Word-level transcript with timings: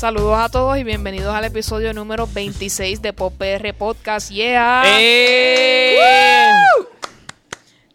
Saludos 0.00 0.38
a 0.38 0.48
todos 0.48 0.78
y 0.78 0.82
bienvenidos 0.82 1.34
al 1.34 1.44
episodio 1.44 1.92
número 1.92 2.26
26 2.26 3.02
de 3.02 3.12
Pop 3.12 3.34
PR 3.36 3.74
Podcast. 3.74 4.30
Yeah. 4.30 4.82
¡Eh! 4.98 5.98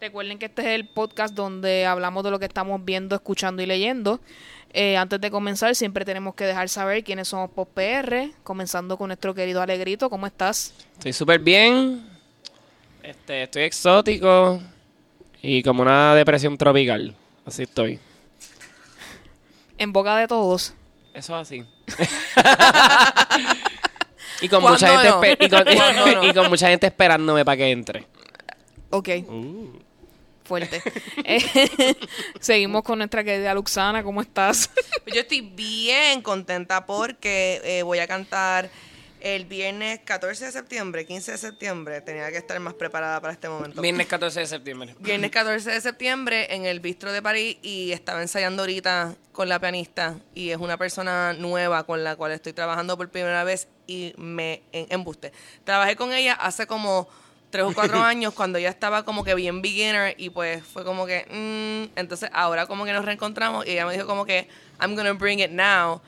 Recuerden 0.00 0.38
que 0.38 0.46
este 0.46 0.62
es 0.62 0.68
el 0.68 0.86
podcast 0.86 1.34
donde 1.34 1.84
hablamos 1.84 2.22
de 2.22 2.30
lo 2.30 2.38
que 2.38 2.44
estamos 2.44 2.84
viendo, 2.84 3.16
escuchando 3.16 3.60
y 3.60 3.66
leyendo. 3.66 4.20
Eh, 4.72 4.96
antes 4.96 5.20
de 5.20 5.32
comenzar, 5.32 5.74
siempre 5.74 6.04
tenemos 6.04 6.36
que 6.36 6.44
dejar 6.44 6.68
saber 6.68 7.02
quiénes 7.02 7.26
somos 7.26 7.50
Pop 7.50 7.70
PR, 7.74 8.30
comenzando 8.44 8.96
con 8.96 9.08
nuestro 9.08 9.34
querido 9.34 9.60
Alegrito. 9.60 10.08
¿Cómo 10.08 10.28
estás? 10.28 10.74
Estoy 10.92 11.12
súper 11.12 11.40
bien. 11.40 12.08
Este, 13.02 13.42
estoy 13.42 13.64
exótico. 13.64 14.60
Y 15.42 15.60
como 15.64 15.82
una 15.82 16.14
depresión 16.14 16.56
tropical. 16.56 17.16
Así 17.44 17.64
estoy. 17.64 17.98
En 19.76 19.92
boca 19.92 20.16
de 20.18 20.28
todos. 20.28 20.72
Eso 21.16 21.40
es 21.40 21.48
así. 21.48 21.56
y, 24.42 24.48
con 24.48 24.60
¿Cuándo 24.60 24.72
mucha 24.72 24.88
gente 24.88 25.08
no? 25.08 25.46
y, 25.46 25.48
con, 25.48 25.64
¿Cuándo 25.64 26.06
no? 26.06 26.24
y 26.24 26.34
con 26.34 26.50
mucha 26.50 26.68
gente 26.68 26.86
esperándome 26.88 27.42
para 27.42 27.56
que 27.56 27.70
entre. 27.70 28.06
Ok, 28.90 29.08
fuerte. 30.44 30.82
Eh, 31.24 31.40
seguimos 32.38 32.82
con 32.84 32.98
nuestra 32.98 33.24
querida 33.24 33.54
Luxana. 33.54 34.02
¿Cómo 34.02 34.20
estás? 34.20 34.70
Yo 35.06 35.22
estoy 35.22 35.40
bien 35.40 36.20
contenta 36.20 36.84
porque 36.84 37.62
eh, 37.64 37.82
voy 37.82 37.98
a 37.98 38.06
cantar 38.06 38.68
el 39.20 39.44
viernes 39.44 40.00
14 40.04 40.46
de 40.46 40.52
septiembre, 40.52 41.06
15 41.06 41.32
de 41.32 41.38
septiembre. 41.38 42.00
Tenía 42.00 42.30
que 42.30 42.36
estar 42.36 42.58
más 42.60 42.74
preparada 42.74 43.20
para 43.20 43.32
este 43.32 43.48
momento. 43.48 43.80
Viernes 43.80 44.06
14 44.06 44.40
de 44.40 44.46
septiembre. 44.46 44.94
Viernes 44.98 45.30
14 45.30 45.70
de 45.70 45.80
septiembre 45.80 46.54
en 46.54 46.66
el 46.66 46.80
Bistro 46.80 47.12
de 47.12 47.22
París 47.22 47.56
y 47.62 47.92
estaba 47.92 48.22
ensayando 48.22 48.62
ahorita 48.62 49.14
con 49.32 49.48
la 49.48 49.60
pianista 49.60 50.16
y 50.34 50.50
es 50.50 50.58
una 50.58 50.76
persona 50.76 51.32
nueva 51.32 51.84
con 51.84 52.04
la 52.04 52.16
cual 52.16 52.32
estoy 52.32 52.52
trabajando 52.52 52.96
por 52.96 53.08
primera 53.10 53.44
vez 53.44 53.68
y 53.86 54.14
me 54.16 54.62
en, 54.72 54.86
embuste. 54.90 55.32
Trabajé 55.64 55.96
con 55.96 56.12
ella 56.12 56.34
hace 56.34 56.66
como 56.66 57.08
tres 57.50 57.64
o 57.64 57.72
cuatro 57.72 58.00
años 58.02 58.34
cuando 58.34 58.58
ya 58.58 58.68
estaba 58.68 59.04
como 59.04 59.24
que 59.24 59.34
bien 59.34 59.62
beginner 59.62 60.14
y 60.18 60.30
pues 60.30 60.64
fue 60.64 60.84
como 60.84 61.06
que 61.06 61.26
mm, 61.30 61.98
entonces 61.98 62.30
ahora 62.32 62.66
como 62.66 62.84
que 62.84 62.92
nos 62.92 63.04
reencontramos 63.04 63.66
y 63.66 63.72
ella 63.72 63.86
me 63.86 63.92
dijo 63.92 64.06
como 64.06 64.24
que 64.24 64.48
I'm 64.80 64.94
gonna 64.94 65.12
bring 65.12 65.40
it 65.40 65.50
now 65.50 66.00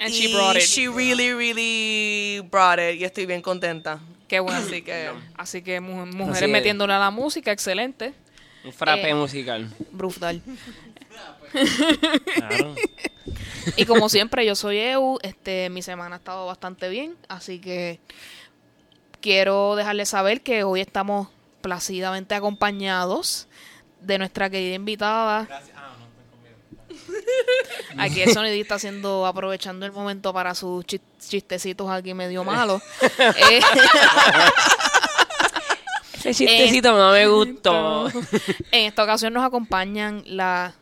And 0.00 0.10
y 0.10 0.12
she 0.12 0.32
brought 0.34 0.56
it. 0.56 0.62
she 0.62 0.86
really 0.88 1.32
really 1.34 2.40
brought 2.50 2.78
it 2.78 3.00
y 3.00 3.04
estoy 3.04 3.26
bien 3.26 3.42
contenta 3.42 3.98
Qué 4.28 4.40
bueno. 4.40 4.58
así 4.60 4.82
que 4.82 5.10
Así 5.36 5.62
que 5.62 5.80
mu- 5.80 6.06
mujeres 6.06 6.36
Así 6.36 6.44
es. 6.44 6.50
metiéndole 6.50 6.92
a 6.92 6.98
la 6.98 7.10
música, 7.10 7.50
excelente. 7.50 8.12
Un 8.64 8.72
frappe 8.72 9.08
Eh. 9.10 9.14
musical. 9.14 9.68
Brutal. 9.92 10.42
Claro. 12.36 12.74
Y 13.76 13.84
como 13.86 14.08
siempre, 14.08 14.44
yo 14.46 14.54
soy 14.54 14.78
Eu. 14.78 15.18
Este, 15.22 15.70
mi 15.70 15.82
semana 15.82 16.16
ha 16.16 16.18
estado 16.18 16.46
bastante 16.46 16.88
bien, 16.88 17.16
así 17.28 17.58
que 17.58 18.00
quiero 19.20 19.76
dejarles 19.76 20.08
saber 20.10 20.42
que 20.42 20.64
hoy 20.64 20.80
estamos 20.80 21.28
placidamente 21.60 22.34
acompañados 22.34 23.48
de 24.00 24.18
nuestra 24.18 24.48
querida 24.50 24.74
invitada. 24.74 25.48
Aquí 27.96 28.22
el 28.22 28.32
sonidista 28.32 28.74
haciendo, 28.76 29.26
aprovechando 29.26 29.84
el 29.86 29.92
momento 29.92 30.32
para 30.32 30.54
sus 30.54 30.84
chis- 30.84 31.00
chistecitos 31.28 31.90
aquí 31.90 32.14
medio 32.14 32.44
malos. 32.44 32.80
Eh, 33.18 33.60
Ese 36.24 36.34
chistecito 36.34 36.96
no 36.96 37.12
me 37.12 37.26
gustó. 37.28 38.08
en 38.72 38.86
esta 38.86 39.04
ocasión 39.04 39.32
nos 39.32 39.44
acompañan 39.44 40.22
la 40.26 40.74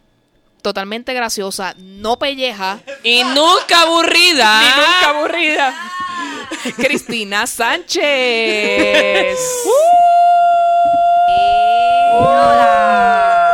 totalmente 0.63 1.13
graciosa, 1.15 1.75
no 1.79 2.19
pelleja, 2.19 2.81
y 3.05 3.23
nunca 3.23 3.83
aburrida. 3.83 4.61
Ni 4.61 4.67
nunca 4.69 5.11
aburrida. 5.11 5.75
Cristina 6.77 7.47
Sánchez. 7.47 9.39
Hola. 12.19 13.53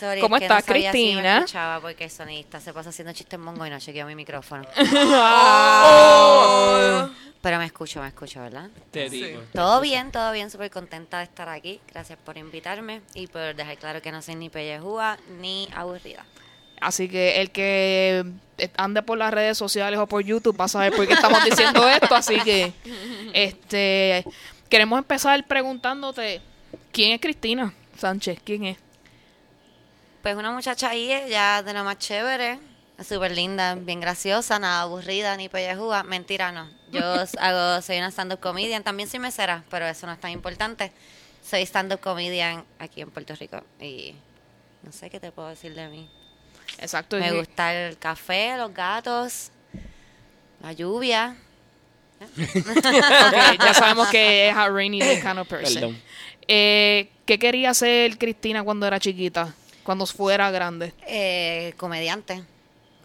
Sorry, 0.00 0.20
¿Cómo 0.22 0.36
es 0.36 0.40
que 0.40 0.46
estás, 0.46 0.66
no 0.66 0.74
si 0.74 0.80
me 0.80 0.90
Cristina? 0.90 1.38
escuchaba 1.40 1.80
porque 1.80 2.04
el 2.04 2.10
sonidista 2.10 2.58
se 2.58 2.72
pasa 2.72 2.88
haciendo 2.88 3.12
chistes 3.12 3.38
mongo 3.38 3.66
y 3.66 3.70
no 3.70 3.78
chequeó 3.78 4.06
mi 4.06 4.14
micrófono. 4.14 4.64
Pero 7.42 7.58
me 7.58 7.66
escucho, 7.66 8.00
me 8.00 8.08
escucho, 8.08 8.40
¿verdad? 8.40 8.70
Te 8.90 9.10
digo. 9.10 9.42
Todo 9.52 9.80
bien, 9.82 10.10
todo 10.10 10.32
bien, 10.32 10.50
súper 10.50 10.70
contenta 10.70 11.18
de 11.18 11.24
estar 11.24 11.50
aquí. 11.50 11.80
Gracias 11.92 12.18
por 12.18 12.38
invitarme 12.38 13.02
y 13.14 13.26
por 13.26 13.54
dejar 13.54 13.76
claro 13.76 14.00
que 14.02 14.10
no 14.10 14.22
soy 14.22 14.36
ni 14.36 14.48
pellejúa 14.48 15.18
ni 15.38 15.68
aburrida. 15.74 16.24
Así 16.80 17.08
que 17.08 17.42
el 17.42 17.50
que 17.50 18.24
ande 18.76 19.02
por 19.02 19.18
las 19.18 19.34
redes 19.34 19.58
sociales 19.58 20.00
o 20.00 20.06
por 20.06 20.24
YouTube 20.24 20.58
va 20.58 20.64
a 20.64 20.68
saber 20.68 20.94
por 20.94 21.06
qué 21.06 21.12
estamos 21.12 21.44
diciendo 21.44 21.86
esto. 21.88 22.14
Así 22.14 22.40
que 22.40 22.72
este 23.34 24.24
queremos 24.70 24.98
empezar 24.98 25.46
preguntándote 25.46 26.40
quién 26.90 27.12
es 27.12 27.20
Cristina 27.20 27.74
Sánchez, 27.98 28.40
quién 28.44 28.64
es. 28.64 28.78
Pues 30.22 30.36
una 30.36 30.50
muchacha 30.50 30.90
ahí, 30.90 31.08
ya 31.28 31.62
de 31.62 31.72
lo 31.72 31.82
más 31.82 31.98
chévere, 31.98 32.58
súper 33.02 33.32
linda, 33.32 33.74
bien 33.74 34.00
graciosa, 34.00 34.58
nada 34.58 34.82
aburrida 34.82 35.36
ni 35.36 35.48
pellejúa. 35.48 36.02
Mentira, 36.02 36.52
no. 36.52 36.68
Yo 36.92 37.02
hago, 37.38 37.82
soy 37.82 37.98
una 37.98 38.10
stand-up 38.10 38.40
comedian, 38.40 38.82
también 38.82 39.08
soy 39.08 39.20
mesera, 39.20 39.64
pero 39.70 39.86
eso 39.86 40.06
no 40.06 40.12
es 40.12 40.20
tan 40.20 40.30
importante. 40.30 40.92
Soy 41.42 41.62
stand-up 41.62 42.00
comedian 42.00 42.64
aquí 42.78 43.00
en 43.00 43.10
Puerto 43.10 43.34
Rico 43.34 43.62
y 43.80 44.14
no 44.82 44.92
sé 44.92 45.08
qué 45.08 45.18
te 45.18 45.32
puedo 45.32 45.48
decir 45.48 45.74
de 45.74 45.88
mí. 45.88 46.08
Exacto. 46.78 47.16
Me 47.16 47.32
gusta 47.32 47.74
el 47.74 47.98
café, 47.98 48.56
los 48.58 48.72
gatos, 48.74 49.50
la 50.62 50.72
lluvia. 50.72 51.34
ya 52.36 53.72
sabemos 53.72 54.08
que 54.08 54.50
es 54.50 54.54
a 54.54 54.68
rainy 54.68 55.00
day 55.00 55.22
kind 55.22 55.38
of 55.38 55.48
person. 55.48 55.98
Eh, 56.46 57.08
¿Qué 57.24 57.38
quería 57.38 57.72
ser 57.72 58.18
Cristina 58.18 58.62
cuando 58.62 58.86
era 58.86 59.00
chiquita? 59.00 59.54
Cuando 59.90 60.06
fuera 60.06 60.52
grande. 60.52 60.94
Eh, 61.04 61.74
comediante, 61.76 62.44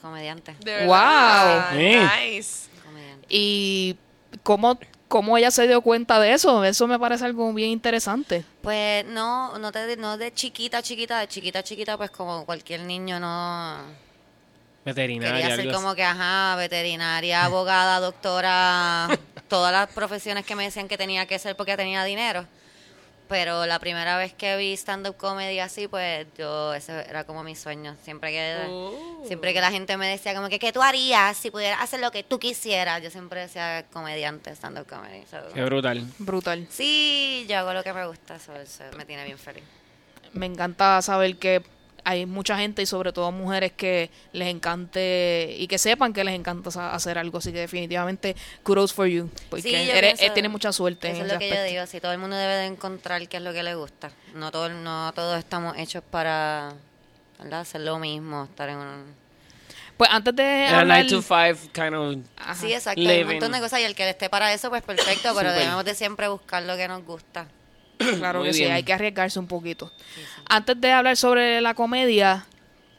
comediante, 0.03 0.55
de 0.59 0.85
Wow. 0.85 1.71
Sí. 1.71 1.97
nice 2.29 2.69
comediante. 2.85 3.25
¿Y 3.27 3.97
cómo, 4.43 4.77
cómo 5.07 5.35
ella 5.35 5.49
se 5.49 5.65
dio 5.65 5.81
cuenta 5.81 6.19
de 6.19 6.33
eso? 6.33 6.63
Eso 6.63 6.85
me 6.85 6.99
parece 6.99 7.25
algo 7.25 7.51
bien 7.53 7.71
interesante. 7.71 8.45
Pues 8.61 9.03
no, 9.03 9.57
no, 9.57 9.71
te, 9.71 9.97
no 9.97 10.15
de 10.19 10.31
chiquita, 10.31 10.83
chiquita, 10.83 11.21
de 11.21 11.27
chiquita, 11.27 11.63
chiquita, 11.63 11.97
pues 11.97 12.11
como 12.11 12.45
cualquier 12.45 12.81
niño 12.81 13.19
no... 13.19 13.79
Veterinaria. 14.85 15.41
Quería 15.41 15.55
ser 15.55 15.73
como 15.73 15.95
que, 15.95 16.03
ajá, 16.03 16.55
veterinaria, 16.55 17.45
abogada, 17.45 17.99
doctora, 17.99 19.07
todas 19.47 19.71
las 19.71 19.89
profesiones 19.89 20.45
que 20.45 20.55
me 20.55 20.65
decían 20.65 20.87
que 20.87 20.99
tenía 20.99 21.25
que 21.25 21.39
ser 21.39 21.55
porque 21.55 21.75
tenía 21.75 22.03
dinero. 22.03 22.45
Pero 23.27 23.65
la 23.65 23.79
primera 23.79 24.17
vez 24.17 24.33
que 24.33 24.55
vi 24.55 24.73
stand-up 24.73 25.17
comedy 25.17 25.59
así, 25.59 25.87
pues 25.87 26.27
yo, 26.37 26.73
ese 26.73 27.07
era 27.09 27.23
como 27.23 27.43
mi 27.43 27.55
sueño. 27.55 27.95
Siempre 28.03 28.31
que, 28.31 29.23
siempre 29.25 29.53
que 29.53 29.61
la 29.61 29.71
gente 29.71 29.97
me 29.97 30.07
decía 30.07 30.35
como 30.35 30.47
que, 30.47 30.59
¿qué 30.59 30.71
tú 30.71 30.81
harías 30.81 31.35
si 31.35 31.49
pudieras 31.49 31.81
hacer 31.81 31.99
lo 32.01 32.11
que 32.11 32.23
tú 32.23 32.37
quisieras? 32.37 33.01
Yo 33.01 33.09
siempre 33.09 33.41
decía 33.41 33.85
comediante, 33.91 34.51
stand-up 34.51 34.85
comedy. 34.87 35.23
So, 35.29 35.37
Qué 35.53 35.63
brutal. 35.63 36.05
Brutal. 36.19 36.67
Sí, 36.69 37.45
yo 37.49 37.57
hago 37.57 37.73
lo 37.73 37.83
que 37.83 37.93
me 37.93 38.05
gusta, 38.05 38.35
eso, 38.35 38.55
eso 38.55 38.83
me 38.95 39.05
tiene 39.05 39.25
bien 39.25 39.39
feliz. 39.39 39.63
Me 40.33 40.45
encanta 40.45 41.01
saber 41.01 41.37
que 41.37 41.63
hay 42.05 42.25
mucha 42.27 42.55
gente 42.57 42.83
y 42.83 42.85
sobre 42.85 43.11
todo 43.11 43.31
mujeres 43.31 43.71
que 43.73 44.11
les 44.31 44.47
encante 44.47 45.55
y 45.57 45.67
que 45.67 45.77
sepan 45.79 46.13
que 46.13 46.23
les 46.23 46.35
encanta 46.35 46.69
hacer 46.93 47.17
algo. 47.17 47.39
Así 47.39 47.51
que 47.51 47.59
definitivamente 47.59 48.35
kudos 48.63 48.93
for 48.93 49.07
you. 49.07 49.29
Porque 49.49 49.63
Sí, 49.63 49.75
eres, 49.75 50.13
pienso- 50.13 50.23
eh, 50.23 50.29
tienes 50.29 50.51
mucha 50.51 50.71
suerte 50.71 51.09
Eso 51.09 51.21
en 51.21 51.25
es 51.25 51.33
lo 51.33 51.39
que 51.39 51.49
yo 51.49 51.63
digo, 51.63 51.85
si 51.87 51.99
todo 51.99 52.11
el 52.11 52.19
mundo 52.19 52.35
debe 52.35 52.53
de 52.53 52.65
encontrar 52.67 53.27
qué 53.27 53.37
es 53.37 53.43
lo 53.43 53.51
que 53.53 53.63
le 53.63 53.73
gusta. 53.75 54.11
No 54.35 54.51
todo, 54.51 54.69
no 54.69 55.11
todos 55.15 55.37
estamos 55.39 55.75
hechos 55.77 56.03
para 56.09 56.73
¿verdad? 57.39 57.61
hacer 57.61 57.81
lo 57.81 57.97
mismo, 57.99 58.45
estar 58.45 58.69
en 58.69 58.77
un... 58.77 59.25
Pues 59.97 60.09
antes 60.11 60.35
de 60.35 60.67
Era 60.67 60.81
hablar... 60.81 61.05
9 61.05 61.09
to 61.09 61.21
5 61.21 61.71
kind 61.73 61.95
of. 61.95 62.17
Ajá. 62.37 62.55
Sí, 62.55 62.71
exacto, 62.71 63.01
hay 63.01 63.23
un 63.23 63.27
montón 63.29 63.51
de 63.51 63.59
cosas 63.61 63.79
y 63.79 63.83
el 63.83 63.95
que 63.95 64.07
esté 64.09 64.29
para 64.29 64.53
eso, 64.53 64.69
pues 64.69 64.83
perfecto, 64.83 65.33
pero 65.35 65.51
debemos 65.53 65.83
de 65.85 65.95
siempre 65.95 66.27
buscar 66.27 66.61
lo 66.63 66.77
que 66.77 66.87
nos 66.87 67.03
gusta. 67.03 67.47
Claro 68.17 68.39
Muy 68.39 68.49
que 68.49 68.53
sí, 68.53 68.59
bien. 68.61 68.73
hay 68.73 68.83
que 68.83 68.93
arriesgarse 68.93 69.39
un 69.39 69.47
poquito. 69.47 69.91
Antes 70.49 70.79
de 70.79 70.91
hablar 70.91 71.15
sobre 71.17 71.61
la 71.61 71.73
comedia, 71.73 72.45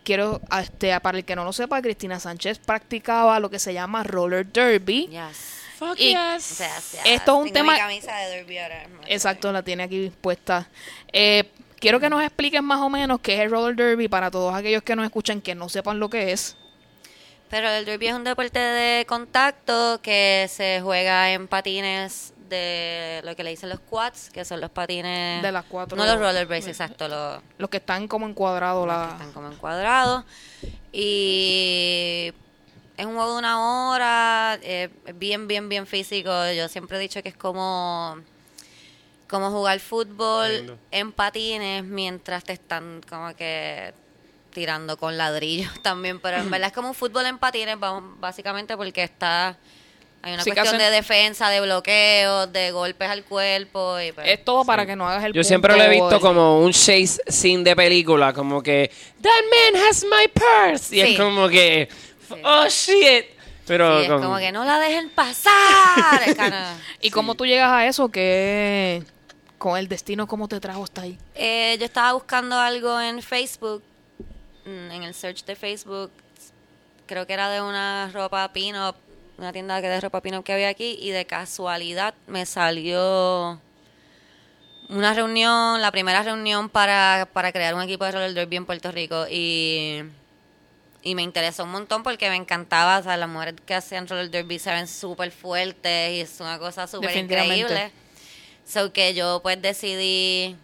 quiero, 0.04 0.40
este, 0.60 0.98
para 1.00 1.18
el 1.18 1.24
que 1.24 1.36
no 1.36 1.44
lo 1.44 1.52
sepa, 1.52 1.80
Cristina 1.82 2.18
Sánchez 2.20 2.58
practicaba 2.58 3.38
lo 3.40 3.50
que 3.50 3.58
se 3.58 3.72
llama 3.74 4.02
roller 4.02 4.46
derby. 4.46 5.08
Yes. 5.08 5.62
Fuck 5.78 6.00
Y- 6.00 6.16
O 6.16 6.34
yes. 6.36 6.42
sea, 6.44 6.80
sea, 6.80 7.02
Esto 7.04 7.32
es 7.42 7.46
un 7.48 7.52
tengo 7.52 7.68
tema- 7.68 7.72
mi 7.74 7.78
camisa 7.78 8.16
de 8.16 8.30
Derby 8.36 8.58
ahora. 8.58 8.86
Exacto, 9.06 9.52
la 9.52 9.62
tiene 9.62 9.82
aquí 9.82 10.10
puesta. 10.22 10.68
Eh, 11.12 11.50
quiero 11.78 12.00
que 12.00 12.08
nos 12.08 12.22
expliquen 12.22 12.64
más 12.64 12.80
o 12.80 12.88
menos 12.88 13.20
qué 13.20 13.34
es 13.34 13.40
el 13.40 13.50
roller 13.50 13.76
derby 13.76 14.08
para 14.08 14.30
todos 14.30 14.54
aquellos 14.54 14.82
que 14.82 14.96
nos 14.96 15.04
escuchan 15.04 15.42
que 15.42 15.54
no 15.54 15.68
sepan 15.68 16.00
lo 16.00 16.08
que 16.08 16.32
es. 16.32 16.56
Pero 17.50 17.68
el 17.68 17.84
derby 17.84 18.08
es 18.08 18.14
un 18.14 18.24
deporte 18.24 18.58
de 18.58 19.04
contacto 19.06 20.00
que 20.02 20.46
se 20.48 20.80
juega 20.82 21.30
en 21.32 21.46
patines 21.46 22.32
de 22.48 23.20
lo 23.24 23.34
que 23.36 23.44
le 23.44 23.50
dicen 23.50 23.68
los 23.68 23.80
quads, 23.80 24.30
que 24.30 24.44
son 24.44 24.60
los 24.60 24.70
patines... 24.70 25.42
De 25.42 25.52
las 25.52 25.64
cuatro- 25.64 25.96
No 25.96 26.06
los 26.06 26.18
rollerblades, 26.18 26.66
exacto, 26.66 27.08
los, 27.08 27.42
Los 27.58 27.70
que 27.70 27.76
están 27.78 28.08
como 28.08 28.26
encuadrados 28.28 28.86
los 28.86 29.06
que 29.06 29.12
están 29.12 29.32
como 29.32 29.48
encuadrados. 29.50 30.24
Y 30.92 32.32
es 32.96 33.04
un 33.06 33.14
juego 33.14 33.32
de 33.34 33.38
una 33.38 33.90
hora, 33.90 34.58
eh, 34.62 34.88
bien, 35.14 35.46
bien, 35.46 35.68
bien 35.68 35.86
físico. 35.86 36.30
Yo 36.52 36.68
siempre 36.68 36.96
he 36.96 37.00
dicho 37.00 37.22
que 37.22 37.28
es 37.28 37.36
como, 37.36 38.16
como 39.28 39.50
jugar 39.50 39.78
fútbol 39.80 40.50
Lindo. 40.52 40.78
en 40.90 41.12
patines 41.12 41.84
mientras 41.84 42.44
te 42.44 42.52
están 42.54 43.02
como 43.08 43.34
que 43.36 43.92
tirando 44.52 44.96
con 44.96 45.18
ladrillos 45.18 45.70
también. 45.82 46.18
Pero 46.20 46.38
en 46.38 46.50
verdad 46.50 46.68
es 46.68 46.72
como 46.74 46.88
un 46.88 46.94
fútbol 46.94 47.26
en 47.26 47.38
patines, 47.38 47.76
básicamente 48.18 48.76
porque 48.76 49.02
está... 49.02 49.56
Hay 50.26 50.34
una 50.34 50.42
Sí, 50.42 50.50
cuestión 50.50 50.74
hacen- 50.74 50.78
de 50.80 50.90
defensa, 50.90 51.48
de 51.50 51.60
bloqueos, 51.60 52.52
de 52.52 52.72
golpes 52.72 53.08
al 53.08 53.22
cuerpo. 53.22 54.00
Y 54.00 54.10
pues, 54.10 54.26
Es 54.28 54.44
todo 54.44 54.64
para 54.64 54.84
que 54.84 54.96
no 54.96 55.08
hagas 55.08 55.22
el 55.22 55.32
Yo 55.32 55.44
siempre 55.44 55.76
lo 55.76 55.82
he 55.84 55.88
visto 55.88 56.20
como 56.20 56.58
un 56.60 56.72
chase 56.72 57.20
scene 57.28 57.62
de 57.62 57.76
película, 57.76 58.32
como 58.32 58.60
que 58.60 58.90
That 59.22 59.30
man 59.72 59.82
has 59.88 60.02
my 60.02 60.26
purse. 60.26 60.96
Y 60.96 61.00
Sí. 61.02 61.12
es 61.12 61.18
como 61.20 61.48
que 61.48 61.88
Oh 62.42 62.66
shit. 62.68 63.26
Pero 63.68 63.98
sí, 63.98 64.02
es 64.06 64.10
como- 64.10 64.22
como 64.24 64.38
que 64.38 64.50
no 64.50 64.64
la 64.64 64.80
dejen 64.80 65.10
pasar. 65.10 65.52
¿Y 67.00 67.10
cómo 67.10 67.36
tú 67.36 67.46
llegas 67.46 67.70
a 67.70 67.86
eso? 67.86 68.08
que 68.08 69.04
con 69.58 69.78
el 69.78 69.86
destino 69.86 70.26
cómo 70.26 70.48
te 70.48 70.58
trajo 70.58 70.82
hasta 70.82 71.02
ahí? 71.02 71.16
Eh, 71.36 71.76
yo 71.78 71.84
estaba 71.86 72.12
buscando 72.14 72.58
algo 72.58 73.00
en 73.00 73.22
Facebook, 73.22 73.82
mm, 74.64 74.90
en 74.90 75.02
el 75.04 75.14
search 75.14 75.44
de 75.44 75.54
Facebook, 75.54 76.10
creo 77.06 77.26
que 77.28 77.32
era 77.32 77.48
de 77.48 77.60
una 77.60 78.10
ropa 78.12 78.52
pin-up, 78.52 78.96
una 79.38 79.52
tienda 79.52 79.80
que 79.80 79.88
de 79.88 80.00
ropa 80.00 80.20
pin-up 80.20 80.44
que 80.44 80.52
había 80.52 80.68
aquí, 80.68 80.98
y 81.00 81.10
de 81.10 81.26
casualidad 81.26 82.14
me 82.26 82.46
salió 82.46 83.60
una 84.88 85.14
reunión, 85.14 85.82
la 85.82 85.90
primera 85.90 86.22
reunión 86.22 86.68
para, 86.68 87.28
para 87.32 87.52
crear 87.52 87.74
un 87.74 87.82
equipo 87.82 88.04
de 88.04 88.12
roller 88.12 88.34
derby 88.34 88.56
en 88.56 88.66
Puerto 88.66 88.92
Rico, 88.92 89.26
y, 89.30 90.02
y 91.02 91.14
me 91.14 91.22
interesó 91.22 91.64
un 91.64 91.70
montón 91.70 92.02
porque 92.02 92.30
me 92.30 92.36
encantaba, 92.36 92.98
o 92.98 93.02
sea, 93.02 93.16
las 93.16 93.28
mujeres 93.28 93.54
que 93.66 93.74
hacían 93.74 94.08
roller 94.08 94.30
derby 94.30 94.58
se 94.58 94.70
ven 94.70 94.88
súper 94.88 95.30
fuertes 95.30 96.12
y 96.12 96.20
es 96.20 96.40
una 96.40 96.58
cosa 96.58 96.86
súper 96.86 97.16
increíble. 97.16 97.90
So 98.66 98.92
que 98.92 99.14
yo 99.14 99.40
pues 99.44 99.62
decidí 99.62 100.56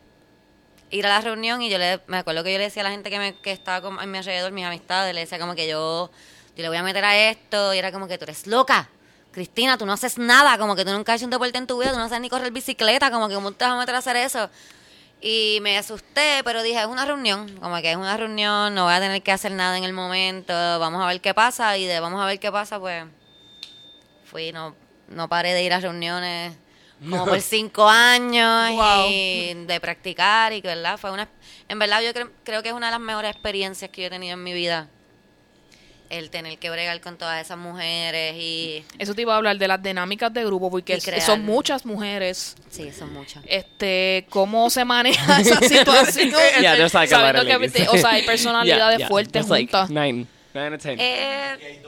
ir 0.90 1.06
a 1.06 1.08
la 1.08 1.20
reunión 1.20 1.62
y 1.62 1.70
yo 1.70 1.78
le, 1.78 2.00
me 2.08 2.16
acuerdo 2.18 2.42
que 2.42 2.52
yo 2.52 2.58
le 2.58 2.64
decía 2.64 2.82
a 2.82 2.84
la 2.84 2.90
gente 2.90 3.10
que, 3.10 3.18
me, 3.18 3.34
que 3.36 3.52
estaba 3.52 3.80
como 3.80 4.02
en 4.02 4.10
mi 4.10 4.18
alrededor, 4.18 4.50
mis 4.50 4.64
amistades, 4.64 5.14
le 5.14 5.20
decía 5.20 5.38
como 5.38 5.54
que 5.54 5.68
yo, 5.68 6.10
yo 6.56 6.62
le 6.62 6.68
voy 6.68 6.76
a 6.78 6.82
meter 6.82 7.04
a 7.04 7.16
esto 7.30 7.72
y 7.74 7.78
era 7.78 7.90
como 7.92 8.06
que 8.08 8.18
tú 8.18 8.24
eres 8.24 8.46
loca. 8.46 8.88
Cristina, 9.32 9.78
tú 9.78 9.86
no 9.86 9.92
haces 9.94 10.18
nada, 10.18 10.58
como 10.58 10.76
que 10.76 10.84
tú 10.84 10.90
nunca 10.92 11.14
has 11.14 11.20
hecho 11.20 11.24
un 11.26 11.30
deporte 11.30 11.56
en 11.56 11.66
tu 11.66 11.78
vida, 11.80 11.92
tú 11.92 11.98
no 11.98 12.08
sabes 12.08 12.20
ni 12.20 12.28
correr 12.28 12.52
bicicleta, 12.52 13.10
como 13.10 13.28
que 13.28 13.34
cómo 13.34 13.52
te 13.52 13.64
vas 13.64 13.74
a 13.74 13.78
meter 13.78 13.94
a 13.94 13.98
hacer 13.98 14.16
eso. 14.16 14.50
Y 15.22 15.58
me 15.62 15.78
asusté, 15.78 16.42
pero 16.44 16.62
dije, 16.62 16.80
es 16.80 16.86
una 16.86 17.06
reunión, 17.06 17.56
como 17.60 17.76
que 17.80 17.92
es 17.92 17.96
una 17.96 18.16
reunión, 18.16 18.74
no 18.74 18.84
voy 18.84 18.92
a 18.94 19.00
tener 19.00 19.22
que 19.22 19.32
hacer 19.32 19.52
nada 19.52 19.78
en 19.78 19.84
el 19.84 19.92
momento, 19.94 20.52
vamos 20.52 21.02
a 21.02 21.06
ver 21.06 21.20
qué 21.20 21.32
pasa 21.32 21.78
y 21.78 21.86
de 21.86 22.00
vamos 22.00 22.20
a 22.20 22.26
ver 22.26 22.38
qué 22.40 22.50
pasa, 22.52 22.78
pues 22.80 23.04
fui, 24.24 24.52
no, 24.52 24.74
no 25.08 25.28
paré 25.28 25.52
de 25.54 25.62
ir 25.62 25.72
a 25.72 25.80
reuniones 25.80 26.54
como 27.08 27.26
por 27.26 27.40
cinco 27.40 27.88
años 27.88 28.70
Wow. 28.72 29.06
y 29.10 29.54
de 29.66 29.80
practicar 29.80 30.52
y 30.52 30.62
que 30.62 30.68
verdad 30.68 30.98
fue 30.98 31.10
una 31.10 31.28
en 31.68 31.78
verdad 31.78 32.00
yo 32.00 32.12
cre- 32.12 32.30
creo 32.44 32.62
que 32.62 32.68
es 32.68 32.74
una 32.74 32.86
de 32.86 32.92
las 32.92 33.00
mejores 33.00 33.30
experiencias 33.32 33.90
que 33.90 34.02
yo 34.02 34.06
he 34.06 34.10
tenido 34.10 34.34
en 34.34 34.42
mi 34.42 34.52
vida 34.52 34.88
el 36.12 36.30
tener 36.30 36.58
que 36.58 36.68
bregar 36.70 37.00
con 37.00 37.16
todas 37.16 37.44
esas 37.44 37.56
mujeres 37.58 38.34
y 38.36 38.84
Eso 38.98 39.14
te 39.14 39.22
iba 39.22 39.34
a 39.34 39.38
hablar 39.38 39.56
de 39.58 39.66
las 39.66 39.82
dinámicas 39.82 40.32
de 40.32 40.44
grupo, 40.44 40.70
porque 40.70 40.98
crear. 40.98 41.20
son 41.22 41.44
muchas 41.44 41.84
mujeres. 41.86 42.54
sí 42.70 42.92
son 42.92 43.12
muchas 43.14 43.42
Este, 43.46 44.26
¿cómo 44.28 44.68
se 44.70 44.84
maneja 44.84 45.40
esa 45.40 45.58
situación? 45.60 46.30
Yeah, 46.60 46.76
there's 46.76 46.92
like 46.94 47.12
a 47.14 47.18
lot 47.18 47.34
Sabiendo 47.34 47.40
of 47.40 47.46
que, 47.46 47.52
ladies. 47.54 47.72
viste, 47.72 47.88
o 47.88 47.96
sea, 47.98 48.10
hay 48.10 48.22
personalidades 48.26 48.98
Yeah, 48.98 48.98
yeah. 48.98 49.08
fuertes 49.08 49.32
There's 49.32 49.48
like 49.48 49.72
juntas. 49.72 49.90
nine. 49.90 50.26
Nine 50.54 50.72
or 50.74 50.78
ten. 50.78 50.98
Eh, 51.00 51.80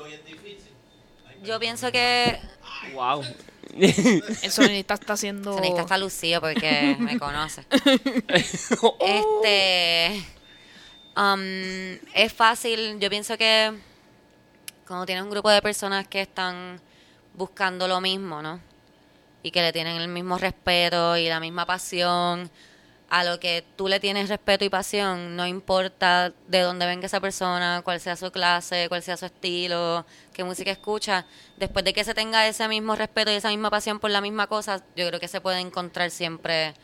yo 1.44 1.58
pienso 1.60 1.92
que 1.92 2.38
wow. 2.94 3.22
El 3.76 4.50
sonidista 4.52 4.94
está 4.94 5.14
haciendo... 5.14 5.52
Sonista 5.54 5.82
está 5.82 5.98
lucido 5.98 6.40
porque 6.40 6.96
me 6.98 7.18
conoce 7.18 7.62
Oh. 8.80 8.96
Este. 9.44 10.22
um, 11.16 11.98
es 12.14 12.32
fácil. 12.32 12.98
Yo 13.00 13.10
pienso 13.10 13.36
que 13.36 13.72
cuando 14.86 15.06
tienes 15.06 15.24
un 15.24 15.30
grupo 15.30 15.50
de 15.50 15.62
personas 15.62 16.06
que 16.08 16.20
están 16.20 16.80
buscando 17.34 17.88
lo 17.88 18.00
mismo, 18.00 18.42
¿no? 18.42 18.60
Y 19.42 19.50
que 19.50 19.62
le 19.62 19.72
tienen 19.72 19.96
el 19.96 20.08
mismo 20.08 20.38
respeto 20.38 21.16
y 21.16 21.28
la 21.28 21.40
misma 21.40 21.66
pasión 21.66 22.50
a 23.10 23.22
lo 23.22 23.38
que 23.38 23.64
tú 23.76 23.86
le 23.86 24.00
tienes 24.00 24.28
respeto 24.28 24.64
y 24.64 24.68
pasión, 24.68 25.36
no 25.36 25.46
importa 25.46 26.32
de 26.48 26.60
dónde 26.60 26.86
venga 26.86 27.06
esa 27.06 27.20
persona, 27.20 27.82
cuál 27.84 28.00
sea 28.00 28.16
su 28.16 28.32
clase, 28.32 28.88
cuál 28.88 29.02
sea 29.02 29.16
su 29.16 29.26
estilo, 29.26 30.04
qué 30.32 30.42
música 30.42 30.70
escucha, 30.70 31.26
después 31.56 31.84
de 31.84 31.92
que 31.92 32.02
se 32.02 32.14
tenga 32.14 32.48
ese 32.48 32.66
mismo 32.66 32.96
respeto 32.96 33.30
y 33.30 33.34
esa 33.34 33.50
misma 33.50 33.70
pasión 33.70 34.00
por 34.00 34.10
la 34.10 34.20
misma 34.20 34.46
cosa, 34.46 34.82
yo 34.96 35.06
creo 35.06 35.20
que 35.20 35.28
se 35.28 35.40
puede 35.40 35.60
encontrar 35.60 36.10
siempre 36.10 36.74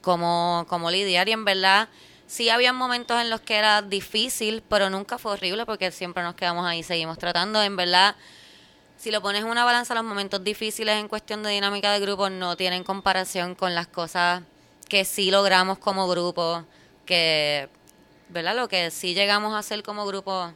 como, 0.00 0.66
como 0.68 0.90
lidiar 0.90 1.28
y 1.28 1.32
en 1.32 1.44
verdad 1.44 1.88
sí 2.32 2.48
había 2.48 2.72
momentos 2.72 3.20
en 3.20 3.28
los 3.28 3.40
que 3.42 3.56
era 3.56 3.82
difícil, 3.82 4.62
pero 4.68 4.88
nunca 4.88 5.18
fue 5.18 5.32
horrible 5.32 5.66
porque 5.66 5.90
siempre 5.90 6.22
nos 6.22 6.34
quedamos 6.34 6.64
ahí, 6.66 6.82
seguimos 6.82 7.18
tratando, 7.18 7.62
en 7.62 7.76
verdad 7.76 8.16
si 8.96 9.10
lo 9.10 9.20
pones 9.20 9.42
en 9.42 9.48
una 9.48 9.64
balanza 9.64 9.94
los 9.94 10.04
momentos 10.04 10.42
difíciles 10.44 10.96
en 10.96 11.08
cuestión 11.08 11.42
de 11.42 11.50
dinámica 11.50 11.92
de 11.92 12.00
grupo 12.00 12.30
no 12.30 12.56
tienen 12.56 12.84
comparación 12.84 13.54
con 13.54 13.74
las 13.74 13.86
cosas 13.88 14.42
que 14.88 15.04
sí 15.04 15.30
logramos 15.30 15.78
como 15.78 16.08
grupo, 16.08 16.64
que 17.04 17.68
¿verdad? 18.28 18.54
Lo 18.56 18.68
que 18.68 18.90
sí 18.90 19.12
llegamos 19.14 19.54
a 19.54 19.58
hacer 19.58 19.82
como 19.82 20.06
grupo, 20.06 20.52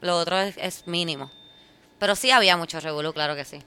lo 0.00 0.16
otro 0.16 0.38
es, 0.38 0.56
es 0.58 0.86
mínimo. 0.86 1.30
Pero 1.98 2.14
sí 2.14 2.30
había 2.30 2.56
mucho 2.56 2.78
revolú, 2.80 3.12
claro 3.12 3.34
que 3.34 3.44
sí. 3.44 3.58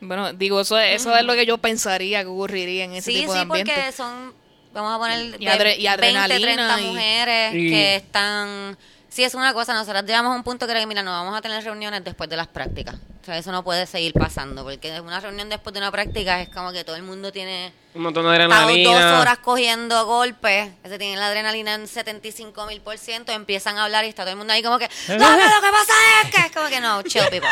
Bueno, 0.00 0.32
digo, 0.32 0.60
eso, 0.60 0.78
es- 0.78 1.00
eso 1.00 1.16
es 1.16 1.24
lo 1.24 1.32
que 1.34 1.46
yo 1.46 1.56
pensaría 1.58 2.22
que 2.22 2.28
ocurriría 2.28 2.84
en 2.84 2.92
ese 2.94 3.10
Sí, 3.12 3.20
tipo 3.20 3.32
de 3.32 3.38
sí, 3.38 3.42
ambiente. 3.42 3.72
porque 3.72 3.92
son, 3.92 4.34
vamos 4.74 4.94
a 4.94 4.98
poner, 4.98 5.40
Y 5.40 5.44
de 5.46 5.50
adre- 5.52 5.78
y 5.78 5.84
20, 5.84 5.88
adrenalina 5.88 6.38
30 6.76 6.80
y- 6.80 6.84
mujeres 6.86 7.54
Y- 7.54 7.70
que 7.70 7.96
están... 7.96 8.76
Sí, 9.08 9.22
es 9.22 9.34
una 9.36 9.54
cosa, 9.54 9.72
nosotros 9.74 10.02
llegamos 10.04 10.32
a 10.32 10.34
un 10.34 10.42
punto 10.42 10.66
que 10.66 10.72
era 10.72 10.80
que, 10.80 10.86
mira, 10.86 11.00
no 11.04 11.12
vamos 11.12 11.38
a 11.38 11.40
tener 11.40 11.62
reuniones 11.62 12.02
después 12.02 12.28
de 12.28 12.36
las 12.36 12.48
prácticas. 12.48 12.96
O 12.96 13.24
sea, 13.24 13.38
eso 13.38 13.52
no 13.52 13.62
puede 13.62 13.86
seguir 13.86 14.12
pasando, 14.12 14.64
porque 14.64 15.00
una 15.00 15.20
reunión 15.20 15.48
después 15.48 15.72
de 15.72 15.78
una 15.78 15.92
práctica 15.92 16.42
es 16.42 16.48
como 16.48 16.72
que 16.72 16.82
todo 16.82 16.96
el 16.96 17.04
mundo 17.04 17.30
tiene... 17.30 17.72
Un 17.94 18.02
montón 18.02 18.24
de 18.24 18.30
adrenalina. 18.30 18.90
dos 19.12 19.20
horas 19.20 19.38
cogiendo 19.38 20.04
golpes, 20.04 20.68
se 20.84 20.98
tienen 20.98 21.20
la 21.20 21.28
adrenalina 21.28 21.74
en 21.74 21.86
75 21.86 22.66
mil 22.66 22.80
por 22.80 22.98
ciento, 22.98 23.30
empiezan 23.30 23.78
a 23.78 23.84
hablar 23.84 24.04
y 24.04 24.08
está 24.08 24.24
todo 24.24 24.32
el 24.32 24.36
mundo 24.36 24.52
ahí 24.52 24.64
como 24.64 24.80
que, 24.80 24.88
no, 25.08 25.16
no, 25.16 25.30
lo 25.36 25.60
que 25.62 25.70
pasa 25.70 25.92
es 26.24 26.30
que 26.34 26.46
es 26.48 26.52
como 26.52 26.68
que 26.68 26.80
no, 26.80 27.00
chill 27.02 27.22
people. 27.30 27.48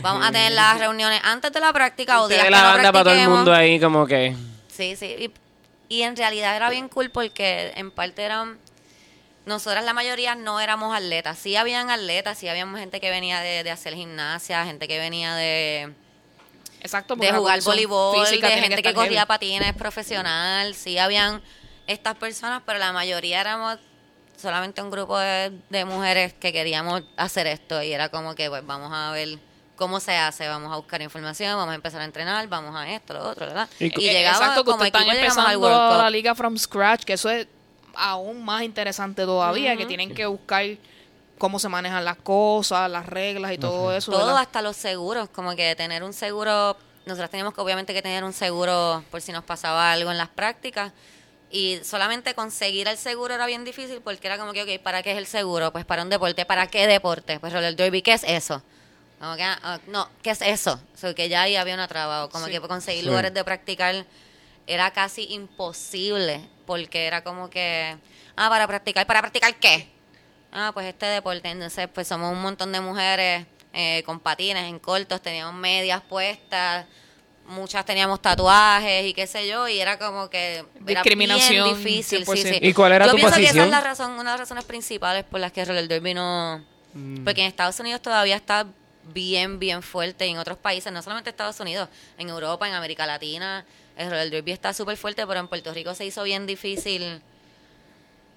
Vamos 0.00 0.24
a 0.24 0.30
tener 0.30 0.52
las 0.52 0.78
reuniones 0.78 1.20
antes 1.24 1.52
de 1.52 1.58
la 1.60 1.72
práctica 1.72 2.22
o 2.22 2.28
días 2.28 2.38
ve 2.40 2.44
que 2.46 2.50
la 2.52 2.62
no 2.62 2.68
banda 2.74 2.92
para 2.92 3.04
todo 3.04 3.14
el 3.14 3.28
mundo 3.28 3.52
ahí 3.52 3.80
como 3.80 4.06
que... 4.06 4.36
Sí, 4.68 4.94
sí. 4.96 5.06
Y, 5.18 5.30
y 5.88 6.02
en 6.02 6.16
realidad 6.16 6.56
era 6.56 6.70
bien 6.70 6.88
cool 6.88 7.10
porque 7.10 7.72
en 7.76 7.90
parte 7.90 8.22
eran. 8.22 8.58
Nosotras 9.46 9.84
la 9.84 9.92
mayoría 9.92 10.34
no 10.34 10.58
éramos 10.58 10.96
atletas. 10.96 11.38
Sí 11.38 11.54
habían 11.54 11.90
atletas, 11.90 12.38
sí 12.38 12.48
habíamos 12.48 12.80
gente 12.80 12.98
que 12.98 13.10
venía 13.10 13.40
de, 13.40 13.62
de 13.62 13.70
hacer 13.70 13.94
gimnasia, 13.94 14.64
gente 14.64 14.88
que 14.88 14.98
venía 14.98 15.34
de, 15.34 15.92
Exacto, 16.84 17.16
de 17.16 17.32
jugar 17.32 17.62
voleibol, 17.62 18.28
de 18.28 18.36
gente 18.36 18.68
que, 18.68 18.74
estar 18.74 18.94
corría 18.94 19.20
heavy. 19.20 19.28
patines 19.28 19.74
profesional. 19.74 20.74
Sí 20.74 20.98
habían 20.98 21.42
estas 21.86 22.14
personas, 22.16 22.62
pero 22.66 22.78
la 22.78 22.92
mayoría 22.92 23.40
éramos 23.40 23.78
solamente 24.36 24.82
un 24.82 24.90
grupo 24.90 25.18
de, 25.18 25.50
de 25.70 25.84
mujeres 25.86 26.34
que 26.34 26.52
queríamos 26.52 27.02
hacer 27.16 27.46
esto 27.46 27.82
y 27.82 27.92
era 27.92 28.10
como 28.10 28.34
que 28.34 28.50
pues 28.50 28.66
vamos 28.66 28.90
a 28.92 29.12
ver 29.12 29.38
cómo 29.76 30.00
se 30.00 30.16
hace, 30.16 30.46
vamos 30.48 30.72
a 30.72 30.76
buscar 30.76 31.02
información, 31.02 31.56
vamos 31.56 31.72
a 31.72 31.74
empezar 31.74 32.00
a 32.00 32.04
entrenar, 32.04 32.46
vamos 32.48 32.74
a 32.76 32.90
esto, 32.90 33.14
lo 33.14 33.28
otro, 33.28 33.46
¿verdad? 33.46 33.68
Y 33.78 33.86
Y, 33.86 34.08
Eh, 34.08 34.12
llegaba 34.12 34.36
Exacto, 34.38 34.64
que 34.64 34.70
como 34.70 34.84
equipo 34.84 34.98
llegamos 34.98 35.16
al 35.16 35.24
empezando 35.24 35.60
World 35.60 35.90
Cup. 35.92 36.02
la 36.02 36.10
liga 36.10 36.34
from 36.34 36.56
scratch, 36.58 37.04
que 37.04 37.14
eso 37.14 37.28
es 37.30 37.46
aún 37.94 38.44
más 38.44 38.62
interesante 38.62 39.24
todavía, 39.24 39.76
que 39.76 39.86
tienen 39.86 40.14
que 40.14 40.26
buscar 40.26 40.64
cómo 41.38 41.58
se 41.58 41.68
manejan 41.68 42.04
las 42.04 42.16
cosas, 42.16 42.90
las 42.90 43.06
reglas 43.06 43.52
y 43.52 43.58
todo 43.58 43.94
eso. 43.94 44.12
todo 44.12 44.26
¿verdad? 44.26 44.42
hasta 44.42 44.62
los 44.62 44.76
seguros, 44.76 45.28
como 45.30 45.54
que 45.56 45.74
tener 45.76 46.02
un 46.02 46.12
seguro, 46.12 46.76
nosotros 47.06 47.30
teníamos 47.30 47.54
que 47.54 47.60
obviamente 47.60 47.92
que 47.92 48.02
tener 48.02 48.24
un 48.24 48.32
seguro 48.32 49.04
por 49.10 49.20
si 49.20 49.32
nos 49.32 49.44
pasaba 49.44 49.92
algo 49.92 50.10
en 50.10 50.18
las 50.18 50.28
prácticas 50.28 50.92
y 51.50 51.78
solamente 51.84 52.34
conseguir 52.34 52.88
el 52.88 52.96
seguro 52.96 53.34
era 53.34 53.46
bien 53.46 53.64
difícil 53.64 54.00
porque 54.02 54.26
era 54.26 54.38
como 54.38 54.52
que, 54.52 54.62
ok, 54.62 54.82
¿para 54.82 55.02
qué 55.02 55.12
es 55.12 55.18
el 55.18 55.26
seguro? 55.26 55.70
Pues 55.72 55.84
para 55.84 56.02
un 56.02 56.08
deporte, 56.08 56.44
¿para 56.46 56.66
qué 56.66 56.86
deporte? 56.86 57.38
Pues 57.38 57.52
roller 57.52 57.76
derby, 57.76 58.02
¿qué 58.02 58.12
es 58.12 58.24
eso? 58.24 58.62
Como 59.24 59.36
que, 59.36 59.42
ah, 59.42 59.58
ah, 59.62 59.80
no, 59.86 60.06
¿qué 60.22 60.30
es 60.30 60.42
eso? 60.42 60.78
O 60.94 60.98
sea, 60.98 61.14
que 61.14 61.30
ya 61.30 61.40
ahí 61.42 61.56
había 61.56 61.72
una 61.72 61.88
traba, 61.88 62.24
o 62.26 62.28
como 62.28 62.44
que 62.44 62.60
conseguir 62.60 63.04
Sí. 63.04 63.06
lugares 63.08 63.32
de 63.32 63.42
practicar 63.42 64.04
era 64.66 64.90
casi 64.90 65.32
imposible 65.32 66.46
porque 66.66 67.06
era 67.06 67.24
como 67.24 67.48
que, 67.48 67.96
ah, 68.36 68.50
para 68.50 68.66
practicar, 68.66 69.06
¿para 69.06 69.22
practicar 69.22 69.54
qué? 69.54 69.88
Ah, 70.52 70.72
pues 70.74 70.86
este 70.86 71.06
deporte. 71.06 71.48
Entonces, 71.48 71.88
pues 71.92 72.06
somos 72.06 72.30
un 72.32 72.42
montón 72.42 72.70
de 72.70 72.82
mujeres 72.82 73.46
eh, 73.72 74.02
con 74.04 74.20
patines 74.20 74.64
en 74.64 74.78
cortos, 74.78 75.22
teníamos 75.22 75.54
medias 75.54 76.02
puestas, 76.02 76.84
muchas 77.46 77.82
teníamos 77.86 78.20
tatuajes 78.20 79.06
y 79.06 79.14
qué 79.14 79.26
sé 79.26 79.48
yo, 79.48 79.66
y 79.68 79.80
era 79.80 79.98
como 79.98 80.28
que 80.28 80.66
era 80.86 81.00
Discriminación, 81.02 81.64
bien 81.64 81.82
difícil. 81.82 82.26
Sí, 82.26 82.30
100%. 82.30 82.42
sí. 82.42 82.58
¿Y 82.60 82.74
cuál 82.74 82.92
era 82.92 83.06
yo 83.06 83.12
tu 83.12 83.16
pienso 83.16 83.36
que 83.36 83.46
esa 83.46 83.64
es 83.64 83.70
la 83.70 83.80
razón, 83.80 84.12
una 84.12 84.32
de 84.32 84.38
las 84.38 84.40
razones 84.40 84.64
principales 84.64 85.24
por 85.24 85.40
las 85.40 85.50
que 85.50 85.62
el 85.62 85.68
roller 85.68 85.88
derby 85.88 86.12
no... 86.12 86.62
Mm. 86.92 87.24
Porque 87.24 87.40
en 87.40 87.46
Estados 87.48 87.80
Unidos 87.80 88.02
todavía 88.02 88.36
está 88.36 88.66
bien, 89.12 89.58
bien 89.58 89.82
fuerte 89.82 90.26
y 90.26 90.30
en 90.30 90.38
otros 90.38 90.56
países, 90.58 90.92
no 90.92 91.02
solamente 91.02 91.30
Estados 91.30 91.58
Unidos, 91.60 91.88
en 92.18 92.28
Europa, 92.28 92.66
en 92.68 92.74
América 92.74 93.06
Latina, 93.06 93.64
el 93.96 94.10
roller 94.10 94.30
derby 94.30 94.52
está 94.52 94.72
súper 94.72 94.96
fuerte, 94.96 95.26
pero 95.26 95.40
en 95.40 95.48
Puerto 95.48 95.72
Rico 95.74 95.94
se 95.94 96.04
hizo 96.04 96.22
bien 96.22 96.46
difícil 96.46 97.20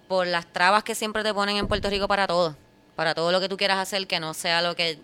por 0.08 0.28
las 0.28 0.52
trabas 0.52 0.84
que 0.84 0.96
siempre 0.96 1.24
te 1.24 1.34
ponen 1.34 1.58
en 1.58 1.68
Puerto 1.68 1.90
Rico 1.90 2.08
para 2.08 2.28
todo, 2.28 2.56
para 2.96 3.14
todo 3.14 3.32
lo 3.32 3.40
que 3.40 3.50
tú 3.50 3.58
quieras 3.58 3.78
hacer 3.78 4.08
que 4.08 4.20
no 4.20 4.34
sea 4.34 4.62
lo 4.62 4.76
que 4.76 5.00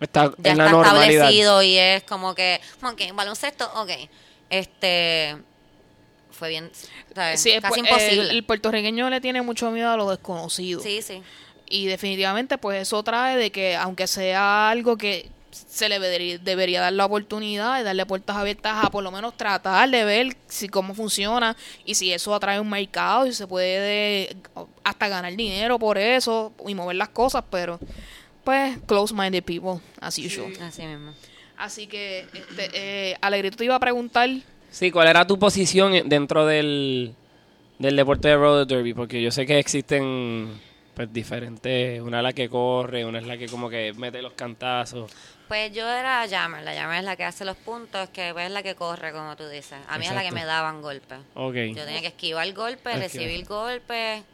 Está 0.00 0.32
ya 0.38 0.52
en 0.52 0.60
está 0.60 0.70
establecido 0.70 1.62
y 1.62 1.76
es 1.76 2.04
como 2.04 2.34
que, 2.34 2.60
ok, 2.82 3.14
baloncesto, 3.14 3.68
ok. 3.74 3.90
Este, 4.48 5.36
fue 6.30 6.48
bien, 6.50 6.70
¿sabes? 7.14 7.40
Sí, 7.40 7.52
casi 7.60 7.80
pu- 7.80 7.84
imposible. 7.84 8.22
El, 8.22 8.30
el 8.30 8.44
puertorriqueño 8.44 9.10
le 9.10 9.20
tiene 9.20 9.42
mucho 9.42 9.70
miedo 9.72 9.90
a 9.90 9.96
lo 9.96 10.08
desconocido. 10.10 10.80
sí, 10.80 11.02
sí. 11.02 11.22
Y 11.70 11.86
definitivamente, 11.86 12.58
pues 12.58 12.82
eso 12.82 13.02
trae 13.02 13.36
de 13.36 13.50
que, 13.50 13.76
aunque 13.76 14.06
sea 14.06 14.70
algo 14.70 14.96
que 14.96 15.28
se 15.50 15.88
le 15.88 15.98
debería, 15.98 16.38
debería 16.38 16.80
dar 16.80 16.92
la 16.92 17.06
oportunidad 17.06 17.80
y 17.80 17.82
darle 17.84 18.06
puertas 18.06 18.36
abiertas 18.36 18.84
a 18.84 18.90
por 18.90 19.02
lo 19.02 19.10
menos 19.10 19.36
tratar 19.36 19.88
de 19.90 20.04
ver 20.04 20.36
si 20.46 20.68
cómo 20.68 20.94
funciona 20.94 21.56
y 21.84 21.94
si 21.94 22.12
eso 22.12 22.34
atrae 22.34 22.60
un 22.60 22.68
mercado 22.70 23.26
y 23.26 23.32
se 23.32 23.46
puede 23.46 24.36
hasta 24.84 25.08
ganar 25.08 25.34
dinero 25.34 25.78
por 25.78 25.98
eso 25.98 26.52
y 26.66 26.74
mover 26.74 26.96
las 26.96 27.08
cosas, 27.08 27.42
pero 27.50 27.78
pues 28.44 28.78
close-minded 28.86 29.42
people, 29.42 29.80
as 30.00 30.18
usual. 30.18 30.52
Así 30.62 30.82
mismo. 30.82 31.12
Así 31.56 31.86
que, 31.86 32.20
este, 32.32 32.70
eh, 32.72 33.16
Alegrito 33.20 33.56
te 33.56 33.64
iba 33.64 33.74
a 33.74 33.80
preguntar 33.80 34.30
Sí, 34.70 34.90
¿cuál 34.90 35.08
era 35.08 35.26
tu 35.26 35.38
posición 35.38 35.94
en- 35.94 36.08
dentro 36.08 36.46
del, 36.46 37.14
del 37.78 37.96
deporte 37.96 38.28
de 38.28 38.36
roller 38.36 38.66
derby? 38.66 38.94
Porque 38.94 39.20
yo 39.20 39.30
sé 39.32 39.44
que 39.46 39.58
existen 39.58 40.48
pues 40.98 41.12
diferentes, 41.12 42.00
una 42.00 42.16
es 42.18 42.22
la 42.24 42.32
que 42.32 42.48
corre, 42.48 43.04
una 43.04 43.20
es 43.20 43.24
la 43.24 43.38
que 43.38 43.46
como 43.46 43.70
que 43.70 43.92
mete 43.96 44.20
los 44.20 44.32
cantazos. 44.32 45.08
Pues 45.46 45.72
yo 45.72 45.88
era 45.88 46.26
Jammer, 46.28 46.64
la 46.64 46.74
Jammer 46.74 46.98
es 46.98 47.04
la 47.04 47.14
que 47.14 47.22
hace 47.22 47.44
los 47.44 47.56
puntos, 47.56 48.08
que 48.08 48.32
pues, 48.32 48.46
es 48.46 48.50
la 48.50 48.64
que 48.64 48.74
corre, 48.74 49.12
como 49.12 49.36
tú 49.36 49.46
dices. 49.48 49.78
A 49.88 49.96
mí 49.96 50.06
es 50.06 50.12
la 50.12 50.24
que 50.24 50.32
me 50.32 50.44
daban 50.44 50.82
golpes. 50.82 51.18
Ok. 51.34 51.54
Yo 51.54 51.84
tenía 51.84 52.00
que 52.00 52.08
esquivar 52.08 52.52
golpes, 52.52 52.98
recibir 52.98 53.44
golpes 53.46 54.24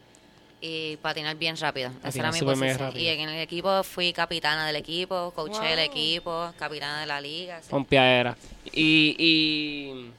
y 0.62 0.96
patinar 1.02 1.36
bien 1.36 1.54
rápido. 1.58 1.90
Esa 1.90 2.00
Patinar 2.04 2.24
era 2.28 2.32
mi 2.32 2.40
posición. 2.40 2.96
Y 2.96 3.08
en 3.08 3.28
el 3.28 3.42
equipo 3.42 3.82
fui 3.84 4.14
capitana 4.14 4.66
del 4.66 4.76
equipo, 4.76 5.32
coaché 5.36 5.74
el 5.74 5.80
Wow. 5.80 5.84
equipo, 5.86 6.52
capitana 6.58 7.00
de 7.00 7.06
la 7.06 7.20
liga. 7.20 7.60
sí. 7.60 7.68
Pompeadera. 7.68 8.34
Y, 8.72 9.14
y 9.18 10.10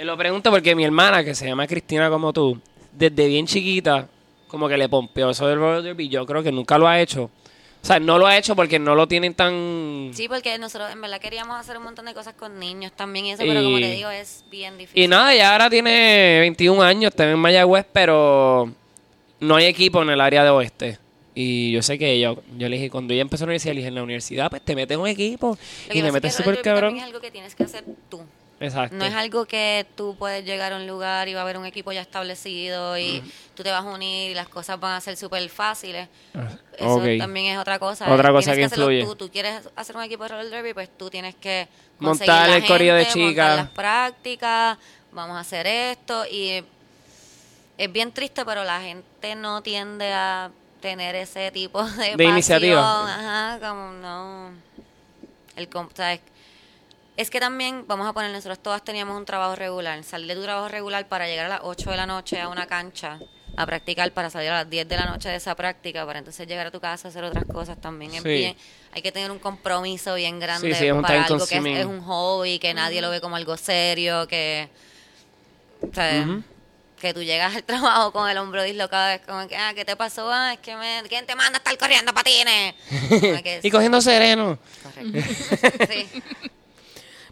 y 0.00 0.04
lo 0.04 0.16
pregunto 0.16 0.52
porque 0.52 0.76
mi 0.76 0.84
hermana, 0.84 1.24
que 1.24 1.34
se 1.34 1.44
llama 1.48 1.66
Cristina 1.66 2.08
como 2.08 2.32
tú, 2.32 2.56
desde 2.92 3.26
bien 3.26 3.48
chiquita, 3.48 4.08
como 4.50 4.68
que 4.68 4.76
le 4.76 4.88
pompeó 4.88 5.30
eso 5.30 5.46
del 5.46 5.58
roller 5.58 5.82
derby. 5.82 6.08
Yo 6.08 6.26
creo 6.26 6.42
que 6.42 6.52
nunca 6.52 6.76
lo 6.78 6.88
ha 6.88 7.00
hecho. 7.00 7.30
O 7.82 7.86
sea, 7.86 7.98
no 7.98 8.18
lo 8.18 8.26
ha 8.26 8.36
hecho 8.36 8.54
porque 8.54 8.78
no 8.78 8.94
lo 8.94 9.08
tienen 9.08 9.32
tan... 9.32 10.10
Sí, 10.12 10.28
porque 10.28 10.58
nosotros 10.58 10.92
en 10.92 11.00
verdad 11.00 11.18
queríamos 11.18 11.58
hacer 11.58 11.78
un 11.78 11.84
montón 11.84 12.04
de 12.04 12.12
cosas 12.12 12.34
con 12.34 12.58
niños 12.58 12.92
también 12.92 13.24
y 13.26 13.32
eso, 13.32 13.42
pero 13.46 13.62
como 13.62 13.78
te 13.78 13.92
digo, 13.92 14.10
es 14.10 14.44
bien 14.50 14.76
difícil. 14.76 15.02
Y 15.02 15.08
nada, 15.08 15.34
ya 15.34 15.52
ahora 15.52 15.70
tiene 15.70 16.40
21 16.40 16.82
años, 16.82 17.10
está 17.10 17.30
en 17.30 17.38
Mayagüez, 17.38 17.86
pero 17.90 18.70
no 19.40 19.56
hay 19.56 19.64
equipo 19.64 20.02
en 20.02 20.10
el 20.10 20.20
área 20.20 20.44
de 20.44 20.50
oeste. 20.50 20.98
Y 21.34 21.72
yo 21.72 21.80
sé 21.80 21.98
que 21.98 22.20
yo, 22.20 22.42
yo 22.58 22.68
le 22.68 22.76
dije, 22.76 22.90
cuando 22.90 23.14
ella 23.14 23.22
empezó 23.22 23.44
la 23.44 23.50
universidad, 23.50 23.72
le 23.72 23.78
dije, 23.78 23.88
en 23.88 23.94
la 23.94 24.02
universidad, 24.02 24.50
pues 24.50 24.62
te 24.62 24.74
metes 24.74 24.98
un 24.98 25.06
equipo 25.06 25.56
Lo 25.88 25.94
y 25.94 26.00
te 26.02 26.06
es 26.06 26.12
metes 26.12 26.34
súper 26.34 26.60
cabrón. 26.60 26.90
también 26.90 27.04
es 27.04 27.08
algo 27.08 27.20
que 27.20 27.30
tienes 27.30 27.54
que 27.54 27.62
hacer 27.62 27.84
tú. 28.10 28.20
Exacto. 28.60 28.94
No 28.94 29.06
es 29.06 29.14
algo 29.14 29.46
que 29.46 29.86
tú 29.96 30.14
puedes 30.18 30.44
llegar 30.44 30.74
a 30.74 30.76
un 30.76 30.86
lugar 30.86 31.28
y 31.28 31.34
va 31.34 31.40
a 31.40 31.42
haber 31.44 31.56
un 31.56 31.64
equipo 31.64 31.92
ya 31.92 32.02
establecido 32.02 32.98
y 32.98 33.22
tú 33.54 33.62
te 33.62 33.70
vas 33.70 33.82
a 33.82 33.88
unir 33.88 34.30
y 34.30 34.34
las 34.34 34.48
cosas 34.48 34.78
van 34.78 34.92
a 34.92 35.00
ser 35.00 35.16
súper 35.16 35.48
fáciles. 35.48 36.08
Ah, 36.34 36.50
Eso 36.76 37.02
también 37.18 37.46
es 37.54 37.58
otra 37.58 37.78
cosa. 37.78 38.12
Otra 38.12 38.30
cosa 38.32 38.54
que 38.54 38.64
hacerlo 38.64 38.92
influye. 38.92 39.04
Tú, 39.04 39.16
tú 39.16 39.30
quieres 39.32 39.66
hacer 39.76 39.96
un 39.96 40.02
equipo 40.02 40.24
de 40.24 40.28
roller 40.28 40.50
derby, 40.50 40.74
pues 40.74 40.90
tú 40.96 41.08
tienes 41.08 41.34
que 41.36 41.68
Montar 41.98 42.50
el 42.50 42.66
corillo 42.66 42.94
de 42.94 43.06
chicas. 43.08 43.56
las 43.56 43.68
prácticas, 43.70 44.76
vamos 45.10 45.36
a 45.36 45.40
hacer 45.40 45.66
esto 45.66 46.24
y 46.30 46.62
es 47.78 47.92
bien 47.92 48.12
triste, 48.12 48.44
pero 48.44 48.62
la 48.62 48.80
gente 48.82 49.34
no 49.36 49.62
tiende 49.62 50.12
a 50.12 50.50
tener 50.82 51.14
ese 51.14 51.50
tipo 51.50 51.82
de, 51.82 52.04
De 52.04 52.10
pasión. 52.12 52.30
iniciativa. 52.32 53.14
Ajá, 53.54 53.58
como 53.68 53.92
no. 53.92 54.50
Es 57.20 57.28
que 57.28 57.38
también, 57.38 57.84
vamos 57.86 58.08
a 58.08 58.14
poner, 58.14 58.30
nosotros 58.30 58.58
todas 58.60 58.82
teníamos 58.82 59.14
un 59.14 59.26
trabajo 59.26 59.54
regular. 59.54 60.02
Salir 60.04 60.26
de 60.26 60.36
tu 60.36 60.42
trabajo 60.42 60.68
regular 60.68 61.06
para 61.06 61.26
llegar 61.26 61.44
a 61.44 61.48
las 61.50 61.60
8 61.64 61.90
de 61.90 61.96
la 61.98 62.06
noche 62.06 62.40
a 62.40 62.48
una 62.48 62.66
cancha 62.66 63.18
a 63.58 63.66
practicar, 63.66 64.10
para 64.12 64.30
salir 64.30 64.48
a 64.48 64.62
las 64.62 64.70
10 64.70 64.88
de 64.88 64.96
la 64.96 65.04
noche 65.04 65.28
de 65.28 65.36
esa 65.36 65.54
práctica, 65.54 66.06
para 66.06 66.20
entonces 66.20 66.48
llegar 66.48 66.68
a 66.68 66.70
tu 66.70 66.80
casa 66.80 67.08
a 67.08 67.10
hacer 67.10 67.22
otras 67.22 67.44
cosas 67.44 67.78
también. 67.78 68.14
Es 68.14 68.22
Sí. 68.22 68.28
bien, 68.30 68.56
hay 68.90 69.02
que 69.02 69.12
tener 69.12 69.30
un 69.30 69.38
compromiso 69.38 70.14
bien 70.14 70.40
grande 70.40 70.74
sí, 70.74 70.86
para 71.02 71.24
algo 71.24 71.46
que 71.46 71.80
es, 71.80 71.84
un 71.84 72.00
hobby, 72.00 72.58
que 72.58 72.72
nadie 72.72 73.02
lo 73.02 73.10
ve 73.10 73.20
como 73.20 73.36
algo 73.36 73.54
serio, 73.58 74.26
que... 74.26 74.70
Ujú. 75.82 76.42
Que 77.02 77.12
tú 77.12 77.22
llegas 77.22 77.54
al 77.54 77.64
trabajo 77.64 78.12
con 78.12 78.30
el 78.30 78.38
hombro 78.38 78.62
dislocado, 78.62 79.10
es 79.10 79.20
como 79.26 79.46
que, 79.46 79.58
ah, 79.58 79.72
¿qué 79.74 79.84
te 79.84 79.94
pasó? 79.94 80.32
Ah, 80.32 80.54
es 80.54 80.60
que 80.60 80.74
me... 80.74 81.02
¿Quién 81.06 81.26
te 81.26 81.34
manda 81.34 81.58
a 81.58 81.58
estar 81.58 81.76
corriendo 81.76 82.14
patines? 82.14 82.74
Que 83.42 83.60
y 83.62 83.70
cogiendo 83.70 84.00
sereno. 84.00 84.58
Correcto. 84.82 85.86
Sí. 85.90 86.08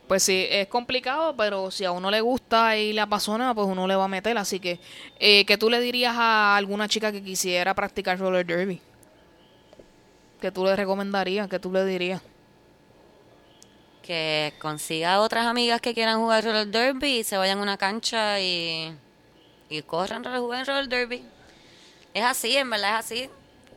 Pues 0.09 0.23
sí, 0.23 0.47
es 0.49 0.69
complicado, 0.69 1.37
pero 1.37 1.71
si 1.71 1.85
a 1.85 1.93
uno 1.93 2.11
le 2.11 2.23
gusta 2.23 2.79
y 2.79 2.95
le 2.95 3.03
apasiona, 3.03 3.55
pues 3.55 3.69
uno 3.69 3.87
le 3.87 3.95
va 3.95 4.05
a 4.05 4.09
meter. 4.09 4.39
Así 4.39 4.59
que, 4.59 4.81
eh, 5.21 5.45
¿qué 5.45 5.59
tú 5.59 5.69
le 5.69 5.81
dirías 5.81 6.17
a 6.17 6.57
alguna 6.57 6.89
chica 6.89 7.13
que 7.13 7.23
quisiera 7.23 7.75
practicar 7.75 8.19
roller 8.19 8.47
derby? 8.47 8.81
¿Qué 10.41 10.51
tú 10.51 10.65
le 10.65 10.75
recomendarías? 10.75 11.47
¿Qué 11.47 11.59
tú 11.59 11.71
le 11.71 11.85
dirías? 11.85 12.23
Que 14.03 14.55
consiga 14.59 15.21
otras 15.21 15.47
amigas 15.47 15.83
que 15.83 15.93
quieran 15.93 16.19
jugar 16.19 16.43
roller 16.43 16.69
derby 16.69 17.19
y 17.19 17.25
se 17.25 17.37
vayan 17.37 17.59
a 17.59 17.63
una 17.63 17.77
cancha 17.77 18.41
y, 18.41 18.97
y 19.69 19.83
corran, 19.83 20.25
jueguen 20.25 20.65
roller 20.65 20.89
derby. 20.89 21.23
Es 22.15 22.25
así, 22.25 22.57
en 22.57 22.71
verdad 22.71 22.95
es 22.95 23.05
así. 23.05 23.31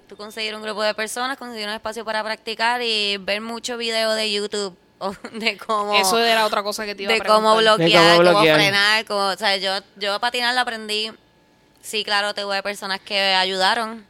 Tú 0.07 0.15
conseguir 0.15 0.55
un 0.55 0.61
grupo 0.61 0.81
de 0.81 0.93
personas, 0.93 1.37
conseguir 1.37 1.67
un 1.67 1.73
espacio 1.73 2.05
para 2.05 2.23
practicar 2.23 2.81
y 2.81 3.17
ver 3.17 3.41
mucho 3.41 3.75
video 3.75 4.13
de 4.13 4.31
YouTube 4.31 4.77
de 5.33 5.57
cómo... 5.57 5.93
Eso 5.95 6.19
era 6.19 6.45
otra 6.45 6.63
cosa 6.63 6.85
que 6.85 6.95
te 6.95 7.03
iba 7.03 7.11
a 7.11 7.15
de 7.15 7.19
preguntar. 7.19 7.43
cómo 7.43 7.57
bloquear, 7.57 8.19
De 8.19 8.25
cómo 8.25 8.41
frenar, 8.41 9.05
cómo, 9.05 9.27
o 9.27 9.37
sea, 9.37 9.57
yo, 9.57 9.73
yo 9.95 10.13
a 10.13 10.19
patinar 10.19 10.53
lo 10.53 10.61
aprendí, 10.61 11.11
sí, 11.81 12.03
claro, 12.03 12.33
tuve 12.33 12.61
personas 12.63 12.99
que 12.99 13.19
ayudaron 13.19 14.05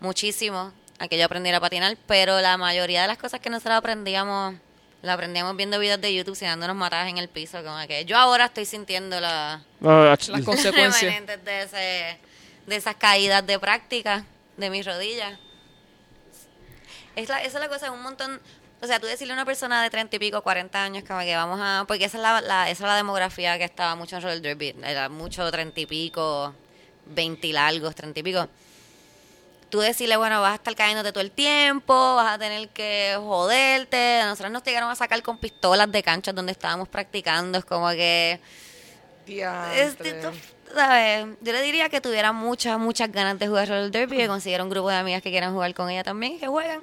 muchísimo 0.00 0.72
a 0.98 1.08
que 1.08 1.18
yo 1.18 1.24
aprendiera 1.24 1.58
a 1.58 1.60
patinar, 1.60 1.96
pero 2.06 2.40
la 2.40 2.56
mayoría 2.56 3.02
de 3.02 3.08
las 3.08 3.18
cosas 3.18 3.40
que 3.40 3.50
nosotros 3.50 3.76
aprendíamos, 3.76 4.54
la 5.02 5.14
aprendíamos 5.14 5.56
viendo 5.56 5.78
videos 5.78 6.00
de 6.00 6.14
YouTube 6.14 6.38
dándonos 6.38 6.76
matadas 6.76 7.08
en 7.08 7.18
el 7.18 7.28
piso, 7.28 7.62
como 7.64 7.78
que 7.86 8.04
yo 8.04 8.18
ahora 8.18 8.46
estoy 8.46 8.66
sintiendo 8.66 9.18
la, 9.18 9.62
No, 9.80 10.04
Las 10.04 10.28
consecuencias. 10.44 11.26
de, 11.44 11.62
ese, 11.62 12.18
de 12.66 12.76
esas 12.76 12.96
caídas 12.96 13.46
de 13.46 13.58
práctica 13.58 14.24
de 14.58 14.70
mis 14.70 14.84
rodillas. 14.84 15.38
Es 17.16 17.28
la, 17.28 17.42
esa 17.42 17.58
es 17.58 17.64
la 17.64 17.68
cosa, 17.68 17.86
es 17.86 17.92
un 17.92 18.02
montón. 18.02 18.40
O 18.82 18.86
sea, 18.86 18.98
tú 18.98 19.06
decirle 19.06 19.32
a 19.32 19.36
una 19.36 19.44
persona 19.44 19.82
de 19.82 19.90
30 19.90 20.16
y 20.16 20.18
pico, 20.18 20.40
40 20.42 20.82
años, 20.82 21.04
como 21.06 21.20
que 21.20 21.36
vamos 21.36 21.58
a. 21.62 21.84
Porque 21.86 22.06
esa 22.06 22.16
es 22.16 22.22
la, 22.22 22.40
la- 22.40 22.70
esa 22.70 22.84
es 22.84 22.88
la 22.88 22.96
demografía 22.96 23.58
que 23.58 23.64
estaba 23.64 23.94
mucho 23.94 24.16
en 24.16 24.22
roller 24.22 24.40
derby. 24.40 24.74
Era 24.82 25.08
mucho 25.08 25.50
30 25.50 25.80
y 25.80 25.86
pico, 25.86 26.54
20 27.06 27.46
y 27.46 27.52
largos, 27.52 27.94
30 27.94 28.20
y 28.20 28.22
pico. 28.22 28.48
Tú 29.68 29.78
decirle, 29.80 30.16
bueno, 30.16 30.40
vas 30.40 30.52
a 30.52 30.54
estar 30.56 30.74
cayéndote 30.74 31.12
todo 31.12 31.20
el 31.22 31.30
tiempo, 31.30 31.94
vas 32.16 32.34
a 32.34 32.38
tener 32.38 32.68
que 32.70 33.14
joderte. 33.18 34.20
A 34.20 34.26
nosotros 34.26 34.50
nos 34.50 34.64
llegaron 34.64 34.90
a 34.90 34.96
sacar 34.96 35.22
con 35.22 35.38
pistolas 35.38 35.92
de 35.92 36.02
canchas 36.02 36.34
donde 36.34 36.52
estábamos 36.52 36.88
practicando. 36.88 37.58
Es 37.58 37.64
como 37.64 37.88
que. 37.90 38.40
Este, 39.74 40.10
¿sabes? 40.74 41.26
Yo 41.40 41.52
le 41.52 41.62
diría 41.62 41.88
que 41.88 42.00
tuviera 42.00 42.32
muchas, 42.32 42.78
muchas 42.78 43.12
ganas 43.12 43.38
de 43.38 43.46
jugar 43.46 43.68
roller 43.68 43.90
derby, 43.90 44.16
que 44.16 44.26
consiguiera 44.26 44.64
un 44.64 44.70
grupo 44.70 44.88
de 44.88 44.96
amigas 44.96 45.22
que 45.22 45.30
quieran 45.30 45.52
jugar 45.52 45.72
con 45.74 45.88
ella 45.90 46.02
también 46.02 46.32
y 46.32 46.38
que 46.38 46.46
jueguen. 46.48 46.80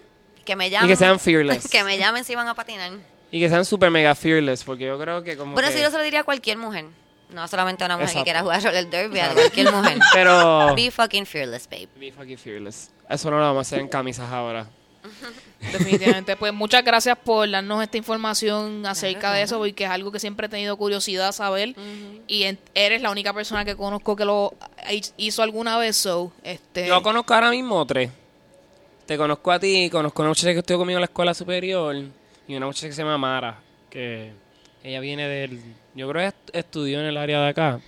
Que 0.47 0.55
me 0.55 0.69
llamen. 0.69 0.89
Y 0.89 0.93
que 0.93 0.95
sean 0.95 1.19
fearless. 1.19 1.67
que 1.71 1.83
me 1.83 1.97
llamen 1.97 2.23
si 2.23 2.33
van 2.33 2.47
a 2.47 2.55
patinar. 2.55 2.93
Y 3.29 3.39
que 3.41 3.49
sean 3.49 3.65
super 3.65 3.91
mega 3.91 4.15
fearless, 4.15 4.63
porque 4.63 4.85
yo 4.85 4.97
creo 4.97 5.21
que 5.21 5.35
como 5.35 5.51
Bueno, 5.51 5.67
que- 5.67 5.75
sí, 5.75 5.81
yo 5.83 5.91
se 5.91 5.97
lo 5.97 6.03
diría 6.03 6.21
a 6.21 6.23
cualquier 6.23 6.57
mujer. 6.57 6.85
No 7.29 7.45
solamente 7.49 7.83
a 7.83 7.87
una 7.87 7.95
mujer 7.97 8.07
Exacto. 8.07 8.21
que 8.21 8.23
quiera 8.23 8.41
jugar 8.41 8.63
roller 8.63 8.89
derby, 8.89 9.19
a 9.19 9.33
cualquier 9.33 9.69
mujer. 9.73 9.99
Pero... 10.13 10.73
Be 10.73 10.89
fucking 10.89 11.25
fearless, 11.25 11.67
babe. 11.69 11.89
Be 11.99 12.13
fucking 12.13 12.37
fearless. 12.37 12.89
Eso 13.09 13.29
no 13.29 13.37
lo 13.37 13.43
vamos 13.43 13.57
a 13.57 13.61
hacer 13.67 13.79
en 13.79 13.89
camisas 13.89 14.31
ahora. 14.31 14.65
Definitivamente. 15.73 16.37
Pues 16.37 16.53
muchas 16.53 16.83
gracias 16.85 17.17
por 17.17 17.49
darnos 17.49 17.83
esta 17.83 17.97
información 17.97 18.85
acerca 18.85 19.33
de 19.33 19.41
eso, 19.41 19.57
porque 19.57 19.83
es 19.83 19.89
algo 19.89 20.11
que 20.11 20.19
siempre 20.19 20.47
he 20.47 20.49
tenido 20.49 20.77
curiosidad 20.77 21.33
saber. 21.33 21.75
Y 22.27 22.43
en- 22.43 22.59
eres 22.73 23.01
la 23.01 23.11
única 23.11 23.33
persona 23.33 23.65
que 23.65 23.75
conozco 23.75 24.15
que 24.15 24.23
lo 24.23 24.53
hizo 25.17 25.43
alguna 25.43 25.77
vez. 25.77 25.97
So, 25.97 26.31
este, 26.43 26.87
Yo 26.87 27.01
conozco 27.03 27.33
ahora 27.33 27.49
mismo 27.49 27.85
tres. 27.85 28.09
Te 29.07 29.17
conozco 29.17 29.51
a 29.51 29.59
ti, 29.59 29.89
conozco 29.89 30.21
a 30.21 30.25
una 30.25 30.29
muchacha 30.31 30.51
que 30.53 30.59
estudió 30.59 30.77
conmigo 30.79 30.97
en 30.97 31.01
la 31.01 31.05
escuela 31.05 31.33
superior 31.33 31.95
y 32.47 32.55
una 32.55 32.65
muchacha 32.65 32.87
que 32.87 32.93
se 32.93 33.01
llama 33.03 33.17
Mara, 33.17 33.57
que 33.89 34.31
ella 34.83 34.99
viene 34.99 35.27
del... 35.27 35.61
Yo 35.95 36.09
creo 36.09 36.21
que 36.21 36.27
est- 36.27 36.55
estudió 36.55 36.99
en 36.99 37.05
el 37.07 37.17
área 37.17 37.41
de 37.41 37.47
acá 37.49 37.79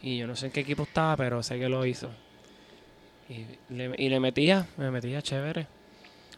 y 0.00 0.18
yo 0.18 0.26
no 0.26 0.36
sé 0.36 0.46
en 0.46 0.52
qué 0.52 0.60
equipo 0.60 0.84
estaba, 0.84 1.16
pero 1.16 1.42
sé 1.42 1.58
que 1.58 1.68
lo 1.68 1.84
hizo. 1.84 2.10
Y 3.28 3.44
le, 3.74 3.92
y 3.98 4.08
le 4.08 4.20
metía, 4.20 4.66
me 4.76 4.90
metía 4.92 5.20
chévere. 5.20 5.66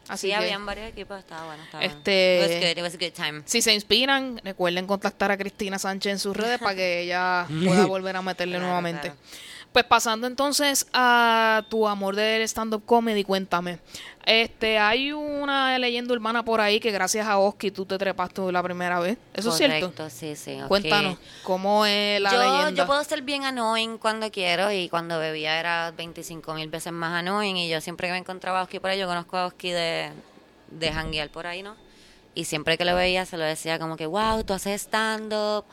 Así 0.09 0.29
sí, 0.29 0.33
habían 0.33 0.65
varios 0.65 0.88
equipos, 0.88 1.19
estaba 1.19 1.45
bueno, 1.49 1.62
estaba 1.65 1.85
Este- 1.85 2.38
bueno. 2.38 2.55
It 2.55 2.62
was 2.62 2.71
good, 2.71 2.79
it 2.79 2.83
was 2.83 2.95
a 2.95 2.99
good 2.99 3.12
time. 3.12 3.43
si 3.45 3.61
se 3.61 3.75
inspiran, 3.75 4.41
recuerden 4.43 4.87
contactar 4.87 5.31
a 5.31 5.37
Cristina 5.37 5.79
Sánchez 5.79 6.12
en 6.12 6.19
sus 6.19 6.35
redes 6.35 6.59
para 6.59 6.75
que 6.75 7.03
ella 7.03 7.47
pueda 7.67 7.85
volver 7.85 8.17
a 8.17 8.23
meterle 8.23 8.55
Claro, 8.55 8.67
nuevamente. 8.69 9.03
claro. 9.09 9.19
Pues 9.73 9.85
pasando 9.85 10.27
entonces 10.27 10.87
a 10.93 11.63
tu 11.69 11.87
amor 11.87 12.17
del 12.17 12.43
stand-up 12.43 12.85
comedy, 12.87 13.23
cuéntame. 13.23 13.79
Este, 14.25 14.79
hay 14.79 15.13
una 15.13 15.79
leyenda 15.79 16.13
urbana 16.13 16.45
por 16.45 16.61
ahí 16.61 16.81
que 16.81 16.91
gracias 16.91 17.27
a 17.27 17.39
Oski 17.39 17.71
tú 17.71 17.87
te 17.87 17.97
trepaste 17.97 18.53
la 18.53 18.63
primera 18.63 18.99
vez. 19.01 19.19
¿Eso 19.33 19.51
es 19.51 19.57
cierto? 19.57 19.93
Correcto, 19.93 20.11
sí, 20.11 20.37
sí. 20.37 20.59
Cuéntanos, 20.69 21.19
¿cómo 21.45 21.87
es 21.87 22.21
la 22.21 22.31
yo, 22.31 22.39
leyenda? 22.39 22.71
yo 22.71 22.87
puedo 22.87 23.03
ser 23.05 23.23
bien 23.23 23.45
annoying 23.45 23.99
cuando 23.99 24.31
quiero 24.31 24.71
y 24.73 24.89
cuando 24.89 25.19
bebía 25.19 25.59
era 25.59 25.93
25 25.93 26.55
mil 26.55 26.69
veces 26.69 26.93
más 26.93 27.13
annoying 27.15 27.57
y 27.57 27.69
yo 27.69 27.81
siempre 27.81 28.09
que 28.09 28.13
me 28.13 28.19
encontraba 28.19 28.61
a 28.61 28.63
Oski 28.65 28.81
por 28.81 28.91
ahí, 28.91 28.99
yo 28.99 29.07
conozco 29.07 29.37
a 29.37 29.47
Oski 29.47 29.71
de, 29.71 30.11
de 30.71 30.93
janguear 30.93 31.31
por 31.31 31.47
ahí, 31.47 31.63
¿no? 31.63 31.77
Y 32.35 32.45
siempre 32.45 32.77
que 32.79 32.85
lo 32.85 32.95
veía 32.95 33.25
se 33.27 33.37
lo 33.37 33.45
decía 33.45 33.79
como 33.79 33.97
que, 33.97 34.07
wow, 34.07 34.45
tú 34.45 34.53
haces 34.53 34.83
stand-up, 34.83 35.65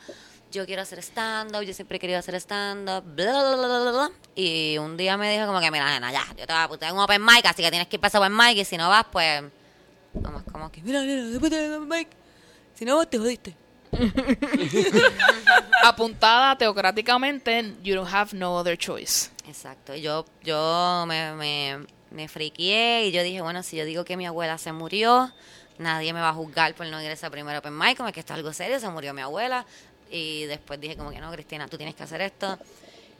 yo 0.56 0.66
quiero 0.66 0.82
hacer 0.82 0.98
stand-up, 1.02 1.62
yo 1.62 1.74
siempre 1.74 1.98
he 1.98 2.00
querido 2.00 2.18
hacer 2.18 2.34
stand-up, 2.36 3.04
bla, 3.04 3.30
bla, 3.30 3.56
bla, 3.56 3.66
bla, 3.66 3.80
bla, 3.80 3.90
bla. 3.90 4.10
Y 4.34 4.78
un 4.78 4.96
día 4.96 5.16
me 5.16 5.32
dijo 5.32 5.46
como 5.46 5.60
que, 5.60 5.70
mira, 5.70 5.86
nena, 5.90 6.10
ya, 6.10 6.26
yo 6.36 6.46
te 6.46 6.52
voy 6.52 6.78
a 6.80 6.92
un 6.92 6.98
open 6.98 7.22
mic, 7.24 7.44
así 7.44 7.62
que 7.62 7.70
tienes 7.70 7.88
que 7.88 7.96
ir 7.96 8.00
para 8.00 8.08
ese 8.08 8.18
open 8.18 8.36
mic 8.36 8.56
y 8.56 8.64
si 8.64 8.76
no 8.76 8.88
vas, 8.88 9.06
pues... 9.12 9.42
Como, 10.14 10.42
como 10.44 10.72
que, 10.72 10.80
mira, 10.82 11.02
nena, 11.02 11.26
después 11.26 11.50
de 11.52 11.76
open 11.76 11.88
mic, 11.88 12.08
si 12.74 12.84
no 12.84 12.96
vas, 12.96 13.08
te 13.08 13.18
jodiste. 13.18 13.54
Apuntada 15.84 16.56
teocráticamente, 16.56 17.74
you 17.82 17.94
don't 17.94 18.12
have 18.12 18.34
no 18.34 18.56
other 18.56 18.76
choice. 18.76 19.30
Exacto. 19.46 19.94
Yo, 19.94 20.24
yo 20.42 21.04
me, 21.06 21.32
me, 21.34 21.86
me 22.10 22.28
friqué 22.28 23.06
y 23.06 23.12
yo 23.12 23.22
dije, 23.22 23.40
bueno, 23.42 23.62
si 23.62 23.76
yo 23.76 23.84
digo 23.84 24.04
que 24.04 24.16
mi 24.16 24.26
abuela 24.26 24.58
se 24.58 24.72
murió, 24.72 25.32
nadie 25.78 26.12
me 26.12 26.20
va 26.20 26.30
a 26.30 26.34
juzgar 26.34 26.74
por 26.74 26.86
no 26.86 27.00
ir 27.02 27.08
a 27.08 27.12
esa 27.12 27.30
primera 27.30 27.58
open 27.58 27.76
mic, 27.76 27.96
como 27.96 28.10
que 28.12 28.20
esto 28.20 28.32
es 28.32 28.38
algo 28.38 28.52
serio, 28.52 28.80
se 28.80 28.88
murió 28.88 29.14
mi 29.14 29.22
abuela. 29.22 29.66
Y 30.10 30.44
después 30.44 30.80
dije 30.80 30.96
como 30.96 31.10
que 31.10 31.20
no, 31.20 31.30
Cristina, 31.32 31.68
tú 31.68 31.76
tienes 31.76 31.94
que 31.94 32.02
hacer 32.02 32.20
esto. 32.20 32.58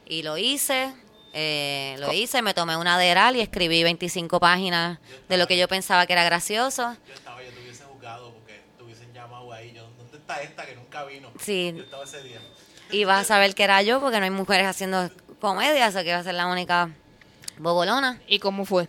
Y 0.05 0.23
lo 0.23 0.37
hice, 0.37 0.93
eh, 1.33 1.95
lo 1.99 2.13
hice, 2.13 2.41
me 2.41 2.53
tomé 2.53 2.77
una 2.77 2.95
Adderall 2.95 3.35
y 3.35 3.41
escribí 3.41 3.83
25 3.83 4.39
páginas 4.39 4.99
de 5.27 5.37
lo 5.37 5.47
que 5.47 5.57
yo 5.57 5.67
pensaba 5.67 6.05
que 6.05 6.13
era 6.13 6.23
gracioso. 6.23 6.95
Yo 7.07 7.13
estaba, 7.13 7.43
yo 7.43 7.51
te 7.51 7.61
hubiese 7.61 7.83
jugado 7.83 8.33
porque 8.33 8.61
te 8.77 8.83
hubiesen 8.83 9.13
llamado 9.13 9.51
ahí. 9.51 9.73
Yo, 9.73 9.87
¿dónde 9.97 10.17
está 10.17 10.41
esta 10.41 10.65
que 10.65 10.75
nunca 10.75 11.03
vino? 11.05 11.31
Sí. 11.39 11.73
Yo 11.75 11.83
estaba 11.83 12.03
ese 12.05 12.23
día. 12.23 12.39
Y 12.89 13.03
vas 13.03 13.21
a 13.21 13.23
saber 13.25 13.53
que 13.53 13.63
era 13.63 13.81
yo 13.81 13.99
porque 13.99 14.19
no 14.19 14.23
hay 14.23 14.31
mujeres 14.31 14.67
haciendo 14.67 15.11
comedias, 15.39 15.95
o 15.95 16.03
que 16.03 16.13
va 16.13 16.19
a 16.19 16.23
ser 16.23 16.35
la 16.35 16.47
única 16.47 16.89
bobolona. 17.57 18.21
¿Y 18.27 18.39
cómo 18.39 18.65
fue 18.65 18.87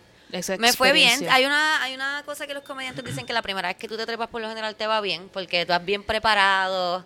Me 0.59 0.73
fue 0.73 0.93
bien. 0.93 1.28
Hay 1.31 1.45
una, 1.45 1.83
hay 1.83 1.95
una 1.95 2.23
cosa 2.25 2.47
que 2.47 2.55
los 2.55 2.62
comediantes 2.62 3.05
dicen 3.05 3.26
que 3.26 3.33
la 3.33 3.43
primera 3.43 3.69
vez 3.69 3.76
que 3.76 3.88
tú 3.88 3.97
te 3.97 4.07
trepas 4.07 4.28
por 4.28 4.40
lo 4.40 4.49
general 4.49 4.76
te 4.76 4.87
va 4.87 5.00
bien, 5.00 5.28
porque 5.33 5.67
tú 5.67 5.73
vas 5.73 5.85
bien 5.85 6.02
preparado. 6.02 7.05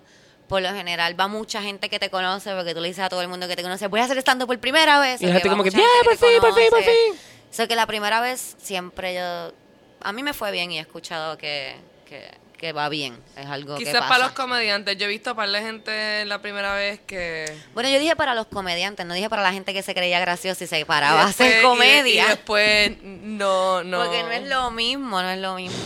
Por 0.52 0.61
lo 0.61 0.68
general 0.75 1.18
va 1.18 1.28
mucha 1.28 1.62
gente 1.62 1.88
que 1.88 1.99
te 1.99 2.11
conoce, 2.11 2.52
porque 2.54 2.75
tú 2.75 2.80
le 2.82 2.88
dices 2.88 3.04
a 3.04 3.09
todo 3.09 3.23
el 3.23 3.28
mundo 3.28 3.49
que 3.49 3.56
te 3.56 3.62
conoce, 3.62 3.87
voy 3.87 4.00
a 4.00 4.04
hacer 4.04 4.18
estando 4.18 4.47
por 4.47 4.59
primera 4.59 5.00
vez. 5.00 5.23
Y 5.23 5.26
la 5.26 5.32
gente 5.32 5.49
como 5.49 5.64
que, 5.64 5.71
mucha 5.71 5.78
"Yeah, 5.82 5.88
gente 6.04 6.04
por 6.04 6.28
fin, 6.28 6.40
por 6.42 6.54
fin, 6.54 6.64
por 6.68 6.78
conoce". 6.80 6.90
fin. 7.06 7.14
O 7.50 7.54
sea 7.54 7.66
que 7.66 7.75
la 7.75 7.87
primera 7.87 8.21
vez 8.21 8.54
siempre 8.61 9.14
yo... 9.14 9.52
A 10.02 10.12
mí 10.12 10.23
me 10.23 10.35
fue 10.35 10.50
bien 10.52 10.71
y 10.71 10.76
he 10.76 10.80
escuchado 10.82 11.38
que, 11.38 11.75
que, 12.06 12.28
que 12.59 12.73
va 12.73 12.90
bien. 12.90 13.18
Es 13.35 13.47
algo 13.47 13.78
que 13.78 13.85
Quizás 13.85 14.00
pasa. 14.00 14.09
para 14.09 14.25
los 14.25 14.32
comediantes. 14.32 14.99
Yo 14.99 15.06
he 15.06 15.08
visto 15.08 15.30
a 15.30 15.34
par 15.34 15.49
de 15.49 15.60
gente 15.62 16.25
la 16.26 16.43
primera 16.43 16.75
vez 16.75 17.00
que... 17.06 17.47
Bueno, 17.73 17.88
yo 17.88 17.99
dije 17.99 18.15
para 18.15 18.34
los 18.34 18.47
comediantes, 18.47 19.06
no 19.06 19.15
dije 19.15 19.30
para 19.30 19.43
la 19.43 19.52
gente 19.54 19.73
que 19.73 19.82
se 19.82 19.95
creía 19.95 20.21
graciosa 20.21 20.65
y 20.65 20.67
se 20.67 20.84
paraba 20.84 21.21
y 21.21 21.23
a 21.23 21.26
hacer 21.28 21.60
y- 21.60 21.62
comedia. 21.62 22.25
Y, 22.25 22.28
después 22.28 22.93
no, 23.02 23.82
no. 23.84 24.04
Porque 24.04 24.23
no 24.23 24.30
es 24.32 24.43
lo 24.49 24.71
mismo, 24.71 25.23
no 25.23 25.30
es 25.30 25.38
lo 25.41 25.54
mismo. 25.54 25.78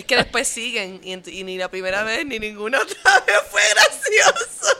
Es 0.00 0.06
que 0.06 0.16
después 0.16 0.48
siguen 0.48 0.98
y, 1.04 1.44
ni 1.44 1.58
la 1.58 1.68
primera 1.68 2.02
vez 2.04 2.24
ni 2.24 2.38
ninguna 2.38 2.80
otra 2.80 3.20
vez 3.26 3.36
fue 3.50 3.60
gracioso. 3.74 4.74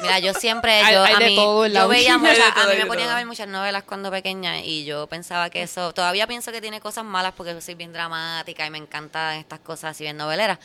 Mira, 0.00 0.18
yo 0.18 0.34
siempre, 0.34 0.80
yo, 0.80 1.04
hay 1.04 1.14
a 1.14 1.18
mí, 1.20 1.36
todo 1.36 1.68
yo 1.68 1.86
veía 1.86 2.18
muchas, 2.18 2.52
todo, 2.52 2.64
a 2.64 2.72
mí 2.74 2.76
me 2.76 2.86
ponían 2.86 3.08
a 3.08 3.14
ver 3.14 3.24
muchas 3.24 3.46
novelas 3.46 3.84
cuando 3.84 4.10
pequeña 4.10 4.58
y 4.58 4.84
yo 4.84 5.06
pensaba 5.06 5.48
que 5.48 5.62
eso, 5.62 5.94
todavía 5.94 6.26
pienso 6.26 6.50
que 6.50 6.60
tiene 6.60 6.80
cosas 6.80 7.04
malas 7.04 7.34
porque 7.36 7.60
soy 7.60 7.76
bien 7.76 7.92
dramática 7.92 8.66
y 8.66 8.70
me 8.70 8.78
encantan 8.78 9.36
estas 9.36 9.60
cosas 9.60 9.92
así 9.92 10.02
bien 10.02 10.16
noveleras. 10.16 10.58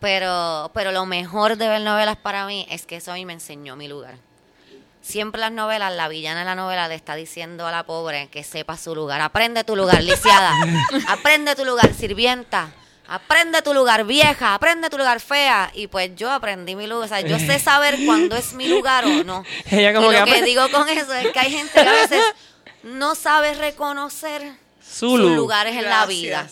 Pero, 0.00 0.70
pero 0.72 0.90
lo 0.90 1.04
mejor 1.04 1.58
de 1.58 1.68
ver 1.68 1.82
novelas 1.82 2.16
para 2.16 2.46
mí 2.46 2.66
es 2.70 2.86
que 2.86 2.96
eso 2.96 3.12
a 3.12 3.16
mí 3.16 3.26
me 3.26 3.34
enseñó 3.34 3.76
mi 3.76 3.88
lugar. 3.88 4.14
Siempre 5.02 5.38
las 5.38 5.52
novelas, 5.52 5.94
la 5.94 6.08
villana 6.08 6.40
de 6.40 6.46
la 6.46 6.54
novela 6.54 6.88
le 6.88 6.94
está 6.94 7.14
diciendo 7.14 7.66
a 7.66 7.70
la 7.70 7.82
pobre 7.82 8.28
que 8.28 8.42
sepa 8.42 8.78
su 8.78 8.94
lugar. 8.94 9.20
Aprende 9.20 9.64
tu 9.64 9.76
lugar, 9.76 10.02
lisiada. 10.02 10.50
Aprende 11.08 11.54
tu 11.54 11.66
lugar, 11.66 11.92
sirvienta. 11.92 12.72
Aprende 13.08 13.62
tu 13.62 13.72
lugar, 13.72 14.04
vieja. 14.04 14.54
Aprende 14.54 14.90
tu 14.90 14.98
lugar, 14.98 15.20
fea. 15.20 15.70
Y 15.74 15.86
pues 15.86 16.10
yo 16.16 16.30
aprendí 16.30 16.74
mi 16.74 16.86
lugar. 16.86 17.04
O 17.04 17.08
sea, 17.08 17.20
yo 17.20 17.38
sé 17.38 17.58
saber 17.58 17.98
cuándo 18.04 18.36
es 18.36 18.52
mi 18.52 18.68
lugar 18.68 19.04
o 19.04 19.24
no. 19.24 19.44
Ella 19.70 19.94
como 19.94 20.10
y 20.10 20.14
que 20.14 20.20
lo 20.20 20.26
que 20.26 20.42
digo 20.42 20.68
con 20.70 20.88
eso 20.88 21.14
es 21.14 21.28
que 21.32 21.38
hay 21.38 21.52
gente 21.52 21.72
que 21.72 21.88
a 21.88 21.92
veces 21.92 22.22
no 22.82 23.14
sabe 23.14 23.54
reconocer 23.54 24.42
Su 24.80 25.16
sus 25.16 25.20
lugares 25.20 25.76
en 25.76 25.84
la 25.84 26.06
vida. 26.06 26.48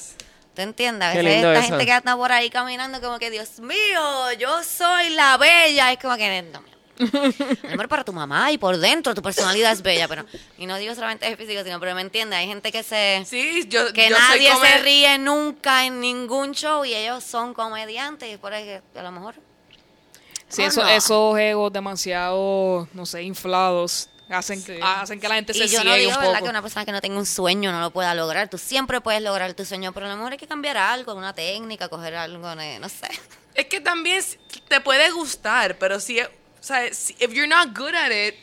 ¿Te 0.55 0.63
entiendes? 0.63 1.09
A 1.09 1.15
veces 1.15 1.37
esta 1.37 1.53
eso. 1.55 1.69
gente 1.69 1.87
que 1.87 1.93
anda 1.93 2.17
por 2.17 2.31
ahí 2.31 2.49
caminando 2.49 3.01
como 3.01 3.19
que, 3.19 3.31
Dios 3.31 3.59
mío, 3.59 4.33
yo 4.39 4.63
soy 4.63 5.11
la 5.11 5.37
bella. 5.37 5.93
Es 5.93 5.99
como 5.99 6.17
que, 6.17 6.43
no, 6.43 6.61
mi 6.61 6.71
amor. 7.73 7.89
Para 7.89 8.05
tu 8.05 8.13
mamá 8.13 8.53
y 8.53 8.59
por 8.59 8.77
dentro 8.79 9.15
tu 9.15 9.23
personalidad 9.23 9.73
es 9.73 9.83
bella, 9.83 10.07
pero 10.09 10.25
y 10.59 10.67
no 10.67 10.77
digo 10.77 10.95
solamente 10.95 11.29
de 11.29 11.37
físico, 11.37 11.63
sino 11.65 11.81
pero 11.81 11.95
me 11.95 12.01
entiende, 12.03 12.37
hay 12.37 12.47
gente 12.47 12.71
que 12.73 12.83
se 12.83 13.25
Sí, 13.27 13.67
yo, 13.69 13.93
que 13.93 14.09
yo 14.09 14.17
soy 14.17 14.25
nadie 14.47 14.53
se 14.61 14.79
ríe 14.79 15.19
nunca 15.19 15.85
en 15.87 16.01
ningún 16.01 16.53
show 16.53 16.85
y 16.85 16.95
ellos 16.95 17.25
son 17.25 17.53
comediantes 17.55 18.33
y 18.33 18.37
por 18.37 18.53
ahí 18.53 18.65
que 18.65 18.99
a 18.99 19.03
lo 19.03 19.11
mejor 19.13 19.35
Sí, 20.49 20.63
Oh, 20.63 20.67
eso- 20.67 20.83
no. 20.83 20.89
esos 20.89 21.39
egos 21.39 21.73
demasiado, 21.73 22.87
no 22.93 23.07
sé, 23.07 23.23
inflados, 23.25 24.09
hacen, 24.29 24.61
Sí. 24.63 24.79
hacen 24.81 25.19
que 25.19 25.29
la 25.29 25.35
gente 25.37 25.53
se 25.53 25.61
y 25.65 25.69
yo 25.69 25.81
ciegue 25.81 25.85
no 25.89 25.95
digo 25.97 26.11
un 26.11 26.17
¿verdad? 26.19 26.33
poco. 26.35 26.45
que 26.45 26.51
una 26.51 26.63
persona 26.63 26.85
que 26.85 26.93
no 26.93 27.01
tenga 27.01 27.19
un 27.19 27.27
sueño 27.27 27.73
no 27.73 27.81
lo 27.81 27.91
pueda 27.91 28.15
lograr. 28.15 28.49
Tú 28.49 28.57
siempre 28.59 29.01
puedes 29.01 29.21
lograr 29.23 29.53
tu 29.55 29.65
sueño, 29.65 29.93
pero 29.93 30.07
a 30.07 30.11
lo 30.11 30.17
mejor 30.17 30.33
hay 30.33 30.39
que 30.39 30.47
cambiar 30.47 30.77
algo, 30.77 31.15
una 31.15 31.33
técnica, 31.35 31.89
coger 31.89 32.15
algo, 32.15 32.55
de- 32.55 32.79
no 32.79 32.89
sé. 32.89 33.09
Es 33.55 33.67
que 33.67 33.81
también 33.81 34.23
te 34.69 34.81
puede 34.81 35.11
gustar, 35.11 35.77
pero 35.79 35.99
si, 35.99 36.21
o 36.65 36.67
sea, 36.67 36.95
si 36.95 37.13
if 37.21 37.31
you're 37.35 37.47
not 37.47 37.77
good 37.77 37.95
at 37.95 38.11
it, 38.11 38.35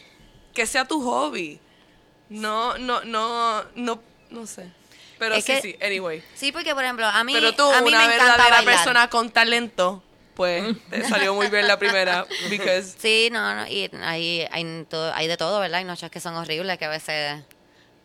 que 0.54 0.68
sea 0.68 0.86
tu 0.86 1.02
hobby. 1.02 1.60
No, 2.30 2.78
no, 2.78 3.04
no, 3.04 3.64
no, 3.74 4.00
no 4.30 4.46
sé. 4.46 4.70
Pero 5.18 5.34
Es 5.36 5.44
sí, 5.44 5.54
que- 5.54 5.62
sí, 5.62 5.76
anyway. 5.84 6.24
Sí, 6.36 6.52
porque 6.52 6.76
por 6.76 6.84
ejemplo, 6.84 7.08
a 7.08 7.24
mí, 7.24 7.34
Pero 7.34 7.54
tú, 7.56 7.64
a 7.72 7.82
mí 7.82 7.90
una 7.90 7.98
me 8.08 8.14
encanta 8.14 8.38
verdadera 8.38 8.62
persona 8.64 9.10
con 9.10 9.32
talento, 9.32 10.04
pues 10.36 10.76
te 10.92 11.04
salió 11.10 11.34
muy 11.34 11.48
bien 11.48 11.68
la 11.68 11.80
primera. 11.80 12.28
Because 12.52 12.94
Sí, 13.00 13.30
no, 13.32 13.56
no, 13.56 13.68
y 13.68 13.90
hay, 14.04 14.48
hay, 14.52 14.86
todo- 14.88 15.12
hay 15.16 15.28
de 15.28 15.36
todo, 15.38 15.60
¿verdad? 15.60 15.80
Hay 15.80 15.86
noches 15.86 16.12
que 16.12 16.20
son 16.20 16.36
horribles 16.36 16.78
que 16.78 16.86
a 16.86 16.90
veces 16.90 17.42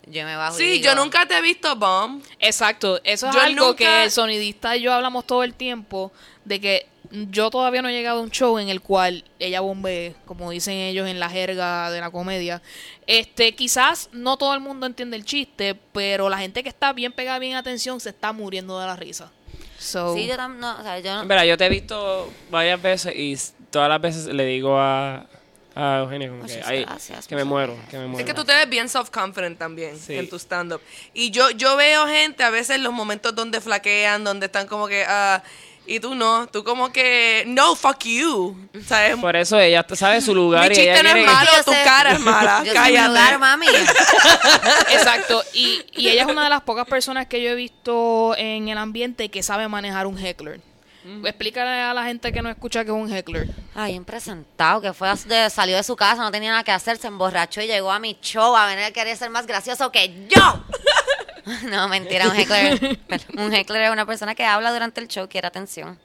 yo 0.07 0.25
me 0.25 0.35
bajo 0.37 0.57
y 0.57 0.59
sí, 0.59 0.67
digo, 0.73 0.85
yo 0.87 0.95
nunca 0.95 1.27
te 1.27 1.37
he 1.37 1.43
visto 1.43 1.77
bomb. 1.77 2.23
Exacto, 2.39 3.01
eso 3.05 3.29
es 3.29 3.35
Yo 3.35 3.41
algo 3.43 3.67
nunca- 3.67 3.77
que 3.77 4.05
el 4.05 4.11
sonidista 4.11 4.77
y 4.77 4.81
yo 4.83 4.93
hablamos 4.95 5.27
todo 5.27 5.43
el 5.45 5.53
tiempo, 5.55 6.11
de 6.45 6.61
que 6.61 6.89
yo 7.31 7.51
todavía 7.51 7.83
no 7.83 7.89
he 7.89 7.93
llegado 7.93 8.19
a 8.19 8.23
un 8.23 8.31
show 8.31 8.59
en 8.59 8.69
el 8.69 8.81
cual 8.81 9.25
ella 9.39 9.61
bombee, 9.61 10.15
como 10.27 10.51
dicen 10.51 10.75
ellos 10.75 11.09
en 11.09 11.19
la 11.21 11.29
jerga 11.31 11.91
de 11.91 12.01
la 12.01 12.11
comedia. 12.11 12.63
Este, 13.07 13.55
quizás 13.55 14.09
no 14.13 14.37
todo 14.37 14.55
el 14.55 14.61
mundo 14.61 14.87
entiende 14.87 15.17
el 15.17 15.25
chiste, 15.25 15.75
pero 15.93 16.29
la 16.29 16.39
gente 16.39 16.63
que 16.63 16.69
está 16.69 16.93
bien 16.93 17.13
pegada, 17.13 17.39
bien 17.39 17.55
atención, 17.57 18.01
se 18.01 18.11
está 18.11 18.33
muriendo 18.33 18.79
de 18.81 18.87
la 18.87 18.97
risa. 18.97 19.31
So, 19.79 20.15
Sí, 20.15 20.27
yo 20.27 20.37
también, 20.37 20.61
no, 20.61 20.79
o 20.79 20.83
sea, 20.83 20.99
yo 21.01 21.15
no, 21.15 21.25
Mira, 21.25 21.45
yo 21.45 21.57
te 21.57 21.67
he 21.67 21.69
visto 21.69 22.31
varias 22.51 22.81
veces 22.81 23.15
y 23.15 23.37
todas 23.71 23.89
las 23.89 24.01
veces 24.01 24.27
le 24.27 24.45
digo 24.47 24.79
a, 24.79 25.27
a 25.75 25.99
Eugenio 25.99 26.31
como 26.31 26.47
que, 26.47 26.55
Muchas 26.55 26.67
ay, 26.69 26.85
gracias, 26.85 27.27
que 27.29 27.37
me 27.37 27.45
muero, 27.45 27.77
que 27.91 27.99
me 27.99 28.07
muero. 28.07 28.19
Es 28.21 28.25
que 28.25 28.33
tú 28.35 28.45
te 28.45 28.55
ves 28.55 28.69
bien 28.71 28.89
self-confident 28.89 29.59
también 29.59 29.99
Sí. 29.99 30.15
en 30.15 30.29
tu 30.31 30.37
stand-up. 30.39 30.81
Y 31.13 31.31
yo, 31.31 31.51
yo 31.51 31.77
veo 31.77 32.07
gente 32.07 32.43
a 32.43 32.49
veces 32.51 32.77
en 32.77 32.83
los 32.85 32.93
momentos 32.95 33.35
donde 33.35 33.61
flaquean, 33.61 34.25
donde 34.25 34.47
están 34.47 34.67
como 34.67 34.89
que, 34.89 35.05
ah, 35.07 35.43
y 35.87 36.01
tú 36.01 36.15
no, 36.15 36.47
tú 36.49 36.65
como 36.65 36.91
que, 36.93 37.45
no, 37.47 37.75
fuck 37.77 38.05
you. 38.05 38.57
¿Sabes? 38.87 39.17
Por 39.17 39.37
eso 39.37 39.59
ella 39.59 39.85
sabe 39.95 40.21
su 40.21 40.35
lugar 40.35 40.69
Mi 40.69 40.77
y 40.77 40.81
ella 40.81 40.95
chiste 40.95 41.13
no 41.15 41.19
es 41.21 41.27
malo. 41.27 41.51
Tu 41.65 41.73
sé- 41.73 41.83
cara 41.85 42.13
es 42.13 42.21
mala, 42.21 42.59
Yo 42.59 42.65
sé 42.65 42.71
mi 42.71 42.75
cállate. 42.75 43.09
lugar, 43.09 43.39
mami. 43.39 43.67
Exacto, 44.93 45.43
y, 45.53 45.83
y 45.93 46.09
ella 46.09 46.23
es 46.23 46.29
una 46.29 46.45
de 46.45 46.51
las 46.51 46.63
pocas 46.63 46.87
personas 46.87 47.27
que 47.27 47.43
yo 47.43 47.51
he 47.51 47.55
visto 47.55 48.35
en 48.37 48.69
el 48.69 48.79
ambiente 48.79 49.29
que 49.31 49.43
sabe 49.43 49.69
manejar 49.69 50.07
un 50.07 50.19
heckler. 50.19 50.61
Explícale 51.25 51.83
a 51.83 51.95
la 51.95 52.03
gente 52.03 52.33
que 52.33 52.43
no 52.43 52.49
escucha 52.51 52.85
que 52.85 52.91
es 52.91 52.97
un 52.97 53.13
heckler. 53.13 53.49
Ay, 53.77 53.93
bien 53.93 54.05
presentado, 54.05 54.81
que 54.81 54.93
fue 54.93 55.09
de, 55.27 55.49
salió 55.51 55.77
de 55.77 55.85
su 55.85 55.95
casa, 55.95 56.21
no 56.21 56.33
tenía 56.33 56.51
nada 56.51 56.65
que 56.65 56.73
hacer, 56.73 56.97
se 56.97 57.07
emborrachó 57.07 57.61
y 57.61 57.69
llegó 57.69 57.93
a 57.93 58.01
mi 58.01 58.19
show 58.21 58.57
a 58.57 58.67
venir 58.67 58.83
a 58.87 58.91
querer 58.91 59.17
ser 59.17 59.31
más 59.31 59.47
gracioso 59.47 59.93
que 59.93 60.27
yo. 60.29 60.65
no, 61.71 61.89
mentira, 61.89 62.29
un 62.29 62.37
heckler, 62.37 62.99
un 63.39 63.55
heckler 63.55 63.83
es 63.83 63.91
una 63.91 64.05
persona 64.07 64.35
que 64.35 64.45
habla 64.45 64.73
durante 64.73 65.01
el 65.01 65.09
show, 65.09 65.29
quiere 65.29 65.47
atención. 65.47 65.99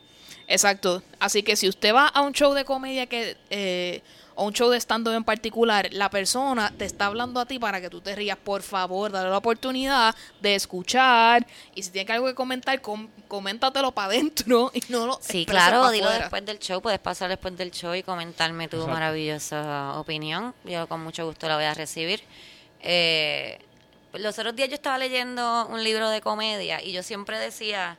Exacto. 0.48 1.02
Así 1.20 1.44
que 1.44 1.56
si 1.56 1.68
usted 1.70 1.94
va 1.94 2.08
a 2.08 2.22
un 2.22 2.34
show 2.34 2.54
de 2.54 2.66
comedia 2.66 3.08
que 3.08 3.38
eh, 3.50 4.02
o 4.36 4.46
un 4.46 4.54
show 4.54 4.70
de 4.70 4.78
stand-up 4.80 5.14
en 5.14 5.24
particular, 5.24 5.88
la 5.92 6.10
persona 6.10 6.74
te 6.78 6.86
está 6.86 7.06
hablando 7.08 7.40
a 7.40 7.46
ti 7.46 7.58
para 7.60 7.80
que 7.80 7.90
tú 7.90 8.02
te 8.02 8.16
rías. 8.16 8.38
Por 8.38 8.62
favor, 8.62 9.12
dale 9.12 9.30
la 9.30 9.38
oportunidad 9.38 10.16
de 10.42 10.56
escuchar. 10.56 11.46
Y 11.76 11.84
si 11.84 11.92
tienes 11.92 12.10
algo 12.12 12.28
que 12.28 12.36
comentar, 12.36 12.82
com 12.82 13.08
coméntatelo 13.28 13.92
para 13.94 14.08
adentro 14.08 14.72
y 14.74 14.82
no 14.90 15.06
lo 15.06 15.20
Sí, 15.22 15.46
claro, 15.46 15.90
dilo 15.92 16.08
fuera. 16.08 16.20
después 16.24 16.46
del 16.46 16.60
show, 16.60 16.82
puedes 16.82 17.00
pasar 17.00 17.30
después 17.30 17.56
del 17.58 17.72
show 17.72 17.94
y 17.96 18.04
comentarme 18.04 18.68
tu 18.68 18.78
Exacto. 18.78 18.94
maravillosa 18.94 19.94
opinión. 19.98 20.54
Yo 20.66 20.88
con 20.88 21.02
mucho 21.02 21.26
gusto 21.26 21.48
la 21.48 21.56
voy 21.56 21.66
a 21.66 21.74
recibir. 21.74 22.22
Eh, 22.82 23.60
los 24.14 24.38
otros 24.38 24.56
días 24.56 24.70
yo 24.70 24.76
estaba 24.76 24.98
leyendo 24.98 25.68
un 25.68 25.84
libro 25.84 26.10
de 26.10 26.22
comedia 26.22 26.82
y 26.84 26.92
yo 26.92 27.04
siempre 27.04 27.40
decía, 27.40 27.98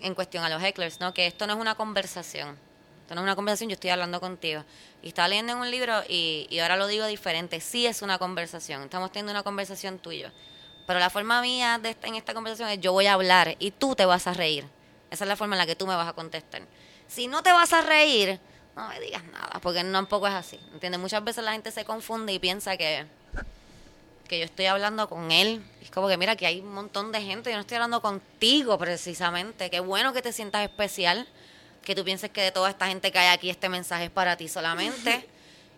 en 0.00 0.14
cuestión 0.14 0.44
a 0.44 0.48
los 0.48 0.62
hecklers, 0.62 1.00
¿no? 1.00 1.14
que 1.14 1.26
esto 1.26 1.46
no 1.46 1.54
es 1.54 1.58
una 1.58 1.74
conversación. 1.74 2.58
Esto 3.02 3.14
no 3.14 3.20
es 3.20 3.24
una 3.24 3.36
conversación, 3.36 3.68
yo 3.70 3.74
estoy 3.74 3.90
hablando 3.90 4.20
contigo. 4.20 4.64
Y 5.02 5.08
estaba 5.08 5.28
leyendo 5.28 5.52
en 5.52 5.58
un 5.58 5.70
libro 5.70 6.02
y, 6.08 6.46
y 6.50 6.58
ahora 6.60 6.76
lo 6.76 6.86
digo 6.86 7.06
diferente. 7.06 7.60
Sí 7.60 7.86
es 7.86 8.00
una 8.02 8.18
conversación. 8.18 8.82
Estamos 8.82 9.12
teniendo 9.12 9.32
una 9.32 9.42
conversación 9.42 9.98
tuya. 9.98 10.32
Pero 10.86 10.98
la 10.98 11.10
forma 11.10 11.40
mía 11.42 11.78
de 11.82 11.90
esta- 11.90 12.06
en 12.06 12.14
esta 12.14 12.32
conversación 12.34 12.68
es 12.70 12.80
yo 12.80 12.92
voy 12.92 13.06
a 13.06 13.12
hablar 13.14 13.56
y 13.58 13.70
tú 13.72 13.94
te 13.94 14.06
vas 14.06 14.26
a 14.26 14.32
reír. 14.34 14.64
Esa 15.10 15.24
es 15.24 15.28
la 15.28 15.36
forma 15.36 15.54
en 15.54 15.58
la 15.58 15.66
que 15.66 15.76
tú 15.76 15.86
me 15.86 15.94
vas 15.94 16.08
a 16.08 16.12
contestar. 16.14 16.62
Si 17.06 17.26
no 17.26 17.42
te 17.42 17.52
vas 17.52 17.72
a 17.74 17.82
reír, 17.82 18.38
no 18.74 18.88
me 18.88 18.98
digas 19.00 19.22
nada, 19.24 19.60
porque 19.62 19.84
tampoco 19.84 20.26
es 20.26 20.34
así. 20.34 20.58
¿Entiendes? 20.72 20.98
Muchas 21.00 21.22
veces 21.22 21.44
la 21.44 21.52
gente 21.52 21.70
se 21.70 21.84
confunde 21.84 22.32
y 22.32 22.38
piensa 22.38 22.76
que, 22.78 23.06
que 24.28 24.38
yo 24.38 24.44
estoy 24.44 24.66
hablando 24.66 25.08
con 25.08 25.30
él. 25.30 25.62
Es 25.82 25.90
como 25.90 26.08
que 26.08 26.16
mira 26.16 26.36
que 26.36 26.46
hay 26.46 26.60
un 26.60 26.72
montón 26.72 27.12
de 27.12 27.20
gente, 27.22 27.50
yo 27.50 27.56
no 27.56 27.60
estoy 27.60 27.76
hablando 27.76 28.00
contigo 28.00 28.78
precisamente. 28.78 29.70
Qué 29.70 29.80
bueno 29.80 30.12
que 30.12 30.22
te 30.22 30.32
sientas 30.32 30.62
especial, 30.62 31.26
que 31.82 31.94
tú 31.94 32.04
pienses 32.04 32.30
que 32.30 32.40
de 32.42 32.52
toda 32.52 32.70
esta 32.70 32.86
gente 32.86 33.12
que 33.12 33.18
hay 33.18 33.28
aquí 33.34 33.50
este 33.50 33.68
mensaje 33.68 34.04
es 34.04 34.10
para 34.10 34.36
ti 34.36 34.48
solamente. 34.48 35.28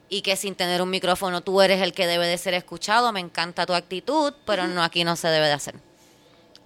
Y 0.08 0.22
que 0.22 0.36
sin 0.36 0.54
tener 0.54 0.80
un 0.82 0.88
micrófono 0.90 1.40
tú 1.40 1.60
eres 1.60 1.82
el 1.82 1.92
que 1.92 2.06
debe 2.06 2.28
de 2.28 2.38
ser 2.38 2.54
escuchado. 2.54 3.10
Me 3.10 3.18
encanta 3.18 3.66
tu 3.66 3.74
actitud, 3.74 4.32
pero 4.44 4.68
no 4.68 4.82
aquí 4.84 5.02
no 5.02 5.16
se 5.16 5.26
debe 5.26 5.46
de 5.46 5.52
hacer. 5.52 5.74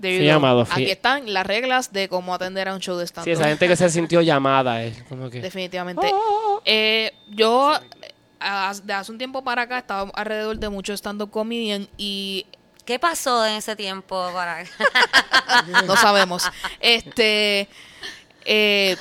Sí, 0.02 0.26
go. 0.26 0.32
amado, 0.34 0.64
sí. 0.66 0.72
Aquí 0.74 0.90
están 0.90 1.32
las 1.32 1.46
reglas 1.46 1.92
de 1.92 2.08
cómo 2.08 2.34
atender 2.34 2.68
a 2.68 2.74
un 2.74 2.80
show 2.80 2.96
de 2.96 3.06
stand-up. 3.06 3.24
Sí, 3.24 3.30
esa 3.32 3.48
gente 3.48 3.68
que 3.68 3.76
se 3.76 3.88
sintió 3.90 4.20
llamada, 4.22 4.82
es 4.82 5.02
como 5.04 5.28
que... 5.30 5.40
Definitivamente. 5.40 6.10
Eh, 6.64 7.12
yo, 7.28 7.74
eh, 7.74 7.78
haz- 7.78 8.19
de 8.84 8.92
hace 8.92 9.12
un 9.12 9.18
tiempo 9.18 9.44
para 9.44 9.62
acá, 9.62 9.78
estaba 9.78 10.10
alrededor 10.14 10.58
de 10.58 10.68
muchos 10.68 10.98
stand-up 11.00 11.30
comedian 11.30 11.88
y 11.96 12.46
¿Qué 12.84 12.98
pasó 12.98 13.46
en 13.46 13.54
ese 13.54 13.76
tiempo 13.76 14.30
para 14.32 14.64
no 15.86 15.96
sabemos. 15.96 16.50
Este. 16.80 17.68
eh, 18.44 18.96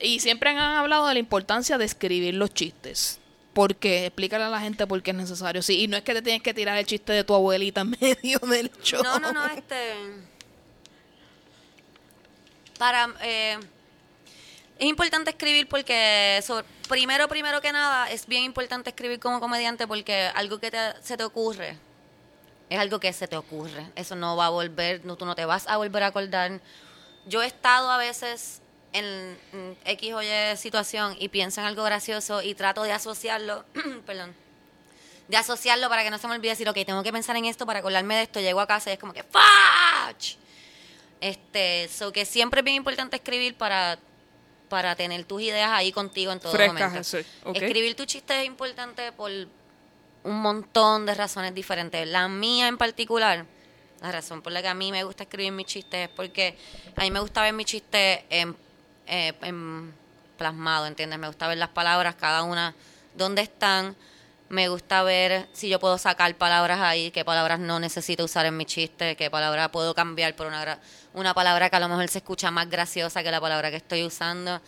y 0.00 0.20
siempre 0.20 0.50
han 0.50 0.58
hablado 0.58 1.06
de 1.08 1.14
la 1.14 1.18
importancia 1.20 1.78
de 1.78 1.84
escribir 1.84 2.34
los 2.34 2.54
chistes. 2.54 3.18
¿Por 3.54 3.74
qué? 3.74 4.06
Explícale 4.06 4.44
a 4.44 4.50
la 4.50 4.60
gente 4.60 4.86
por 4.86 5.02
qué 5.02 5.10
es 5.10 5.16
necesario. 5.16 5.62
Sí, 5.62 5.82
y 5.82 5.88
no 5.88 5.96
es 5.96 6.04
que 6.04 6.14
te 6.14 6.22
tienes 6.22 6.42
que 6.42 6.54
tirar 6.54 6.78
el 6.78 6.86
chiste 6.86 7.12
de 7.12 7.24
tu 7.24 7.34
abuelita 7.34 7.80
en 7.80 7.90
medio 8.00 8.38
del 8.40 8.70
show. 8.82 9.02
No, 9.02 9.18
no, 9.18 9.32
no, 9.32 9.46
este. 9.46 9.94
Para. 12.78 13.08
eh, 13.22 13.58
es 14.78 14.86
importante 14.86 15.30
escribir 15.30 15.68
porque, 15.68 16.42
primero, 16.88 17.28
primero 17.28 17.60
que 17.60 17.72
nada, 17.72 18.10
es 18.10 18.26
bien 18.26 18.44
importante 18.44 18.90
escribir 18.90 19.18
como 19.20 19.40
comediante 19.40 19.86
porque 19.86 20.30
algo 20.34 20.58
que 20.58 20.70
te- 20.70 21.02
se 21.02 21.16
te 21.16 21.24
ocurre 21.24 21.76
es 22.70 22.78
algo 22.78 23.00
que 23.00 23.12
se 23.12 23.26
te 23.26 23.36
ocurre. 23.36 23.86
Eso 23.96 24.14
no 24.14 24.36
va 24.36 24.46
a 24.46 24.50
volver, 24.50 25.04
no, 25.04 25.16
tú 25.16 25.24
no 25.26 25.34
te 25.34 25.44
vas 25.44 25.66
a 25.66 25.76
volver 25.78 26.02
a 26.02 26.06
acordar. 26.08 26.60
Yo 27.26 27.42
he 27.42 27.46
estado 27.46 27.90
a 27.90 27.96
veces 27.98 28.60
en, 28.92 29.38
en 29.52 29.76
X 29.84 30.12
o 30.14 30.22
Y 30.22 30.56
situación 30.56 31.16
y 31.18 31.28
pienso 31.28 31.60
en 31.60 31.66
algo 31.66 31.82
gracioso 31.82 32.42
y 32.42 32.54
trato 32.54 32.82
de 32.84 32.92
asociarlo, 32.92 33.64
perdón, 34.06 34.34
de 35.28 35.36
asociarlo 35.36 35.88
para 35.88 36.04
que 36.04 36.10
no 36.10 36.18
se 36.18 36.26
me 36.28 36.34
olvide 36.34 36.50
decir, 36.50 36.68
ok, 36.68 36.78
tengo 36.86 37.02
que 37.02 37.12
pensar 37.12 37.36
en 37.36 37.46
esto 37.46 37.66
para 37.66 37.80
acordarme 37.80 38.16
de 38.16 38.22
esto. 38.22 38.40
Llego 38.40 38.60
a 38.60 38.66
casa 38.66 38.90
y 38.90 38.92
es 38.94 38.98
como 38.98 39.12
que 39.12 39.22
¡Fach! 39.24 40.36
Este, 41.20 41.88
so 41.88 42.12
que 42.12 42.24
siempre 42.24 42.60
es 42.60 42.64
bien 42.64 42.76
importante 42.76 43.16
escribir 43.16 43.56
para, 43.56 43.98
para 44.68 44.94
tener 44.96 45.24
tus 45.24 45.42
ideas 45.42 45.70
ahí 45.72 45.92
contigo 45.92 46.32
en 46.32 46.40
todo 46.40 46.52
Frescas, 46.52 46.88
momento. 46.90 47.04
sí. 47.04 47.18
Escribir 47.54 47.96
tu 47.96 48.04
chiste 48.04 48.40
es 48.40 48.46
importante 48.46 49.12
por 49.12 49.30
un 49.30 50.42
montón 50.42 51.06
de 51.06 51.14
razones 51.14 51.54
diferentes. 51.54 52.06
La 52.06 52.28
mía 52.28 52.68
en 52.68 52.76
particular, 52.76 53.46
la 54.00 54.12
razón 54.12 54.42
por 54.42 54.52
la 54.52 54.62
que 54.62 54.68
a 54.68 54.74
mí 54.74 54.92
me 54.92 55.04
gusta 55.04 55.24
escribir 55.24 55.52
mis 55.52 55.66
chistes 55.66 56.08
es 56.08 56.14
porque 56.14 56.56
a 56.96 57.02
mí 57.02 57.10
me 57.10 57.20
gusta 57.20 57.42
ver 57.42 57.52
mis 57.52 57.66
chistes 57.66 58.20
en, 58.30 58.56
eh, 59.06 59.32
en 59.42 59.92
plasmado, 60.36 60.86
¿entiendes? 60.86 61.18
Me 61.18 61.26
gusta 61.26 61.48
ver 61.48 61.58
las 61.58 61.70
palabras, 61.70 62.14
cada 62.14 62.42
una, 62.42 62.74
dónde 63.14 63.42
están. 63.42 63.96
Me 64.50 64.68
gusta 64.68 65.02
ver 65.02 65.46
si 65.52 65.68
yo 65.68 65.78
puedo 65.78 65.98
sacar 65.98 66.34
palabras 66.36 66.80
ahí, 66.80 67.10
qué 67.10 67.22
palabras 67.22 67.58
no 67.60 67.78
necesito 67.80 68.24
usar 68.24 68.46
en 68.46 68.56
mi 68.56 68.64
chiste, 68.64 69.14
qué 69.14 69.30
palabra 69.30 69.70
puedo 69.70 69.94
cambiar 69.94 70.34
por 70.36 70.46
una, 70.46 70.80
una 71.12 71.34
palabra 71.34 71.68
que 71.68 71.76
a 71.76 71.80
lo 71.80 71.88
mejor 71.88 72.08
se 72.08 72.18
escucha 72.18 72.50
más 72.50 72.70
graciosa 72.70 73.22
que 73.22 73.30
la 73.30 73.42
palabra 73.42 73.70
que 73.70 73.76
estoy 73.76 74.04
usando. 74.04 74.62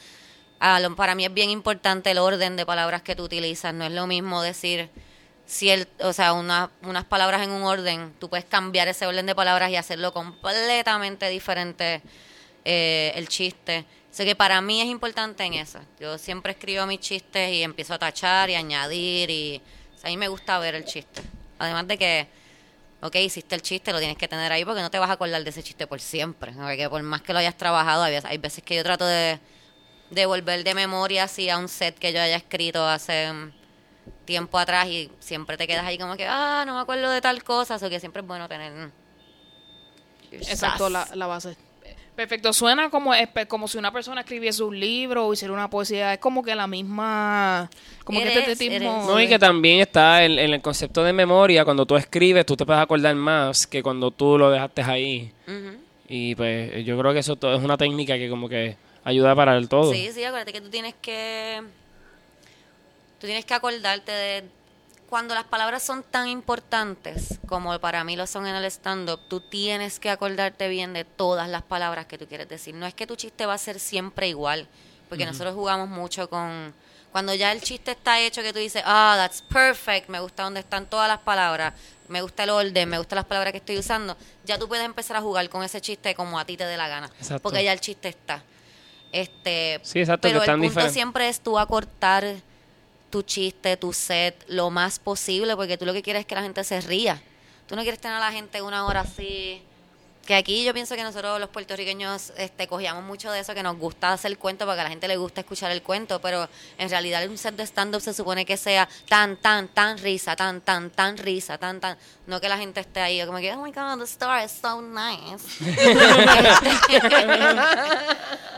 Lo- 0.82 0.96
para 0.96 1.14
mí 1.14 1.24
es 1.24 1.32
bien 1.32 1.48
importante 1.48 2.10
el 2.10 2.18
orden 2.18 2.56
de 2.56 2.66
palabras 2.66 3.00
que 3.00 3.16
tú 3.16 3.22
utilizas. 3.24 3.72
No 3.72 3.84
es 3.86 3.92
lo 3.92 4.06
mismo 4.06 4.42
decir, 4.42 4.90
cier- 5.48 5.88
o 6.02 6.12
sea, 6.12 6.34
una- 6.34 6.70
unas 6.82 7.06
palabras 7.06 7.40
en 7.40 7.50
un 7.50 7.62
orden. 7.62 8.12
Tú 8.20 8.28
puedes 8.28 8.44
cambiar 8.44 8.86
ese 8.88 9.06
orden 9.06 9.24
de 9.24 9.34
palabras 9.34 9.70
y 9.70 9.76
hacerlo 9.76 10.12
completamente 10.12 11.30
diferente 11.30 12.02
eh, 12.66 13.12
el 13.14 13.28
chiste. 13.28 13.86
Así 14.12 14.24
que 14.24 14.34
para 14.34 14.60
mí 14.60 14.80
es 14.80 14.88
importante 14.88 15.44
en 15.44 15.54
eso. 15.54 15.78
Yo 16.00 16.18
siempre 16.18 16.52
escribo 16.52 16.84
mis 16.86 17.00
chistes 17.00 17.52
y 17.52 17.62
empiezo 17.62 17.94
a 17.94 17.98
tachar 17.98 18.50
y 18.50 18.54
añadir 18.54 19.30
y 19.30 19.62
o 19.94 19.98
sea, 19.98 20.08
a 20.08 20.10
mí 20.10 20.16
me 20.16 20.28
gusta 20.28 20.58
ver 20.58 20.74
el 20.74 20.84
chiste. 20.84 21.22
Además 21.58 21.86
de 21.86 21.96
que, 21.96 22.26
ok, 23.02 23.14
hiciste 23.16 23.54
el 23.54 23.62
chiste, 23.62 23.92
lo 23.92 23.98
tienes 23.98 24.16
que 24.16 24.26
tener 24.26 24.50
ahí 24.50 24.64
porque 24.64 24.80
no 24.80 24.90
te 24.90 24.98
vas 24.98 25.10
a 25.10 25.12
acordar 25.12 25.44
de 25.44 25.50
ese 25.50 25.62
chiste 25.62 25.86
por 25.86 26.00
siempre. 26.00 26.52
Porque 26.52 26.88
por 26.88 27.02
más 27.02 27.22
que 27.22 27.32
lo 27.32 27.38
hayas 27.38 27.56
trabajado, 27.56 28.02
hay 28.02 28.12
veces, 28.12 28.30
hay 28.30 28.38
veces 28.38 28.64
que 28.64 28.74
yo 28.74 28.82
trato 28.82 29.06
de, 29.06 29.38
de 30.10 30.26
volver 30.26 30.64
de 30.64 30.74
memoria 30.74 31.24
así 31.24 31.48
a 31.48 31.58
un 31.58 31.68
set 31.68 31.98
que 31.98 32.12
yo 32.12 32.20
haya 32.20 32.36
escrito 32.36 32.84
hace 32.86 33.32
mm, 33.32 33.52
tiempo 34.24 34.58
atrás 34.58 34.88
y 34.88 35.10
siempre 35.20 35.56
te 35.56 35.66
quedas 35.66 35.84
ahí 35.84 35.98
como 35.98 36.16
que, 36.16 36.26
ah, 36.26 36.64
no 36.66 36.74
me 36.74 36.80
acuerdo 36.80 37.10
de 37.10 37.20
tal 37.20 37.44
cosa, 37.44 37.76
o 37.76 37.88
que 37.88 38.00
siempre 38.00 38.22
es 38.22 38.26
bueno 38.26 38.48
tener... 38.48 38.72
mm, 38.72 38.92
Exacto, 40.32 40.88
la, 40.88 41.08
la 41.14 41.26
base. 41.26 41.56
Perfecto, 42.20 42.52
suena 42.52 42.90
como, 42.90 43.12
como 43.48 43.66
si 43.66 43.78
una 43.78 43.90
persona 43.90 44.20
escribiese 44.20 44.62
un 44.62 44.78
libro 44.78 45.26
o 45.26 45.32
hiciera 45.32 45.54
una 45.54 45.70
poesía. 45.70 46.12
Es 46.12 46.18
como 46.18 46.42
que 46.42 46.54
la 46.54 46.66
misma. 46.66 47.70
Como 48.04 48.20
que 48.20 48.38
este 48.40 48.56
tipo. 48.56 48.74
eres. 48.74 48.88
No, 49.06 49.18
y 49.18 49.26
que 49.26 49.38
también 49.38 49.80
está 49.80 50.22
en, 50.22 50.32
en 50.32 50.52
el 50.52 50.60
concepto 50.60 51.02
de 51.02 51.14
memoria, 51.14 51.64
cuando 51.64 51.86
tú 51.86 51.96
escribes, 51.96 52.44
tú 52.44 52.58
te 52.58 52.66
puedes 52.66 52.82
acordar 52.82 53.14
más 53.14 53.66
que 53.66 53.82
cuando 53.82 54.10
tú 54.10 54.36
lo 54.36 54.50
dejaste 54.50 54.82
ahí. 54.82 55.32
Y 56.10 56.34
pues 56.34 56.84
yo 56.84 56.98
creo 56.98 57.14
que 57.14 57.20
eso 57.20 57.36
todo 57.36 57.56
es 57.56 57.64
una 57.64 57.78
técnica 57.78 58.18
que 58.18 58.28
como 58.28 58.50
que 58.50 58.76
ayuda 59.02 59.34
para 59.34 59.56
el 59.56 59.70
todo. 59.70 59.90
Sí, 59.90 60.10
sí, 60.12 60.22
acuérdate 60.22 60.52
que 60.52 60.60
tú 60.60 60.68
tienes 60.68 60.94
que. 61.00 61.62
Tú 63.18 63.28
tienes 63.28 63.46
que 63.46 63.54
acordarte 63.54 64.12
de. 64.12 64.44
Cuando 65.10 65.34
las 65.34 65.42
palabras 65.42 65.82
son 65.82 66.04
tan 66.04 66.28
importantes 66.28 67.40
como 67.48 67.76
para 67.80 68.04
mí 68.04 68.14
lo 68.14 68.28
son 68.28 68.46
en 68.46 68.54
el 68.54 68.64
stand-up, 68.66 69.18
tú 69.26 69.40
tienes 69.40 69.98
que 69.98 70.08
acordarte 70.08 70.68
bien 70.68 70.92
de 70.92 71.04
todas 71.04 71.48
las 71.48 71.62
palabras 71.62 72.06
que 72.06 72.16
tú 72.16 72.28
quieres 72.28 72.48
decir. 72.48 72.76
No 72.76 72.86
es 72.86 72.94
que 72.94 73.08
tu 73.08 73.16
chiste 73.16 73.44
va 73.44 73.54
a 73.54 73.58
ser 73.58 73.80
siempre 73.80 74.28
igual, 74.28 74.68
porque 75.08 75.26
nosotros 75.26 75.54
jugamos 75.54 75.88
mucho 75.88 76.30
con. 76.30 76.72
Cuando 77.10 77.34
ya 77.34 77.50
el 77.50 77.60
chiste 77.60 77.90
está 77.90 78.20
hecho, 78.20 78.40
que 78.40 78.52
tú 78.52 78.60
dices, 78.60 78.84
ah, 78.86 79.16
that's 79.18 79.42
perfect, 79.42 80.08
me 80.08 80.20
gusta 80.20 80.44
donde 80.44 80.60
están 80.60 80.86
todas 80.86 81.08
las 81.08 81.18
palabras, 81.18 81.74
me 82.06 82.22
gusta 82.22 82.44
el 82.44 82.50
orden, 82.50 82.88
me 82.88 82.98
gustan 82.98 83.16
las 83.16 83.24
palabras 83.24 83.50
que 83.50 83.58
estoy 83.58 83.78
usando, 83.78 84.16
ya 84.44 84.58
tú 84.60 84.68
puedes 84.68 84.84
empezar 84.84 85.16
a 85.16 85.20
jugar 85.20 85.48
con 85.48 85.64
ese 85.64 85.80
chiste 85.80 86.14
como 86.14 86.38
a 86.38 86.44
ti 86.44 86.56
te 86.56 86.64
dé 86.64 86.76
la 86.76 86.86
gana. 86.86 87.10
Exacto. 87.18 87.42
Porque 87.42 87.64
ya 87.64 87.72
el 87.72 87.80
chiste 87.80 88.10
está. 88.10 88.44
Este, 89.10 89.80
Sí, 89.82 89.98
exacto, 89.98 90.28
pero 90.28 90.40
el 90.40 90.60
punto 90.60 90.88
siempre 90.88 91.28
es 91.28 91.40
tú 91.40 91.58
acortar 91.58 92.36
tu 93.10 93.22
chiste, 93.22 93.76
tu 93.76 93.92
set, 93.92 94.44
lo 94.48 94.70
más 94.70 94.98
posible, 94.98 95.56
porque 95.56 95.76
tú 95.76 95.84
lo 95.84 95.92
que 95.92 96.02
quieres 96.02 96.20
es 96.20 96.26
que 96.26 96.34
la 96.34 96.42
gente 96.42 96.64
se 96.64 96.80
ría. 96.80 97.20
Tú 97.66 97.76
no 97.76 97.82
quieres 97.82 98.00
tener 98.00 98.16
a 98.16 98.20
la 98.20 98.32
gente 98.32 98.62
una 98.62 98.86
hora 98.86 99.00
así. 99.00 99.62
Que 100.26 100.34
aquí 100.34 100.64
yo 100.64 100.72
pienso 100.72 100.94
que 100.94 101.02
nosotros 101.02 101.40
los 101.40 101.48
puertorriqueños 101.48 102.32
este, 102.36 102.68
cogíamos 102.68 103.02
mucho 103.02 103.32
de 103.32 103.40
eso, 103.40 103.54
que 103.54 103.62
nos 103.62 103.76
gusta 103.78 104.12
hacer 104.12 104.30
el 104.30 104.38
cuento 104.38 104.64
porque 104.64 104.80
a 104.80 104.84
la 104.84 104.90
gente 104.90 105.08
le 105.08 105.16
gusta 105.16 105.40
escuchar 105.40 105.72
el 105.72 105.82
cuento, 105.82 106.20
pero 106.20 106.48
en 106.78 106.88
realidad 106.88 107.26
un 107.28 107.36
set 107.36 107.56
de 107.56 107.64
stand-up 107.64 108.00
se 108.00 108.14
supone 108.14 108.44
que 108.44 108.56
sea 108.56 108.88
tan, 109.08 109.36
tan, 109.38 109.68
tan 109.68 109.98
risa, 109.98 110.36
tan, 110.36 110.60
tan, 110.60 110.90
tan 110.90 111.16
risa, 111.16 111.58
tan, 111.58 111.80
tan. 111.80 111.96
No 112.26 112.40
que 112.40 112.48
la 112.48 112.58
gente 112.58 112.80
esté 112.80 113.00
ahí 113.00 113.24
como 113.26 113.38
que, 113.38 113.52
oh 113.52 113.62
my 113.62 113.72
god, 113.72 113.98
the 113.98 114.04
star 114.04 114.44
is 114.44 114.52
so 114.52 114.80
nice. 114.80 115.58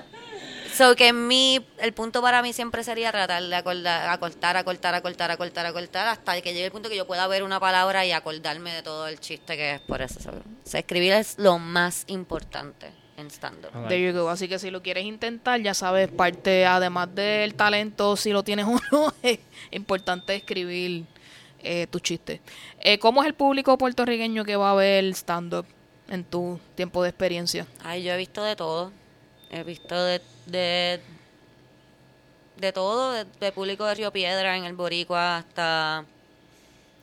So 0.82 0.96
que 0.96 1.12
mi, 1.12 1.64
el 1.78 1.92
punto 1.92 2.20
para 2.20 2.42
mí 2.42 2.52
siempre 2.52 2.82
sería 2.82 3.12
tratar 3.12 3.40
de 3.40 3.54
acordar, 3.54 4.08
acortar, 4.08 4.56
acortar, 4.56 4.96
acortar, 4.96 5.30
acortar, 5.30 5.64
acortar, 5.64 6.08
hasta 6.08 6.40
que 6.40 6.52
llegue 6.52 6.64
el 6.64 6.72
punto 6.72 6.88
que 6.88 6.96
yo 6.96 7.06
pueda 7.06 7.24
ver 7.28 7.44
una 7.44 7.60
palabra 7.60 8.04
y 8.04 8.10
acordarme 8.10 8.74
de 8.74 8.82
todo 8.82 9.06
el 9.06 9.20
chiste 9.20 9.56
que 9.56 9.74
es 9.74 9.80
por 9.82 10.02
eso. 10.02 10.18
O 10.28 10.68
sea, 10.68 10.80
escribir 10.80 11.12
es 11.12 11.38
lo 11.38 11.60
más 11.60 12.02
importante. 12.08 12.90
en 13.16 13.30
stand-up. 13.30 13.70
Ah. 13.72 13.86
There 13.86 14.04
you 14.04 14.12
go. 14.12 14.28
Así 14.28 14.48
que 14.48 14.58
si 14.58 14.72
lo 14.72 14.82
quieres 14.82 15.04
intentar, 15.04 15.60
ya 15.60 15.72
sabes, 15.72 16.08
parte, 16.08 16.66
además 16.66 17.14
del 17.14 17.54
talento, 17.54 18.16
si 18.16 18.32
lo 18.32 18.42
tienes 18.42 18.66
o 18.66 18.76
no, 18.90 19.14
es 19.22 19.38
importante 19.70 20.34
escribir 20.34 21.04
eh, 21.62 21.86
tus 21.90 22.02
chistes. 22.02 22.40
Eh, 22.80 22.98
¿Cómo 22.98 23.22
es 23.22 23.28
el 23.28 23.34
público 23.34 23.78
puertorriqueño 23.78 24.44
que 24.44 24.56
va 24.56 24.72
a 24.72 24.74
ver 24.74 25.04
stand-up 25.14 25.66
en 26.08 26.24
tu 26.24 26.58
tiempo 26.74 27.04
de 27.04 27.10
experiencia? 27.10 27.68
Ay, 27.84 28.02
yo 28.02 28.12
he 28.12 28.16
visto 28.16 28.42
de 28.42 28.56
todo. 28.56 28.90
He 29.52 29.62
visto 29.64 30.02
de, 30.02 30.22
de, 30.46 31.00
de 32.56 32.72
todo, 32.72 33.12
de, 33.12 33.26
de 33.26 33.52
público 33.52 33.84
de 33.84 33.94
Río 33.94 34.10
Piedra 34.10 34.56
en 34.56 34.64
el 34.64 34.72
Boricua 34.72 35.36
hasta 35.36 36.06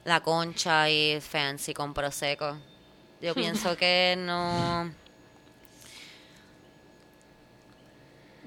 La 0.04 0.20
Concha 0.22 0.90
y 0.90 1.22
Fancy 1.22 1.76
con 1.76 1.94
Prosecco. 1.94 2.58
Yo 3.22 3.36
pienso 3.36 3.78
que 3.78 4.16
no... 4.18 4.92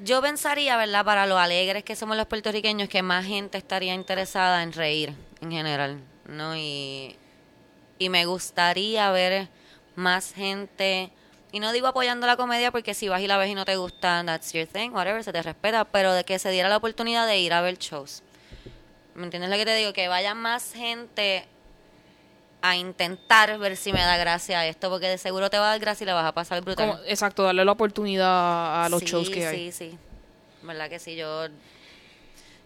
Yo 0.02 0.20
pensaría, 0.20 0.76
¿verdad? 0.76 1.04
Para 1.04 1.26
lo 1.26 1.38
alegres 1.38 1.84
que 1.84 1.94
somos 1.94 2.16
los 2.16 2.26
puertorriqueños, 2.26 2.88
que 2.88 3.02
más 3.02 3.24
gente 3.24 3.56
estaría 3.56 3.94
interesada 3.94 4.64
en 4.64 4.72
reír 4.72 5.14
en 5.40 5.52
general, 5.52 6.00
¿no? 6.26 6.56
Y, 6.56 7.14
y 8.00 8.08
me 8.08 8.26
gustaría 8.26 9.12
ver 9.12 9.48
más 9.94 10.32
gente, 10.32 11.12
y 11.52 11.60
no 11.60 11.70
digo 11.72 11.86
apoyando 11.86 12.26
la 12.26 12.36
comedia 12.36 12.70
porque 12.72 12.94
si 12.94 13.08
vas 13.08 13.20
y 13.20 13.26
la 13.26 13.36
ves 13.36 13.50
y 13.50 13.54
no 13.54 13.64
te 13.64 13.76
gusta, 13.76 14.22
that's 14.24 14.52
your 14.52 14.66
thing, 14.66 14.90
whatever, 14.90 15.22
se 15.22 15.32
te 15.32 15.42
respeta, 15.42 15.84
pero 15.84 16.12
de 16.14 16.24
que 16.24 16.38
se 16.38 16.50
diera 16.50 16.68
la 16.68 16.78
oportunidad 16.78 17.26
de 17.26 17.38
ir 17.38 17.52
a 17.52 17.60
ver 17.60 17.78
shows. 17.78 18.22
¿Me 19.14 19.24
entiendes 19.24 19.50
lo 19.50 19.56
que 19.56 19.66
te 19.66 19.74
digo? 19.76 19.92
Que 19.92 20.08
vaya 20.08 20.34
más 20.34 20.72
gente 20.72 21.46
a 22.62 22.76
intentar 22.76 23.58
ver 23.58 23.76
si 23.76 23.92
me 23.92 24.00
da 24.00 24.16
gracia 24.16 24.66
esto, 24.66 24.88
porque 24.88 25.08
de 25.08 25.18
seguro 25.18 25.50
te 25.50 25.58
va 25.58 25.66
a 25.66 25.70
dar 25.70 25.80
gracia 25.80 26.04
y 26.04 26.06
la 26.06 26.14
vas 26.14 26.26
a 26.26 26.32
pasar 26.32 26.62
brutal. 26.62 26.90
Como- 26.92 27.04
exacto, 27.06 27.42
darle 27.42 27.64
la 27.64 27.72
oportunidad 27.72 28.84
a 28.84 28.88
los 28.88 29.00
Sí, 29.00 29.06
shows 29.06 29.28
que 29.28 29.46
hay. 29.46 29.70
Sí, 29.70 29.90
sí, 29.90 29.98
¿Verdad 30.62 30.88
que 30.88 30.98
sí? 31.00 31.16
Yo, 31.16 31.48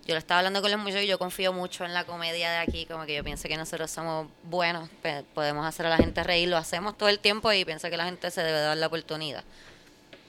yo 0.07 0.15
lo 0.15 0.19
estaba 0.19 0.39
hablando 0.39 0.63
con 0.63 0.71
los 0.71 0.79
muchachos 0.81 1.03
y 1.03 1.07
yo 1.09 1.19
confío 1.19 1.53
mucho 1.53 1.85
en 1.85 1.93
la 1.93 2.05
comedia 2.05 2.51
de 2.51 2.59
aquí, 2.59 2.87
como 2.87 3.05
que 3.07 3.15
yo 3.17 3.25
pienso 3.25 3.49
que 3.49 3.57
nosotros 3.57 3.91
somos 3.91 4.29
buenos, 4.45 4.89
podemos 5.35 5.67
hacer 5.67 5.87
a 5.87 5.91
la 5.91 5.97
gente 5.97 6.23
reír, 6.23 6.49
lo 6.49 6.57
hacemos 6.57 6.97
todo 6.97 7.09
el 7.09 7.19
tiempo 7.19 7.51
y 7.53 7.65
pienso 7.65 7.91
que 7.91 7.97
la 7.97 8.05
gente 8.05 8.31
se 8.31 8.43
debe 8.43 8.61
dar 8.61 8.77
la 8.77 8.87
oportunidad. 8.87 9.43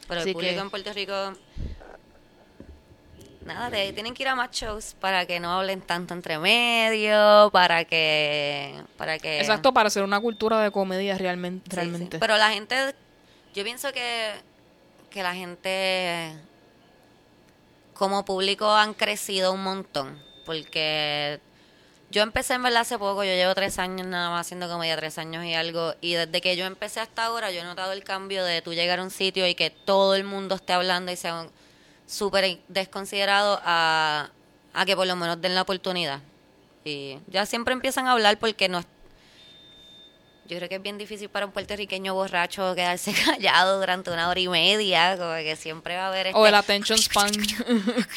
Pero 0.07 0.21
Así 0.21 0.29
el 0.29 0.33
público 0.33 0.53
que- 0.55 0.59
en 0.61 0.69
Puerto 0.69 0.93
Rico, 0.93 1.33
nada, 3.45 3.69
te- 3.69 3.93
tienen 3.93 4.13
que 4.13 4.23
ir 4.23 4.29
a 4.29 4.35
más 4.35 4.51
shows 4.51 4.95
para 4.99 5.25
que 5.25 5.39
no 5.39 5.51
hablen 5.59 5.81
tanto 5.81 6.13
entre 6.13 6.37
medio, 6.39 7.49
para 7.53 7.85
que... 7.85 8.81
Para 8.97 9.19
que 9.19 9.39
Exacto, 9.39 9.73
para 9.73 9.87
hacer 9.87 10.03
una 10.03 10.19
cultura 10.19 10.61
de 10.61 10.71
comedia 10.71 11.17
realmente. 11.17 11.65
Sí, 11.65 11.69
sí. 11.69 11.75
realmente. 11.75 12.19
Pero 12.19 12.37
la 12.37 12.49
gente, 12.51 12.95
yo 13.53 13.63
pienso 13.63 13.91
que, 13.93 14.31
que 15.09 15.23
la 15.23 15.33
gente 15.35 16.33
como 17.97 18.23
público 18.25 18.71
han 18.71 18.93
crecido 18.93 19.51
un 19.51 19.63
montón. 19.63 20.21
Porque 20.45 21.39
yo 22.09 22.21
empecé 22.21 22.53
en 22.53 22.63
verdad 22.63 22.81
hace 22.81 22.97
poco, 22.97 23.23
yo 23.23 23.33
llevo 23.33 23.53
tres 23.53 23.79
años 23.79 24.07
nada 24.07 24.29
más 24.29 24.47
haciendo 24.47 24.69
comedia, 24.69 24.95
tres 24.95 25.17
años 25.17 25.43
y 25.43 25.53
algo. 25.53 25.93
Y 25.99 26.13
desde 26.13 26.39
que 26.39 26.55
yo 26.55 26.65
empecé 26.65 27.01
hasta 27.01 27.25
ahora, 27.25 27.51
yo 27.51 27.61
he 27.61 27.63
notado 27.63 27.91
el 27.91 28.03
cambio 28.03 28.45
de 28.45 28.61
tú 28.61 28.73
llegar 28.73 28.99
a 28.99 29.03
un 29.03 29.11
sitio 29.11 29.47
y 29.47 29.55
que 29.55 29.69
todo 29.69 30.15
el 30.15 30.23
mundo 30.23 30.55
esté 30.55 30.73
hablando 30.73 31.11
y 31.11 31.17
sea 31.17 31.47
súper 32.05 32.59
desconsiderado 32.69 33.59
a, 33.63 34.29
a 34.73 34.85
que 34.85 34.95
por 34.95 35.05
lo 35.05 35.15
menos 35.17 35.41
den 35.41 35.55
la 35.55 35.63
oportunidad. 35.63 36.21
Y 36.85 37.19
ya 37.27 37.45
siempre 37.45 37.73
empiezan 37.73 38.07
a 38.07 38.13
hablar 38.13 38.37
porque 38.39 38.69
no 38.69 38.79
yo 40.47 40.57
creo 40.57 40.69
que 40.69 40.75
es 40.75 40.81
bien 40.81 40.97
difícil 40.97 41.29
para 41.29 41.45
un 41.45 41.51
puertorriqueño 41.51 42.13
borracho 42.13 42.73
quedarse 42.75 43.13
callado 43.25 43.79
durante 43.79 44.11
una 44.11 44.29
hora 44.29 44.39
y 44.39 44.47
media, 44.47 45.17
como 45.17 45.33
que 45.35 45.55
siempre 45.55 45.95
va 45.95 46.05
a 46.05 46.07
haber 46.07 46.27
este... 46.27 46.39
O 46.39 46.45
el 46.47 46.55
attention 46.55 46.97
span. 46.99 47.31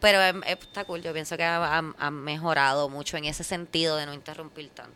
Pero 0.00 0.20
em, 0.22 0.42
está 0.44 0.84
cool, 0.84 1.02
yo 1.02 1.12
pienso 1.12 1.36
que 1.36 1.44
ha, 1.44 1.78
ha- 1.98 2.10
mejorado 2.10 2.88
mucho 2.88 3.16
en 3.16 3.24
ese 3.24 3.44
sentido 3.44 3.96
de 3.96 4.06
no 4.06 4.14
interrumpir 4.14 4.68
tanto. 4.70 4.92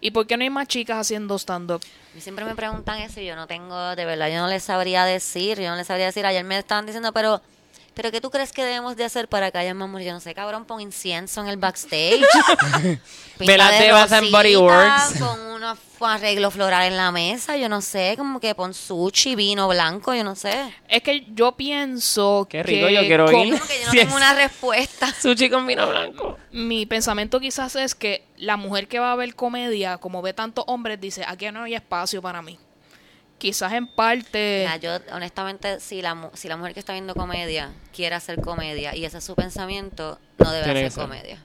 ¿Y 0.00 0.10
por 0.10 0.26
qué 0.26 0.36
no 0.36 0.42
hay 0.42 0.50
más 0.50 0.66
chicas 0.66 0.98
haciendo 0.98 1.38
stand-up? 1.38 1.80
Siempre 2.18 2.44
me 2.44 2.56
preguntan 2.56 2.98
eso 3.00 3.20
y 3.20 3.26
yo 3.26 3.36
no 3.36 3.46
tengo, 3.46 3.94
de 3.94 4.04
verdad, 4.04 4.28
yo 4.28 4.40
no 4.40 4.48
les 4.48 4.64
sabría 4.64 5.04
decir, 5.04 5.60
yo 5.60 5.70
no 5.70 5.76
les 5.76 5.86
sabría 5.86 6.06
decir. 6.06 6.26
Ayer 6.26 6.42
me 6.42 6.58
estaban 6.58 6.84
diciendo, 6.86 7.12
pero, 7.12 7.40
pero 7.94 8.10
¿qué 8.10 8.20
tú 8.20 8.30
crees 8.30 8.52
que 8.52 8.64
debemos 8.64 8.96
de 8.96 9.04
hacer 9.04 9.28
para 9.28 9.50
que 9.50 9.58
haya 9.58 9.74
más 9.74 9.88
mujeres? 9.88 10.08
Yo 10.08 10.14
no 10.14 10.20
sé, 10.20 10.34
cabrón, 10.34 10.64
pon 10.64 10.80
incienso 10.80 11.40
en 11.40 11.48
el 11.48 11.56
backstage. 11.56 12.20
Pinta 13.38 13.52
Velas 13.52 13.78
de 13.78 13.92
Bath 13.92 14.12
and 14.12 14.30
Body 14.30 14.54
rosita, 14.54 15.08
Works. 15.08 15.18
Con 15.18 15.40
unos 15.52 15.78
arreglo 16.06 16.50
floral 16.50 16.84
en 16.84 16.96
la 16.96 17.12
mesa, 17.12 17.56
yo 17.56 17.68
no 17.68 17.80
sé, 17.80 18.14
como 18.16 18.40
que 18.40 18.54
pon 18.54 18.74
sushi, 18.74 19.34
vino 19.34 19.68
blanco, 19.68 20.14
yo 20.14 20.24
no 20.24 20.34
sé. 20.34 20.74
Es 20.88 21.02
que 21.02 21.26
yo 21.32 21.52
pienso 21.52 22.46
Qué 22.48 22.62
rico, 22.62 22.86
que 22.86 22.94
yo 22.94 23.00
quiero 23.02 23.24
ir. 23.30 23.54
Como 23.54 23.66
que 23.66 23.80
yo 23.80 23.86
no 23.86 23.90
Sí, 23.92 23.98
tengo 23.98 24.16
una 24.16 24.34
respuesta. 24.34 25.12
Sushi 25.20 25.50
con 25.50 25.66
vino 25.66 25.88
blanco. 25.88 26.38
Mi 26.50 26.86
pensamiento 26.86 27.40
quizás 27.40 27.76
es 27.76 27.94
que 27.94 28.24
la 28.36 28.56
mujer 28.56 28.88
que 28.88 28.98
va 28.98 29.12
a 29.12 29.16
ver 29.16 29.34
comedia, 29.34 29.98
como 29.98 30.22
ve 30.22 30.32
tantos 30.32 30.64
hombres, 30.66 31.00
dice, 31.00 31.24
aquí 31.26 31.50
no 31.50 31.64
hay 31.64 31.74
espacio 31.74 32.20
para 32.22 32.42
mí. 32.42 32.58
Quizás 33.42 33.72
en 33.72 33.88
parte... 33.88 34.60
Mira, 34.60 34.76
yo 34.76 35.04
honestamente, 35.12 35.80
si 35.80 36.00
la, 36.00 36.30
si 36.32 36.46
la 36.46 36.56
mujer 36.56 36.74
que 36.74 36.78
está 36.78 36.92
viendo 36.92 37.12
comedia 37.12 37.72
quiere 37.92 38.14
hacer 38.14 38.40
comedia 38.40 38.94
y 38.94 39.04
ese 39.04 39.18
es 39.18 39.24
su 39.24 39.34
pensamiento, 39.34 40.20
no 40.38 40.52
debe 40.52 40.62
Tiene 40.62 40.86
hacer 40.86 41.02
comedia. 41.02 41.42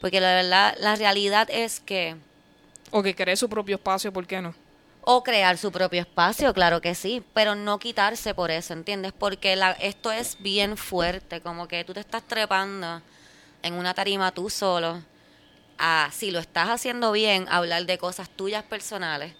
Porque 0.00 0.20
la 0.20 0.36
verdad, 0.36 0.76
la 0.78 0.94
realidad 0.94 1.48
es 1.50 1.80
que, 1.80 2.14
O 2.92 3.02
que 3.02 3.16
cree 3.16 3.34
su 3.34 3.48
propio 3.48 3.74
espacio, 3.74 4.12
¿por 4.12 4.24
qué 4.24 4.40
no? 4.40 4.54
o 5.00 5.24
crear 5.24 5.58
su 5.58 5.72
propio 5.72 6.00
espacio, 6.00 6.54
claro 6.54 6.80
que 6.80 6.94
sí, 6.94 7.24
pero 7.34 7.56
no 7.56 7.80
quitarse 7.80 8.34
por 8.34 8.52
eso, 8.52 8.72
¿entiendes? 8.72 9.12
Porque 9.18 9.56
la, 9.56 9.72
esto 9.72 10.12
es 10.12 10.36
bien 10.38 10.76
fuerte, 10.76 11.40
como 11.40 11.66
que 11.66 11.82
tú 11.82 11.92
te 11.92 11.98
estás 11.98 12.22
trepando 12.22 13.02
en 13.64 13.74
una 13.74 13.94
tarima 13.94 14.30
tú 14.30 14.48
solo, 14.48 15.02
a, 15.76 16.08
si 16.12 16.30
lo 16.30 16.38
estás 16.38 16.68
haciendo 16.68 17.10
bien, 17.10 17.46
hablar 17.48 17.84
de 17.84 17.98
cosas 17.98 18.30
tuyas 18.30 18.62
personales. 18.62 19.34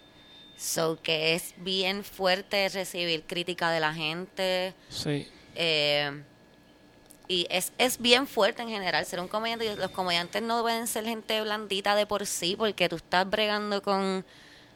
So 0.56 0.98
que 1.02 1.34
es 1.34 1.54
bien 1.58 2.02
fuerte 2.04 2.68
recibir 2.68 3.24
crítica 3.24 3.70
de 3.70 3.80
la 3.80 3.92
gente. 3.92 4.74
Sí. 4.88 5.28
eh, 5.54 6.22
y 7.28 7.46
es, 7.50 7.72
es 7.78 7.98
bien 7.98 8.26
fuerte 8.26 8.62
en 8.62 8.68
general 8.68 9.04
ser 9.04 9.20
un 9.20 9.28
comediante. 9.28 9.76
Los 9.76 9.90
comediantes 9.90 10.42
no 10.42 10.62
pueden 10.62 10.86
ser 10.86 11.04
gente 11.04 11.40
blandita 11.40 11.94
de 11.96 12.06
por 12.06 12.24
sí, 12.26 12.54
porque 12.56 12.88
tú 12.88 12.96
estás 12.96 13.28
bregando 13.28 13.82
con. 13.82 14.24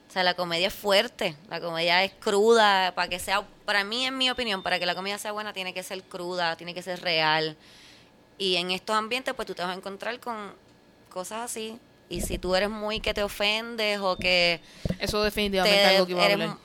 O 0.09 0.13
sea, 0.13 0.25
la 0.25 0.35
comedia 0.35 0.67
es 0.67 0.75
fuerte, 0.75 1.37
la 1.49 1.61
comedia 1.61 2.03
es 2.03 2.13
cruda. 2.19 2.93
Para 2.95 3.09
que 3.09 3.21
sea. 3.21 3.47
Para 3.65 3.85
mí, 3.85 4.05
en 4.05 4.19
mi 4.19 4.31
opinión, 4.31 4.63
para 4.63 4.81
que 4.81 4.87
la 4.87 4.97
comedia 4.97 5.19
sea 5.19 5.31
buena, 5.31 5.53
tiene 5.53 5.73
que 5.73 5.85
ser 5.85 6.03
cruda, 6.03 6.57
tiene 6.57 6.75
que 6.75 6.83
ser 6.83 7.01
real. 7.01 7.57
Y 8.37 8.57
en 8.57 8.73
estos 8.73 8.97
ambientes, 8.97 9.33
pues 9.35 9.47
tú 9.47 9.55
te 9.55 9.63
vas 9.63 9.71
a 9.71 9.75
encontrar 9.75 10.19
con 10.19 10.53
cosas 11.09 11.51
así. 11.51 11.79
Y 12.11 12.21
si 12.23 12.37
tú 12.39 12.55
eres 12.55 12.69
muy 12.69 13.01
que 13.01 13.15
te 13.15 13.23
ofendes 13.23 13.99
o 14.01 14.17
que 14.17 14.61
Eso 14.99 15.23
definitivamente 15.23 15.77
te- 15.79 15.83
es 15.85 15.89
algo 15.95 16.07
que 16.07 16.13
iba 16.13 16.23
a 16.23 16.27
hablar. 16.27 16.57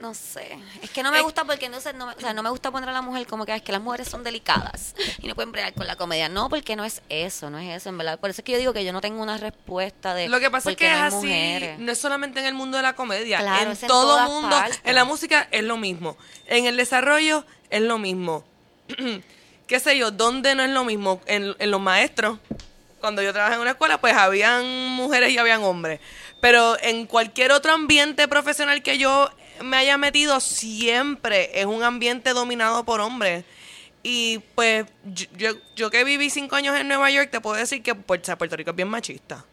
no 0.00 0.14
sé, 0.14 0.56
es 0.82 0.88
que 0.88 1.02
no 1.02 1.10
me 1.12 1.18
Es- 1.18 1.22
gusta 1.24 1.44
porque 1.44 1.66
entonces 1.66 1.94
no 1.94 2.06
me, 2.06 2.14
o 2.14 2.20
sea, 2.20 2.32
no 2.32 2.42
me 2.42 2.48
gusta 2.48 2.70
poner 2.70 2.88
a 2.88 2.92
la 2.92 3.02
mujer 3.02 3.26
como 3.26 3.44
que 3.44 3.52
"Ah, 3.52 3.56
es 3.56 3.62
que 3.62 3.70
las 3.70 3.82
mujeres 3.82 4.08
son 4.08 4.24
delicadas 4.24 4.94
y 5.18 5.28
no 5.28 5.34
pueden 5.34 5.52
bregar 5.52 5.74
con 5.74 5.86
la 5.86 5.94
comedia. 5.96 6.30
No, 6.30 6.48
porque 6.48 6.74
no 6.74 6.86
es 6.86 7.02
eso, 7.10 7.50
no 7.50 7.58
es 7.58 7.76
eso, 7.76 7.90
en 7.90 7.98
verdad. 7.98 8.18
Por 8.18 8.30
eso 8.30 8.40
es 8.40 8.44
que 8.46 8.52
yo 8.52 8.58
digo 8.58 8.72
que 8.72 8.82
yo 8.82 8.94
no 8.94 9.02
tengo 9.02 9.22
una 9.22 9.36
respuesta 9.36 10.14
de 10.14 10.30
Lo 10.30 10.40
que 10.40 10.50
pasa 10.50 10.70
es 10.70 10.76
que 10.78 10.86
es 10.86 10.92
no 10.92 10.96
hay 10.96 11.06
así, 11.08 11.16
mujeres. 11.18 11.78
no 11.80 11.92
es 11.92 11.98
solamente 11.98 12.40
en 12.40 12.46
el 12.46 12.54
mundo 12.54 12.78
de 12.78 12.82
la 12.82 12.94
comedia, 12.94 13.40
Claro, 13.40 13.66
en 13.66 13.72
es 13.72 13.82
en 13.82 13.88
todo 13.88 14.20
mundo, 14.26 14.48
partes. 14.56 14.80
en 14.84 14.94
la 14.94 15.04
música 15.04 15.46
es 15.50 15.64
lo 15.64 15.76
mismo, 15.76 16.16
en 16.46 16.64
el 16.64 16.78
desarrollo 16.78 17.44
es 17.68 17.82
lo 17.82 17.98
mismo. 17.98 18.42
¿Qué 19.66 19.80
sé 19.80 19.98
yo? 19.98 20.10
¿Dónde 20.10 20.54
no 20.54 20.64
es 20.64 20.70
lo 20.70 20.82
mismo? 20.84 21.20
En, 21.26 21.54
en 21.58 21.70
los 21.70 21.80
maestros. 21.80 22.38
Cuando 23.00 23.22
yo 23.22 23.32
trabajé 23.32 23.54
en 23.54 23.60
una 23.60 23.70
escuela, 23.70 24.00
pues 24.00 24.14
habían 24.14 24.88
mujeres 24.90 25.30
y 25.30 25.38
habían 25.38 25.62
hombres. 25.62 26.00
Pero 26.40 26.76
en 26.82 27.06
cualquier 27.06 27.52
otro 27.52 27.72
ambiente 27.72 28.28
profesional 28.28 28.82
que 28.82 28.98
yo 28.98 29.30
me 29.62 29.76
haya 29.76 29.98
metido, 29.98 30.40
siempre 30.40 31.50
es 31.58 31.66
un 31.66 31.82
ambiente 31.82 32.30
dominado 32.30 32.84
por 32.84 33.00
hombres. 33.00 33.44
Y 34.02 34.38
pues 34.54 34.86
yo, 35.04 35.26
yo, 35.36 35.52
yo 35.76 35.90
que 35.90 36.04
viví 36.04 36.30
cinco 36.30 36.56
años 36.56 36.78
en 36.78 36.88
Nueva 36.88 37.10
York, 37.10 37.30
te 37.30 37.40
puedo 37.40 37.56
decir 37.56 37.82
que 37.82 37.94
Puerto, 37.94 38.36
Puerto 38.38 38.56
Rico 38.56 38.70
es 38.70 38.76
bien 38.76 38.88
machista. 38.88 39.44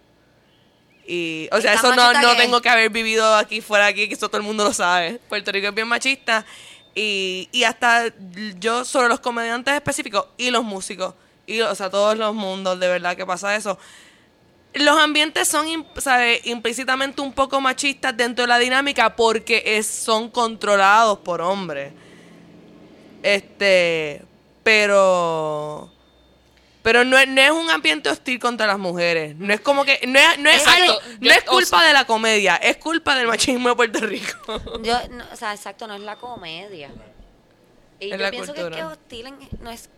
Y, 1.06 1.48
o 1.52 1.62
sea, 1.62 1.74
¿Y 1.74 1.78
tan 1.78 1.86
eso 1.86 1.96
no, 1.96 2.14
no 2.14 2.32
que 2.32 2.38
tengo 2.38 2.62
que 2.62 2.70
haber 2.70 2.90
vivido 2.90 3.36
aquí 3.36 3.62
fuera 3.62 3.88
aquí, 3.88 4.08
que 4.08 4.14
eso 4.14 4.28
todo 4.28 4.38
el 4.38 4.44
mundo 4.44 4.64
lo 4.64 4.74
sabe. 4.74 5.20
Puerto 5.30 5.52
Rico 5.52 5.68
es 5.68 5.74
bien 5.74 5.88
machista. 5.88 6.46
Y, 6.96 7.50
y 7.52 7.64
hasta 7.64 8.14
yo, 8.60 8.84
sobre 8.84 9.08
los 9.08 9.20
comediantes 9.20 9.74
específicos 9.74 10.28
y 10.38 10.50
los 10.50 10.64
músicos, 10.64 11.14
y 11.48 11.62
o 11.62 11.74
sea, 11.74 11.90
todos 11.90 12.16
los 12.18 12.36
mundos, 12.36 12.80
de 12.80 12.88
verdad 12.88 13.16
que 13.18 13.26
pasa 13.26 13.56
eso. 13.56 13.80
Los 14.74 14.98
ambientes 15.00 15.48
son, 15.48 15.88
¿sabe? 15.98 16.40
implícitamente 16.44 17.22
un 17.22 17.34
poco 17.34 17.60
machistas 17.60 18.16
dentro 18.16 18.44
de 18.44 18.48
la 18.50 18.60
dinámica 18.60 19.16
porque 19.16 19.64
es, 19.66 19.88
son 19.88 20.30
controlados 20.30 21.18
por 21.20 21.42
hombres. 21.42 21.94
Este, 23.24 24.22
pero 24.64 25.92
Pero 26.84 27.04
no 27.04 27.18
es, 27.18 27.28
no 27.28 27.42
es 27.42 27.52
un 27.52 27.70
ambiente 27.70 28.10
hostil 28.10 28.40
contra 28.40 28.68
las 28.68 28.78
mujeres. 28.78 29.36
No 29.38 29.54
es 29.54 29.60
como 29.62 29.84
que. 29.84 30.00
No 30.08 30.20
es, 30.20 30.40
no 30.40 30.50
es, 30.50 30.58
Exacto. 30.62 30.84
algo- 30.84 31.02
no 31.22 31.32
es 31.32 31.44
culpa 31.44 31.84
de 31.86 31.94
la 31.94 32.06
comedia, 32.06 32.56
es 32.58 32.78
culpa 32.78 33.16
del 33.16 33.28
machismo 33.28 33.70
de 33.70 33.76
Puerto 33.76 34.00
Rico. 34.02 34.38
Yo, 34.84 34.98
no, 35.10 35.26
o 35.32 35.36
sea, 35.36 35.54
exacto, 35.54 35.88
no 35.88 35.96
es 35.96 36.02
la 36.02 36.16
comedia. 36.18 36.90
Y 38.00 38.12
Es 38.14 38.20
yo 38.20 38.30
pienso 38.30 38.54
que 38.54 38.62
es 38.62 38.68
que 38.70 38.84
hostil 38.84 39.28
en- 39.28 39.50
no 39.60 39.72
es 39.72 39.90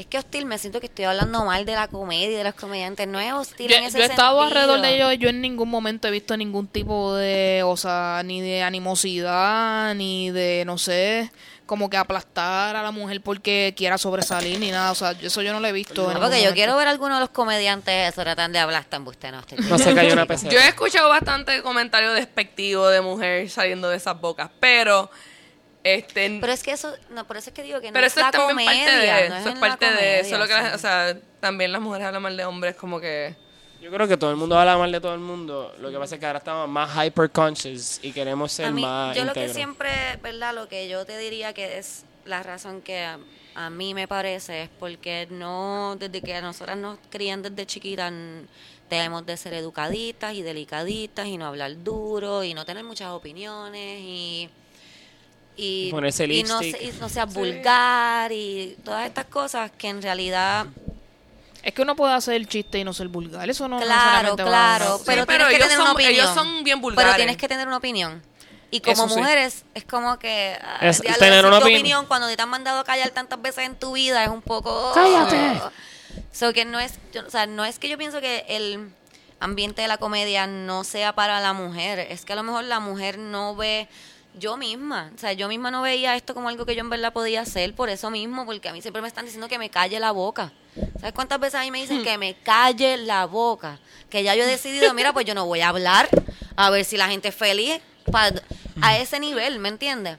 es 0.00 0.06
que 0.06 0.18
hostil 0.18 0.46
me 0.46 0.58
siento 0.58 0.80
que 0.80 0.86
estoy 0.86 1.04
hablando 1.04 1.44
mal 1.44 1.64
de 1.64 1.74
la 1.74 1.88
comedia 1.88 2.30
y 2.30 2.34
de 2.34 2.44
los 2.44 2.54
comediantes, 2.54 3.06
no 3.06 3.20
es 3.20 3.32
hostil 3.32 3.68
Yo, 3.70 3.76
en 3.76 3.84
ese 3.84 3.98
yo 3.98 4.04
he 4.04 4.06
estado 4.06 4.38
sentido. 4.40 4.60
alrededor 4.60 4.80
de 4.80 4.94
ellos, 4.96 5.18
yo 5.18 5.28
en 5.28 5.40
ningún 5.40 5.68
momento 5.68 6.08
he 6.08 6.10
visto 6.10 6.36
ningún 6.36 6.66
tipo 6.66 7.14
de, 7.14 7.62
o 7.64 7.76
sea, 7.76 8.22
ni 8.24 8.40
de 8.40 8.62
animosidad, 8.62 9.94
ni 9.94 10.30
de, 10.30 10.64
no 10.66 10.78
sé, 10.78 11.30
como 11.66 11.88
que 11.88 11.96
aplastar 11.96 12.74
a 12.74 12.82
la 12.82 12.90
mujer 12.90 13.20
porque 13.20 13.74
quiera 13.76 13.96
sobresalir, 13.98 14.58
ni 14.58 14.70
nada, 14.70 14.90
o 14.90 14.94
sea, 14.94 15.12
eso 15.12 15.42
yo 15.42 15.52
no 15.52 15.60
lo 15.60 15.68
he 15.68 15.72
visto. 15.72 16.02
No, 16.02 16.18
porque 16.18 16.22
yo 16.22 16.28
momento. 16.28 16.54
quiero 16.54 16.76
ver 16.76 16.88
a 16.88 16.90
alguno 16.90 17.14
de 17.14 17.20
los 17.20 17.30
comediantes 17.30 18.12
eso 18.12 18.22
tratan 18.22 18.52
de 18.52 18.58
hablar 18.58 18.84
tan 18.86 19.04
buste, 19.04 19.30
no, 19.30 19.42
No 19.68 19.78
se 19.78 19.94
cayó 19.94 20.12
una 20.12 20.26
pecera. 20.26 20.52
Yo 20.52 20.58
he 20.58 20.66
escuchado 20.68 21.08
bastante 21.08 21.62
comentarios 21.62 22.14
despectivos 22.14 22.90
de 22.90 23.00
mujer 23.00 23.48
saliendo 23.50 23.88
de 23.88 23.96
esas 23.98 24.20
bocas, 24.20 24.50
pero. 24.58 25.10
Este, 25.82 26.38
Pero 26.40 26.52
es 26.52 26.62
que 26.62 26.72
eso, 26.72 26.94
no, 27.10 27.26
por 27.26 27.38
eso 27.38 27.50
es 27.50 27.54
que 27.54 27.62
digo 27.62 27.80
que 27.80 27.86
no 27.88 27.94
Pero 27.94 28.06
es 28.06 28.12
eso 28.12 28.20
la 28.20 28.26
es 28.26 28.32
también 28.32 28.48
comedia, 28.56 28.74
parte 28.76 28.92
de 29.22 29.28
no 29.30 29.36
eso, 29.36 29.48
es 29.48 29.58
parte 29.58 29.92
de 29.92 30.20
eso. 30.20 30.38
Lo 30.38 30.46
que 30.46 30.52
o 30.52 30.56
la- 30.56 30.62
sea. 30.64 30.74
o 30.74 30.78
sea, 30.78 31.16
también 31.40 31.72
las 31.72 31.80
mujeres 31.80 32.06
hablan 32.06 32.22
mal 32.22 32.36
de 32.36 32.44
hombres, 32.44 32.74
como 32.76 33.00
que. 33.00 33.34
Yo 33.80 33.90
creo 33.90 34.06
que 34.06 34.18
todo 34.18 34.30
el 34.30 34.36
mundo 34.36 34.58
habla 34.58 34.76
mal 34.76 34.92
de 34.92 35.00
todo 35.00 35.14
el 35.14 35.20
mundo. 35.20 35.74
Lo 35.80 35.90
que 35.90 35.96
pasa 35.96 36.16
es 36.16 36.20
que 36.20 36.26
ahora 36.26 36.38
estamos 36.40 36.68
más 36.68 36.90
hyper 37.06 37.30
conscious 37.30 37.98
y 38.02 38.12
queremos 38.12 38.52
ser 38.52 38.66
A 38.66 38.70
mí, 38.72 38.82
más 38.82 39.16
yo 39.16 39.24
lo 39.24 39.32
que 39.32 39.48
siempre, 39.48 39.90
¿verdad? 40.22 40.54
Lo 40.54 40.68
que 40.68 40.86
yo 40.86 41.06
te 41.06 41.16
diría 41.16 41.54
que 41.54 41.78
es 41.78 42.04
la 42.26 42.42
razón 42.42 42.82
que 42.82 43.02
a, 43.02 43.18
a 43.54 43.70
mí 43.70 43.94
me 43.94 44.06
parece 44.06 44.64
es 44.64 44.68
porque 44.78 45.28
no, 45.30 45.96
desde 45.98 46.20
que 46.20 46.34
a 46.34 46.42
nosotras 46.42 46.76
nos 46.76 46.98
crían 47.08 47.40
desde 47.40 47.64
chiquitas, 47.64 48.12
debemos 48.90 49.24
de 49.24 49.38
ser 49.38 49.54
educaditas 49.54 50.34
y 50.34 50.42
delicaditas 50.42 51.26
y 51.26 51.38
no 51.38 51.46
hablar 51.46 51.82
duro 51.82 52.44
y 52.44 52.52
no 52.52 52.66
tener 52.66 52.84
muchas 52.84 53.08
opiniones 53.12 54.00
y... 54.02 54.50
Y, 55.56 55.88
Y 55.88 55.90
ponerse 55.90 56.24
y 56.24 56.42
no, 56.44 56.62
y 56.62 56.74
no 57.00 57.08
sea 57.08 57.26
vulgar 57.26 58.32
y 58.32 58.76
todas 58.84 59.06
estas 59.06 59.26
cosas 59.26 59.70
que 59.76 59.88
en 59.88 60.00
realidad 60.00 60.66
Es 61.62 61.74
que 61.74 61.82
uno 61.82 61.94
puede 61.96 62.14
hacer 62.14 62.34
el 62.34 62.48
chiste 62.48 62.78
y 62.78 62.84
no 62.84 62.94
ser 62.94 63.08
vulgar, 63.08 63.50
eso 63.50 63.68
no 63.68 63.78
Claro, 63.80 64.36
va- 64.36 64.44
claro, 64.44 64.96
sí. 64.98 65.02
pero, 65.06 65.22
Sí, 65.22 65.26
pero 65.26 65.46
tienes 65.48 65.48
que 65.48 65.56
ellos 65.56 65.68
tener 65.68 65.76
son- 65.76 65.82
una 65.82 65.92
opinión. 65.92 66.12
ellos 66.14 66.34
son 66.34 66.64
bien 66.64 66.80
vulgares. 66.80 67.04
Pero 67.12 67.16
tienes 67.16 67.36
que 67.36 67.48
tener 67.48 67.66
una 67.66 67.76
opinión. 67.76 68.22
Y 68.70 68.80
como 68.80 68.92
Eso 69.04 69.08
sí. 69.14 69.20
mujeres, 69.20 69.64
es 69.74 69.84
como 69.84 70.18
que 70.18 70.56
ah, 70.62 70.78
Es 70.88 71.02
tener 71.18 71.44
una 71.44 71.58
tu 71.58 71.66
opin- 71.66 71.74
opinión 71.74 72.06
cuando 72.06 72.34
te 72.34 72.40
han 72.40 72.48
mandado 72.48 72.78
a 72.80 72.84
callar 72.84 73.10
tantas 73.10 73.42
veces 73.42 73.66
en 73.66 73.74
tu 73.74 73.92
vida 73.92 74.22
es 74.24 74.30
un 74.30 74.40
poco... 74.42 74.92
¡Cállate! 74.94 75.60
So 76.32 76.52
que 76.52 76.64
no 76.64 76.78
es, 76.80 76.94
yo- 77.12 77.26
o 77.26 77.30
sea, 77.30 77.46
no 77.46 77.64
es 77.64 77.78
que 77.78 77.88
yo 77.88 77.98
pienso 77.98 78.20
que 78.20 78.44
el 78.48 78.88
ambiente 79.40 79.82
de 79.82 79.88
la 79.88 79.98
comedia 79.98 80.46
no 80.46 80.84
sea 80.84 81.12
para 81.14 81.40
la 81.40 81.52
mujer, 81.52 81.98
es 81.98 82.24
que 82.24 82.32
a 82.32 82.36
lo 82.36 82.44
mejor 82.44 82.62
la 82.64 82.78
mujer 82.80 83.18
no 83.18 83.56
ve 83.56 83.88
yo 84.38 84.56
misma, 84.56 85.10
o 85.14 85.18
sea, 85.18 85.32
yo 85.32 85.48
misma 85.48 85.70
no 85.70 85.82
veía 85.82 86.16
esto 86.16 86.34
como 86.34 86.48
algo 86.48 86.64
que 86.64 86.74
yo 86.74 86.80
en 86.80 86.90
verdad 86.90 87.12
podía 87.12 87.42
hacer 87.42 87.74
por 87.74 87.88
eso 87.88 88.10
mismo, 88.10 88.46
porque 88.46 88.68
a 88.68 88.72
mí 88.72 88.80
siempre 88.80 89.02
me 89.02 89.08
están 89.08 89.24
diciendo 89.24 89.48
que 89.48 89.58
me 89.58 89.70
calle 89.70 89.98
la 90.00 90.12
boca. 90.12 90.52
¿Sabes 90.98 91.12
cuántas 91.12 91.40
veces 91.40 91.56
a 91.56 91.62
mí 91.62 91.70
me 91.70 91.80
dicen 91.80 92.02
que 92.02 92.16
me 92.16 92.34
calle 92.34 92.96
la 92.98 93.26
boca? 93.26 93.78
Que 94.08 94.22
ya 94.22 94.34
yo 94.34 94.44
he 94.44 94.46
decidido, 94.46 94.94
mira, 94.94 95.12
pues 95.12 95.26
yo 95.26 95.34
no 95.34 95.46
voy 95.46 95.60
a 95.60 95.68
hablar, 95.68 96.08
a 96.56 96.70
ver 96.70 96.84
si 96.84 96.96
la 96.96 97.08
gente 97.08 97.28
es 97.28 97.34
feliz, 97.34 97.80
a 98.80 98.98
ese 98.98 99.20
nivel, 99.20 99.58
¿me 99.58 99.68
entiendes? 99.68 100.18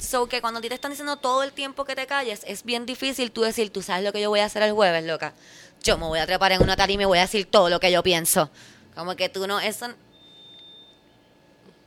So 0.00 0.26
que 0.26 0.40
cuando 0.40 0.58
a 0.58 0.60
ti 0.62 0.68
te 0.68 0.74
están 0.74 0.90
diciendo 0.90 1.16
todo 1.16 1.42
el 1.42 1.52
tiempo 1.52 1.84
que 1.84 1.94
te 1.94 2.06
calles, 2.06 2.42
es 2.46 2.64
bien 2.64 2.86
difícil 2.86 3.30
tú 3.30 3.42
decir, 3.42 3.70
tú 3.70 3.82
sabes 3.82 4.04
lo 4.04 4.12
que 4.12 4.20
yo 4.20 4.30
voy 4.30 4.40
a 4.40 4.46
hacer 4.46 4.62
el 4.62 4.72
jueves, 4.72 5.04
loca. 5.04 5.34
Yo 5.82 5.98
me 5.98 6.06
voy 6.06 6.18
a 6.18 6.26
trepar 6.26 6.52
en 6.52 6.62
una 6.62 6.76
tarima 6.76 7.02
y 7.02 7.06
voy 7.06 7.18
a 7.18 7.22
decir 7.22 7.46
todo 7.46 7.68
lo 7.68 7.78
que 7.78 7.92
yo 7.92 8.02
pienso. 8.02 8.50
Como 8.94 9.16
que 9.16 9.28
tú 9.28 9.46
no, 9.46 9.60
eso... 9.60 9.88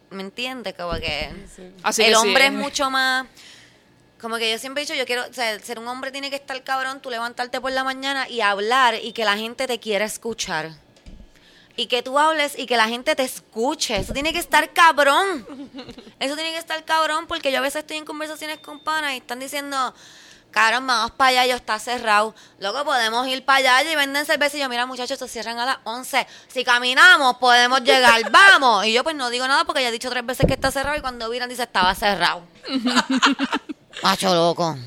¿Me 0.09 0.21
entiendes? 0.21 0.73
Como 0.75 0.93
que 0.93 1.29
Así 1.83 2.03
el 2.03 2.09
que 2.09 2.15
hombre 2.15 2.47
es 2.47 2.53
mucho 2.53 2.89
más... 2.89 3.25
Como 4.19 4.37
que 4.37 4.49
yo 4.49 4.57
siempre 4.57 4.81
he 4.81 4.85
dicho, 4.85 4.97
yo 4.97 5.05
quiero, 5.05 5.23
o 5.29 5.33
sea, 5.33 5.59
ser 5.59 5.77
un 5.77 5.87
hombre 5.87 6.11
tiene 6.11 6.29
que 6.29 6.37
estar 6.37 6.63
cabrón, 6.63 7.01
tú 7.01 7.09
levantarte 7.09 7.61
por 7.61 7.71
la 7.71 7.83
mañana 7.83 8.27
y 8.27 8.41
hablar 8.41 8.95
y 8.95 9.11
que 9.11 9.25
la 9.25 9.37
gente 9.37 9.67
te 9.67 9.79
quiera 9.79 10.05
escuchar. 10.05 10.71
Y 11.75 11.87
que 11.87 12.01
tú 12.01 12.17
hables 12.17 12.57
y 12.57 12.65
que 12.65 12.77
la 12.77 12.87
gente 12.87 13.15
te 13.15 13.23
escuche. 13.23 13.97
Eso 13.97 14.13
tiene 14.13 14.31
que 14.31 14.39
estar 14.39 14.71
cabrón. 14.71 15.45
Eso 16.19 16.35
tiene 16.35 16.51
que 16.53 16.57
estar 16.57 16.83
cabrón 16.85 17.27
porque 17.27 17.51
yo 17.51 17.57
a 17.57 17.61
veces 17.61 17.81
estoy 17.81 17.97
en 17.97 18.05
conversaciones 18.05 18.59
con 18.59 18.79
panas 18.79 19.13
y 19.13 19.17
están 19.17 19.39
diciendo, 19.39 19.93
cabrón, 20.55 20.87
vamos 20.87 21.11
para 21.11 21.41
allá, 21.41 21.45
yo 21.47 21.55
está 21.57 21.77
cerrado. 21.77 22.33
Luego 22.59 22.85
podemos 22.85 23.27
ir 23.27 23.43
para 23.43 23.59
allá 23.77 23.91
y 23.91 23.95
venden 23.95 24.25
cerveza. 24.25 24.55
Y 24.55 24.61
yo, 24.61 24.69
mira, 24.69 24.85
muchachos, 24.85 25.19
se 25.19 25.27
cierran 25.27 25.59
a 25.59 25.65
las 25.65 25.77
11. 25.83 26.25
Si 26.47 26.63
caminamos, 26.63 27.35
podemos 27.37 27.83
llegar, 27.83 28.21
vamos. 28.31 28.85
Y 28.85 28.93
yo, 28.93 29.03
pues 29.03 29.15
no 29.15 29.29
digo 29.29 29.45
nada 29.47 29.65
porque 29.65 29.81
ya 29.81 29.89
he 29.89 29.91
dicho 29.91 30.09
tres 30.09 30.25
veces 30.25 30.47
que 30.47 30.53
está 30.53 30.71
cerrado 30.71 30.97
y 30.97 31.01
cuando 31.01 31.29
miran 31.29 31.49
dice, 31.49 31.63
estaba 31.63 31.93
cerrado. 31.93 32.47
Macho 34.01 34.33
loco. 34.33 34.77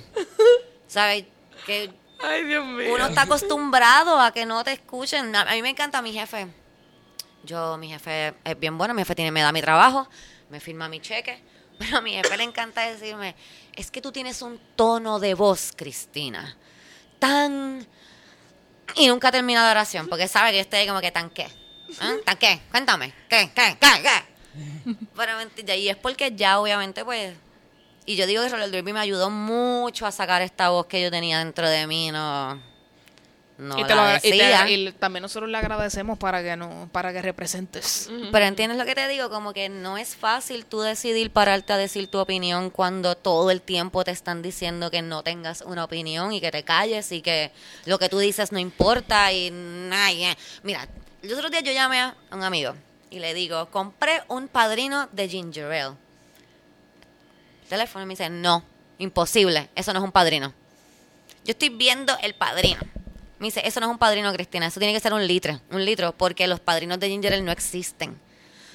¿Sabes? 0.87 1.27
Que 1.67 1.93
Ay, 2.21 2.45
Dios 2.45 2.65
mío. 2.65 2.95
uno 2.95 3.07
está 3.07 3.23
acostumbrado 3.23 4.19
a 4.19 4.33
que 4.33 4.47
no 4.47 4.65
te 4.65 4.73
escuchen. 4.73 5.37
A 5.37 5.45
mí 5.53 5.63
me 5.63 5.69
encanta 5.69 6.01
mi 6.01 6.13
jefe. 6.15 6.49
Yo, 7.45 7.77
mi 7.77 7.89
jefe 7.89 8.35
es 8.43 8.59
bien 8.59 8.77
bueno, 8.79 8.95
mi 8.95 9.03
jefe 9.03 9.15
tiene, 9.15 9.31
me 9.31 9.43
da 9.43 9.53
mi 9.53 9.61
trabajo, 9.61 10.09
me 10.51 10.61
firma 10.61 10.89
mi 10.89 11.01
cheque, 11.01 11.43
pero 11.79 11.99
a 11.99 12.01
mi 12.01 12.13
jefe 12.13 12.37
le 12.37 12.45
encanta 12.45 12.81
decirme, 12.83 13.37
es 13.79 13.93
que 13.93 14.03
tú 14.03 14.11
tienes 14.11 14.43
un 14.43 14.59
tono 14.75 15.21
de 15.21 15.35
voz, 15.35 15.73
Cristina, 15.75 16.57
tan... 17.21 17.87
Y 18.97 19.07
nunca 19.07 19.31
termina 19.31 19.63
la 19.63 19.71
oración, 19.71 20.09
porque 20.09 20.27
sabe 20.27 20.51
que 20.51 20.57
yo 20.57 20.63
estoy 20.63 20.87
como 20.87 21.01
que 21.01 21.13
tan 21.13 21.31
qué. 21.31 21.47
¿Ah? 22.01 22.17
¿Tan 22.25 22.37
qué? 22.39 22.61
Cuéntame. 22.71 23.15
¿Qué? 23.29 23.51
¿Qué? 23.55 23.77
¿Qué? 23.81 24.03
¿Qué? 24.03 24.97
Pero 25.15 25.33
y 25.77 25.89
es 25.89 25.97
porque 25.97 26.35
ya 26.35 26.59
obviamente 26.59 27.05
pues... 27.05 27.37
Y 28.05 28.17
yo 28.17 28.27
digo 28.27 28.43
que 28.43 28.49
Roller 28.49 28.71
Derby 28.71 28.93
me 28.93 29.01
ayudó 29.01 29.31
mucho 29.31 30.07
a 30.07 30.13
sacar 30.13 30.43
esta 30.43 30.71
voz 30.71 30.87
que 30.87 31.01
yo 31.01 31.11
tenía 31.11 31.39
dentro 31.39 31.69
de 31.69 31.87
mí, 31.87 32.11
no... 32.11 32.61
No 33.59 33.77
y, 33.77 33.85
te 33.85 33.95
lo 33.97 34.03
y 34.17 34.21
te- 34.21 34.71
y 34.71 34.93
también 34.93 35.23
nosotros 35.23 35.51
le 35.51 35.59
agradecemos 35.59 36.17
para 36.17 36.45
que 36.45 36.57
no 36.57 36.89
para 36.93 37.13
que 37.13 37.21
representes. 37.21 38.09
Pero 38.31 38.45
entiendes 38.45 38.79
lo 38.79 38.85
que 38.85 38.95
te 38.95 39.09
digo, 39.09 39.31
como 39.31 39.53
que 39.53 39.69
no 39.69 39.99
es 39.99 40.15
fácil 40.15 40.65
tú 40.65 40.81
decidir 40.81 41.33
pararte 41.33 41.73
a 41.73 41.77
decir 41.77 42.07
tu 42.07 42.19
opinión 42.19 42.71
cuando 42.71 43.17
todo 43.17 43.51
el 43.51 43.61
tiempo 43.61 44.05
te 44.05 44.13
están 44.13 44.43
diciendo 44.43 44.93
que 44.93 45.03
no 45.03 45.25
tengas 45.25 45.63
una 45.63 45.83
opinión 45.83 46.33
y 46.33 46.41
que 46.41 46.53
te 46.53 46.63
calles 46.63 47.11
y 47.11 47.21
que 47.21 47.51
lo 47.85 47.99
que 47.99 48.09
tú 48.09 48.21
dices 48.21 48.53
no 48.53 48.61
importa 48.61 49.33
y 49.33 49.49
eh. 49.49 50.37
mira, 50.63 50.87
el 51.23 51.35
otro 51.35 51.51
día 51.51 51.61
yo 51.61 51.73
llamé 51.73 51.99
a 52.01 52.15
un 52.31 52.45
amigo 52.45 52.77
y 53.11 53.19
le 53.19 53.35
digo, 53.35 53.67
compré 53.71 54.23
un 54.29 54.47
padrino 54.47 55.09
de 55.11 55.29
ginger 55.29 55.65
ale. 55.65 55.97
El 57.65 57.69
teléfono 57.69 58.07
me 58.07 58.13
dice, 58.13 58.31
no, 58.31 58.63
imposible, 58.99 59.69
eso 59.75 59.93
no 59.93 59.99
es 59.99 60.05
un 60.05 60.13
padrino. 60.13 60.55
Yo 61.45 61.53
estoy 61.53 61.71
viendo 61.71 62.17
el 62.23 62.35
padrino. 62.35 62.81
Me 63.39 63.47
dice, 63.47 63.63
eso 63.65 63.81
no 63.81 63.87
es 63.87 63.93
un 63.93 63.99
padrino, 63.99 64.33
Cristina, 64.33 64.67
eso 64.67 64.81
tiene 64.81 64.93
que 64.93 65.01
ser 65.01 65.13
un 65.13 65.27
litro, 65.27 65.61
un 65.71 65.85
litro, 65.85 66.13
porque 66.13 66.47
los 66.47 66.61
padrinos 66.61 66.99
de 66.99 67.09
ginger 67.09 67.35
ale 67.35 67.43
no 67.43 67.53
existen. 67.53 68.19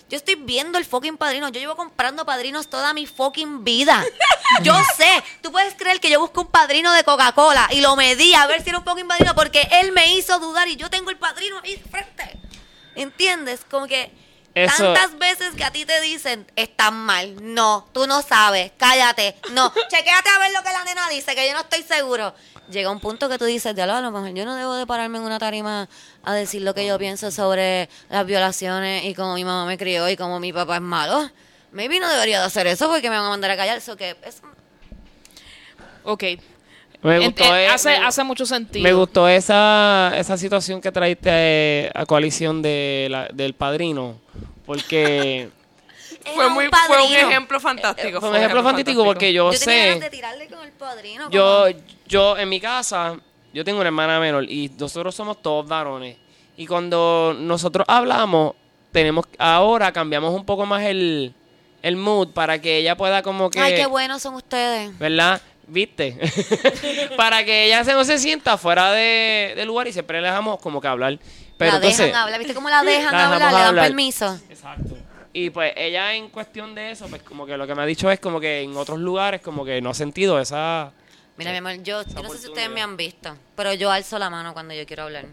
Yo 0.09 0.17
estoy 0.17 0.35
viendo 0.35 0.77
el 0.77 0.85
fucking 0.85 1.17
padrino. 1.17 1.49
Yo 1.49 1.59
llevo 1.59 1.75
comprando 1.75 2.25
padrinos 2.25 2.67
toda 2.67 2.93
mi 2.93 3.07
fucking 3.07 3.63
vida. 3.63 4.03
Yo 4.63 4.75
sé. 4.95 5.23
Tú 5.41 5.51
puedes 5.51 5.73
creer 5.73 5.99
que 5.99 6.09
yo 6.09 6.19
busco 6.19 6.41
un 6.41 6.47
padrino 6.47 6.93
de 6.93 7.03
Coca-Cola 7.03 7.67
y 7.71 7.81
lo 7.81 7.95
medí 7.95 8.35
a 8.35 8.45
ver 8.45 8.61
si 8.61 8.69
era 8.69 8.77
un 8.77 8.85
fucking 8.85 9.07
padrino 9.07 9.33
porque 9.33 9.67
él 9.81 9.91
me 9.91 10.13
hizo 10.15 10.37
dudar 10.37 10.67
y 10.67 10.75
yo 10.75 10.91
tengo 10.91 11.09
el 11.09 11.17
padrino 11.17 11.59
ahí 11.63 11.81
frente. 11.89 12.39
¿Entiendes? 12.93 13.65
Como 13.67 13.87
que 13.87 14.11
Eso- 14.55 14.93
tantas 14.93 15.17
veces 15.17 15.55
que 15.55 15.63
a 15.63 15.71
ti 15.71 15.83
te 15.85 15.99
dicen, 16.01 16.45
están 16.55 16.93
mal. 16.95 17.35
No, 17.53 17.87
tú 17.91 18.05
no 18.07 18.21
sabes. 18.21 18.71
Cállate. 18.77 19.35
No, 19.51 19.71
chequéate 19.89 20.29
a 20.29 20.39
ver 20.39 20.51
lo 20.53 20.61
que 20.63 20.69
la 20.71 20.83
nena 20.83 21.09
dice, 21.09 21.33
que 21.35 21.47
yo 21.47 21.53
no 21.53 21.61
estoy 21.61 21.81
seguro. 21.83 22.33
Llega 22.69 22.89
un 22.91 22.99
punto 22.99 23.27
que 23.27 23.37
tú 23.37 23.45
dices, 23.45 23.75
diablo, 23.75 23.95
a 23.95 24.01
lo 24.01 24.11
mejor 24.11 24.29
yo 24.33 24.45
no 24.45 24.55
debo 24.55 24.75
de 24.75 24.85
pararme 24.87 25.17
en 25.17 25.23
una 25.25 25.37
tarima 25.39 25.89
a 26.23 26.33
decir 26.33 26.61
lo 26.61 26.73
que 26.73 26.85
yo 26.85 26.97
pienso 26.97 27.29
sobre 27.31 27.89
las 28.09 28.25
violaciones 28.25 29.03
y 29.05 29.13
cómo 29.15 29.33
mi 29.35 29.43
mamá 29.43 29.65
me 29.65 29.77
crió 29.77 30.07
y 30.07 30.15
cómo 30.15 30.39
mi 30.39 30.53
papá 30.53 30.75
es 30.75 30.81
malo. 30.81 31.29
Maybe 31.71 31.99
no 31.99 32.07
debería 32.09 32.39
de 32.39 32.45
hacer 32.45 32.67
eso 32.67 32.87
porque 32.87 33.09
me 33.09 33.17
van 33.17 33.25
a 33.25 33.29
mandar 33.29 33.51
a 33.51 33.57
callar. 33.57 33.77
Eso 33.77 33.97
que 33.97 34.15
es, 34.23 34.41
Ok. 36.03 36.23
Me 37.03 37.19
gustó, 37.19 37.43
eh, 37.55 37.63
eh, 37.65 37.67
hace, 37.67 37.89
me- 37.99 38.05
hace 38.05 38.23
mucho 38.23 38.45
sentido. 38.45 38.83
Me 38.83 38.93
gustó 38.93 39.27
esa, 39.27 40.13
esa 40.15 40.37
situación 40.37 40.79
que 40.81 40.91
traiste 40.91 41.29
eh, 41.31 41.91
a 41.93 42.05
coalición 42.05 42.61
de 42.61 43.07
la- 43.11 43.27
del 43.33 43.53
padrino, 43.53 44.19
porque 44.65 45.49
Fue, 46.35 46.49
muy, 46.49 46.65
un 46.67 46.71
fue 46.87 47.01
un 47.05 47.13
ejemplo 47.13 47.59
fantástico. 47.59 48.19
fue 48.21 48.29
un 48.29 48.35
ejemplo 48.37 48.63
fantástico 48.63 49.03
porque 49.03 49.33
yo, 49.33 49.51
Yo 49.51 49.59
tenía 49.59 49.75
sé, 49.83 49.87
ganas 49.89 49.99
de 49.99 50.09
tirarle 50.09 50.47
con 50.47 50.63
el 50.63 50.71
padrino. 50.71 51.29
yo, 51.29 51.65
yo 52.07 52.37
en 52.37 52.47
mi 52.47 52.61
casa, 52.61 53.17
yo 53.53 53.65
tengo 53.65 53.79
una 53.81 53.89
hermana 53.89 54.19
menor 54.21 54.45
y 54.49 54.71
nosotros 54.79 55.13
somos 55.13 55.41
todos 55.41 55.67
varones 55.67 56.15
y 56.55 56.65
cuando 56.65 57.35
nosotros 57.37 57.85
hablamos, 57.89 58.53
tenemos 58.93 59.25
ahora 59.37 59.91
cambiamos 59.91 60.33
un 60.33 60.45
poco 60.45 60.65
más 60.65 60.83
el, 60.83 61.33
el 61.81 61.95
mood 61.97 62.29
para 62.29 62.61
que 62.61 62.77
ella 62.77 62.95
pueda 62.95 63.21
como 63.21 63.49
que, 63.49 63.59
Ay, 63.59 63.75
qué 63.75 63.85
buenos 63.87 64.21
son 64.21 64.35
ustedes. 64.35 64.97
¿verdad? 64.97 65.41
¿Viste? 65.67 66.17
Para 67.17 67.43
que 67.45 67.65
ella 67.65 67.83
se 67.83 67.93
no 67.93 68.03
se 68.03 68.17
sienta 68.17 68.57
fuera 68.57 68.91
de, 68.91 69.63
lugar 69.65 69.87
y 69.87 69.93
siempre 69.93 70.21
le 70.21 70.27
dejamos 70.27 70.59
como 70.59 70.81
que 70.81 70.87
hablar. 70.87 71.19
Pero 71.57 71.71
la 71.71 71.77
entonces, 71.77 72.07
dejan 72.07 72.21
hablar, 72.21 72.39
¿viste 72.39 72.53
cómo 72.53 72.69
la 72.69 72.83
dejan 72.83 73.11
La 73.11 73.25
hablar? 73.25 73.51
Le 73.51 73.57
dan 73.57 73.65
hablar. 73.67 73.85
permiso. 73.85 74.39
Exacto. 74.49 74.97
Y 75.31 75.49
pues 75.49 75.73
ella 75.75 76.13
en 76.13 76.29
cuestión 76.29 76.75
de 76.75 76.91
eso, 76.91 77.07
pues 77.07 77.23
como 77.23 77.45
que 77.45 77.57
lo 77.57 77.65
que 77.65 77.73
me 77.73 77.81
ha 77.81 77.85
dicho 77.85 78.11
es 78.11 78.19
como 78.19 78.39
que 78.39 78.61
en 78.61 78.77
otros 78.77 78.99
lugares 78.99 79.41
como 79.41 79.65
que 79.65 79.81
no 79.81 79.89
ha 79.89 79.93
sentido 79.93 80.39
esa... 80.39 80.91
Mira, 81.37 81.49
mi 81.51 81.57
amor, 81.57 81.81
yo, 81.81 82.03
yo 82.03 82.21
no 82.21 82.29
sé 82.29 82.37
si 82.37 82.47
ustedes 82.47 82.69
me 82.69 82.81
han 82.81 82.95
visto, 82.95 83.35
pero 83.55 83.73
yo 83.73 83.89
alzo 83.89 84.19
la 84.19 84.29
mano 84.29 84.53
cuando 84.53 84.75
yo 84.75 84.85
quiero 84.85 85.03
hablar. 85.03 85.25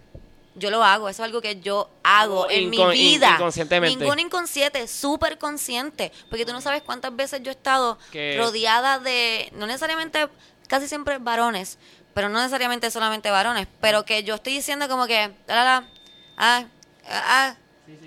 Yo 0.57 0.71
lo 0.71 0.83
hago, 0.83 1.09
eso 1.09 1.23
es 1.23 1.27
algo 1.27 1.41
que 1.41 1.61
yo 1.61 1.89
hago 2.03 2.45
Algo 2.45 2.51
en 2.51 2.71
mi 2.71 2.85
vida. 2.91 3.35
inconscientemente. 3.35 3.97
Ningún 3.97 4.19
inconsciente, 4.19 4.89
súper 4.89 5.39
consciente. 5.39 6.13
Porque 6.29 6.45
tú 6.45 6.53
no 6.53 6.61
sabes 6.61 6.83
cuántas 6.83 7.15
veces 7.15 7.43
yo 7.43 7.51
he 7.51 7.55
estado 7.55 7.99
rodeada 8.37 8.99
de, 8.99 9.51
no 9.55 9.67
necesariamente, 9.67 10.29
casi 10.67 10.89
siempre 10.89 11.19
varones, 11.19 11.79
pero 12.15 12.29
no 12.29 12.39
necesariamente 12.39 12.91
solamente 12.91 13.31
varones, 13.31 13.69
pero 13.81 14.05
que 14.05 14.25
yo 14.25 14.35
estoy 14.35 14.55
diciendo 14.55 14.89
como 14.89 15.07
que, 15.07 15.33
la, 15.47 15.65
la, 15.65 15.89
ah, 16.37 16.65
ah, 17.09 17.23
ah, 17.27 17.55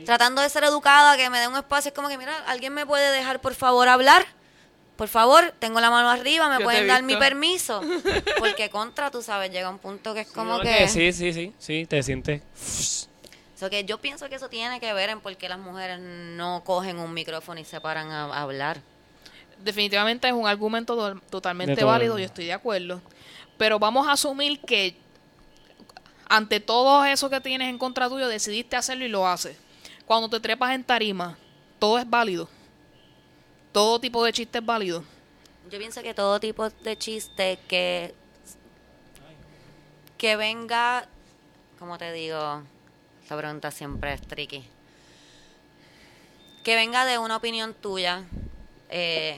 tratando 0.05 0.41
de 0.41 0.49
ser 0.49 0.63
educada, 0.65 1.15
que 1.15 1.29
me 1.29 1.39
dé 1.39 1.47
un 1.47 1.55
espacio, 1.55 1.89
es 1.89 1.95
como 1.95 2.09
que, 2.09 2.17
mira, 2.17 2.37
¿alguien 2.47 2.73
me 2.73 2.85
puede 2.85 3.11
dejar 3.11 3.39
por 3.39 3.55
favor 3.55 3.87
hablar? 3.87 4.25
Por 4.95 5.07
favor, 5.07 5.53
tengo 5.59 5.79
la 5.79 5.89
mano 5.89 6.09
arriba, 6.09 6.49
me 6.49 6.59
Yo 6.59 6.63
pueden 6.63 6.87
dar 6.87 7.01
mi 7.03 7.15
permiso. 7.17 7.81
Porque 8.39 8.69
contra, 8.69 9.09
tú 9.09 9.21
sabes, 9.21 9.51
llega 9.51 9.69
un 9.69 9.79
punto 9.79 10.13
que 10.13 10.21
es 10.21 10.27
como 10.27 10.57
No, 10.57 10.63
que... 10.63 10.87
Sí, 10.87 11.11
sí, 11.11 11.33
sí, 11.33 11.53
sí, 11.57 11.85
te 11.87 12.01
sientes... 12.03 12.41
So 13.55 13.69
que 13.69 13.85
yo 13.85 13.97
pienso 13.99 14.27
que 14.29 14.35
eso 14.35 14.49
tiene 14.49 14.79
que 14.79 14.91
ver 14.93 15.09
en 15.09 15.21
por 15.21 15.35
qué 15.37 15.47
las 15.47 15.59
mujeres 15.59 15.99
no 15.99 16.63
cogen 16.65 16.99
un 16.99 17.13
micrófono 17.13 17.59
y 17.59 17.65
se 17.65 17.79
paran 17.79 18.11
a, 18.11 18.25
a 18.25 18.41
hablar. 18.41 18.81
Definitivamente 19.59 20.27
es 20.27 20.33
un 20.33 20.47
argumento 20.47 20.95
to- 20.95 21.19
totalmente 21.29 21.83
válido, 21.83 22.17
yo 22.19 22.25
estoy 22.25 22.45
de 22.45 22.53
acuerdo. 22.53 23.01
Pero 23.57 23.79
vamos 23.79 24.07
a 24.07 24.13
asumir 24.13 24.59
que 24.61 24.95
ante 26.27 26.59
todo 26.59 27.05
eso 27.05 27.29
que 27.29 27.39
tienes 27.39 27.69
en 27.69 27.77
contra 27.77 28.09
tuyo, 28.09 28.27
decidiste 28.27 28.75
hacerlo 28.75 29.05
y 29.05 29.09
lo 29.09 29.27
haces. 29.27 29.55
Cuando 30.05 30.29
te 30.29 30.39
trepas 30.39 30.73
en 30.73 30.83
tarima, 30.83 31.37
todo 31.79 31.99
es 31.99 32.09
válido. 32.09 32.49
Todo 33.73 33.99
tipo 33.99 34.23
de 34.23 34.31
chiste 34.31 34.59
es 34.59 34.65
válido. 34.65 35.03
Yo 35.69 35.79
pienso 35.79 36.01
que 36.01 36.13
todo 36.13 36.39
tipo 36.39 36.69
de 36.69 36.97
chiste 36.97 37.59
que 37.67 38.13
que 40.23 40.37
venga, 40.37 41.05
como 41.77 41.97
te 41.97 42.13
digo, 42.13 42.63
esta 43.21 43.35
pregunta 43.35 43.71
siempre 43.71 44.13
es 44.13 44.21
tricky. 44.21 44.63
Que 46.63 46.77
venga 46.77 47.05
de 47.05 47.17
una 47.17 47.35
opinión 47.35 47.73
tuya, 47.73 48.23
eh, 48.89 49.35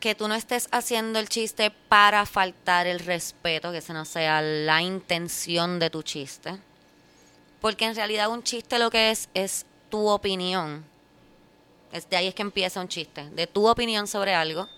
que 0.00 0.16
tú 0.16 0.26
no 0.26 0.34
estés 0.34 0.66
haciendo 0.72 1.20
el 1.20 1.28
chiste 1.28 1.70
para 1.70 2.26
faltar 2.26 2.88
el 2.88 2.98
respeto, 2.98 3.70
que 3.70 3.78
esa 3.78 3.92
no 3.92 4.04
sea 4.04 4.42
la 4.42 4.82
intención 4.82 5.78
de 5.78 5.88
tu 5.88 6.02
chiste. 6.02 6.58
Porque 7.60 7.84
en 7.84 7.94
realidad 7.94 8.30
un 8.30 8.42
chiste 8.42 8.80
lo 8.80 8.90
que 8.90 9.12
es 9.12 9.28
es 9.32 9.64
tu 9.90 10.08
opinión. 10.08 10.84
De 12.10 12.16
ahí 12.16 12.26
es 12.26 12.34
que 12.34 12.42
empieza 12.42 12.80
un 12.80 12.88
chiste, 12.88 13.28
de 13.30 13.46
tu 13.46 13.66
opinión 13.68 14.06
sobre 14.06 14.34
algo, 14.34 14.68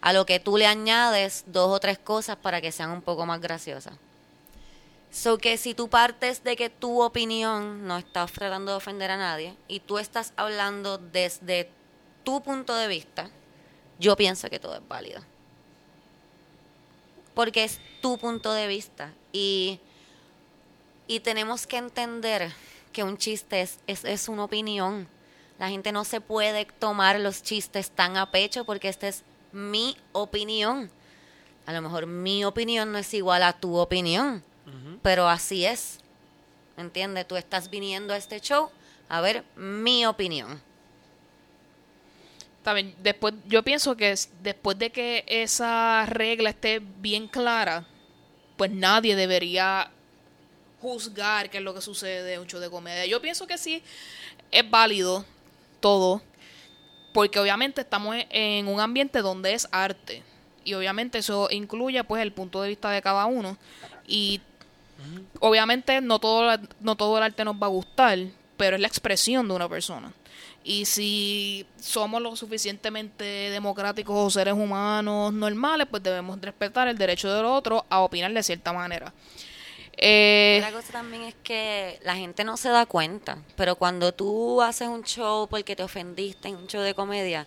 a 0.00 0.12
lo 0.12 0.26
que 0.26 0.40
tú 0.40 0.56
le 0.56 0.66
añades 0.66 1.44
dos 1.46 1.70
o 1.70 1.80
tres 1.80 1.98
cosas 1.98 2.36
para 2.36 2.60
que 2.60 2.72
sean 2.72 2.90
un 2.90 3.02
poco 3.02 3.24
más 3.24 3.40
graciosas. 3.40 3.94
So 5.12 5.38
que 5.38 5.58
si 5.58 5.74
tú 5.74 5.88
partes 5.88 6.42
de 6.42 6.56
que 6.56 6.70
tu 6.70 7.02
opinión 7.02 7.86
no 7.86 7.98
está 7.98 8.26
tratando 8.26 8.72
de 8.72 8.78
ofender 8.78 9.10
a 9.10 9.18
nadie 9.18 9.54
y 9.68 9.80
tú 9.80 9.98
estás 9.98 10.32
hablando 10.36 10.96
desde 10.98 11.68
tu 12.24 12.42
punto 12.42 12.74
de 12.74 12.88
vista, 12.88 13.30
yo 13.98 14.16
pienso 14.16 14.48
que 14.48 14.58
todo 14.58 14.74
es 14.74 14.88
válido. 14.88 15.20
Porque 17.34 17.64
es 17.64 17.78
tu 18.00 18.18
punto 18.18 18.52
de 18.52 18.66
vista 18.66 19.12
y, 19.32 19.80
y 21.06 21.20
tenemos 21.20 21.66
que 21.66 21.76
entender 21.76 22.50
que 22.92 23.02
un 23.04 23.18
chiste 23.18 23.60
es, 23.60 23.78
es, 23.86 24.04
es 24.04 24.28
una 24.28 24.44
opinión. 24.44 25.06
La 25.62 25.68
gente 25.68 25.92
no 25.92 26.04
se 26.04 26.20
puede 26.20 26.64
tomar 26.64 27.20
los 27.20 27.40
chistes 27.40 27.88
tan 27.92 28.16
a 28.16 28.32
pecho 28.32 28.64
porque 28.64 28.88
esta 28.88 29.06
es 29.06 29.22
mi 29.52 29.96
opinión. 30.10 30.90
A 31.66 31.72
lo 31.72 31.80
mejor 31.80 32.06
mi 32.06 32.44
opinión 32.44 32.90
no 32.90 32.98
es 32.98 33.14
igual 33.14 33.44
a 33.44 33.52
tu 33.52 33.76
opinión, 33.76 34.42
pero 35.02 35.28
así 35.28 35.64
es. 35.64 36.00
¿Entiendes? 36.76 37.28
Tú 37.28 37.36
estás 37.36 37.70
viniendo 37.70 38.12
a 38.12 38.16
este 38.16 38.40
show 38.40 38.70
a 39.08 39.20
ver 39.20 39.44
mi 39.54 40.04
opinión. 40.04 40.60
También, 42.64 42.96
después, 43.00 43.32
yo 43.46 43.62
pienso 43.62 43.96
que 43.96 44.10
es- 44.10 44.30
después 44.42 44.76
de 44.80 44.90
que 44.90 45.24
esa 45.28 46.06
regla 46.06 46.50
esté 46.50 46.80
bien 46.80 47.28
clara, 47.28 47.86
pues 48.56 48.72
nadie 48.72 49.14
debería 49.14 49.92
juzgar 50.80 51.50
qué 51.50 51.58
es 51.58 51.62
lo 51.62 51.72
que 51.72 51.80
sucede 51.82 52.34
en 52.34 52.40
un 52.40 52.48
show 52.48 52.58
de 52.58 52.68
comedia. 52.68 53.06
Yo 53.06 53.22
pienso 53.22 53.46
que 53.46 53.58
sí 53.58 53.80
es 54.50 54.68
válido 54.68 55.24
todo, 55.82 56.22
porque 57.12 57.38
obviamente 57.38 57.82
estamos 57.82 58.16
en- 58.16 58.26
en 58.30 58.68
un 58.68 58.80
ambiente 58.80 59.20
donde 59.20 59.52
es 59.52 59.68
arte. 59.70 60.22
Y 60.64 60.72
obviamente 60.74 61.18
eso 61.18 61.48
incluye 61.50 62.02
pues 62.04 62.22
el 62.22 62.32
punto 62.32 62.62
de 62.62 62.70
vista 62.70 62.88
de 62.90 63.02
cada 63.02 63.26
uno. 63.26 63.58
Y 64.06 64.40
obviamente 65.40 66.00
no 66.00 66.18
todo, 66.18 66.56
no 66.80 66.96
todo 66.96 67.18
el 67.18 67.24
arte 67.24 67.44
nos 67.44 67.56
va 67.56 67.66
a 67.66 67.70
gustar, 67.70 68.18
pero 68.56 68.76
es 68.76 68.80
la 68.80 68.88
expresión 68.88 69.46
de 69.48 69.54
una 69.54 69.68
persona. 69.68 70.12
Y 70.64 70.84
si 70.84 71.66
somos 71.80 72.22
lo 72.22 72.36
suficientemente 72.36 73.24
democráticos 73.24 74.14
o 74.16 74.30
seres 74.30 74.54
humanos 74.54 75.32
normales, 75.32 75.88
pues 75.90 76.02
debemos 76.04 76.40
respetar 76.40 76.86
el 76.86 76.96
derecho 76.96 77.32
del 77.34 77.44
otro 77.44 77.84
a 77.90 77.98
opinar 78.00 78.32
de 78.32 78.42
cierta 78.44 78.72
manera. 78.72 79.12
Eh, 79.96 80.56
Otra 80.62 80.72
cosa 80.72 80.92
también 80.92 81.22
es 81.22 81.34
que 81.42 82.00
la 82.02 82.16
gente 82.16 82.44
no 82.44 82.56
se 82.56 82.70
da 82.70 82.86
cuenta, 82.86 83.38
pero 83.56 83.76
cuando 83.76 84.12
tú 84.12 84.62
haces 84.62 84.88
un 84.88 85.04
show 85.04 85.46
porque 85.48 85.76
te 85.76 85.82
ofendiste 85.82 86.48
en 86.48 86.56
un 86.56 86.66
show 86.66 86.80
de 86.82 86.94
comedia, 86.94 87.46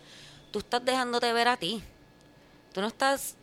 tú 0.51 0.59
estás 0.59 0.83
dejándote 0.85 1.33
ver 1.33 1.47
a 1.47 1.57
ti. 1.57 1.83
Tú 2.73 2.81
no 2.81 2.87
estás 2.87 3.35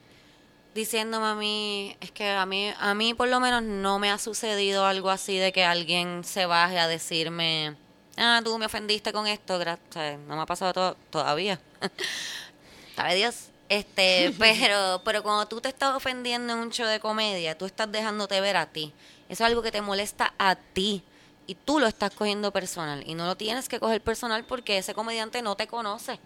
diciéndome 0.75 1.27
a 1.27 1.35
mí, 1.35 1.97
es 2.01 2.11
que 2.13 2.31
a 2.31 2.47
mí, 2.47 2.73
a 2.79 2.95
mí 2.95 3.13
por 3.15 3.29
lo 3.29 3.41
menos 3.41 3.63
no 3.63 3.99
me 3.99 4.11
ha 4.11 4.19
sucedido 4.19 4.87
algo 4.87 5.11
así 5.11 5.37
de 5.37 5.53
que 5.53 5.65
alguien 5.65 6.25
se 6.25 6.47
baje 6.47 6.79
a 6.79 6.89
decirme, 6.89 7.77
ah, 8.17 8.41
tú 8.45 8.57
me 8.59 8.67
ofendiste 8.67 9.13
con 9.13 9.27
esto, 9.27 9.61
gra- 9.61 9.79
o 9.91 9.93
sea, 9.93 10.17
no 10.17 10.37
me 10.37 10.43
ha 10.43 10.47
pasado 10.47 10.73
to- 10.73 10.97
todavía. 11.11 11.61
Sabe 12.97 13.15
Dios. 13.17 13.49
Este, 13.73 14.35
pero, 14.39 15.01
pero 15.03 15.23
cuando 15.23 15.47
tú 15.47 15.63
te 15.63 15.71
estás 15.71 15.95
ofendiendo 15.95 16.53
en 16.53 16.59
un 16.59 16.71
show 16.71 16.87
de 16.87 17.01
comedia, 17.01 17.57
tú 17.57 17.65
estás 17.65 17.91
dejándote 17.91 18.39
ver 18.43 18.59
a 18.59 18.67
ti. 18.67 18.93
Eso 19.31 19.45
es 19.45 19.49
algo 19.49 19.63
que 19.63 19.73
te 19.73 19.81
molesta 19.81 20.35
a 20.39 20.57
ti. 20.57 21.03
Y 21.47 21.55
tú 21.55 21.79
lo 21.81 21.87
estás 21.87 22.11
cogiendo 22.11 22.53
personal. 22.53 23.03
Y 23.07 23.15
no 23.15 23.25
lo 23.27 23.35
tienes 23.35 23.71
que 23.71 23.81
coger 23.81 24.03
personal 24.03 24.45
porque 24.45 24.77
ese 24.77 24.93
comediante 24.93 25.41
no 25.41 25.57
te 25.57 25.67
conoce. 25.67 26.21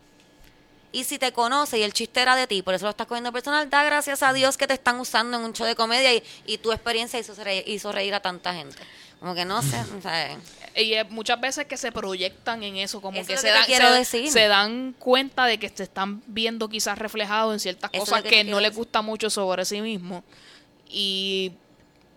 Y 0.91 1.05
si 1.05 1.21
te 1.21 1.33
conoce 1.33 1.79
y 1.79 1.83
el 1.85 1.93
chiste 1.93 2.21
era 2.21 2.35
de 2.35 2.49
ti, 2.49 2.63
por 2.63 2.75
eso 2.75 2.87
lo 2.87 2.91
estás 2.91 3.07
cogiendo 3.07 3.31
personal, 3.31 3.71
da 3.71 3.85
gracias 3.85 4.25
a 4.25 4.33
Dios 4.33 4.57
que 4.57 4.67
te 4.67 4.75
están 4.75 4.99
usando 4.99 5.37
en 5.37 5.45
un 5.45 5.53
show 5.53 5.67
de 5.67 5.77
comedia 5.77 6.13
y, 6.15 6.25
y 6.47 6.59
tu 6.59 6.73
experiencia 6.73 7.21
hizo 7.21 7.33
reír, 7.45 7.63
hizo 7.67 7.93
reír 7.93 8.15
a 8.15 8.21
tanta 8.21 8.55
gente. 8.55 8.83
Como 9.21 9.35
que 9.35 9.45
no 9.45 9.63
sé, 9.63 9.81
o 9.97 10.03
sea, 10.03 10.39
y 10.77 10.95
eh, 10.95 11.05
muchas 11.05 11.41
veces 11.41 11.65
que 11.67 11.77
se 11.77 11.91
proyectan 11.91 12.63
en 12.63 12.77
eso, 12.77 13.01
como 13.01 13.19
Eso 13.19 13.27
que 13.27 13.35
es 13.35 13.41
se 13.41 13.49
que 13.67 13.79
dan, 13.79 13.93
se, 13.93 13.99
decir. 13.99 14.31
se 14.31 14.47
dan 14.47 14.95
cuenta 14.99 15.47
de 15.47 15.59
que 15.59 15.69
se 15.69 15.85
están 15.85 16.23
viendo 16.27 16.69
quizás 16.69 16.99
reflejados 16.99 17.53
en 17.55 17.61
ciertas 17.61 17.91
Eso 17.93 18.05
cosas 18.05 18.23
que 18.23 18.45
no 18.45 18.61
les 18.61 18.75
gusta 18.75 19.03
mucho 19.03 19.31
sobre 19.31 19.65
sí 19.65 19.81
mismo. 19.81 20.23
Y 20.89 21.53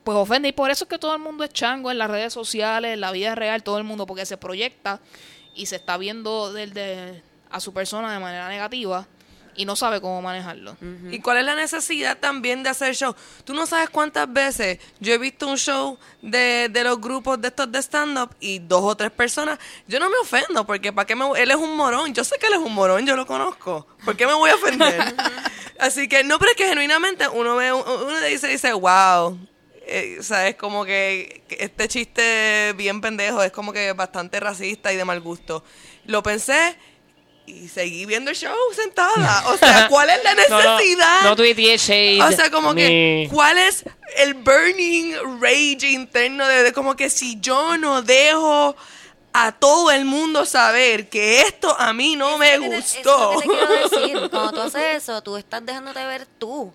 pues 0.04 0.18
ofende. 0.18 0.50
Y 0.50 0.52
por 0.52 0.72
eso 0.72 0.86
es 0.86 0.90
que 0.90 1.00
todo 1.00 1.14
el 1.14 1.22
mundo 1.22 1.44
es 1.44 1.52
chango 1.52 1.92
en 1.92 1.98
las 1.98 2.10
redes 2.10 2.34
sociales, 2.34 2.94
en 2.94 3.02
la 3.02 3.12
vida 3.12 3.36
real, 3.36 3.64
todo 3.64 3.78
el 3.78 3.84
mundo, 3.84 4.06
porque 4.06 4.26
se 4.26 4.38
proyecta 4.38 5.00
y 5.56 5.68
se 5.68 5.78
está 5.78 5.98
viendo 5.98 6.52
del 6.52 6.74
de, 6.74 7.22
a 7.50 7.60
su 7.60 7.74
persona 7.74 8.12
de 8.14 8.20
manera 8.20 8.48
negativa 8.50 9.08
y 9.60 9.66
no 9.66 9.76
sabe 9.76 10.00
cómo 10.00 10.22
manejarlo. 10.22 10.78
¿Y 11.12 11.20
cuál 11.20 11.40
es 11.40 11.44
la 11.44 11.54
necesidad 11.54 12.18
también 12.18 12.64
de 12.64 12.70
hacer 12.70 12.96
show? 12.96 13.14
Tú 13.44 13.54
no 13.54 13.66
sabes 13.66 13.90
cuántas 13.90 14.32
veces 14.32 14.80
yo 15.02 15.14
he 15.14 15.18
visto 15.18 15.50
un 15.50 15.58
show 15.58 15.98
de, 16.22 16.70
de 16.72 16.84
los 16.86 17.02
grupos 17.02 17.42
de 17.42 17.50
estos 17.50 17.70
de 17.70 17.80
stand-up 17.80 18.34
y 18.40 18.60
dos 18.60 18.82
o 18.82 18.96
tres 18.96 19.12
personas. 19.12 19.60
Yo 19.86 20.00
no 20.00 20.10
me 20.10 20.16
ofendo 20.18 20.66
porque 20.66 20.94
para 20.94 21.06
qué 21.06 21.14
me 21.14 21.26
él 21.36 21.52
es 21.52 21.58
un 21.58 21.76
morón. 21.76 22.14
Yo 22.14 22.24
sé 22.24 22.38
que 22.40 22.48
él 22.48 22.54
es 22.54 22.60
un 22.60 22.74
morón, 22.74 23.06
yo 23.06 23.18
lo 23.18 23.28
conozco. 23.28 23.86
¿Por 24.06 24.16
qué 24.16 24.26
me 24.26 24.34
voy 24.34 24.50
a 24.50 24.56
ofender? 24.56 25.14
Así 25.78 26.08
que 26.08 26.24
no, 26.24 26.40
pero 26.40 26.52
es 26.52 26.58
que 26.58 26.66
genuinamente 26.66 27.28
uno 27.28 27.58
ve, 27.58 27.74
uno 27.74 28.22
dice, 28.22 28.48
dice, 28.48 28.72
wow. 28.72 29.38
Eh, 29.88 30.18
o 30.20 30.24
sea, 30.24 30.48
es 30.48 30.56
como 30.56 30.86
que 30.86 31.44
que 31.50 31.58
este 31.60 31.90
chiste 31.90 32.74
bien 32.78 33.02
pendejo 33.02 33.44
es 33.44 33.52
como 33.52 33.74
que 33.74 33.92
bastante 33.92 34.40
racista 34.40 34.94
y 34.94 34.96
de 34.96 35.04
mal 35.04 35.20
gusto. 35.20 35.66
Lo 36.06 36.24
pensé 36.24 36.78
y 37.50 37.68
seguí 37.68 38.06
viendo 38.06 38.32
el 38.32 38.38
show 38.38 38.56
sentada. 38.76 39.44
O 39.50 39.58
sea, 39.58 39.88
¿cuál 39.90 40.10
es 40.10 40.24
la 40.24 40.34
No, 40.36 40.42
no, 40.50 40.58
necesidad? 40.78 41.22
no 41.24 41.36
tuiteé 41.36 41.78
shade. 41.78 42.22
O 42.22 42.32
sea, 42.32 42.50
como 42.52 42.74
que, 42.76 43.28
¿cuál 43.32 43.58
es 43.58 43.84
el 44.18 44.34
burning 44.36 45.14
rage 45.42 45.88
interno 45.92 46.48
de, 46.48 46.64
de 46.64 46.74
como 46.74 46.96
que 46.96 47.10
si 47.10 47.40
yo 47.40 47.78
no 47.78 48.02
dejo 48.02 48.76
a 49.32 49.52
todo 49.52 49.92
el 49.92 50.06
mundo 50.06 50.46
saber 50.46 51.08
que 51.08 51.42
esto 51.42 51.76
a 51.80 51.94
mí 51.94 52.16
no 52.16 52.38
me 52.40 52.56
Eso 52.56 52.64
es 52.64 52.70
lo 52.70 52.70
que 52.70 52.82
te- 52.82 52.82
gustó. 52.82 53.32
Eso 53.32 53.40
que 53.42 53.48
te 53.48 53.54
quiero 53.54 53.90
decir. 53.90 54.30
Cuando 54.32 54.52
tú 54.54 54.62
haces 54.62 54.96
eso, 55.04 55.22
tú 55.22 55.38
estás 55.38 55.66
dejándote 55.66 56.04
ver 56.06 56.26
tú. 56.40 56.74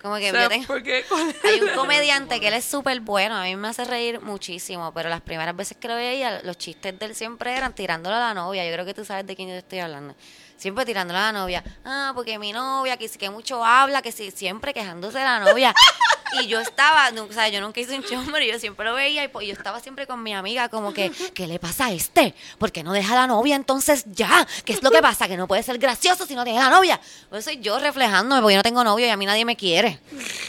Como 0.00 0.16
que 0.16 0.30
O 0.30 0.32
sea, 0.32 0.42
yo 0.44 0.48
tengo- 0.48 0.66
porque- 0.66 1.04
Hay 1.44 1.60
un 1.60 1.68
comediante 1.76 2.40
que 2.40 2.48
él 2.48 2.54
es 2.54 2.64
súper 2.64 3.00
bueno, 3.00 3.36
a 3.36 3.42
mí 3.44 3.54
me 3.56 3.68
hace 3.68 3.84
reír 3.84 4.20
muchísimo, 4.20 4.92
pero 4.94 5.08
las 5.10 5.20
primeras 5.20 5.54
veces 5.54 5.76
que 5.78 5.88
lo 5.88 5.94
veía, 5.96 6.40
los 6.42 6.56
chistes 6.56 6.98
de 6.98 7.06
él 7.06 7.14
siempre 7.14 7.54
eran 7.56 7.74
tirándolo 7.74 8.16
a 8.16 8.20
la 8.20 8.34
novia. 8.34 8.64
Yo 8.66 8.72
creo 8.72 8.86
que 8.86 8.94
tú 8.94 9.04
sabes 9.04 9.26
de 9.26 9.36
quién 9.36 9.48
yo 9.48 9.54
estoy 9.56 9.80
hablando. 9.80 10.14
Siempre 10.60 10.84
tirándolo 10.84 11.18
a 11.18 11.22
la 11.22 11.32
novia. 11.32 11.64
Ah, 11.86 12.12
porque 12.14 12.38
mi 12.38 12.52
novia, 12.52 12.98
que, 12.98 13.08
que 13.08 13.30
mucho 13.30 13.64
habla, 13.64 14.02
que 14.02 14.12
sí, 14.12 14.30
siempre 14.30 14.74
quejándose 14.74 15.18
de 15.18 15.24
la 15.24 15.40
novia. 15.40 15.74
Y 16.32 16.46
yo 16.46 16.60
estaba, 16.60 17.10
no, 17.10 17.24
o 17.24 17.32
sea, 17.32 17.48
yo 17.48 17.60
nunca 17.60 17.80
hice 17.80 17.96
un 17.96 18.04
show, 18.04 18.22
pero 18.32 18.44
yo 18.46 18.56
siempre 18.60 18.84
lo 18.86 18.94
veía 18.94 19.24
y 19.24 19.26
pues, 19.26 19.48
yo 19.48 19.52
estaba 19.52 19.80
siempre 19.80 20.06
con 20.06 20.22
mi 20.22 20.32
amiga 20.32 20.68
como 20.68 20.94
que, 20.94 21.10
¿qué 21.34 21.48
le 21.48 21.58
pasa 21.58 21.86
a 21.86 21.90
este? 21.92 22.36
¿Por 22.56 22.70
qué 22.70 22.84
no 22.84 22.92
deja 22.92 23.14
a 23.14 23.16
la 23.16 23.26
novia 23.26 23.56
entonces 23.56 24.04
ya? 24.06 24.46
¿Qué 24.64 24.74
es 24.74 24.80
lo 24.80 24.92
que 24.92 25.02
pasa? 25.02 25.26
Que 25.26 25.36
no 25.36 25.48
puede 25.48 25.64
ser 25.64 25.76
gracioso 25.78 26.26
si 26.26 26.36
no 26.36 26.44
tiene 26.44 26.60
la 26.60 26.70
novia. 26.70 27.00
Pues 27.30 27.44
soy 27.44 27.58
yo 27.58 27.80
reflejándome 27.80 28.40
porque 28.42 28.54
yo 28.54 28.58
no 28.58 28.62
tengo 28.62 28.84
novio 28.84 29.06
y 29.06 29.10
a 29.10 29.16
mí 29.16 29.26
nadie 29.26 29.44
me 29.44 29.56
quiere. 29.56 29.98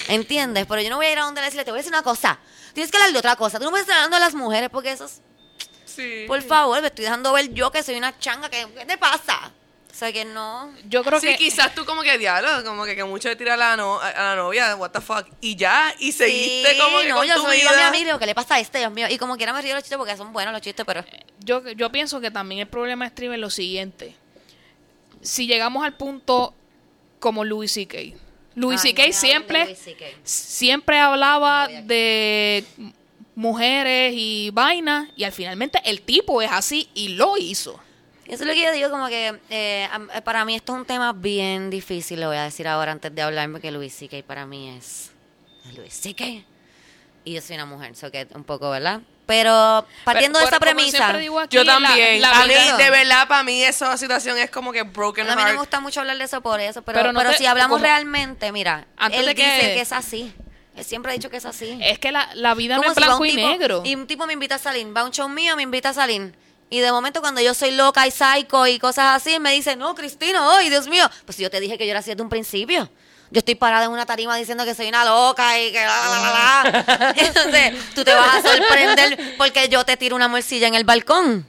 ¿Entiendes? 0.07 0.67
Pero 0.67 0.81
yo 0.83 0.91
no 0.91 0.97
voy 0.97 1.07
a 1.07 1.11
ir 1.13 1.17
a 1.17 1.23
donde 1.23 1.41
le 1.41 1.45
decirle, 1.45 1.65
te 1.65 1.71
voy 1.71 1.79
a 1.79 1.81
decir 1.81 1.91
una 1.93 2.03
cosa. 2.03 2.37
Tienes 2.73 2.91
que 2.91 2.97
hablar 2.97 3.11
de 3.13 3.17
otra 3.17 3.35
cosa. 3.35 3.57
Tú 3.57 3.65
no 3.65 3.71
me 3.71 3.79
estás 3.79 3.95
hablando 3.95 4.17
de 4.17 4.21
las 4.21 4.35
mujeres 4.35 4.69
porque 4.69 4.91
eso 4.91 5.05
es, 5.05 5.19
Sí. 5.85 6.25
por 6.27 6.43
favor, 6.43 6.79
me 6.79 6.89
estoy 6.89 7.05
dejando 7.05 7.33
ver 7.33 7.51
yo 7.55 7.71
que 7.71 7.81
soy 7.81 7.95
una 7.95 8.15
changa. 8.19 8.49
que 8.49 8.67
¿Qué 8.77 8.85
te 8.85 8.99
pasa? 8.99 9.51
O 9.91 9.93
sea, 9.93 10.11
que 10.13 10.23
no... 10.25 10.73
Yo 10.89 11.03
creo 11.03 11.19
sí, 11.19 11.27
que 11.27 11.35
quizás 11.37 11.75
tú 11.75 11.85
como 11.85 12.01
que 12.01 12.17
diablo, 12.17 12.47
como 12.63 12.85
que, 12.85 12.95
que 12.95 13.03
mucho 13.03 13.27
le 13.27 13.35
tira 13.35 13.55
a 13.55 13.57
la, 13.57 13.75
no- 13.75 13.99
a 13.99 14.11
la 14.13 14.35
novia, 14.37 14.75
what 14.77 14.91
the 14.91 15.01
fuck, 15.01 15.27
y 15.41 15.55
ya, 15.57 15.93
y 15.99 16.11
seguiste 16.13 16.71
Sí, 16.73 16.79
como 16.79 16.99
que 17.01 17.09
no, 17.09 17.15
con 17.17 17.27
yo 17.27 17.35
tu 17.35 17.41
soy 17.41 17.57
digo 17.57 17.69
a 17.69 17.73
mi 17.73 17.77
vida. 17.77 17.87
amigo, 17.89 18.19
¿qué 18.19 18.25
le 18.25 18.33
pasa 18.33 18.55
a 18.55 18.59
este, 18.61 18.79
Dios 18.79 18.91
mío? 18.91 19.07
Y 19.09 19.17
como 19.17 19.35
quiera 19.37 19.51
me 19.53 19.61
río 19.61 19.73
los 19.75 19.83
chistes 19.83 19.97
porque 19.97 20.15
son 20.17 20.31
buenos 20.33 20.53
los 20.53 20.61
chistes, 20.61 20.85
pero... 20.85 21.03
yo, 21.39 21.67
yo 21.71 21.91
pienso 21.91 22.21
que 22.21 22.31
también 22.31 22.61
el 22.61 22.67
problema 22.67 23.05
estriba 23.05 23.35
en 23.35 23.41
lo 23.41 23.49
siguiente. 23.49 24.15
Si 25.21 25.45
llegamos 25.45 25.83
al 25.85 25.93
punto 25.97 26.55
como 27.19 27.43
Louis 27.43 27.71
C.K. 27.71 27.97
Louis 28.55 28.81
C.K. 28.81 29.11
siempre, 29.11 29.65
Louis 29.65 29.79
siempre 30.23 30.99
hablaba 30.99 31.67
No 31.67 31.81
de 31.83 32.65
mujeres 33.35 34.13
y 34.15 34.49
vainas 34.51 35.07
y 35.15 35.23
al 35.23 35.31
finalmente 35.31 35.79
el 35.85 36.01
tipo 36.01 36.41
es 36.41 36.51
así 36.51 36.89
y 36.93 37.09
lo 37.09 37.37
hizo. 37.37 37.79
Eso 38.31 38.43
es 38.43 38.47
lo 38.47 38.53
que 38.53 38.61
yo 38.63 38.71
digo, 38.71 38.89
como 38.89 39.07
que 39.07 39.27
eh, 39.49 39.87
eh, 40.15 40.21
para 40.23 40.45
mí 40.45 40.55
esto 40.55 40.73
es 40.73 40.79
un 40.79 40.85
tema 40.85 41.11
bien 41.13 41.69
difícil, 41.69 42.19
lo 42.21 42.27
voy 42.27 42.37
a 42.37 42.43
decir 42.43 42.67
ahora 42.67 42.91
antes 42.93 43.13
de 43.13 43.21
hablarme, 43.21 43.59
que 43.59 43.71
Luis 43.71 43.93
C.K. 43.93 44.23
para 44.25 44.45
mí 44.45 44.69
es 44.69 45.11
Luis 45.75 45.93
C.K. 45.93 46.25
Y 47.23 47.33
yo 47.33 47.41
soy 47.41 47.55
una 47.55 47.65
mujer, 47.65 47.91
eso 47.91 48.09
que 48.09 48.27
un 48.33 48.43
poco, 48.43 48.69
¿verdad? 48.71 49.01
Pero 49.27 49.85
partiendo 50.03 50.39
Pero- 50.39 50.49
de 50.49 50.55
esa 50.55 50.59
premisa, 50.59 50.97
siempre 50.97 51.19
digo 51.19 51.39
aquí, 51.39 51.55
Yo 51.55 51.63
la- 51.63 51.73
también. 51.73 52.21
la 52.21 52.31
a 52.41 52.47
mí, 52.47 52.53
de 52.77 52.89
verdad, 52.89 53.27
para 53.27 53.43
mí 53.43 53.61
esa 53.63 53.95
situación 53.97 54.37
es 54.37 54.49
como 54.49 54.71
que 54.71 54.81
broken 54.83 55.27
a 55.29 55.35
mí 55.35 55.35
no 55.35 55.43
me 55.43 55.49
heart. 55.51 55.59
gusta 55.59 55.79
mucho 55.79 55.99
hablar 55.99 56.17
de 56.17 56.23
eso 56.23 56.41
por 56.41 56.59
eso, 56.59 56.81
pero, 56.81 56.97
Pero 56.99 57.09
pero, 57.13 57.23
no 57.23 57.31
te- 57.31 57.37
si 57.37 57.45
hablamos 57.45 57.75
como- 57.75 57.83
realmente, 57.85 58.51
mira, 58.51 58.87
Antes 58.97 59.19
él 59.19 59.25
de 59.27 59.35
que- 59.35 59.43
dice 59.45 59.73
que 59.75 59.81
es 59.81 59.91
así. 59.91 60.33
Él 60.75 60.85
siempre 60.85 61.11
ha 61.11 61.13
dicho 61.15 61.29
que 61.29 61.37
es 61.37 61.45
así. 61.45 61.77
Es 61.83 61.99
que 61.99 62.11
la, 62.13 62.29
la 62.33 62.55
vida 62.55 62.77
no 62.77 62.83
es 62.83 62.95
blanco 62.95 63.17
un 63.19 63.27
y 63.27 63.35
tipo- 63.35 63.47
negro. 63.49 63.81
Y 63.85 63.93
un 63.95 64.07
tipo 64.07 64.25
me 64.25 64.33
invita 64.33 64.55
a 64.55 64.57
salir, 64.57 64.87
va 64.95 65.01
a 65.01 65.03
un 65.03 65.11
show 65.11 65.27
mío, 65.29 65.55
me 65.57 65.63
invita 65.63 65.89
a 65.89 65.93
salir. 65.93 66.33
Y 66.71 66.79
de 66.79 66.89
momento 66.89 67.19
cuando 67.19 67.41
yo 67.41 67.53
soy 67.53 67.71
loca 67.71 68.07
y 68.07 68.11
psycho 68.11 68.65
y 68.65 68.79
cosas 68.79 69.21
así, 69.21 69.39
me 69.39 69.51
dice, 69.51 69.75
no, 69.75 69.93
Cristina, 69.93 70.39
ay, 70.55 70.69
Dios 70.69 70.87
mío. 70.87 71.07
Pues 71.25 71.37
yo 71.37 71.49
te 71.49 71.59
dije 71.59 71.77
que 71.77 71.85
yo 71.85 71.91
era 71.91 71.99
así 71.99 72.11
desde 72.11 72.23
un 72.23 72.29
principio. 72.29 72.89
Yo 73.29 73.39
estoy 73.39 73.55
parada 73.55 73.85
en 73.85 73.91
una 73.91 74.05
tarima 74.05 74.37
diciendo 74.37 74.63
que 74.63 74.73
soy 74.73 74.87
una 74.87 75.03
loca 75.03 75.59
y 75.59 75.73
que 75.73 75.79
la, 75.79 75.85
la, 75.85 76.09
la, 76.09 76.31
la, 76.31 76.93
la. 76.93 77.13
Entonces, 77.17 77.73
tú 77.93 78.05
te 78.05 78.13
vas 78.13 78.37
a 78.37 78.41
sorprender 78.41 79.35
porque 79.37 79.67
yo 79.67 79.83
te 79.83 79.97
tiro 79.97 80.15
una 80.15 80.29
morcilla 80.29 80.67
en 80.67 80.75
el 80.75 80.85
balcón. 80.85 81.45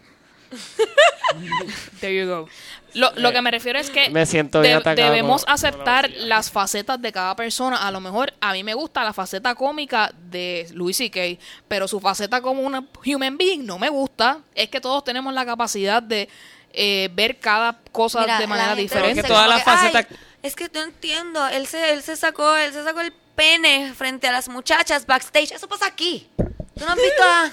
There 2.01 2.15
you 2.15 2.27
go. 2.27 2.49
Lo, 2.95 3.11
lo 3.17 3.33
que 3.33 3.41
me 3.43 3.51
refiero 3.51 3.79
es 3.79 3.89
que 3.91 4.11
Me 4.11 4.27
siento 4.27 4.61
bien 4.61 4.81
debemos 4.97 5.45
con- 5.45 5.55
aceptar 5.55 6.11
las 6.11 6.51
facetas 6.51 7.01
de 7.01 7.11
cada 7.13 7.35
persona. 7.37 7.87
A 7.87 7.91
lo 7.91 8.01
mejor 8.01 8.35
a 8.41 8.53
mí 8.53 8.63
me 8.65 8.75
gusta 8.75 9.03
la 9.05 9.13
faceta 9.13 9.55
cómica 9.55 10.13
de 10.31 10.69
Louis 10.75 10.97
C.K., 10.97 11.21
pero 11.69 11.89
su 11.89 12.01
faceta 12.01 12.41
como 12.43 12.63
una 12.63 12.85
human 13.07 13.37
being 13.39 13.65
no 13.65 13.79
me 13.79 13.89
gusta. 13.89 14.41
Es 14.55 14.69
que 14.69 14.81
todos 14.81 15.05
tenemos 15.05 15.33
la 15.33 15.47
capacidad 15.47 16.03
de 16.03 16.29
eh, 16.73 17.09
ver 17.15 17.39
cada 17.39 17.79
cosa 17.93 18.21
Mira, 18.21 18.39
de 18.39 18.47
manera 18.47 18.75
diferente. 18.75 19.15
que 19.17 19.23
dice 19.23 19.29
todas 19.29 19.45
como 19.47 19.57
las 19.57 19.65
facetas- 19.65 20.07
"Ay, 20.11 20.17
es 20.43 20.57
que 20.57 20.69
no 20.75 20.83
entiendo. 20.83 21.47
Él 21.49 21.67
se, 21.67 21.93
él 21.93 22.03
se 22.03 22.17
sacó, 22.17 22.57
él 22.57 22.73
se 22.73 22.83
sacó 22.85 23.01
el 23.01 23.13
pene 23.35 23.93
frente 23.95 24.27
a 24.29 24.33
las 24.33 24.49
muchachas 24.49 25.07
backstage. 25.07 25.53
Eso 25.53 25.69
pasa 25.69 25.87
aquí. 25.87 26.29
¿Tú 26.37 26.85
no 26.85 26.93
has 26.93 26.97
visto 26.97 27.23
a... 27.23 27.51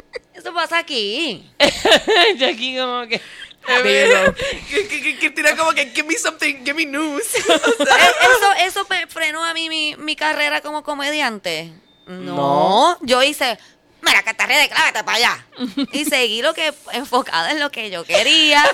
Eso 0.43 0.53
pasa 0.53 0.78
aquí. 0.78 1.49
Yo 2.36 2.49
aquí 2.49 2.76
como 2.76 3.07
que... 3.07 3.20
que, 3.64 4.88
que, 4.88 5.03
que, 5.03 5.18
que 5.20 5.30
tira 5.30 5.57
como 5.57 5.72
que 5.72 5.86
give 5.95 6.03
me 6.03 6.16
something, 6.16 6.64
give 6.64 6.74
me 6.74 6.84
news. 6.84 7.22
O 7.78 7.84
sea, 7.84 7.97
Eh, 7.97 8.12
Eso, 8.22 8.80
eso 8.80 8.86
me 8.90 9.07
frenó 9.07 9.45
a 9.45 9.55
mí 9.55 9.68
mi, 9.68 9.95
mi 9.97 10.16
carrera 10.16 10.61
como 10.61 10.82
comediante. 10.82 11.72
No. 12.09 12.34
No. 12.34 12.99
Yo 13.03 13.22
hice, 13.22 13.57
mira, 14.01 14.24
que 14.24 14.34
te 14.34 14.47
de 14.49 14.68
clávate 14.68 15.05
para 15.05 15.16
allá. 15.16 15.47
Y 15.93 16.07
seguí 16.07 16.43
lo 16.43 16.55
que, 16.55 16.74
enfocada 16.93 17.53
en 17.53 17.61
lo 17.61 17.70
que 17.70 17.88
yo 17.90 18.03
quería. 18.03 18.64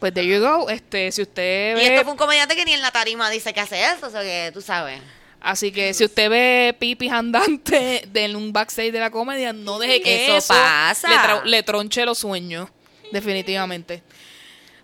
Pues 0.00 0.12
there 0.12 0.26
you 0.26 0.40
go. 0.40 0.68
Este, 0.68 1.12
si 1.12 1.22
usted 1.22 1.76
Y 1.76 1.80
ve, 1.80 1.86
esto 1.86 2.02
fue 2.02 2.12
un 2.12 2.18
comediante 2.18 2.56
que 2.56 2.64
ni 2.64 2.72
en 2.72 2.82
la 2.82 2.90
tarima 2.90 3.30
dice 3.30 3.54
que 3.54 3.60
hace 3.60 3.80
eso, 3.84 4.08
o 4.08 4.10
sea 4.10 4.22
que 4.22 4.50
tú 4.52 4.60
sabes. 4.60 5.00
Así 5.40 5.72
que 5.72 5.94
si 5.94 6.04
usted 6.04 6.30
ve 6.30 6.76
pipis 6.78 7.12
andantes 7.12 8.02
de 8.12 8.24
en 8.24 8.36
un 8.36 8.52
backstage 8.52 8.92
de 8.92 9.00
la 9.00 9.10
comedia, 9.10 9.52
no 9.52 9.78
deje 9.78 10.02
que 10.02 10.26
Eso 10.26 10.36
eso, 10.36 10.54
pasa. 10.54 11.42
Le, 11.44 11.62
tronche 11.62 12.04
los 12.04 12.18
sueños, 12.18 12.68
definitivamente. 13.12 14.02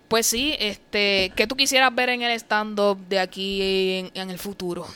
Pues 0.07 0.27
sí, 0.27 0.55
este, 0.59 1.31
¿qué 1.35 1.47
tú 1.47 1.55
quisieras 1.55 1.93
ver 1.93 2.09
en 2.09 2.21
el 2.21 2.31
stand-up 2.39 2.97
de 3.07 3.19
aquí 3.19 3.97
en, 3.97 4.11
en 4.13 4.29
el 4.29 4.37
futuro? 4.37 4.87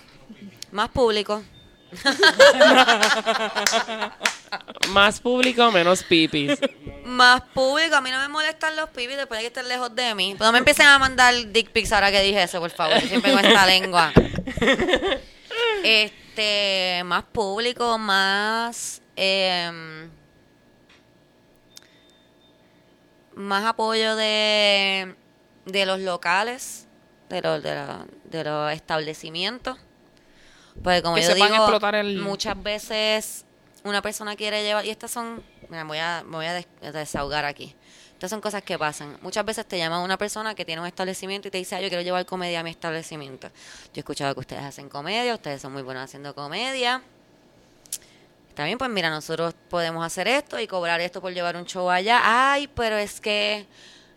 Más 0.72 0.89
público. 0.89 1.43
Más 4.89 5.20
público, 5.20 5.72
menos 5.72 6.03
pipis. 6.03 6.60
Más 7.05 7.41
público. 7.53 7.95
A 7.95 8.01
mí 8.01 8.12
no 8.12 8.20
me 8.20 8.28
molestan 8.28 8.76
los 8.76 8.89
pibis 8.89 9.18
después 9.18 9.39
de 9.39 9.43
que 9.43 9.47
estén 9.47 9.68
lejos 9.68 9.95
de 9.95 10.14
mí. 10.16 10.36
No 10.39 10.51
me 10.51 10.60
empiecen 10.60 10.88
a 10.88 10.99
mandar 10.99 11.34
dick 11.51 11.72
pics 11.72 11.91
ahora 11.91 12.12
que 12.12 12.22
dije 12.22 12.43
eso, 12.43 12.60
por 12.60 12.72
favor. 12.72 12.99
Siempre 13.01 13.32
con 13.32 13.45
esta 13.45 13.66
lengua. 13.66 14.12
Este, 15.84 17.01
más 17.05 17.23
público, 17.23 17.97
más... 17.97 19.01
em, 19.15 20.09
más 23.36 23.65
apoyo 23.65 24.15
de, 24.15 25.15
de 25.65 25.86
los 25.86 25.99
locales, 25.99 26.88
de 27.30 27.41
los, 27.41 27.61
de, 27.61 27.75
la- 27.75 28.05
de 28.23 28.43
los 28.43 28.71
establecimientos. 28.73 29.78
Porque 30.84 31.01
como 31.01 31.15
Que 31.15 31.21
yo 31.23 31.28
sepan 31.34 31.51
digo, 31.51 31.63
explotar 31.63 31.95
el- 31.95 32.17
muchas 32.19 32.61
veces 32.61 33.45
una 33.84 34.01
persona 34.01 34.36
quiere 34.36 34.63
llevar, 34.63 34.86
y 34.86 34.89
estas 34.89 35.11
son, 35.11 35.43
mira, 35.69 35.84
voy 35.84 35.97
a, 35.99 36.23
me 36.25 36.38
voy 36.38 36.45
a 36.45 36.53
des- 36.53 36.67
desahogar 36.82 37.45
aquí. 37.45 37.75
Estas 38.18 38.32
son 38.32 38.41
cosas 38.41 38.63
que 38.63 38.80
pasan. 38.80 39.15
Muchas 39.22 39.45
veces 39.45 39.63
te 39.68 39.78
llama 39.78 40.01
una 40.01 40.18
persona 40.18 40.55
que 40.55 40.65
tiene 40.65 40.82
un 40.82 40.88
establecimiento 40.88 41.49
y 41.49 41.51
te 41.51 41.59
dice, 41.59 41.76
ah, 41.76 41.82
yo 41.82 41.88
quiero 41.88 42.01
llevar 42.01 42.26
comedia 42.26 42.61
a 42.61 42.63
mi 42.63 42.72
establecimiento. 42.72 43.49
Yo 43.49 43.97
he 43.97 43.99
escuchado 43.99 44.34
que 44.34 44.39
ustedes 44.39 44.63
hacen 44.63 44.89
comedia, 44.89 45.36
ustedes 45.36 45.61
son 45.61 45.72
muy 45.72 45.84
buenos 45.84 46.03
haciendo 46.03 46.34
comedia. 46.34 47.03
Está 48.49 48.65
bien, 48.65 48.80
pues 48.80 48.89
mira, 48.89 49.11
nosotros 49.11 49.53
podemos 49.70 50.03
hacer 50.03 50.28
esto 50.28 50.59
y 50.59 50.65
cobrar 50.65 50.99
esto 50.99 51.22
por 51.22 51.32
llevar 51.32 51.57
un 51.57 51.65
show 51.65 51.91
allá. 51.91 52.22
Ay, 52.24 52.68
pero 52.68 52.97
es 52.97 53.22
que 53.22 53.68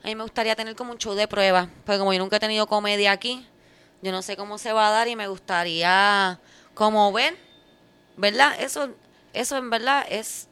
a 0.03 0.07
mí 0.07 0.15
me 0.15 0.23
gustaría 0.23 0.57
tener 0.57 0.75
como 0.77 0.93
un 0.93 0.99
show 0.99 1.13
de 1.13 1.29
prueba. 1.29 1.69
Porque 1.85 1.99
como 1.99 2.15
yo 2.15 2.21
nunca 2.21 2.37
he 2.37 2.41
tenido 2.41 2.67
comedia 2.67 3.13
aquí, 3.13 3.47
yo 4.01 4.13
no 4.13 4.23
sé 4.23 4.35
cómo 4.35 4.57
se 4.57 4.73
va 4.73 4.89
a 4.89 4.91
dar 4.93 5.09
y 5.09 5.15
me 5.15 5.29
gustaría 5.29 6.41
como 6.73 7.13
ver, 7.13 7.37
¿verdad? 8.17 8.59
Eso, 8.59 8.95
eso 9.35 9.59
en 9.59 9.69
verdad 9.69 10.07
es... 10.09 10.49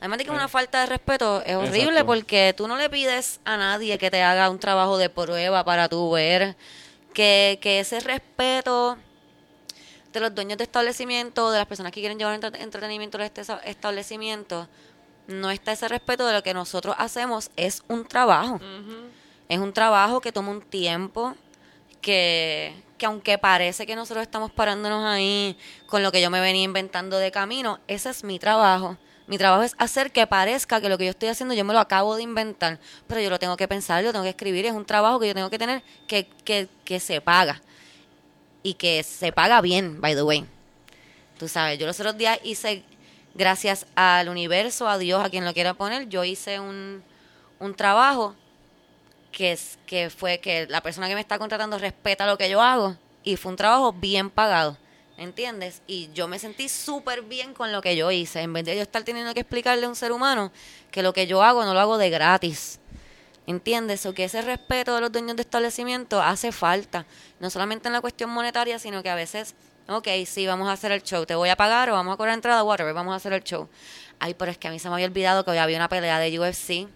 Además 0.00 0.18
de 0.18 0.24
que 0.24 0.30
es 0.30 0.36
una 0.36 0.48
falta 0.48 0.80
de 0.80 0.86
respeto, 0.86 1.42
es 1.44 1.56
horrible 1.56 1.80
Exacto. 2.00 2.06
porque 2.06 2.54
tú 2.56 2.68
no 2.68 2.76
le 2.76 2.88
pides 2.88 3.40
a 3.44 3.56
nadie 3.56 3.98
que 3.98 4.10
te 4.10 4.22
haga 4.22 4.48
un 4.48 4.58
trabajo 4.60 4.96
de 4.96 5.10
prueba 5.10 5.64
para 5.64 5.88
tú 5.88 6.12
ver 6.12 6.56
que, 7.14 7.58
que 7.60 7.80
ese 7.80 7.98
respeto 8.00 8.96
de 10.12 10.20
los 10.20 10.34
dueños 10.34 10.56
de 10.56 10.64
establecimiento, 10.64 11.50
de 11.50 11.58
las 11.58 11.66
personas 11.66 11.90
que 11.92 12.00
quieren 12.00 12.18
llevar 12.18 12.34
entre- 12.34 12.62
entretenimiento 12.62 13.18
a 13.18 13.24
este 13.26 13.42
establecimiento, 13.64 14.68
no 15.26 15.50
está 15.50 15.72
ese 15.72 15.88
respeto 15.88 16.26
de 16.26 16.32
lo 16.32 16.42
que 16.42 16.54
nosotros 16.54 16.94
hacemos. 16.98 17.50
Es 17.56 17.82
un 17.88 18.06
trabajo. 18.06 18.60
Es 19.48 19.58
un 19.58 19.72
trabajo 19.72 20.20
que 20.20 20.30
toma 20.32 20.50
un 20.52 20.62
tiempo, 20.62 21.34
que, 22.00 22.72
que 22.96 23.06
aunque 23.06 23.36
parece 23.36 23.84
que 23.86 23.96
nosotros 23.96 24.22
estamos 24.22 24.50
parándonos 24.52 25.04
ahí 25.04 25.58
con 25.86 26.02
lo 26.02 26.12
que 26.12 26.22
yo 26.22 26.30
me 26.30 26.40
venía 26.40 26.62
inventando 26.62 27.18
de 27.18 27.30
camino, 27.32 27.80
ese 27.88 28.10
es 28.10 28.22
mi 28.24 28.38
trabajo. 28.38 28.96
Mi 29.28 29.36
trabajo 29.36 29.62
es 29.62 29.74
hacer 29.78 30.10
que 30.10 30.26
parezca 30.26 30.80
que 30.80 30.88
lo 30.88 30.96
que 30.96 31.04
yo 31.04 31.10
estoy 31.10 31.28
haciendo 31.28 31.54
yo 31.54 31.62
me 31.62 31.74
lo 31.74 31.80
acabo 31.80 32.16
de 32.16 32.22
inventar, 32.22 32.80
pero 33.06 33.20
yo 33.20 33.28
lo 33.28 33.38
tengo 33.38 33.58
que 33.58 33.68
pensar, 33.68 34.02
lo 34.02 34.10
tengo 34.10 34.24
que 34.24 34.30
escribir, 34.30 34.64
es 34.64 34.72
un 34.72 34.86
trabajo 34.86 35.20
que 35.20 35.28
yo 35.28 35.34
tengo 35.34 35.50
que 35.50 35.58
tener 35.58 35.82
que, 36.06 36.26
que, 36.44 36.66
que 36.84 36.98
se 36.98 37.20
paga 37.20 37.60
y 38.62 38.74
que 38.74 39.02
se 39.02 39.30
paga 39.30 39.60
bien, 39.60 40.00
by 40.00 40.14
the 40.14 40.22
way. 40.22 40.46
Tú 41.38 41.46
sabes, 41.46 41.78
yo 41.78 41.86
los 41.86 42.00
otros 42.00 42.16
días 42.16 42.40
hice 42.42 42.82
gracias 43.34 43.86
al 43.94 44.30
universo, 44.30 44.88
a 44.88 44.96
Dios, 44.96 45.22
a 45.22 45.28
quien 45.28 45.44
lo 45.44 45.52
quiera 45.52 45.74
poner, 45.74 46.08
yo 46.08 46.24
hice 46.24 46.58
un, 46.58 47.02
un 47.58 47.74
trabajo 47.74 48.34
que, 49.30 49.52
es, 49.52 49.78
que 49.86 50.08
fue 50.08 50.38
que 50.38 50.66
la 50.68 50.80
persona 50.80 51.06
que 51.06 51.14
me 51.14 51.20
está 51.20 51.38
contratando 51.38 51.78
respeta 51.78 52.26
lo 52.26 52.38
que 52.38 52.48
yo 52.48 52.62
hago 52.62 52.96
y 53.22 53.36
fue 53.36 53.52
un 53.52 53.56
trabajo 53.56 53.92
bien 53.92 54.30
pagado. 54.30 54.78
¿Entiendes? 55.18 55.82
Y 55.88 56.10
yo 56.14 56.28
me 56.28 56.38
sentí 56.38 56.68
súper 56.68 57.22
bien 57.22 57.52
con 57.52 57.72
lo 57.72 57.82
que 57.82 57.96
yo 57.96 58.08
hice. 58.12 58.40
En 58.40 58.52
vez 58.52 58.64
de 58.64 58.76
yo 58.76 58.82
estar 58.82 59.02
teniendo 59.02 59.34
que 59.34 59.40
explicarle 59.40 59.84
a 59.84 59.88
un 59.88 59.96
ser 59.96 60.12
humano 60.12 60.52
que 60.92 61.02
lo 61.02 61.12
que 61.12 61.26
yo 61.26 61.42
hago 61.42 61.64
no 61.64 61.74
lo 61.74 61.80
hago 61.80 61.98
de 61.98 62.08
gratis. 62.08 62.78
¿Entiendes? 63.44 64.06
O 64.06 64.14
que 64.14 64.24
ese 64.24 64.42
respeto 64.42 64.94
de 64.94 65.00
los 65.00 65.10
dueños 65.10 65.34
de 65.34 65.42
establecimiento 65.42 66.22
hace 66.22 66.52
falta. 66.52 67.04
No 67.40 67.50
solamente 67.50 67.88
en 67.88 67.94
la 67.94 68.00
cuestión 68.00 68.30
monetaria, 68.30 68.78
sino 68.78 69.02
que 69.02 69.10
a 69.10 69.16
veces, 69.16 69.56
ok, 69.88 70.06
sí, 70.24 70.46
vamos 70.46 70.68
a 70.68 70.72
hacer 70.72 70.92
el 70.92 71.02
show, 71.02 71.26
te 71.26 71.34
voy 71.34 71.48
a 71.48 71.56
pagar 71.56 71.90
o 71.90 71.94
vamos 71.94 72.14
a 72.14 72.16
cobrar 72.16 72.34
entrada, 72.34 72.62
whatever, 72.62 72.94
vamos 72.94 73.12
a 73.12 73.16
hacer 73.16 73.32
el 73.32 73.42
show. 73.42 73.68
Ay, 74.20 74.34
pero 74.34 74.52
es 74.52 74.58
que 74.58 74.68
a 74.68 74.70
mí 74.70 74.78
se 74.78 74.88
me 74.88 74.94
había 74.94 75.06
olvidado 75.06 75.44
que 75.44 75.50
hoy 75.50 75.58
había 75.58 75.78
una 75.78 75.88
pelea 75.88 76.20
de 76.20 76.38
UFC. 76.38 76.88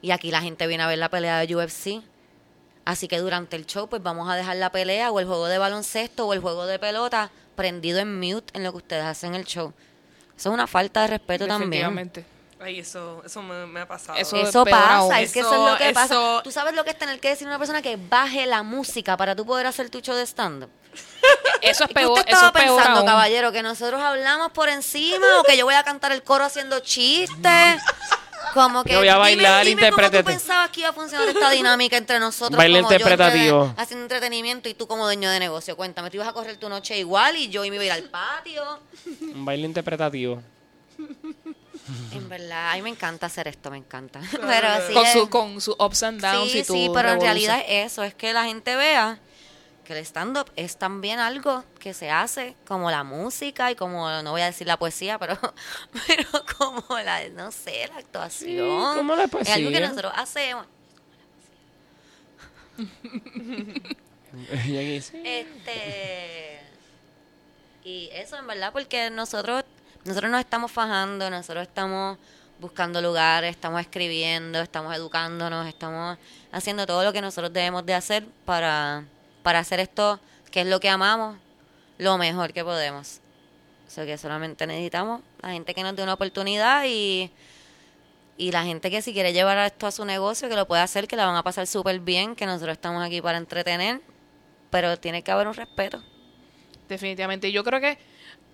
Y 0.00 0.12
aquí 0.12 0.30
la 0.30 0.42
gente 0.42 0.68
viene 0.68 0.84
a 0.84 0.86
ver 0.86 0.98
la 0.98 1.08
pelea 1.08 1.44
de 1.44 1.56
UFC. 1.56 2.04
Así 2.86 3.06
que 3.08 3.18
durante 3.18 3.56
el 3.56 3.66
show, 3.66 3.88
pues 3.88 4.02
vamos 4.02 4.30
a 4.30 4.34
dejar 4.36 4.56
la 4.56 4.70
pelea 4.72 5.10
o 5.10 5.20
el 5.20 5.26
juego 5.26 5.46
de 5.48 5.58
baloncesto 5.58 6.26
o 6.26 6.32
el 6.32 6.40
juego 6.40 6.64
de 6.66 6.78
pelota 6.78 7.30
prendido 7.54 7.98
en 7.98 8.18
mute 8.18 8.46
en 8.56 8.62
lo 8.64 8.70
que 8.70 8.78
ustedes 8.78 9.04
hacen 9.04 9.34
en 9.34 9.40
el 9.40 9.44
show. 9.46 9.74
Eso 10.38 10.48
es 10.50 10.54
una 10.54 10.66
falta 10.66 11.02
de 11.02 11.08
respeto 11.08 11.46
también. 11.46 11.70
Definitivamente. 11.70 12.24
Ay, 12.58 12.78
eso, 12.78 13.22
eso 13.26 13.42
me, 13.42 13.66
me 13.66 13.80
ha 13.80 13.88
pasado. 13.88 14.16
Eso- 14.18 14.36
Eso 14.36 14.64
pasa, 14.64 14.94
aún. 14.96 15.14
es 15.16 15.30
que 15.32 15.40
eso 15.40 15.52
Eso- 15.52 15.66
es 15.66 15.72
lo 15.72 15.78
que 15.78 15.92
pasa. 15.92 16.14
eso- 16.14 16.40
Tú 16.42 16.50
sabes 16.50 16.74
lo 16.74 16.84
que 16.84 16.90
es 16.90 16.98
tener 16.98 17.20
que 17.20 17.28
decir 17.28 17.46
a 17.46 17.50
una 17.50 17.58
persona 17.58 17.82
que 17.82 17.96
baje 17.96 18.46
la 18.46 18.62
música 18.62 19.14
para 19.16 19.36
tú 19.36 19.44
poder 19.44 19.66
hacer 19.66 19.90
tu 19.90 20.00
show 20.00 20.14
de 20.14 20.22
stand-up. 20.24 20.70
Eso 21.62 21.84
es 21.84 21.88
¿Qué 21.88 21.94
peor, 21.94 22.12
usted 22.18 22.28
eso 22.32 22.46
estaba 22.46 22.58
es 22.60 22.64
peor 22.64 22.76
pensando, 22.76 23.00
aún. 23.00 23.08
caballero? 23.08 23.50
¿Que 23.52 23.62
nosotros 23.62 24.00
hablamos 24.00 24.52
por 24.52 24.68
encima 24.68 25.40
o 25.40 25.42
que 25.42 25.56
yo 25.56 25.64
voy 25.66 25.74
a 25.74 25.82
cantar 25.82 26.12
el 26.12 26.22
coro 26.22 26.44
haciendo 26.44 26.78
chistes? 26.80 27.82
Como 28.56 28.82
que 28.84 28.92
Yo 28.94 28.98
voy 29.00 29.08
a 29.08 29.12
dime- 29.14 29.20
bailar, 29.44 29.66
cómo 29.92 30.10
tú 30.10 30.24
pensabas 30.24 30.70
que 30.70 30.80
iba 30.80 30.88
a 30.88 30.92
funcionar 30.92 31.28
esta 31.28 31.50
dinámica 31.50 31.96
entre 31.96 32.18
nosotros 32.18 32.56
Baile 32.56 32.80
como 32.80 32.90
yo 32.90 32.96
interpretativo. 32.96 33.64
entre- 33.66 33.82
haciendo 33.82 34.04
entretenimiento 34.04 34.68
y 34.68 34.74
tú 34.74 34.86
como 34.86 35.04
dueño 35.04 35.30
de 35.30 35.38
negocio. 35.38 35.76
Cuéntame, 35.76 36.10
tú 36.10 36.16
ibas 36.16 36.28
a 36.28 36.32
correr 36.32 36.56
tu 36.56 36.68
noche 36.68 36.98
igual 36.98 37.36
y 37.36 37.48
yo 37.48 37.64
iba 37.64 37.76
a 37.76 37.84
ir 37.84 37.92
al 37.92 38.04
patio. 38.04 38.80
Un 39.34 39.44
baile 39.44 39.66
interpretativo. 39.66 40.42
En 42.12 42.28
verdad, 42.28 42.72
a 42.72 42.74
mí 42.76 42.82
me 42.82 42.90
encanta 42.90 43.26
hacer 43.26 43.46
esto, 43.48 43.70
me 43.70 43.76
encanta. 43.76 44.20
Pero 44.32 44.68
sí 44.88 44.92
con, 44.94 45.06
es- 45.06 45.12
su, 45.12 45.28
con 45.30 45.60
su 45.60 45.76
ups 45.78 46.02
and 46.02 46.20
downs 46.20 46.50
Sí, 46.50 46.58
y 46.60 46.64
tu 46.64 46.72
sí, 46.72 46.90
pero 46.92 47.10
en 47.12 47.20
realidad 47.20 47.60
es 47.68 47.92
eso, 47.92 48.02
es 48.02 48.14
que 48.14 48.32
la 48.32 48.44
gente 48.44 48.74
vea 48.74 49.18
que 49.86 49.92
el 49.92 50.04
stand-up 50.04 50.50
es 50.56 50.76
también 50.76 51.18
algo 51.18 51.64
que 51.78 51.94
se 51.94 52.10
hace 52.10 52.56
como 52.66 52.90
la 52.90 53.04
música 53.04 53.70
y 53.70 53.76
como, 53.76 54.10
no 54.22 54.32
voy 54.32 54.42
a 54.42 54.46
decir 54.46 54.66
la 54.66 54.78
poesía, 54.78 55.18
pero, 55.18 55.38
pero 56.06 56.28
como 56.58 56.98
la, 56.98 57.28
no 57.28 57.50
sé, 57.52 57.88
la 57.88 57.98
actuación. 57.98 58.96
como 58.96 59.14
la 59.14 59.24
Es 59.24 59.32
algo 59.32 59.70
que 59.70 59.78
poesía. 59.78 59.80
nosotros 59.88 60.12
hacemos. 60.16 60.66
Sí. 64.60 64.76
Este 65.24 66.60
y 67.84 68.10
eso 68.12 68.36
en 68.36 68.46
verdad 68.46 68.70
porque 68.70 69.08
nosotros 69.08 69.64
nosotros 70.04 70.30
nos 70.30 70.40
estamos 70.40 70.70
fajando, 70.70 71.30
nosotros 71.30 71.66
estamos 71.66 72.18
buscando 72.60 73.00
lugares, 73.00 73.50
estamos 73.50 73.80
escribiendo, 73.80 74.60
estamos 74.60 74.94
educándonos, 74.94 75.66
estamos 75.66 76.18
haciendo 76.52 76.86
todo 76.86 77.02
lo 77.02 77.12
que 77.14 77.22
nosotros 77.22 77.50
debemos 77.52 77.86
de 77.86 77.94
hacer 77.94 78.26
para 78.44 79.04
para 79.46 79.60
hacer 79.60 79.78
esto 79.78 80.18
que 80.50 80.62
es 80.62 80.66
lo 80.66 80.80
que 80.80 80.88
amamos 80.88 81.36
lo 81.98 82.18
mejor 82.18 82.52
que 82.52 82.64
podemos. 82.64 83.20
O 83.86 83.90
sea 83.92 84.04
que 84.04 84.18
solamente 84.18 84.66
necesitamos 84.66 85.20
la 85.40 85.50
gente 85.50 85.72
que 85.72 85.84
nos 85.84 85.94
dé 85.94 86.02
una 86.02 86.14
oportunidad 86.14 86.82
y 86.84 87.30
y 88.36 88.50
la 88.50 88.64
gente 88.64 88.90
que 88.90 89.02
si 89.02 89.12
quiere 89.12 89.32
llevar 89.32 89.56
esto 89.58 89.86
a 89.86 89.92
su 89.92 90.04
negocio, 90.04 90.48
que 90.48 90.56
lo 90.56 90.66
puede 90.66 90.82
hacer, 90.82 91.06
que 91.06 91.14
la 91.14 91.26
van 91.26 91.36
a 91.36 91.44
pasar 91.44 91.68
súper 91.68 92.00
bien, 92.00 92.34
que 92.34 92.44
nosotros 92.44 92.72
estamos 92.72 93.06
aquí 93.06 93.22
para 93.22 93.38
entretener, 93.38 94.00
pero 94.70 94.96
tiene 94.98 95.22
que 95.22 95.30
haber 95.30 95.46
un 95.46 95.54
respeto. 95.54 96.02
Definitivamente. 96.88 97.52
Yo 97.52 97.62
creo 97.62 97.80
que 97.80 97.98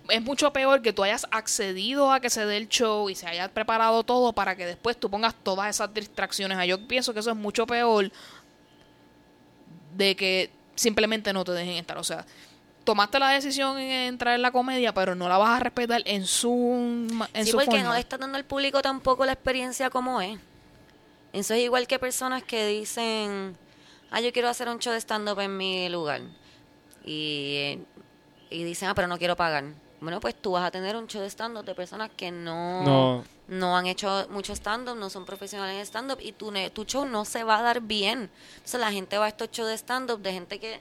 es 0.09 0.21
mucho 0.21 0.53
peor 0.53 0.83
que 0.83 0.93
tú 0.93 1.03
hayas 1.03 1.25
accedido 1.31 2.11
a 2.11 2.19
que 2.19 2.29
se 2.29 2.45
dé 2.45 2.57
el 2.57 2.69
show 2.69 3.09
y 3.09 3.15
se 3.15 3.25
haya 3.25 3.47
preparado 3.47 4.03
todo 4.03 4.31
para 4.31 4.55
que 4.55 4.67
después 4.67 4.95
tú 4.95 5.09
pongas 5.09 5.33
todas 5.41 5.71
esas 5.71 5.91
distracciones. 5.91 6.55
Ah, 6.59 6.67
Yo 6.67 6.87
pienso 6.87 7.15
que 7.15 7.21
eso 7.21 7.31
es 7.31 7.35
mucho 7.35 7.65
peor 7.65 8.11
de 9.95 10.15
que 10.15 10.62
simplemente 10.75 11.33
no 11.33 11.43
te 11.43 11.51
dejen 11.51 11.75
estar. 11.75 11.97
O 11.97 12.03
sea, 12.03 12.25
tomaste 12.83 13.19
la 13.19 13.29
decisión 13.29 13.77
en 13.77 13.91
entrar 14.13 14.35
en 14.35 14.41
la 14.41 14.51
comedia, 14.51 14.93
pero 14.93 15.15
no 15.15 15.27
la 15.29 15.37
vas 15.37 15.57
a 15.57 15.59
respetar 15.59 16.01
en 16.05 16.25
su, 16.25 17.07
en 17.33 17.45
sí, 17.45 17.51
su 17.51 17.57
porque 17.57 17.71
forma. 17.71 17.83
no 17.85 17.93
le 17.93 17.99
está 17.99 18.17
dando 18.17 18.37
al 18.37 18.45
público 18.45 18.81
tampoco 18.81 19.25
la 19.25 19.33
experiencia 19.33 19.89
como 19.89 20.21
es. 20.21 20.39
Eso 21.31 21.53
es 21.53 21.61
igual 21.61 21.87
que 21.87 21.97
personas 21.97 22.43
que 22.43 22.67
dicen, 22.67 23.57
ah, 24.11 24.21
yo 24.21 24.31
quiero 24.31 24.49
hacer 24.49 24.69
un 24.69 24.79
show 24.79 24.93
de 24.93 24.99
stand-up 25.01 25.39
en 25.39 25.57
mi 25.57 25.89
lugar. 25.89 26.21
Y, 27.05 27.79
y 28.49 28.63
dicen, 28.63 28.89
ah, 28.89 28.93
pero 28.95 29.07
no 29.07 29.17
quiero 29.17 29.35
pagar. 29.35 29.63
Bueno, 29.99 30.19
pues 30.19 30.35
tú 30.35 30.51
vas 30.51 30.63
a 30.63 30.71
tener 30.71 30.95
un 30.95 31.07
show 31.07 31.21
de 31.21 31.29
stand-up 31.29 31.65
de 31.65 31.73
personas 31.73 32.11
que 32.15 32.29
no, 32.29 32.83
No. 32.83 33.23
No 33.47 33.77
han 33.77 33.87
hecho 33.87 34.27
mucho 34.29 34.53
stand-up, 34.53 34.95
no 34.95 35.09
son 35.09 35.25
profesionales 35.25 35.75
en 35.75 35.85
stand-up 35.85 36.19
y 36.21 36.31
tu, 36.31 36.51
tu 36.73 36.85
show 36.85 37.05
no 37.05 37.25
se 37.25 37.43
va 37.43 37.59
a 37.59 37.61
dar 37.61 37.81
bien. 37.81 38.29
Entonces 38.55 38.79
la 38.79 38.91
gente 38.91 39.17
va 39.17 39.25
a 39.25 39.29
estos 39.29 39.51
shows 39.51 39.69
de 39.69 39.77
stand-up 39.77 40.19
de 40.21 40.33
gente 40.33 40.59
que, 40.59 40.79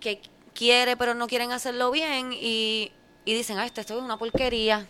que 0.00 0.20
quiere 0.54 0.96
pero 0.96 1.14
no 1.14 1.26
quieren 1.26 1.52
hacerlo 1.52 1.90
bien 1.90 2.32
y, 2.32 2.92
y 3.24 3.34
dicen, 3.34 3.58
ah, 3.58 3.66
esto, 3.66 3.80
esto 3.80 3.96
es 3.96 4.02
una 4.02 4.18
porquería. 4.18 4.86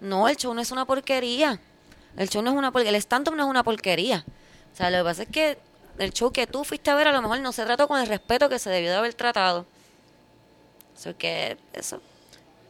No, 0.00 0.28
el 0.28 0.36
show 0.36 0.54
no 0.54 0.60
es 0.60 0.70
una 0.70 0.84
porquería. 0.84 1.60
El 2.16 2.28
show 2.28 2.42
no 2.42 2.50
es 2.50 2.56
una 2.56 2.72
porquería. 2.72 2.96
El 2.96 3.02
stand-up 3.02 3.34
no 3.34 3.44
es 3.44 3.48
una 3.48 3.62
porquería. 3.62 4.24
O 4.72 4.76
sea, 4.76 4.90
lo 4.90 4.98
que 4.98 5.04
pasa 5.04 5.22
es 5.22 5.28
que 5.28 5.58
el 5.98 6.12
show 6.12 6.32
que 6.32 6.46
tú 6.46 6.64
fuiste 6.64 6.90
a 6.90 6.94
ver 6.94 7.08
a 7.08 7.12
lo 7.12 7.22
mejor 7.22 7.40
no 7.40 7.52
se 7.52 7.64
trató 7.64 7.88
con 7.88 8.00
el 8.00 8.06
respeto 8.06 8.48
que 8.48 8.58
se 8.58 8.70
debió 8.70 8.90
de 8.90 8.96
haber 8.96 9.14
tratado. 9.14 9.66
Eso 10.96 11.16
que 11.16 11.56
eso. 11.72 12.00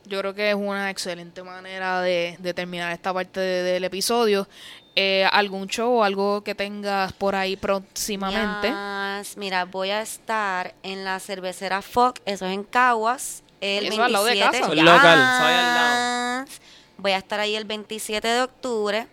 Yo 0.09 0.19
creo 0.21 0.35
que 0.35 0.51
es 0.51 0.55
una 0.57 0.91
excelente 0.91 1.43
manera 1.43 2.01
de, 2.01 2.37
de 2.39 2.55
terminar 2.55 2.93
esta 2.93 3.13
parte 3.13 3.41
de- 3.41 3.63
del 3.63 3.85
episodio. 3.85 4.49
Eh, 4.97 5.25
¿Algún 5.31 5.69
show 5.69 5.99
o 5.99 6.03
algo 6.05 6.43
que 6.43 6.55
tengas 6.55 7.13
por 7.13 7.35
ahí 7.37 7.57
próximamente? 7.57 8.69
Yes, 8.69 9.37
Mira, 9.37 9.65
voy 9.65 9.91
a 9.91 10.01
estar 10.03 10.75
en 10.83 11.05
la 11.05 11.21
cervecera 11.21 11.83
Foc, 11.83 12.19
eso 12.25 12.47
es 12.47 12.53
en 12.53 12.65
Caguas, 12.65 13.43
el 13.61 13.87
Eso 13.87 14.03
al 14.03 14.13
lado 14.13 14.25
de 14.25 14.33
27. 14.35 14.61
casa. 14.61 14.73
El 14.73 14.85
local, 14.85 15.19
soy 15.19 15.53
al 15.53 15.75
lado. 15.75 16.45
Yes. 16.47 16.61
Voy 16.97 17.13
a 17.13 17.19
estar 17.19 17.39
ahí 17.41 17.55
el 17.55 17.65
27 17.65 18.27
de 18.27 18.43
octubre. 18.43 19.07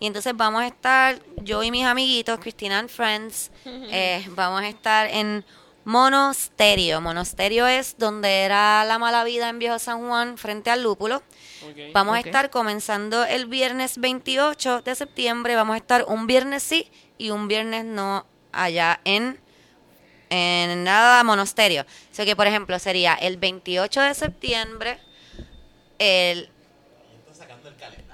Y 0.00 0.06
entonces 0.08 0.34
vamos 0.36 0.60
a 0.62 0.66
estar, 0.66 1.18
yo 1.42 1.62
y 1.62 1.70
mis 1.70 1.86
amiguitos, 1.86 2.38
Cristina 2.40 2.78
and 2.80 2.90
Friends, 2.90 3.50
eh, 3.64 4.26
vamos 4.30 4.60
a 4.62 4.68
estar 4.68 5.06
en 5.06 5.44
Monosterio. 5.84 7.00
Monosterio 7.00 7.66
es 7.66 7.96
donde 7.98 8.42
era 8.42 8.84
la 8.84 8.98
mala 8.98 9.24
vida 9.24 9.48
en 9.48 9.58
Viejo 9.58 9.78
San 9.78 10.06
Juan, 10.06 10.38
frente 10.38 10.70
al 10.70 10.82
Lúpulo. 10.82 11.22
Vamos 11.92 12.16
a 12.16 12.20
estar 12.20 12.50
comenzando 12.50 13.24
el 13.24 13.46
viernes 13.46 13.98
28 13.98 14.82
de 14.82 14.94
septiembre. 14.94 15.56
Vamos 15.56 15.74
a 15.74 15.78
estar 15.78 16.04
un 16.08 16.26
viernes 16.26 16.62
sí 16.62 16.90
y 17.18 17.30
un 17.30 17.48
viernes 17.48 17.84
no 17.84 18.26
allá 18.52 19.00
en, 19.04 19.38
en 20.30 20.84
nada 20.84 21.22
monasterio. 21.24 21.82
O 21.82 22.14
sea 22.14 22.24
que, 22.24 22.36
por 22.36 22.46
ejemplo, 22.46 22.78
sería 22.78 23.14
el 23.14 23.36
28 23.36 24.00
de 24.00 24.14
septiembre, 24.14 24.98
el, 25.98 26.50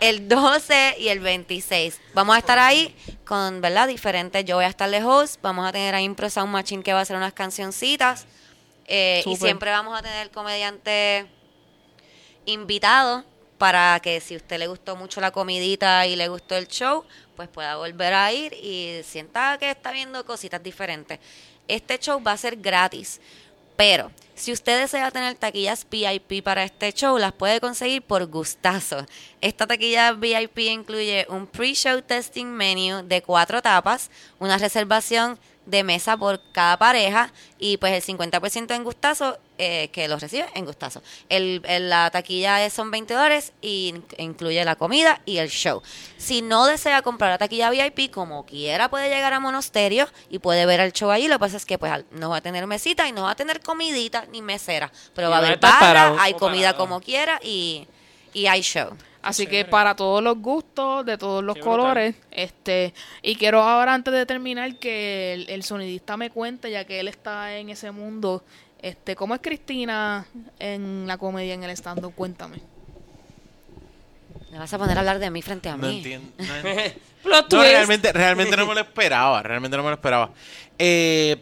el 0.00 0.28
12 0.28 0.96
y 0.98 1.08
el 1.08 1.20
26. 1.20 2.00
Vamos 2.14 2.36
a 2.36 2.38
estar 2.38 2.58
ahí 2.58 2.94
con, 3.24 3.60
¿verdad? 3.60 3.88
Diferentes. 3.88 4.44
Yo 4.44 4.56
voy 4.56 4.64
a 4.64 4.68
estar 4.68 4.90
de 4.90 5.02
host. 5.02 5.40
Vamos 5.42 5.68
a 5.68 5.72
tener 5.72 5.94
a 5.94 6.00
Impro 6.00 6.28
Sound 6.30 6.52
Machine 6.52 6.82
que 6.82 6.92
va 6.92 7.00
a 7.00 7.02
hacer 7.02 7.16
unas 7.16 7.32
cancioncitas. 7.32 8.26
Eh, 8.86 9.22
y 9.26 9.36
siempre 9.36 9.70
vamos 9.70 9.96
a 9.96 10.02
tener 10.02 10.30
comediante 10.30 11.26
invitado 12.44 13.24
para 13.58 14.00
que 14.00 14.20
si 14.20 14.34
a 14.34 14.36
usted 14.38 14.58
le 14.58 14.66
gustó 14.68 14.96
mucho 14.96 15.20
la 15.20 15.30
comidita 15.30 16.06
y 16.06 16.16
le 16.16 16.28
gustó 16.28 16.56
el 16.56 16.66
show, 16.66 17.04
pues 17.36 17.48
pueda 17.48 17.76
volver 17.76 18.14
a 18.14 18.32
ir 18.32 18.54
y 18.54 19.02
sienta 19.04 19.58
que 19.58 19.70
está 19.70 19.92
viendo 19.92 20.24
cositas 20.24 20.62
diferentes. 20.62 21.20
Este 21.68 21.98
show 21.98 22.22
va 22.22 22.32
a 22.32 22.36
ser 22.38 22.56
gratis, 22.56 23.20
pero 23.80 24.12
si 24.34 24.52
usted 24.52 24.78
desea 24.78 25.10
tener 25.10 25.36
taquillas 25.36 25.86
VIP 25.90 26.44
para 26.44 26.64
este 26.64 26.92
show, 26.92 27.16
las 27.16 27.32
puede 27.32 27.60
conseguir 27.60 28.02
por 28.02 28.26
gustazo. 28.26 29.06
Esta 29.40 29.66
taquilla 29.66 30.12
VIP 30.12 30.58
incluye 30.58 31.26
un 31.30 31.46
pre-show 31.46 32.02
testing 32.02 32.44
menu 32.44 33.02
de 33.02 33.22
cuatro 33.22 33.62
tapas, 33.62 34.10
una 34.38 34.58
reservación 34.58 35.38
de 35.70 35.84
mesa 35.84 36.16
por 36.16 36.40
cada 36.52 36.76
pareja 36.78 37.32
y 37.58 37.76
pues 37.76 37.92
el 37.92 38.16
50% 38.16 38.74
en 38.74 38.84
gustazo 38.84 39.38
eh, 39.58 39.88
que 39.92 40.08
los 40.08 40.20
recibe 40.22 40.46
en 40.54 40.64
gustazo. 40.64 41.02
El, 41.28 41.60
el- 41.66 41.90
la 41.90 42.10
taquilla 42.10 42.64
es- 42.64 42.72
son 42.72 42.90
20 42.90 43.12
dólares 43.14 43.52
y 43.60 43.88
in- 43.88 44.04
incluye 44.18 44.64
la 44.64 44.74
comida 44.76 45.20
y 45.26 45.36
el 45.38 45.48
show. 45.50 45.82
Si 46.16 46.40
no 46.42 46.66
desea 46.66 47.02
comprar 47.02 47.30
la 47.30 47.38
taquilla 47.38 47.70
VIP, 47.70 48.10
como 48.10 48.46
quiera 48.46 48.88
puede 48.88 49.08
llegar 49.08 49.32
a 49.34 49.40
Monasterio 49.40 50.08
y 50.30 50.38
puede 50.38 50.64
ver 50.66 50.80
el 50.80 50.92
show 50.92 51.10
allí. 51.10 51.28
Lo 51.28 51.34
que 51.36 51.40
pasa 51.40 51.56
es 51.58 51.66
que 51.66 51.76
pues 51.78 51.92
no 52.10 52.30
va 52.30 52.38
a 52.38 52.40
tener 52.40 52.66
mesita 52.66 53.06
y 53.06 53.12
no 53.12 53.24
va 53.24 53.32
a 53.32 53.36
tener 53.36 53.60
comidita 53.60 54.24
ni 54.32 54.40
mesera, 54.42 54.90
pero 55.14 55.28
Y 55.28 55.30
va 55.30 55.36
a 55.36 55.38
haber 55.40 55.58
barra, 55.58 56.16
hay 56.22 56.34
comida 56.34 56.68
parado. 56.72 56.78
como 56.78 57.00
quiera 57.00 57.38
y, 57.42 57.86
Y 58.32 58.46
hay 58.46 58.62
show. 58.62 58.90
Así 59.22 59.46
que 59.46 59.64
para 59.66 59.94
todos 59.94 60.22
los 60.22 60.38
gustos, 60.38 61.04
de 61.04 61.18
todos 61.18 61.44
los 61.44 61.54
Qué 61.54 61.60
brutal. 61.60 61.78
colores, 61.78 62.14
este, 62.30 62.94
y 63.22 63.36
quiero 63.36 63.60
ahora 63.62 63.92
antes 63.92 64.14
de 64.14 64.24
terminar 64.24 64.76
que 64.76 65.34
el, 65.34 65.50
el 65.50 65.62
sonidista 65.62 66.16
me 66.16 66.30
cuente, 66.30 66.70
ya 66.70 66.84
que 66.86 67.00
él 67.00 67.08
está 67.08 67.56
en 67.58 67.68
ese 67.68 67.90
mundo, 67.90 68.42
este, 68.80 69.14
¿cómo 69.16 69.34
es 69.34 69.40
Cristina 69.42 70.26
en 70.58 71.06
la 71.06 71.18
comedia, 71.18 71.52
en 71.52 71.64
el 71.64 71.70
stand-up? 71.70 72.14
Cuéntame. 72.14 72.60
Me 74.50 74.58
vas 74.58 74.72
a 74.72 74.78
poner 74.78 74.96
a 74.96 75.00
hablar 75.00 75.18
de 75.18 75.30
mí 75.30 75.42
frente 75.42 75.68
a 75.68 75.76
No 75.76 75.86
mí. 75.86 75.98
entiendo. 75.98 76.32
No, 76.38 76.54
entiendo. 76.68 77.00
No, 77.24 77.44
twist. 77.46 77.62
realmente, 77.64 78.12
realmente 78.12 78.56
no 78.56 78.66
me 78.66 78.74
lo 78.74 78.80
esperaba. 78.80 79.42
Realmente 79.42 79.76
no 79.76 79.82
me 79.82 79.90
lo 79.90 79.94
esperaba. 79.94 80.30
Eh, 80.78 81.36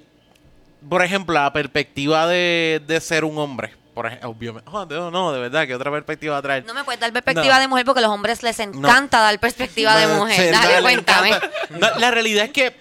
por 0.89 1.03
ejemplo, 1.05 1.33
la 1.35 1.53
perspectiva 1.53 2.26
de, 2.26 2.83
de 2.87 3.01
ser 3.01 3.24
un 3.24 3.39
hombre. 3.39 3.72
Por 3.99 4.07
ejemplo, 4.07 4.31
obviamente. 4.31 4.71
Oh, 4.73 4.87
no, 4.87 5.11
no, 5.11 5.33
de 5.33 5.41
verdad, 5.41 5.67
que 5.67 5.75
otra 5.75 5.91
perspectiva 5.91 6.41
traer. 6.41 6.65
No 6.65 6.73
me 6.73 6.85
puedes 6.85 7.01
dar 7.01 7.13
perspectiva 7.13 7.55
No. 7.57 7.61
de 7.61 7.67
mujer 7.67 7.85
porque 7.85 7.99
a 7.99 8.03
los 8.03 8.13
hombres 8.13 8.45
les 8.45 8.61
encanta 8.61 9.19
dar 9.19 9.37
perspectiva 9.41 9.97
de 9.97 10.07
mujer. 10.07 10.53
Dale, 10.53 10.77
le 10.77 10.83
cuéntame. 10.83 11.33
la 11.97 12.11
realidad 12.13 12.45
es 12.45 12.53
que 12.53 12.77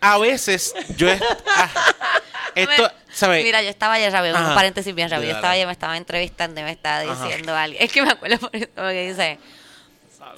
a 0.00 0.16
veces 0.18 0.72
yo. 0.96 1.08
ah, 1.56 1.68
esto, 2.54 2.92
¿sabes? 3.12 3.42
Mira, 3.42 3.60
yo 3.60 3.70
estaba 3.70 3.94
ayer 3.94 4.12
rápido, 4.12 4.36
un 4.36 4.42
Ajá. 4.44 4.54
paréntesis 4.54 4.94
bien 4.94 5.10
rápido. 5.10 5.30
Yo 5.30 5.34
estaba 5.34 5.54
ayer, 5.54 5.66
me 5.66 5.72
estaba 5.72 5.96
entrevistando 5.96 6.60
y 6.60 6.62
me 6.62 6.70
estaba 6.70 7.10
Ajá. 7.10 7.24
diciendo 7.26 7.56
alguien. 7.56 7.82
Es 7.82 7.90
que 7.90 8.00
me 8.00 8.12
acuerdo 8.12 8.38
por 8.38 8.54
eso 8.54 8.68
que 8.76 9.08
dice 9.08 9.40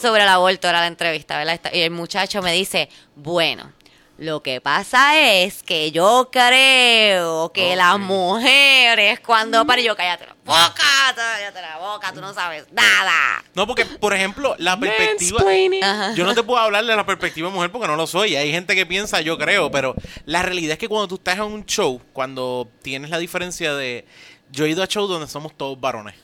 sobre 0.01 0.23
el 0.23 0.29
aborto, 0.31 0.69
era 0.71 0.81
la 0.81 0.87
entrevista, 0.87 1.37
¿verdad? 1.37 1.61
Y 1.75 1.81
el 1.81 1.91
muchacho 1.91 2.41
me 2.41 2.55
dice, 2.55 2.89
bueno, 3.15 3.73
lo 4.19 4.43
que 4.43 4.63
pasa 4.63 5.19
es 5.19 5.63
que 5.63 5.93
yo 5.93 6.31
creo 6.33 7.53
que 7.53 7.77
las 7.77 7.99
mujeres 7.99 9.21
cuando 9.21 9.67
paren, 9.67 9.85
yo 9.85 9.95
cállate 9.95 10.25
la 10.27 10.35
boca, 10.43 10.83
cállate 11.15 11.61
la 11.61 11.77
boca, 11.77 12.13
tú 12.15 12.23
no 12.23 12.33
sabes 12.33 12.65
nada. 12.73 13.45
No, 13.55 13.67
porque, 13.67 13.85
por 13.85 14.15
ejemplo, 14.15 14.57
la 14.59 14.81
perspectiva. 14.81 16.15
Yo 16.15 16.25
no 16.25 16.35
te 16.35 16.43
puedo 16.43 16.59
hablar 16.61 16.87
de 16.87 16.97
la 16.97 17.05
perspectiva 17.05 17.49
de 17.49 17.55
mujer 17.55 17.71
porque 17.71 17.89
no 17.89 17.97
lo 17.97 18.07
soy. 18.07 18.37
Hay 18.37 18.51
gente 18.51 18.75
que 18.75 18.87
piensa, 18.87 19.21
yo 19.21 19.37
creo, 19.37 19.71
pero 19.71 19.95
la 20.25 20.43
realidad 20.43 20.73
es 20.73 20.79
que 20.79 20.89
cuando 20.89 21.09
tú 21.09 21.17
estás 21.17 21.37
en 21.37 21.43
un 21.43 21.67
show, 21.67 22.01
cuando 22.15 22.71
tienes 22.83 23.11
la 23.11 23.19
diferencia 23.19 23.75
de. 23.75 24.07
Yo 24.51 24.65
he 24.65 24.71
ido 24.71 24.83
a 24.83 24.87
shows 24.87 25.11
donde 25.11 25.27
somos 25.29 25.55
todos 25.55 25.79
varones. 25.79 26.15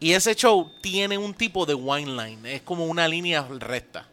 Y 0.00 0.12
ese 0.12 0.34
show 0.34 0.72
tiene 0.80 1.18
un 1.18 1.34
tipo 1.34 1.66
de 1.66 1.74
wine 1.74 2.12
line. 2.12 2.54
Es 2.54 2.62
como 2.62 2.86
una 2.86 3.08
línea 3.08 3.46
recta. 3.58 4.08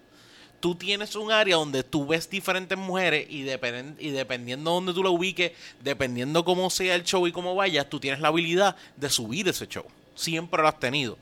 Tú 0.64 0.76
tienes 0.76 1.14
un 1.18 1.30
área 1.30 1.58
donde 1.58 1.84
tú 1.84 2.08
ves 2.08 2.30
diferentes 2.30 2.78
mujeres 2.78 3.28
y, 3.30 3.40
y 3.42 4.12
dependiendo 4.12 4.72
de 4.72 4.76
dónde 4.76 4.94
tú 4.94 5.04
lo 5.04 5.12
ubiques, 5.12 5.52
dependiendo 5.82 6.46
cómo 6.46 6.70
sea 6.70 6.96
el 6.96 7.04
show 7.04 7.28
y 7.28 7.34
cómo 7.34 7.54
vayas, 7.54 7.90
tú 7.90 8.00
tienes 8.00 8.22
la 8.22 8.30
habilidad 8.30 8.78
de 8.96 9.10
subir 9.10 9.46
ese 9.50 9.68
show. 9.68 9.84
Siempre 10.16 10.62
lo 10.62 10.70
has 10.70 10.80
tenido. 10.80 11.18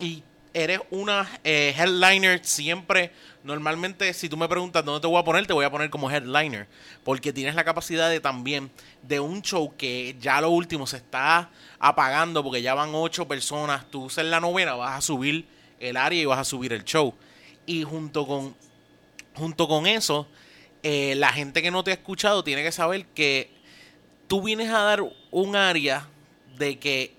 Y 0.00 0.22
eres 0.54 0.80
una 0.90 1.28
eh, 1.44 1.74
headliner 1.76 2.42
siempre. 2.42 3.12
Normalmente, 3.44 4.14
si 4.14 4.26
tú 4.30 4.38
me 4.38 4.48
preguntas 4.48 4.82
dónde 4.82 5.02
te 5.02 5.06
voy 5.06 5.20
a 5.20 5.22
poner, 5.22 5.46
te 5.46 5.52
voy 5.52 5.66
a 5.66 5.70
poner 5.70 5.90
como 5.90 6.10
headliner. 6.10 6.66
Porque 7.04 7.30
tienes 7.30 7.56
la 7.56 7.64
capacidad 7.64 8.08
de 8.08 8.20
también, 8.20 8.70
de 9.02 9.20
un 9.20 9.42
show 9.42 9.76
que 9.76 10.16
ya 10.18 10.40
lo 10.40 10.48
último 10.48 10.86
se 10.86 10.96
está 10.96 11.50
apagando 11.78 12.42
porque 12.42 12.62
ya 12.62 12.72
van 12.72 12.94
ocho 12.94 13.28
personas. 13.28 13.84
Tú 13.90 14.08
ser 14.08 14.24
la 14.24 14.40
novena, 14.40 14.76
vas 14.76 14.96
a 14.96 15.02
subir 15.02 15.46
el 15.78 15.98
área 15.98 16.22
y 16.22 16.24
vas 16.24 16.38
a 16.38 16.44
subir 16.44 16.72
el 16.72 16.84
show. 16.84 17.12
Y 17.66 17.82
junto 17.82 18.26
con, 18.26 18.54
junto 19.38 19.68
con 19.68 19.86
eso, 19.86 20.26
eh, 20.82 21.14
la 21.16 21.32
gente 21.32 21.62
que 21.62 21.70
no 21.70 21.84
te 21.84 21.90
ha 21.90 21.94
escuchado 21.94 22.44
tiene 22.44 22.62
que 22.62 22.72
saber 22.72 23.06
que 23.06 23.50
tú 24.26 24.42
vienes 24.42 24.68
a 24.70 24.80
dar 24.80 25.02
un 25.30 25.56
área 25.56 26.08
de 26.58 26.78
que 26.78 27.16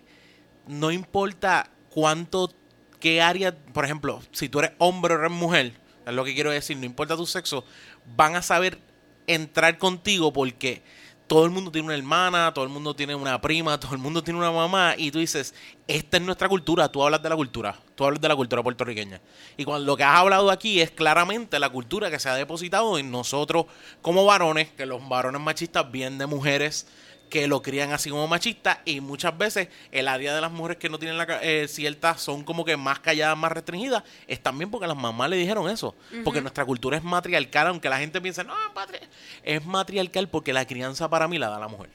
no 0.68 0.92
importa 0.92 1.70
cuánto, 1.90 2.54
qué 3.00 3.22
área, 3.22 3.56
por 3.56 3.86
ejemplo, 3.86 4.22
si 4.32 4.50
tú 4.50 4.60
eres 4.60 4.72
hombre 4.78 5.16
o 5.16 5.20
eres 5.20 5.32
mujer, 5.32 5.74
es 6.06 6.14
lo 6.14 6.24
que 6.24 6.34
quiero 6.34 6.52
decir, 6.52 6.78
no 6.78 6.86
importa 6.86 7.18
tu 7.18 7.26
sexo, 7.26 7.66
van 8.16 8.36
a 8.36 8.42
saber 8.42 8.80
entrar 9.28 9.78
contigo 9.78 10.32
porque 10.34 10.82
todo 11.30 11.46
el 11.46 11.52
mundo 11.52 11.72
tiene 11.72 11.86
una 11.86 11.96
hermana, 11.96 12.52
todo 12.56 12.66
el 12.66 12.72
mundo 12.72 12.96
tiene 12.96 13.14
una 13.14 13.40
prima, 13.40 13.80
todo 13.80 13.94
el 13.94 14.00
mundo 14.00 14.24
tiene 14.24 14.40
una 14.40 14.52
mamá 14.52 14.96
y 14.98 15.12
tú 15.12 15.20
dices, 15.20 15.54
esta 15.88 16.18
es 16.18 16.24
nuestra 16.24 16.50
cultura, 16.50 16.92
tú 16.92 17.04
hablas 17.04 17.22
de 17.22 17.30
la 17.30 17.36
cultura, 17.36 17.80
tú 17.94 18.04
hablas 18.04 18.20
de 18.20 18.28
la 18.28 18.36
cultura 18.36 18.64
puertorriqueña. 18.64 19.22
Y 19.56 19.64
cuando 19.64 19.86
lo 19.86 19.96
que 19.96 20.04
has 20.04 20.18
hablado 20.18 20.50
aquí 20.50 20.82
es 20.82 20.90
claramente 20.90 21.60
la 21.60 21.70
cultura 21.70 22.10
que 22.10 22.18
se 22.18 22.30
ha 22.30 22.34
depositado 22.34 22.98
en 22.98 23.12
nosotros 23.12 23.68
como 24.02 24.26
varones, 24.26 24.72
que 24.72 24.88
los 24.88 25.08
varones 25.08 25.40
machistas 25.40 25.92
vienen 25.92 26.18
de 26.18 26.26
mujeres 26.26 26.88
que 27.30 27.48
lo 27.48 27.62
crían 27.62 27.92
así 27.92 28.10
como 28.10 28.28
machista 28.28 28.82
y 28.86 29.02
muchas 29.02 29.38
veces 29.38 29.70
el 29.92 30.08
área 30.08 30.34
de 30.34 30.42
las 30.42 30.52
mujeres 30.52 30.78
que 30.78 30.90
no 30.90 31.00
tienen 31.00 31.18
la 31.18 31.26
eh, 31.42 31.68
ciertas 31.68 32.22
son 32.22 32.44
como 32.44 32.66
que 32.66 32.76
más 32.76 33.00
calladas, 33.00 33.38
más 33.38 33.52
restringidas, 33.52 34.04
es 34.28 34.42
también 34.42 34.72
porque 34.72 34.88
las 34.88 34.98
mamás 34.98 35.30
le 35.30 35.38
dijeron 35.38 35.70
eso, 35.70 35.96
porque 36.24 36.42
nuestra 36.42 36.66
cultura 36.66 36.98
es 36.98 37.04
matriarcal, 37.04 37.68
aunque 37.68 37.90
la 37.90 38.00
gente 38.00 38.20
piensa, 38.20 38.44
no, 38.44 38.54
es 38.54 38.74
patri-". 38.74 39.08
es 39.44 39.66
matriarcal 39.66 40.28
porque 40.28 40.54
la 40.54 40.66
crianza 40.66 41.10
para 41.10 41.28
mí 41.28 41.38
la 41.38 41.50
da 41.50 41.60
la 41.60 41.68
mujer. 41.68 41.90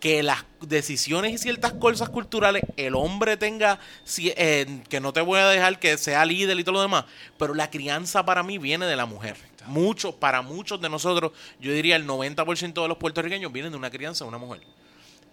Que 0.00 0.22
las 0.22 0.44
decisiones 0.60 1.32
y 1.32 1.38
ciertas 1.38 1.72
cosas 1.72 2.08
culturales 2.08 2.62
el 2.76 2.94
hombre 2.94 3.36
tenga, 3.36 3.80
eh, 4.16 4.82
que 4.88 5.00
no 5.00 5.12
te 5.12 5.20
voy 5.20 5.40
a 5.40 5.48
dejar 5.48 5.80
que 5.80 5.98
sea 5.98 6.24
líder 6.24 6.56
y 6.56 6.62
todo 6.62 6.74
lo 6.74 6.82
demás, 6.82 7.04
pero 7.36 7.52
la 7.52 7.68
crianza 7.68 8.24
para 8.24 8.44
mí 8.44 8.58
viene 8.58 8.86
de 8.86 8.94
la 8.94 9.06
mujer. 9.06 9.36
Muchos, 9.68 10.14
para 10.14 10.42
muchos 10.42 10.80
de 10.80 10.88
nosotros, 10.88 11.32
yo 11.60 11.72
diría 11.72 11.96
el 11.96 12.06
90% 12.06 12.82
de 12.82 12.88
los 12.88 12.98
puertorriqueños 12.98 13.52
vienen 13.52 13.72
de 13.72 13.78
una 13.78 13.90
crianza 13.90 14.24
de 14.24 14.28
una 14.28 14.38
mujer. 14.38 14.62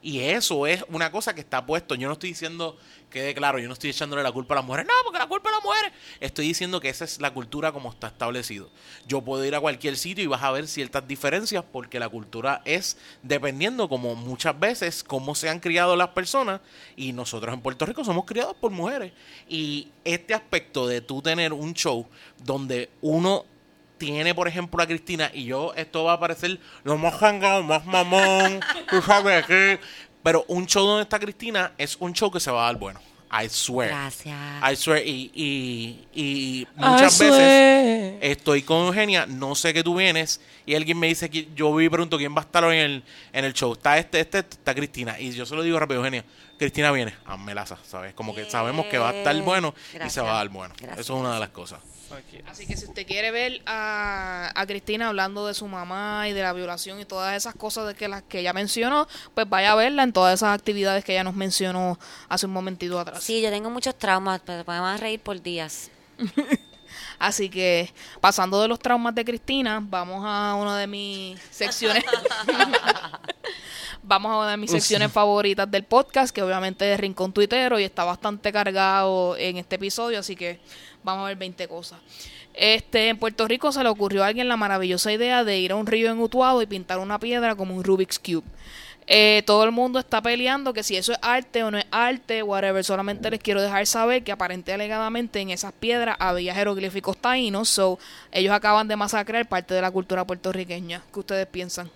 Y 0.06 0.20
eso 0.20 0.68
es 0.68 0.86
una 0.90 1.12
cosa 1.12 1.34
que 1.34 1.42
está 1.42 1.66
puesto. 1.66 1.96
Yo 1.96 2.08
no 2.08 2.14
estoy 2.14 2.30
diciendo, 2.30 2.78
quede 3.10 3.34
claro, 3.34 3.58
yo 3.58 3.66
no 3.66 3.74
estoy 3.74 3.90
echándole 3.90 4.22
la 4.22 4.32
culpa 4.32 4.54
a 4.54 4.58
las 4.58 4.64
mujeres. 4.64 4.86
No, 4.86 4.94
porque 5.04 5.18
la 5.18 5.26
culpa 5.26 5.50
a 5.50 5.54
las 5.54 5.64
mujeres. 5.64 5.94
Estoy 6.20 6.46
diciendo 6.46 6.80
que 6.80 6.90
esa 6.90 7.06
es 7.06 7.20
la 7.20 7.34
cultura 7.34 7.72
como 7.72 7.90
está 7.90 8.10
establecido. 8.10 8.70
Yo 9.08 9.24
puedo 9.24 9.44
ir 9.44 9.56
a 9.56 9.60
cualquier 9.60 9.98
sitio 9.98 10.24
y 10.24 10.28
vas 10.28 10.44
a 10.44 10.52
ver 10.52 10.68
ciertas 10.68 11.08
diferencias 11.08 11.64
porque 11.72 12.00
la 12.00 12.08
cultura 12.08 12.62
es 12.66 13.00
dependiendo 13.24 13.90
como 13.90 14.14
muchas 14.14 14.60
veces 14.60 15.04
cómo 15.04 15.34
se 15.34 15.50
han 15.50 15.60
criado 15.60 15.96
las 15.96 16.10
personas 16.10 16.62
y 16.96 17.12
nosotros 17.12 17.52
en 17.52 17.62
Puerto 17.62 17.88
Rico 17.88 18.06
somos 18.06 18.26
criados 18.26 18.56
por 18.58 18.70
mujeres. 18.70 19.12
Y 19.50 19.88
este 20.04 20.36
aspecto 20.36 20.86
de 20.86 21.02
tú 21.02 21.24
tener 21.24 21.52
un 21.52 21.74
show 21.74 22.08
donde 22.44 22.92
uno 23.02 23.46
tiene, 23.98 24.34
por 24.36 24.48
ejemplo, 24.48 24.82
a 24.82 24.88
Cristina, 24.88 25.32
y 25.34 25.46
yo, 25.46 25.74
esto 25.76 26.04
va 26.04 26.14
a 26.14 26.20
parecer 26.20 26.60
lo 26.84 26.98
más 26.98 27.16
jangado, 27.16 27.64
más 27.64 27.86
mamón, 27.86 28.60
tú 28.90 29.02
sabes 29.02 29.46
qué. 29.46 29.80
Pero 30.24 30.44
un 30.48 30.66
show 30.66 30.86
donde 30.86 31.04
está 31.04 31.20
Cristina 31.20 31.74
es 31.78 31.98
un 32.00 32.14
show 32.14 32.32
que 32.32 32.40
se 32.40 32.50
va 32.50 32.64
a 32.64 32.66
dar 32.72 32.80
bueno. 32.80 33.00
I 33.32 33.50
swear. 33.50 33.90
Gracias. 33.90 34.38
I 34.72 34.76
swear. 34.76 35.02
Y, 35.06 35.32
y, 35.34 36.08
y 36.14 36.68
muchas 36.76 37.20
I 37.20 37.26
veces 37.26 37.38
swear. 37.38 38.18
estoy 38.22 38.62
con 38.64 38.88
Eugenia, 38.88 39.26
no 39.26 39.56
sé 39.56 39.74
que 39.74 39.84
tú 39.84 39.96
vienes, 39.96 40.40
y 40.66 40.74
alguien 40.76 40.98
me 40.98 41.08
dice 41.08 41.30
que 41.30 41.50
yo 41.56 41.74
vi 41.76 41.86
y 41.86 41.90
pregunto 41.90 42.18
quién 42.18 42.34
va 42.34 42.40
a 42.40 42.46
estar 42.46 42.64
hoy 42.64 42.78
en 42.78 42.84
el, 42.84 43.04
en 43.34 43.46
el 43.46 43.54
show. 43.54 43.74
Está 43.74 43.98
este, 43.98 44.20
este, 44.20 44.40
está 44.40 44.74
Cristina. 44.74 45.20
Y 45.20 45.32
yo 45.32 45.46
se 45.46 45.56
lo 45.56 45.64
digo 45.64 45.78
rápido, 45.80 46.00
Eugenia. 46.00 46.24
Cristina 46.58 46.92
viene, 46.92 47.14
a 47.26 47.38
melaza, 47.38 47.78
¿sabes? 47.84 48.14
Como 48.14 48.34
que 48.34 48.50
sabemos 48.50 48.86
que 48.88 48.98
va 48.98 49.10
a 49.10 49.14
estar 49.14 49.36
bueno 49.42 49.74
y 50.06 50.10
se 50.10 50.22
va 50.22 50.32
a 50.32 50.36
dar 50.38 50.50
bueno. 50.50 50.74
Gracias. 50.78 51.00
Eso 51.00 51.16
es 51.16 51.20
una 51.20 51.34
de 51.34 51.40
las 51.40 51.50
cosas. 51.50 51.80
Así 52.48 52.66
que 52.66 52.78
si 52.78 52.86
usted 52.86 53.06
quiere 53.06 53.32
ver 53.32 53.62
a, 53.66 54.52
a 54.56 54.66
Cristina 54.66 55.10
hablando 55.10 55.48
de 55.48 55.54
su 55.54 55.68
mamá 55.68 56.30
y 56.30 56.34
de 56.34 56.42
la 56.42 56.54
violación 56.54 57.00
y 57.00 57.06
todas 57.06 57.36
esas 57.36 57.56
cosas 57.56 57.88
de 57.88 57.96
que 57.96 58.08
las 58.08 58.24
que 58.24 58.40
ella 58.40 58.54
mencionó, 58.54 59.08
pues 59.34 59.50
vaya 59.50 59.74
a 59.74 59.76
verla 59.76 60.04
en 60.04 60.14
todas 60.14 60.36
esas 60.36 60.56
actividades 60.56 61.04
que 61.04 61.14
ella 61.14 61.24
nos 61.24 61.36
mencionó 61.36 62.00
hace 62.30 62.46
un 62.46 62.54
momentito 62.54 63.00
atrás. 63.00 63.24
Sí, 63.24 63.42
yo 63.42 63.50
tengo 63.50 63.70
muchos 63.70 63.98
traumas, 63.98 64.42
pero 64.46 64.64
podemos 64.64 65.00
reír 65.00 65.20
por 65.20 65.42
días. 65.42 65.90
Así 67.20 67.50
que 67.50 67.92
pasando 68.22 68.62
de 68.62 68.68
los 68.68 68.80
traumas 68.80 69.16
de 69.16 69.26
Cristina, 69.26 69.80
vamos 69.82 70.24
a 70.26 70.56
una 70.56 70.78
de 70.78 70.88
mis 70.88 71.40
secciones. 71.52 72.04
vamos 74.08 74.32
a 74.32 74.38
una 74.38 74.52
de 74.52 74.58
mis 74.58 74.72
secciones 74.72 75.12
favoritas 75.12 75.70
del 75.70 75.84
podcast, 75.84 76.34
que 76.34 76.42
obviamente 76.42 76.92
es 76.92 77.00
Rincón 77.00 77.34
Tuitero 77.34 77.80
y 77.80 77.84
está 77.84 78.04
bastante 78.04 78.52
cargado 78.52 79.36
en 79.38 79.58
este 79.58 79.76
episodio, 79.76 80.20
así 80.20 80.36
que 80.36 80.60
vamos 81.04 81.26
a 81.26 81.28
ver 81.28 81.38
20 81.38 81.68
cosas. 81.68 82.00
Este, 82.54 83.10
en 83.10 83.18
Puerto 83.18 83.48
Rico 83.48 83.72
se 83.72 83.84
le 83.84 83.90
ocurrió 83.90 84.24
a 84.24 84.28
alguien 84.28 84.48
la 84.48 84.56
maravillosa 84.56 85.12
idea 85.12 85.44
de 85.44 85.60
ir 85.60 85.72
a 85.72 85.76
un 85.76 85.88
río 85.88 86.10
en 86.10 86.20
Utuado 86.20 86.62
y 86.62 86.66
pintar 86.66 87.00
una 87.00 87.20
piedra 87.20 87.56
como 87.56 87.76
un 87.76 87.84
Rubik's 87.84 88.20
Cube. 88.20 88.46
Eh, 89.08 89.44
todo 89.46 89.64
el 89.66 89.72
mundo 89.72 90.00
está 90.00 90.20
peleando 90.22 90.74
que 90.74 90.82
si 90.82 90.96
eso 90.96 91.12
es 91.12 91.20
arte 91.22 91.64
o 91.64 91.70
no 91.70 91.78
es 91.78 91.86
arte, 91.92 92.42
whatever. 92.42 92.84
Solamente 92.84 93.30
les 93.30 93.40
quiero 93.40 93.62
dejar 93.62 93.86
saber 93.86 94.24
que 94.24 94.32
aparente 94.32 94.74
alegadamente 94.74 95.40
en 95.42 95.52
esas 95.52 95.74
piedras 95.74 96.16
había 96.20 96.56
jeroglíficos 96.56 97.18
taínos, 97.18 97.70
so 97.70 98.00
ellos 98.32 98.54
acaban 98.54 98.88
de 98.88 98.96
masacrar 98.96 99.48
parte 99.48 99.74
de 99.74 99.82
la 99.82 99.92
cultura 99.92 100.26
puertorriqueña. 100.26 101.04
¿Qué 101.14 101.20
ustedes 101.20 101.48
piensan? 101.48 101.92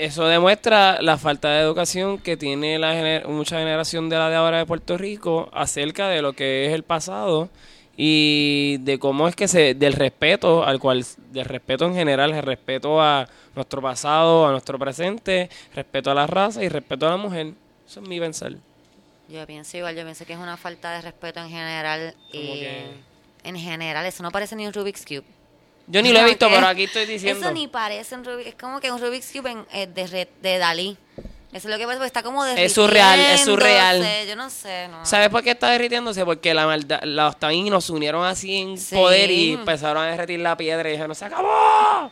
Eso 0.00 0.24
demuestra 0.26 1.02
la 1.02 1.18
falta 1.18 1.50
de 1.50 1.60
educación 1.60 2.16
que 2.18 2.38
tiene 2.38 2.78
la 2.78 2.94
gener- 2.94 3.26
mucha 3.28 3.58
generación 3.58 4.08
de 4.08 4.16
la 4.16 4.30
de 4.30 4.36
ahora 4.36 4.56
de 4.56 4.64
Puerto 4.64 4.96
Rico 4.96 5.50
acerca 5.52 6.08
de 6.08 6.22
lo 6.22 6.32
que 6.32 6.64
es 6.66 6.72
el 6.72 6.84
pasado 6.84 7.50
y 7.98 8.78
de 8.80 8.98
cómo 8.98 9.28
es 9.28 9.36
que 9.36 9.46
se 9.46 9.74
del 9.74 9.92
respeto 9.92 10.64
al 10.64 10.78
cual 10.78 11.04
del 11.32 11.44
respeto 11.44 11.84
en 11.84 11.94
general, 11.94 12.32
el 12.32 12.42
respeto 12.42 13.02
a 13.02 13.28
nuestro 13.54 13.82
pasado, 13.82 14.46
a 14.46 14.52
nuestro 14.52 14.78
presente, 14.78 15.50
respeto 15.74 16.10
a 16.10 16.14
la 16.14 16.26
raza 16.26 16.64
y 16.64 16.70
respeto 16.70 17.06
a 17.06 17.10
la 17.10 17.16
mujer. 17.18 17.52
Eso 17.86 18.00
es 18.00 18.08
mi 18.08 18.18
pensar. 18.18 18.52
Yo 19.28 19.46
pienso 19.46 19.76
igual, 19.76 19.94
yo 19.96 20.02
pienso 20.04 20.24
que 20.24 20.32
es 20.32 20.38
una 20.38 20.56
falta 20.56 20.92
de 20.92 21.02
respeto 21.02 21.40
en 21.40 21.50
general. 21.50 22.14
Y 22.32 22.60
que- 22.60 22.84
en 23.44 23.56
general, 23.56 24.06
eso 24.06 24.22
no 24.22 24.30
parece 24.30 24.56
ni 24.56 24.66
un 24.66 24.72
Rubik's 24.72 25.04
Cube. 25.04 25.24
Yo 25.90 26.02
ni 26.02 26.12
lo 26.12 26.20
he 26.20 26.24
visto, 26.24 26.48
pero 26.48 26.66
aquí 26.66 26.84
estoy 26.84 27.06
diciendo. 27.06 27.40
Eso 27.46 27.52
ni 27.52 27.68
parece 27.68 28.14
un 28.14 28.24
Rubik's 28.24 28.48
Es 28.48 28.54
como 28.54 28.80
que 28.80 28.90
un 28.92 29.00
Rubik's 29.00 29.30
Cube 29.32 29.50
en- 29.50 29.66
eh, 29.72 29.86
de, 29.86 30.06
re- 30.06 30.28
de 30.40 30.58
Dalí. 30.58 30.96
Eso 31.52 31.66
es 31.66 31.72
lo 31.74 31.78
que 31.78 31.84
pasa, 31.84 31.96
porque 31.98 32.06
está 32.06 32.22
como 32.22 32.44
Es 32.46 32.72
surreal, 32.72 33.18
es 33.18 33.40
surreal. 33.44 34.00
derritiéndose, 34.00 34.28
Yo 34.28 34.36
no 34.36 34.50
sé, 34.50 34.88
no. 34.88 35.04
¿Sabes 35.04 35.30
por 35.30 35.42
qué 35.42 35.50
está 35.50 35.68
derritiéndose? 35.70 36.24
Porque 36.24 36.54
la 36.54 36.64
maldad, 36.64 37.00
los 37.02 37.36
taínos 37.40 37.84
se 37.86 37.92
unieron 37.92 38.24
así 38.24 38.56
en 38.56 38.78
Sí. 38.78 38.94
poder 38.94 39.30
y 39.32 39.54
empezaron 39.54 40.04
a 40.04 40.06
derretir 40.12 40.38
la 40.38 40.56
piedra 40.56 40.88
y 40.88 40.92
dijeron, 40.92 41.12
¡se 41.14 41.24
acabó! 41.24 42.10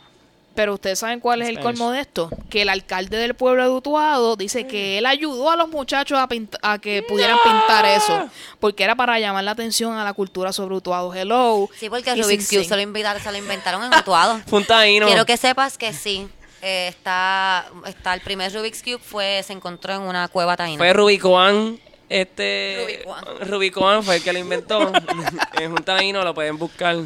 Pero 0.59 0.75
ustedes 0.75 0.99
saben 0.99 1.21
cuál 1.21 1.41
es 1.41 1.49
el 1.51 1.61
colmo 1.61 1.93
de 1.93 2.01
esto, 2.01 2.31
que 2.51 2.63
el 2.63 2.69
alcalde 2.69 3.17
del 3.17 3.35
pueblo 3.35 3.63
de 3.63 3.69
Utuado 3.71 4.35
dice 4.35 4.67
que 4.67 4.99
él 4.99 5.07
ayudó 5.07 5.53
a 5.53 5.57
los 5.57 5.69
muchachos 5.69 6.19
a, 6.19 6.27
pint- 6.29 6.59
a 6.63 6.81
que 6.81 7.05
pudieran 7.05 7.39
pintar 7.45 7.87
eso, 7.87 8.29
porque 8.59 8.83
era 8.83 8.97
para 8.97 9.21
llamar 9.21 9.45
la 9.45 9.53
atención 9.53 9.97
a 9.97 10.03
la 10.03 10.15
cultura 10.15 10.53
sobre 10.53 10.75
Utuado. 10.75 11.15
Hello. 11.15 11.69
Sí, 11.79 11.89
porque 11.89 12.13
Rubik's 12.17 12.49
Cube 12.49 12.65
se 12.65 12.75
lo, 12.75 12.83
invitaron, 12.83 13.23
se 13.23 13.31
lo 13.31 13.39
inventaron 13.39 13.85
en 13.85 13.97
Utuado. 14.01 14.41
Fue 14.49 14.59
un 14.59 14.65
taíno. 14.67 15.07
Quiero 15.07 15.25
que 15.25 15.37
sepas 15.37 15.79
que 15.79 15.93
sí. 15.93 16.27
eh, 16.61 16.89
está, 16.89 17.67
está 17.87 18.13
el 18.15 18.21
primer 18.21 18.53
Rubik's 18.53 18.83
Cube 18.83 18.99
fue 18.99 19.41
se 19.47 19.53
encontró 19.53 19.93
en 19.95 20.01
una 20.01 20.27
cueva 20.27 20.57
taína. 20.57 20.79
Fue 20.79 20.93
Rubicoan. 20.93 21.79
Este. 22.09 23.05
Rubicoan. 23.05 23.49
Rubicoan 23.49 24.03
fue 24.03 24.17
el 24.17 24.23
que 24.25 24.33
lo 24.33 24.41
inventó. 24.41 24.91
es 25.61 25.69
un 25.69 25.85
taíno, 25.85 26.25
lo 26.25 26.35
pueden 26.35 26.59
buscar. 26.59 26.97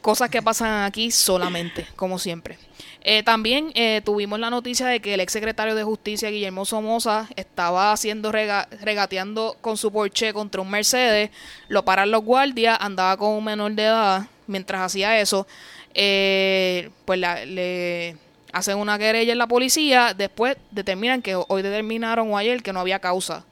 Cosas 0.00 0.30
que 0.30 0.40
pasan 0.42 0.84
aquí 0.84 1.10
solamente, 1.10 1.86
como 1.96 2.18
siempre. 2.18 2.58
Eh, 3.02 3.22
también 3.22 3.72
eh, 3.74 4.00
tuvimos 4.04 4.38
la 4.38 4.50
noticia 4.50 4.86
de 4.86 5.00
que 5.00 5.14
el 5.14 5.20
ex 5.20 5.32
secretario 5.32 5.74
de 5.74 5.82
Justicia, 5.82 6.30
Guillermo 6.30 6.64
Somoza, 6.64 7.26
estaba 7.36 7.92
haciendo 7.92 8.30
rega- 8.32 8.68
regateando 8.80 9.56
con 9.60 9.76
su 9.76 9.90
Porsche 9.92 10.32
contra 10.32 10.60
un 10.60 10.70
Mercedes. 10.70 11.30
Lo 11.68 11.84
paran 11.84 12.10
los 12.10 12.22
guardias, 12.24 12.78
andaba 12.80 13.16
con 13.16 13.30
un 13.30 13.44
menor 13.44 13.72
de 13.72 13.84
edad. 13.84 14.26
Mientras 14.46 14.80
hacía 14.82 15.18
eso, 15.20 15.46
eh, 15.94 16.90
pues 17.04 17.18
la- 17.18 17.44
le 17.44 18.16
hacen 18.52 18.78
una 18.78 18.98
querella 18.98 19.32
en 19.32 19.38
la 19.38 19.46
policía. 19.46 20.14
Después 20.14 20.56
determinan 20.70 21.22
que 21.22 21.34
hoy 21.34 21.62
determinaron 21.62 22.32
o 22.32 22.38
ayer 22.38 22.62
que 22.62 22.72
no 22.72 22.80
había 22.80 22.98
causa 23.00 23.44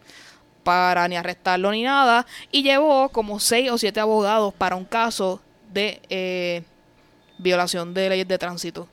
para 0.62 1.06
ni 1.08 1.16
arrestarlo 1.16 1.70
ni 1.70 1.82
nada 1.84 2.26
y 2.50 2.62
llevó 2.64 3.08
como 3.10 3.38
seis 3.38 3.70
o 3.70 3.78
siete 3.78 4.00
abogados 4.00 4.52
para 4.54 4.74
un 4.74 4.84
caso 4.84 5.40
de 5.76 6.00
eh, 6.10 6.62
violación 7.38 7.94
de 7.94 8.08
leyes 8.08 8.26
de 8.28 8.38
tránsito. 8.38 8.88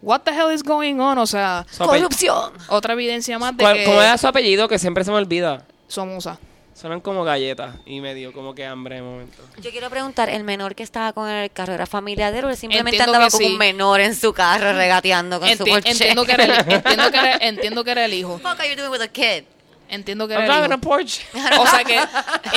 What 0.00 0.22
the 0.22 0.32
hell 0.32 0.52
is 0.52 0.62
going 0.64 0.98
on? 0.98 1.18
O 1.18 1.26
sea, 1.26 1.64
Su 1.70 1.84
Corrupción. 1.84 2.52
otra 2.68 2.94
evidencia 2.94 3.38
más 3.38 3.56
de 3.56 3.62
¿Cuál- 3.62 3.76
que 3.76 3.84
¿Cómo 3.84 4.02
era 4.02 4.18
su 4.18 4.26
apellido? 4.26 4.66
Que 4.66 4.78
siempre 4.78 5.04
se 5.04 5.10
me 5.12 5.16
olvida. 5.18 5.64
Somoza. 5.86 6.38
Suenan 6.74 7.00
como 7.00 7.22
galletas 7.22 7.76
y 7.86 8.00
medio 8.00 8.32
como 8.32 8.54
que 8.54 8.64
hambre 8.66 8.96
de 8.96 9.02
momento. 9.02 9.42
Yo 9.60 9.70
quiero 9.70 9.90
preguntar, 9.90 10.28
¿el 10.30 10.42
menor 10.42 10.74
que 10.74 10.82
estaba 10.82 11.12
con 11.12 11.28
el 11.28 11.50
carro 11.52 11.74
era 11.74 11.86
familiar 11.86 12.32
de 12.32 12.38
él 12.40 12.44
o 12.46 12.50
él 12.50 12.56
simplemente 12.56 12.96
Entiendo 12.96 13.12
andaba 13.12 13.30
con 13.30 13.38
sí. 13.40 13.46
un 13.46 13.58
menor 13.58 14.00
en 14.00 14.16
su 14.16 14.32
carro 14.32 14.72
regateando 14.72 15.38
con 15.38 15.48
su 15.56 15.64
Enti- 15.64 15.70
Porsche? 15.70 15.90
entiendo, 15.92 16.24
que 16.24 16.32
era 16.32 16.44
el, 16.44 16.50
entiendo, 16.72 17.10
que 17.12 17.18
era, 17.18 17.36
entiendo 17.36 17.84
que 17.84 17.90
era 17.92 18.04
el 18.06 18.14
hijo. 18.14 18.40
What 18.42 18.58
are 18.58 18.68
you 18.70 18.74
doing 18.74 18.90
with 18.90 19.02
a 19.02 19.08
kid? 19.08 19.44
Entiendo 19.90 20.26
que 20.26 20.32
I'm 20.34 20.42
era 20.44 20.54
el 20.54 20.60
driving 20.62 20.72
a 20.72 20.76
hijo. 20.76 20.80
Porsche. 20.82 21.22
O 21.60 21.66
sea 21.66 21.84
que 21.84 22.00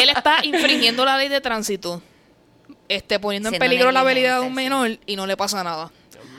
él 0.02 0.10
está 0.10 0.44
infringiendo 0.44 1.04
la 1.06 1.18
ley 1.18 1.28
de 1.28 1.42
tránsito, 1.42 2.02
este, 2.90 3.20
poniendo 3.20 3.50
en 3.50 3.60
peligro 3.60 3.92
la 3.92 4.02
habilidad 4.02 4.42
de 4.42 4.48
un 4.48 4.54
menor 4.54 4.98
y 5.06 5.16
no 5.16 5.26
le 5.26 5.38
pasa 5.38 5.64
nada. 5.64 5.92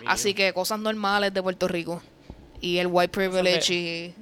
Así 0.06 0.34
que 0.34 0.52
cosas 0.52 0.78
normales 0.78 1.34
de 1.34 1.42
Puerto 1.42 1.68
Rico. 1.68 2.02
Y 2.60 2.78
el 2.78 2.86
white 2.86 3.10
privilege 3.10 3.74
y 3.74 4.14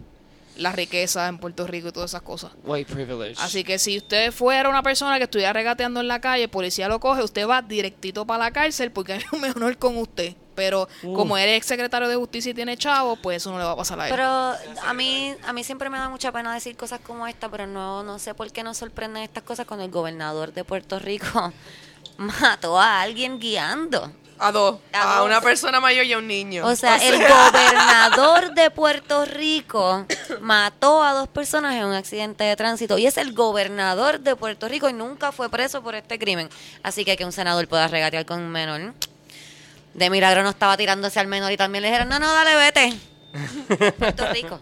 la 0.56 0.72
riqueza 0.72 1.28
en 1.28 1.38
Puerto 1.38 1.66
Rico 1.66 1.88
y 1.88 1.92
todas 1.92 2.10
esas 2.10 2.22
cosas. 2.22 2.52
White 2.64 2.92
privilege. 2.92 3.36
Así 3.40 3.64
que 3.64 3.78
si 3.78 3.98
usted 3.98 4.32
fuera 4.32 4.68
una 4.68 4.82
persona 4.82 5.18
que 5.18 5.24
estuviera 5.24 5.52
regateando 5.52 6.00
en 6.00 6.08
la 6.08 6.20
calle, 6.20 6.44
el 6.44 6.50
policía 6.50 6.88
lo 6.88 7.00
coge, 7.00 7.22
usted 7.22 7.46
va 7.46 7.62
directito 7.62 8.26
para 8.26 8.44
la 8.44 8.50
cárcel 8.52 8.90
porque 8.90 9.14
hay 9.14 9.22
un 9.32 9.40
menor 9.40 9.76
con 9.78 9.96
usted. 9.96 10.34
Pero 10.54 10.88
como 11.02 11.36
eres 11.36 11.56
ex 11.56 11.66
secretario 11.66 12.08
de 12.08 12.14
justicia 12.14 12.50
y 12.52 12.54
tiene 12.54 12.76
chavo, 12.76 13.16
pues 13.16 13.38
eso 13.38 13.50
no 13.50 13.58
le 13.58 13.64
va 13.64 13.72
a 13.72 13.76
pasar 13.76 13.98
a 13.98 14.06
él. 14.06 14.14
Pero 14.14 14.24
a 14.24 14.94
mí, 14.94 15.34
a 15.44 15.52
mí 15.52 15.64
siempre 15.64 15.90
me 15.90 15.98
da 15.98 16.08
mucha 16.08 16.30
pena 16.30 16.54
decir 16.54 16.76
cosas 16.76 17.00
como 17.00 17.26
esta, 17.26 17.48
pero 17.48 17.66
no, 17.66 18.04
no 18.04 18.20
sé 18.20 18.34
por 18.34 18.52
qué 18.52 18.62
nos 18.62 18.76
sorprenden 18.76 19.24
estas 19.24 19.42
cosas 19.42 19.66
cuando 19.66 19.84
el 19.84 19.90
gobernador 19.90 20.52
de 20.52 20.62
Puerto 20.62 21.00
Rico 21.00 21.52
mató 22.16 22.80
a 22.80 23.00
alguien 23.00 23.38
guiando. 23.38 24.12
A 24.38 24.50
dos. 24.50 24.80
A 24.92 25.14
A, 25.14 25.16
dos. 25.18 25.26
una 25.26 25.40
persona 25.40 25.80
mayor 25.80 26.04
y 26.04 26.12
a 26.12 26.18
un 26.18 26.26
niño. 26.26 26.66
O 26.66 26.74
sea, 26.74 26.96
el 26.96 27.16
gobernador 27.16 28.52
de 28.52 28.70
Puerto 28.70 29.24
Rico 29.24 30.06
mató 30.40 31.02
a 31.02 31.12
dos 31.12 31.28
personas 31.28 31.74
en 31.74 31.84
un 31.84 31.94
accidente 31.94 32.44
de 32.44 32.56
tránsito 32.56 32.98
y 32.98 33.06
es 33.06 33.16
el 33.16 33.32
gobernador 33.32 34.20
de 34.20 34.34
Puerto 34.34 34.68
Rico 34.68 34.88
y 34.88 34.92
nunca 34.92 35.30
fue 35.30 35.48
preso 35.48 35.82
por 35.82 35.94
este 35.94 36.18
crimen. 36.18 36.48
Así 36.82 37.04
que 37.04 37.16
que 37.16 37.24
un 37.24 37.32
senador 37.32 37.68
pueda 37.68 37.86
regatear 37.88 38.26
con 38.26 38.40
un 38.40 38.50
menor. 38.50 38.92
De 39.94 40.10
milagro 40.10 40.42
no 40.42 40.50
estaba 40.50 40.76
tirándose 40.76 41.20
al 41.20 41.28
menor 41.28 41.52
y 41.52 41.56
también 41.56 41.82
le 41.82 41.88
dijeron, 41.88 42.08
no, 42.08 42.18
no, 42.18 42.32
dale, 42.32 42.56
vete. 42.56 43.92
Puerto 43.98 44.26
Rico. 44.32 44.60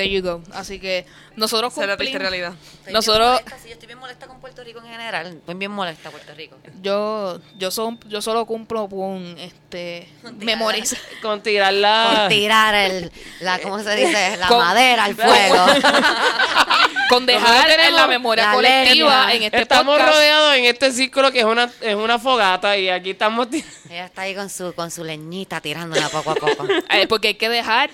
There 0.00 0.10
you 0.10 0.22
go. 0.22 0.42
Así 0.54 0.78
que 0.80 1.04
nosotros 1.36 1.72
Esa 1.74 1.82
es 1.82 1.88
la 1.88 1.96
triste 1.98 2.16
cumplimos. 2.18 2.40
realidad. 2.40 2.58
Estoy 2.78 2.92
Nosotros, 2.94 3.28
molesta, 3.32 3.58
sí, 3.58 3.68
yo 3.68 3.72
estoy 3.74 3.86
bien 3.86 3.98
molesta 3.98 4.26
con 4.26 4.40
Puerto 4.40 4.64
Rico 4.64 4.78
en 4.80 4.86
general. 4.86 5.26
Estoy 5.26 5.54
bien 5.56 5.70
molesta 5.70 6.10
Puerto 6.10 6.32
Rico. 6.34 6.56
yo, 6.80 7.38
yo, 7.58 7.70
son, 7.70 8.00
yo 8.08 8.22
solo 8.22 8.46
cumplo 8.46 8.88
con 8.88 9.36
este 9.38 10.08
memorizar. 10.38 10.98
Con 11.22 11.42
tirar 11.42 11.74
la... 11.74 12.14
Con 12.20 12.28
tirar 12.30 12.74
el, 12.74 13.12
la, 13.40 13.58
¿cómo 13.58 13.78
se 13.80 13.94
dice? 13.94 14.36
La 14.38 14.48
Con- 14.48 14.58
madera 14.58 15.04
al 15.04 15.14
fuego. 15.16 15.66
con 17.10 17.26
dejar 17.26 17.68
en 17.68 17.94
la 17.94 18.06
memoria 18.06 18.46
la 18.46 18.52
colectiva 18.54 19.34
en 19.34 19.42
este 19.42 19.60
estamos 19.62 19.96
podcast. 19.98 20.14
rodeados 20.16 20.54
en 20.56 20.64
este 20.64 20.92
círculo 20.92 21.32
que 21.32 21.40
es 21.40 21.44
una, 21.44 21.70
es 21.80 21.94
una 21.94 22.18
fogata 22.18 22.76
y 22.78 22.88
aquí 22.88 23.10
estamos... 23.10 23.48
Ella 23.90 24.06
está 24.06 24.22
ahí 24.22 24.34
con 24.34 24.48
su, 24.48 24.72
con 24.74 24.90
su 24.90 25.02
leñita 25.04 25.60
tirándola 25.60 26.08
poco 26.08 26.30
a 26.30 26.34
poco. 26.36 26.66
Eh, 26.90 27.06
porque 27.08 27.28
hay 27.28 27.34
que 27.34 27.48
dejar 27.48 27.90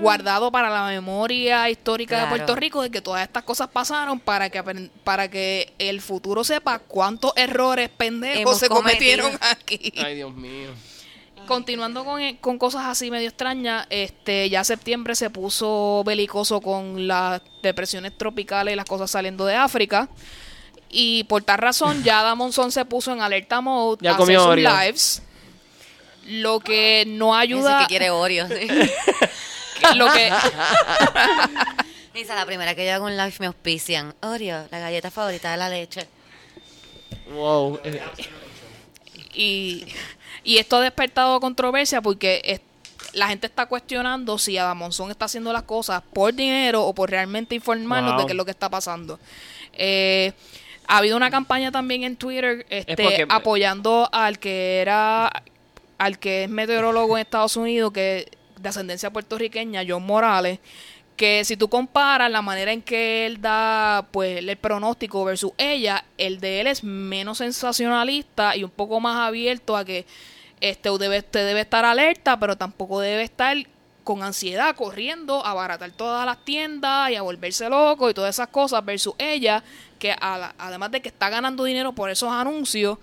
guardado 0.00 0.50
para 0.52 0.68
la 0.70 0.86
memoria 0.86 1.68
histórica 1.70 2.22
de. 2.22 2.26
Puerto 2.28 2.54
Rico 2.56 2.82
de 2.82 2.90
que 2.90 3.00
todas 3.00 3.22
estas 3.22 3.42
cosas 3.44 3.68
pasaron 3.68 4.20
para 4.20 4.50
que 4.50 4.62
para 5.04 5.28
que 5.28 5.72
el 5.78 6.00
futuro 6.00 6.44
sepa 6.44 6.78
cuántos 6.78 7.32
errores 7.36 7.88
pendejos 7.88 8.40
Hemos 8.40 8.58
se 8.58 8.68
cometieron 8.68 9.32
aquí. 9.40 9.92
Ay, 10.04 10.16
Dios 10.16 10.34
mío. 10.34 10.70
Continuando 11.46 12.04
con, 12.04 12.36
con 12.36 12.56
cosas 12.58 12.84
así 12.86 13.10
medio 13.10 13.28
extrañas, 13.28 13.86
este 13.90 14.48
ya 14.48 14.62
septiembre 14.62 15.14
se 15.16 15.28
puso 15.28 16.02
belicoso 16.04 16.60
con 16.60 17.08
las 17.08 17.42
depresiones 17.62 18.16
tropicales 18.16 18.72
y 18.72 18.76
las 18.76 18.84
cosas 18.86 19.10
saliendo 19.10 19.44
de 19.44 19.56
África. 19.56 20.08
Y 20.88 21.24
por 21.24 21.42
tal 21.42 21.58
razón, 21.58 22.04
ya 22.04 22.20
Ada 22.20 22.34
Monzón 22.34 22.70
se 22.70 22.84
puso 22.84 23.12
en 23.12 23.22
alerta 23.22 23.60
mode 23.60 23.98
Ya 24.02 24.12
a 24.12 24.16
comió 24.16 24.40
hacer 24.42 24.58
sus 24.64 24.66
Oreo. 24.70 24.80
lives. 24.84 25.22
Lo 26.26 26.60
que 26.60 27.04
no 27.08 27.32
Dice 27.32 27.40
ayuda. 27.42 27.80
que 27.80 27.86
quiere 27.86 28.10
Oreo. 28.10 28.46
sí. 28.46 28.54
Lo 29.96 30.12
que, 30.12 30.30
Dice, 32.14 32.34
la 32.34 32.44
primera 32.44 32.74
que 32.74 32.84
yo 32.86 32.92
hago 32.94 33.06
un 33.06 33.16
live 33.16 33.34
me 33.38 33.46
auspician. 33.46 34.14
Oreo, 34.20 34.66
la 34.70 34.78
galleta 34.78 35.10
favorita 35.10 35.50
de 35.52 35.56
la 35.56 35.68
leche. 35.70 36.06
Wow. 37.32 37.80
Eh, 37.84 38.00
y, 39.34 39.86
y 40.44 40.58
esto 40.58 40.76
ha 40.76 40.80
despertado 40.82 41.40
controversia 41.40 42.02
porque 42.02 42.42
es- 42.44 42.60
la 43.14 43.28
gente 43.28 43.46
está 43.46 43.66
cuestionando 43.66 44.38
si 44.38 44.56
Ada 44.58 44.74
Monzón 44.74 45.10
está 45.10 45.24
haciendo 45.26 45.52
las 45.52 45.62
cosas 45.64 46.02
por 46.12 46.32
dinero 46.34 46.84
o 46.84 46.94
por 46.94 47.10
realmente 47.10 47.54
informarnos 47.54 48.12
Wow. 48.12 48.20
de 48.20 48.26
qué 48.26 48.32
es 48.32 48.36
lo 48.36 48.44
que 48.44 48.50
está 48.50 48.68
pasando. 48.70 49.18
Eh, 49.72 50.32
ha 50.86 50.98
habido 50.98 51.16
una 51.16 51.30
campaña 51.30 51.70
también 51.72 52.04
en 52.04 52.16
Twitter 52.16 52.66
este, 52.68 52.96
porque- 53.02 53.26
apoyando 53.28 54.08
al 54.12 54.38
que 54.38 54.80
era 54.80 55.30
al 55.98 56.18
que 56.18 56.44
es 56.44 56.50
meteorólogo 56.50 57.16
en 57.16 57.22
Estados 57.22 57.56
Unidos 57.56 57.92
que 57.92 58.30
de 58.62 58.68
ascendencia 58.68 59.10
puertorriqueña 59.10 59.82
John 59.86 60.04
Morales 60.04 60.58
que 61.16 61.44
si 61.44 61.56
tú 61.58 61.68
comparas 61.68 62.30
la 62.30 62.40
manera 62.40 62.72
en 62.72 62.80
que 62.80 63.26
él 63.26 63.40
da 63.40 64.06
pues 64.10 64.38
el 64.38 64.56
pronóstico 64.56 65.24
versus 65.24 65.52
ella, 65.58 66.04
el 66.16 66.40
de 66.40 66.60
él 66.62 66.66
es 66.68 66.82
menos 66.82 67.38
sensacionalista 67.38 68.56
y 68.56 68.64
un 68.64 68.70
poco 68.70 68.98
más 68.98 69.18
abierto 69.28 69.76
a 69.76 69.84
que 69.84 70.06
este 70.60 70.88
debe, 70.98 71.18
usted 71.18 71.46
debe 71.46 71.60
estar 71.60 71.84
alerta, 71.84 72.38
pero 72.38 72.56
tampoco 72.56 73.00
debe 73.00 73.22
estar 73.22 73.56
con 74.04 74.22
ansiedad 74.22 74.74
corriendo 74.74 75.44
a 75.44 75.50
abaratar 75.50 75.90
todas 75.92 76.24
las 76.26 76.44
tiendas 76.44 77.10
y 77.10 77.14
a 77.16 77.22
volverse 77.22 77.68
loco 77.68 78.08
y 78.10 78.14
todas 78.14 78.34
esas 78.34 78.48
cosas 78.48 78.84
versus 78.84 79.14
ella 79.18 79.62
que 79.98 80.12
a 80.18 80.38
la- 80.38 80.54
además 80.58 80.90
de 80.92 81.02
que 81.02 81.08
está 81.08 81.28
ganando 81.28 81.64
dinero 81.64 81.92
por 81.92 82.10
esos 82.10 82.30
anuncios 82.32 82.98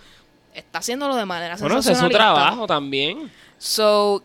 está 0.54 0.80
haciéndolo 0.80 1.16
de 1.16 1.26
manera 1.26 1.56
Bueno, 1.58 1.78
ese 1.80 1.92
es 1.92 1.98
su 1.98 2.04
sensacionalista. 2.04 2.34
trabajo 2.34 2.68
también. 2.68 3.32
So, 3.58 4.24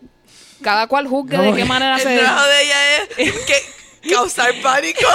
cada 0.63 0.87
cual 0.87 1.07
juzgue 1.07 1.37
No, 1.37 1.43
de 1.43 1.49
qué 1.49 1.53
porque- 1.53 1.65
manera 1.67 1.97
El 1.97 2.03
se 2.03 2.19
trabajo 2.19 2.47
de 2.47 2.63
ella 2.63 2.97
es 3.19 3.33
que 3.47 4.11
causar 4.15 4.53
pánico. 4.63 5.09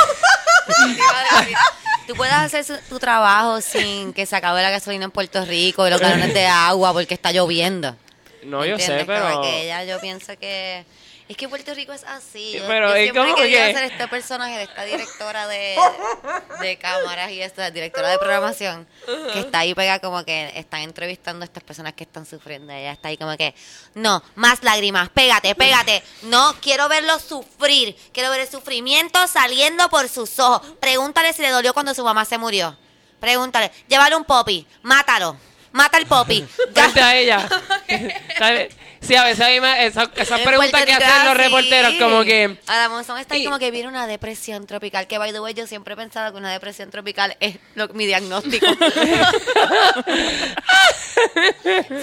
Tú 2.07 2.15
puedes 2.15 2.33
hacer 2.33 2.63
su- 2.63 2.77
tu 2.89 2.99
trabajo 2.99 3.61
sin 3.61 4.13
que 4.13 4.25
se 4.25 4.35
acabe 4.35 4.61
la 4.61 4.71
gasolina 4.71 5.05
en 5.05 5.11
Puerto 5.11 5.45
Rico 5.45 5.85
y 5.87 5.89
los 5.91 6.01
galones 6.01 6.33
de 6.33 6.47
agua 6.47 6.91
porque 6.93 7.13
está 7.13 7.31
lloviendo. 7.31 7.95
No, 8.43 8.65
yo 8.65 8.77
sé, 8.79 8.99
¿Entiendes? 8.99 9.05
pero... 9.07 9.41
Que 9.41 9.63
ella, 9.65 9.83
yo 9.83 9.99
pienso 9.99 10.37
que... 10.39 10.85
Es 11.29 11.37
que 11.37 11.47
Puerto 11.47 11.73
Rico 11.75 11.93
es 11.93 12.03
así. 12.05 12.53
Yo, 12.53 12.65
Pero 12.67 12.89
yo 12.89 12.95
es 12.95 13.03
siempre 13.03 13.21
como 13.21 13.35
querido 13.35 13.59
que- 13.59 13.69
hacer 13.71 13.83
este 13.91 14.07
personaje 14.07 14.57
de 14.57 14.63
esta 14.63 14.83
directora 14.83 15.47
de, 15.47 15.77
de 16.59 16.77
cámaras 16.79 17.29
y 17.29 17.39
esta 17.41 17.69
directora 17.69 18.09
de 18.09 18.17
programación 18.17 18.87
que 19.31 19.39
está 19.41 19.59
ahí 19.59 19.75
pega 19.75 19.99
como 19.99 20.25
que 20.25 20.51
están 20.55 20.81
entrevistando 20.81 21.43
a 21.43 21.45
estas 21.45 21.63
personas 21.63 21.93
que 21.93 22.03
están 22.03 22.25
sufriendo. 22.25 22.73
Ella 22.73 22.93
está 22.93 23.09
ahí 23.09 23.17
como 23.17 23.37
que, 23.37 23.53
no, 23.93 24.23
más 24.33 24.63
lágrimas, 24.63 25.09
pégate, 25.09 25.53
pégate. 25.53 26.01
No, 26.23 26.55
quiero 26.61 26.89
verlo 26.89 27.19
sufrir. 27.19 27.95
Quiero 28.11 28.31
ver 28.31 28.41
el 28.41 28.49
sufrimiento 28.49 29.27
saliendo 29.27 29.87
por 29.89 30.09
sus 30.09 30.39
ojos. 30.39 30.67
Pregúntale 30.79 31.31
si 31.33 31.43
le 31.43 31.51
dolió 31.51 31.75
cuando 31.75 31.93
su 31.93 32.03
mamá 32.03 32.25
se 32.25 32.39
murió. 32.39 32.75
Pregúntale, 33.19 33.71
llévale 33.87 34.15
un 34.15 34.23
popi, 34.25 34.65
mátalo. 34.81 35.37
Mata 35.71 35.97
al 35.97 36.05
popi. 36.07 36.45
Frente 36.73 37.01
a 37.01 37.15
ella. 37.15 37.47
¿Sabes? 38.37 38.73
Sí, 39.01 39.15
a 39.15 39.23
veces 39.23 39.45
a 39.45 39.49
mí 39.49 39.61
me, 39.61 39.85
esa- 39.85 40.11
esas 40.15 40.41
preguntas 40.41 40.83
que 40.85 40.91
hacen 40.91 41.07
los 41.25 41.33
así. 41.33 41.37
reporteros, 41.37 41.93
como 41.93 42.23
que... 42.25 42.57
Ahora 42.67 42.89
Monzón 42.89 43.17
está 43.17 43.35
ahí 43.35 43.43
Y- 43.43 43.45
como 43.45 43.57
que 43.57 43.71
viene 43.71 43.87
una 43.87 44.07
depresión 44.07 44.67
tropical. 44.67 45.07
Que 45.07 45.17
by 45.17 45.31
the 45.31 45.39
way, 45.39 45.53
yo 45.53 45.65
siempre 45.67 45.93
he 45.93 45.97
pensado 45.97 46.31
que 46.33 46.37
una 46.37 46.51
depresión 46.51 46.89
tropical 46.91 47.37
es 47.39 47.55
lo- 47.75 47.87
mi 47.89 48.05
diagnóstico. 48.07 48.65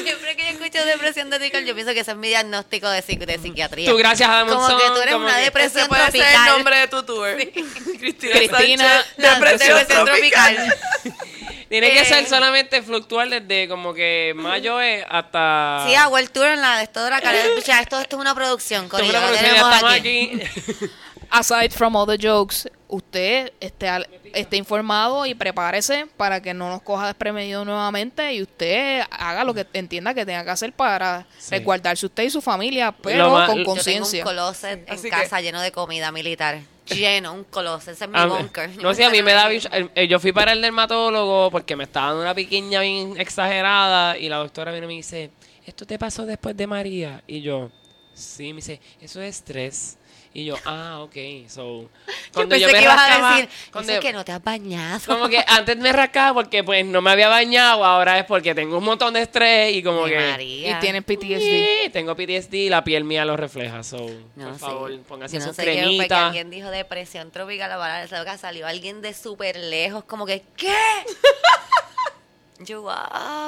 siempre 0.02 0.36
que 0.36 0.42
yo 0.44 0.50
escucho 0.50 0.84
depresión 0.84 1.28
tropical, 1.30 1.64
yo 1.64 1.74
pienso 1.74 1.92
que 1.92 2.00
ese 2.00 2.12
es 2.12 2.16
mi 2.16 2.28
diagnóstico 2.28 2.88
de, 2.88 3.02
psiqui- 3.04 3.26
de 3.26 3.38
psiquiatría. 3.38 3.90
Tú, 3.90 3.96
gracias 3.96 4.28
a 4.30 4.40
Como 4.46 4.54
Monzón, 4.60 4.78
que 4.80 4.86
tú 4.88 4.96
eres 5.02 5.12
como 5.14 5.26
una 5.26 5.36
depresión 5.38 5.80
Ese 5.80 5.88
puede 5.88 6.02
tropical. 6.04 6.28
ser 6.32 6.40
el 6.40 6.46
nombre 6.46 6.78
de 6.78 6.88
tu 6.88 7.02
tour. 7.02 7.28
Cristina, 7.98 8.32
Cristina, 8.36 8.88
Sánchez, 8.88 9.16
depresión, 9.16 9.78
depresión 9.78 10.04
tropical. 10.06 10.74
Tiene 11.68 11.90
que 11.90 12.00
Eh. 12.00 12.04
ser 12.04 12.26
solamente 12.26 12.80
fluctuar 12.82 13.28
desde 13.28 13.68
como 13.68 13.92
que 13.92 14.32
mayo 14.36 14.80
es 14.80 15.04
hasta... 15.08 15.84
Sí, 15.86 15.94
hago 15.94 16.16
el 16.18 16.30
tour 16.30 16.46
en 16.46 16.60
la 16.60 16.78
de 16.78 16.84
esto 16.84 17.02
de 17.04 17.10
la 17.10 17.20
cara. 17.20 17.38
Escucha, 17.44 17.80
esto, 17.80 17.98
esto 18.00 18.16
es 18.16 18.20
una 18.20 18.34
producción, 18.34 18.84
Esto 18.84 18.98
es 18.98 19.02
corillo. 19.02 19.18
una 19.18 19.30
lo 19.30 19.78
producción, 19.80 19.92
aquí. 19.92 20.40
aquí. 20.44 20.90
Aside 21.30 21.70
from 21.70 21.96
all 21.96 22.06
the 22.06 22.16
jokes, 22.24 22.70
usted 22.86 23.52
esté, 23.58 23.88
al- 23.88 24.08
esté 24.32 24.56
informado 24.58 25.26
y 25.26 25.34
prepárese 25.34 26.06
para 26.16 26.40
que 26.40 26.54
no 26.54 26.68
nos 26.70 26.82
coja 26.82 27.06
desprevenido 27.08 27.64
nuevamente 27.64 28.32
y 28.32 28.42
usted 28.42 29.02
haga 29.10 29.42
lo 29.42 29.52
que 29.52 29.66
entienda 29.72 30.14
que 30.14 30.24
tenga 30.24 30.44
que 30.44 30.50
hacer 30.50 30.72
para 30.72 31.26
Sí. 31.38 31.50
resguardarse 31.50 32.06
usted 32.06 32.22
y 32.22 32.30
su 32.30 32.40
familia, 32.40 32.92
pero 32.92 33.24
con 33.28 33.32
yo 33.32 33.40
Yo 33.40 33.46
tengo 33.46 33.58
un 33.58 33.64
conciencia. 33.64 34.22
closet 34.24 34.88
en 34.88 34.94
Así 34.94 35.02
que- 35.04 35.10
casa 35.10 35.40
lleno 35.40 35.60
de 35.60 35.72
comida 35.72 36.12
militar. 36.12 36.60
Lleno, 36.94 37.32
un 37.34 37.44
closet. 37.44 37.94
Ese 37.94 38.04
es 38.04 38.10
mi 38.10 38.18
A 38.18 38.26
bunker. 38.26 38.70
No 38.82 38.94
sé, 38.94 39.04
a 39.04 39.10
mí 39.10 39.22
me 39.22 39.32
da 39.32 39.48
bicho- 39.48 39.68
eh, 39.72 39.88
eh, 39.94 40.08
Yo 40.08 40.18
fui 40.20 40.32
para 40.32 40.52
el 40.52 40.62
dermatólogo 40.62 41.50
porque 41.50 41.74
me 41.76 41.84
estaba 41.84 42.08
dando 42.08 42.22
una 42.22 42.34
piquiña 42.34 42.80
bien 42.80 43.14
exagerada 43.18 44.16
y 44.18 44.28
la 44.28 44.36
doctora 44.36 44.70
viene 44.72 44.86
y 44.86 44.88
me 44.88 44.94
dice, 44.94 45.30
¿esto 45.66 45.84
te 45.86 45.98
pasó 45.98 46.24
después 46.26 46.56
de 46.56 46.66
María? 46.66 47.22
Y 47.26 47.42
yo, 47.42 47.70
sí, 48.14 48.52
me 48.52 48.56
dice, 48.56 48.80
eso 49.00 49.20
es 49.20 49.36
estrés. 49.36 49.98
Y 50.38 50.44
yo, 50.44 50.54
ah, 50.66 50.98
ok, 51.00 51.14
so... 51.48 51.62
Yo 51.86 51.88
Cuando 52.34 52.50
pensé 52.56 52.66
me 52.66 52.72
que 52.74 52.82
ibas 52.82 52.98
a 52.98 53.08
rascaba- 53.08 53.30
decir, 53.36 53.48
cuando- 53.72 53.92
es 53.94 54.00
que 54.00 54.12
no 54.12 54.22
te 54.22 54.32
has 54.32 54.44
bañado. 54.44 55.00
Como 55.06 55.28
que 55.30 55.42
antes 55.46 55.76
me 55.78 55.90
rascaba 55.90 56.34
porque 56.34 56.62
pues 56.62 56.84
no 56.84 57.00
me 57.00 57.10
había 57.10 57.28
bañado, 57.28 57.82
ahora 57.82 58.18
es 58.18 58.26
porque 58.26 58.54
tengo 58.54 58.76
un 58.76 58.84
montón 58.84 59.14
de 59.14 59.22
estrés 59.22 59.74
y 59.74 59.82
como 59.82 60.04
Ay, 60.04 60.10
que... 60.12 60.18
María. 60.18 60.70
Y 60.76 60.80
tiene 60.80 61.00
PTSD. 61.00 61.40
Sí, 61.40 61.66
tengo 61.94 62.14
PTSD 62.14 62.52
y 62.54 62.68
la 62.68 62.84
piel 62.84 63.04
mía 63.04 63.24
lo 63.24 63.34
refleja, 63.38 63.82
so, 63.82 63.96
No 64.34 64.44
por 64.48 64.52
sé. 64.54 64.58
favor, 64.60 65.00
póngase 65.08 65.34
Yo 65.38 65.40
no 65.40 65.46
su 65.48 65.54
sé 65.54 65.62
qué, 65.64 65.70
porque 65.72 65.80
cremita. 65.84 66.26
alguien 66.26 66.50
dijo 66.50 66.68
depresión 66.70 67.30
tropical, 67.30 67.70
la 67.70 67.78
palabra 67.78 68.36
salió 68.36 68.66
alguien 68.66 69.00
de 69.00 69.14
súper 69.14 69.56
lejos, 69.56 70.04
como 70.04 70.26
que, 70.26 70.42
¿qué? 70.54 70.76
Yo, 72.60 72.80
wow, 72.82 72.92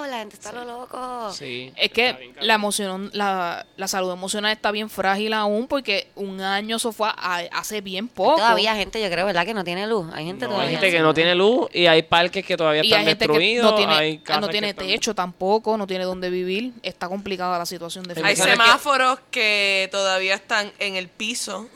la 0.08 0.18
gente 0.18 0.36
está 0.36 0.52
lo 0.52 0.64
loco. 0.64 1.32
Sí, 1.32 1.72
Es 1.76 1.90
que 1.90 2.12
bien 2.12 2.34
la 2.40 2.54
emoción, 2.54 3.10
la, 3.14 3.64
la 3.76 3.88
salud 3.88 4.12
emocional 4.12 4.52
está 4.52 4.70
bien 4.70 4.90
frágil 4.90 5.32
aún 5.32 5.66
porque 5.66 6.08
un 6.14 6.40
año 6.42 6.76
eso 6.76 6.92
fue 6.92 7.08
a- 7.08 7.44
hace 7.52 7.80
bien 7.80 8.08
poco. 8.08 8.36
Todavía 8.36 8.72
hay 8.72 8.78
gente, 8.80 9.00
yo 9.02 9.10
creo, 9.10 9.24
¿verdad? 9.24 9.46
Que 9.46 9.54
no 9.54 9.64
tiene 9.64 9.86
luz. 9.86 10.06
Hay 10.12 10.26
gente 10.26 10.44
No, 10.44 10.52
todavía. 10.52 10.68
hay 10.68 10.74
gente 10.82 10.96
que 10.96 11.02
no 11.02 11.14
tiene 11.14 11.34
luz 11.34 11.68
y 11.72 11.86
hay 11.86 12.02
parques 12.02 12.44
que 12.44 12.56
todavía 12.56 12.82
y 12.84 12.88
están 12.88 13.00
hay 13.00 13.06
gente 13.06 13.26
que 13.26 13.32
destruidos. 13.32 13.70
no 13.70 13.76
tiene, 13.76 13.94
hay 13.94 14.18
casas 14.18 14.40
no 14.42 14.46
que 14.48 14.52
tiene 14.52 14.68
están- 14.70 14.86
techo 14.86 15.14
tampoco, 15.14 15.78
no 15.78 15.86
tiene 15.86 16.04
dónde 16.04 16.28
vivir. 16.28 16.72
Está 16.82 17.08
complicada 17.08 17.58
la 17.58 17.66
situación 17.66 18.04
de 18.04 18.20
Hay 18.22 18.36
semáforos 18.36 19.20
que 19.30 19.88
todavía 19.90 20.34
están 20.34 20.70
en 20.78 20.96
el 20.96 21.08
piso. 21.08 21.66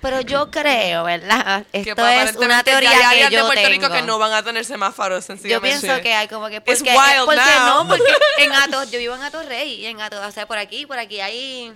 Pero 0.00 0.20
yo 0.20 0.50
creo, 0.50 1.04
¿verdad? 1.04 1.64
Que 1.72 1.80
Esto 1.80 2.06
es 2.06 2.36
una 2.36 2.58
ya 2.58 2.62
teoría 2.64 3.08
hay 3.08 3.18
que 3.24 3.30
yo 3.30 3.38
de 3.38 3.44
Puerto 3.46 3.62
tengo. 3.68 3.68
Rico 3.68 3.90
que 3.92 4.02
no 4.02 4.18
van 4.18 4.32
a 4.32 4.42
tener 4.42 4.64
semáforos, 4.64 5.24
Yo 5.24 5.26
sencillamente. 5.26 5.80
pienso 5.80 6.02
que 6.02 6.14
hay 6.14 6.28
como 6.28 6.48
que 6.48 6.60
porque, 6.60 6.82
wild 6.82 7.24
porque 7.24 7.40
now. 7.40 7.84
no, 7.84 7.88
porque 7.88 8.04
en 8.38 8.52
Atos, 8.52 8.90
yo 8.90 8.98
vivo 8.98 9.14
en 9.14 9.22
Atos 9.22 9.46
Rey 9.46 9.74
y 9.74 9.86
en 9.86 10.00
Atos, 10.00 10.24
o 10.24 10.30
sea, 10.30 10.46
por 10.46 10.58
aquí, 10.58 10.86
por 10.86 10.98
aquí 10.98 11.20
hay 11.20 11.72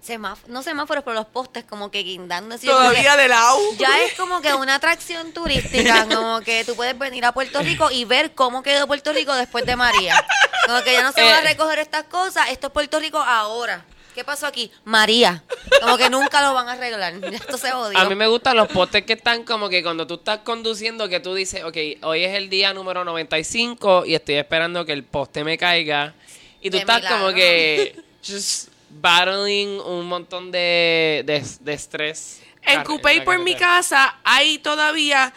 semáforos, 0.00 0.50
no 0.50 0.62
semáforos, 0.62 1.02
pero 1.04 1.14
los 1.14 1.26
postes 1.26 1.64
como 1.64 1.90
que 1.90 2.02
guindando 2.02 2.54
así. 2.54 2.66
Todavía 2.66 3.16
de 3.16 3.28
lado. 3.28 3.58
Ya 3.76 4.02
es 4.02 4.14
como 4.14 4.40
que 4.40 4.54
una 4.54 4.76
atracción 4.76 5.32
turística, 5.32 6.06
como 6.12 6.40
que 6.42 6.64
tú 6.64 6.76
puedes 6.76 6.96
venir 6.98 7.24
a 7.24 7.32
Puerto 7.32 7.60
Rico 7.60 7.90
y 7.90 8.04
ver 8.04 8.34
cómo 8.34 8.62
quedó 8.62 8.86
Puerto 8.86 9.12
Rico 9.12 9.34
después 9.34 9.64
de 9.66 9.74
María. 9.74 10.24
Como 10.66 10.82
que 10.82 10.92
ya 10.92 11.02
no 11.02 11.12
se 11.12 11.22
van 11.22 11.34
a 11.34 11.40
recoger 11.40 11.78
estas 11.80 12.04
cosas, 12.04 12.50
esto 12.50 12.68
es 12.68 12.72
Puerto 12.72 13.00
Rico 13.00 13.18
ahora. 13.18 13.84
¿Qué 14.16 14.24
pasó 14.24 14.46
aquí? 14.46 14.70
María. 14.86 15.44
Como 15.82 15.98
que 15.98 16.08
nunca 16.08 16.40
lo 16.40 16.54
van 16.54 16.70
a 16.70 16.72
arreglar. 16.72 17.12
Esto 17.34 17.58
se 17.58 17.70
odió. 17.70 17.98
A 17.98 18.08
mí 18.08 18.14
me 18.14 18.26
gustan 18.26 18.56
los 18.56 18.66
postes 18.66 19.04
que 19.04 19.12
están 19.12 19.44
como 19.44 19.68
que 19.68 19.82
cuando 19.82 20.06
tú 20.06 20.14
estás 20.14 20.38
conduciendo, 20.38 21.06
que 21.10 21.20
tú 21.20 21.34
dices, 21.34 21.64
ok, 21.64 21.76
hoy 22.00 22.24
es 22.24 22.34
el 22.34 22.48
día 22.48 22.72
número 22.72 23.04
95 23.04 24.06
y 24.06 24.14
estoy 24.14 24.36
esperando 24.36 24.86
que 24.86 24.94
el 24.94 25.04
poste 25.04 25.44
me 25.44 25.58
caiga. 25.58 26.14
Y 26.62 26.70
tú 26.70 26.78
estás 26.78 27.04
como 27.04 27.34
que 27.34 27.94
just 28.26 28.70
battling 28.88 29.80
un 29.80 30.06
montón 30.06 30.50
de, 30.50 31.22
de, 31.26 31.44
de 31.60 31.72
estrés. 31.74 32.40
En 32.62 32.84
Coupé 32.84 33.20
por 33.20 33.38
mi 33.40 33.54
casa 33.54 34.18
hay 34.24 34.56
todavía, 34.56 35.34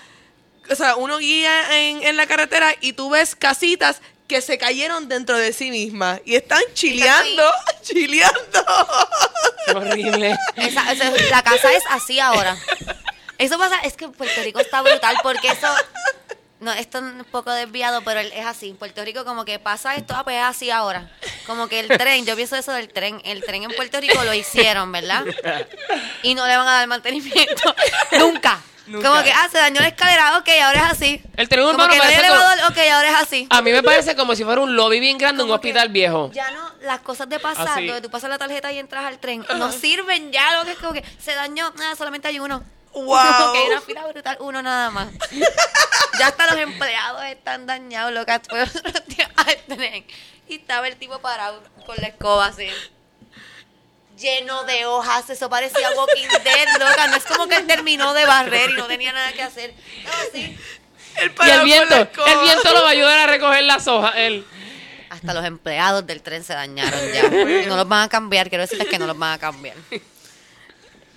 o 0.71 0.75
sea, 0.75 0.95
uno 0.95 1.17
guía 1.17 1.81
en, 1.81 2.01
en 2.01 2.15
la 2.15 2.27
carretera 2.27 2.73
y 2.79 2.93
tú 2.93 3.09
ves 3.09 3.35
casitas 3.35 4.01
que 4.29 4.41
se 4.41 4.57
cayeron 4.57 5.09
dentro 5.09 5.37
de 5.37 5.51
sí 5.51 5.71
mismas 5.71 6.21
y 6.23 6.35
están 6.35 6.61
chileando, 6.73 7.43
chileando. 7.81 8.65
Qué 9.65 9.71
horrible. 9.73 10.37
Esa- 10.55 10.91
esa- 10.93 11.11
la 11.29 11.43
casa 11.43 11.73
es 11.73 11.83
así 11.89 12.19
ahora. 12.21 12.55
Eso 13.37 13.57
pasa, 13.57 13.79
es 13.81 13.97
que 13.97 14.07
Puerto 14.07 14.41
Rico 14.43 14.59
está 14.59 14.81
brutal 14.81 15.17
porque 15.23 15.49
eso. 15.49 15.67
No, 16.61 16.73
esto 16.73 16.97
es 16.97 17.03
un 17.05 17.23
poco 17.31 17.51
desviado, 17.53 18.01
pero 18.03 18.19
es 18.19 18.45
así. 18.45 18.73
Puerto 18.77 19.03
Rico 19.05 19.23
como 19.23 19.45
que 19.45 19.59
pasa 19.59 19.95
esto, 19.95 20.13
ah, 20.15 20.25
pues 20.25 20.35
es 20.37 20.43
así 20.43 20.69
ahora. 20.71 21.09
Como 21.47 21.69
que 21.69 21.79
el 21.79 21.87
tren, 21.87 22.25
yo 22.25 22.35
pienso 22.35 22.57
eso 22.57 22.73
del 22.73 22.89
tren. 22.89 23.21
El 23.23 23.41
tren 23.45 23.63
en 23.63 23.71
Puerto 23.71 23.99
Rico 24.01 24.21
lo 24.25 24.33
hicieron, 24.33 24.91
¿verdad? 24.91 25.23
Y 26.21 26.35
no 26.35 26.45
le 26.45 26.57
van 26.57 26.67
a 26.67 26.73
dar 26.73 26.87
mantenimiento. 26.87 27.73
Nunca. 28.19 28.59
Nunca. 28.89 29.07
Como 29.09 29.23
que, 29.23 29.31
ah, 29.31 29.47
se 29.51 29.57
dañó 29.59 29.81
la 29.81 29.87
escalera, 29.89 30.37
ok, 30.39 30.49
ahora 30.63 30.79
es 30.87 30.91
así. 30.91 31.21
El 31.37 31.47
tren 31.47 31.61
Como 31.63 31.73
urbano 31.75 31.91
que 31.91 31.97
no 31.97 32.03
hay 32.03 32.09
parece 32.15 32.27
como- 32.27 32.41
elevador, 32.41 32.71
ok, 32.71 32.77
ahora 32.91 33.09
es 33.11 33.15
así. 33.17 33.47
A 33.49 33.61
mí 33.61 33.71
me 33.71 33.83
parece 33.83 34.15
como 34.15 34.35
si 34.35 34.43
fuera 34.43 34.61
un 34.61 34.75
lobby 34.75 34.99
bien 34.99 35.17
grande, 35.17 35.43
un 35.43 35.47
Como 35.49 35.55
hospital 35.55 35.87
que 35.87 35.93
viejo. 35.93 36.31
Ya 36.33 36.49
no, 36.51 36.71
las 36.81 36.99
cosas 37.01 37.29
de 37.29 37.39
pasar, 37.39 37.67
Así. 37.69 37.85
donde 37.85 38.01
tú 38.01 38.09
pasas 38.09 38.29
la 38.29 38.37
tarjeta 38.37 38.71
y 38.71 38.79
entras 38.79 39.05
al 39.05 39.19
tren, 39.19 39.45
no 39.57 39.71
sirven 39.71 40.31
ya, 40.31 40.57
lo 40.57 40.65
que 40.65 40.71
es 40.71 40.77
como 40.79 40.93
que 40.93 41.03
se 41.19 41.33
dañó, 41.35 41.71
nada, 41.77 41.95
solamente 41.95 42.27
hay 42.27 42.39
uno. 42.39 42.63
Wow. 42.93 43.05
Como 43.05 43.53
que 43.53 43.59
hay 43.59 43.67
una 43.67 43.81
fila 43.81 44.07
brutal, 44.07 44.37
uno 44.39 44.61
nada 44.63 44.89
más. 44.89 45.07
ya 46.17 46.27
hasta 46.27 46.47
los 46.47 46.57
empleados 46.59 47.23
están 47.25 47.67
dañados, 47.67 48.11
locas. 48.11 48.41
Fue 48.49 48.63
otro 48.63 48.91
día 49.05 49.29
al 49.35 49.57
tren 49.77 50.05
y 50.47 50.55
estaba 50.55 50.87
el 50.87 50.95
tipo 50.95 51.19
parado 51.19 51.61
con 51.85 51.95
la 51.97 52.07
escoba 52.07 52.47
así. 52.47 52.67
Lleno 54.19 54.63
de 54.65 54.85
hojas, 54.85 55.29
eso 55.29 55.49
parecía 55.49 55.89
Walking 55.95 56.27
Dead, 56.43 56.67
loca. 56.79 57.07
No 57.07 57.15
es 57.15 57.25
como 57.25 57.47
que 57.47 57.55
él 57.55 57.67
terminó 57.67 58.13
de 58.13 58.25
barrer 58.25 58.71
y 58.71 58.73
no 58.73 58.85
tenía 58.85 59.13
nada 59.13 59.31
que 59.33 59.41
hacer. 59.41 59.73
No, 60.03 60.11
sí. 60.33 60.57
El 61.15 61.33
Y 61.45 61.49
el 61.49 61.63
viento, 61.63 61.95
el 61.95 62.39
viento 62.41 62.73
lo 62.73 62.81
va 62.81 62.89
a 62.89 62.91
ayudar 62.91 63.19
a 63.19 63.27
recoger 63.27 63.63
las 63.63 63.87
hojas. 63.87 64.13
Él. 64.17 64.45
Hasta 65.09 65.33
los 65.33 65.43
empleados 65.43 66.05
del 66.05 66.21
tren 66.21 66.43
se 66.43 66.53
dañaron 66.53 66.99
ya. 67.11 67.67
No 67.67 67.77
los 67.77 67.87
van 67.87 68.03
a 68.03 68.09
cambiar, 68.09 68.49
quiero 68.49 68.61
decirles 68.61 68.87
que 68.87 68.99
no 68.99 69.07
los 69.07 69.17
van 69.17 69.33
a 69.33 69.39
cambiar. 69.39 69.75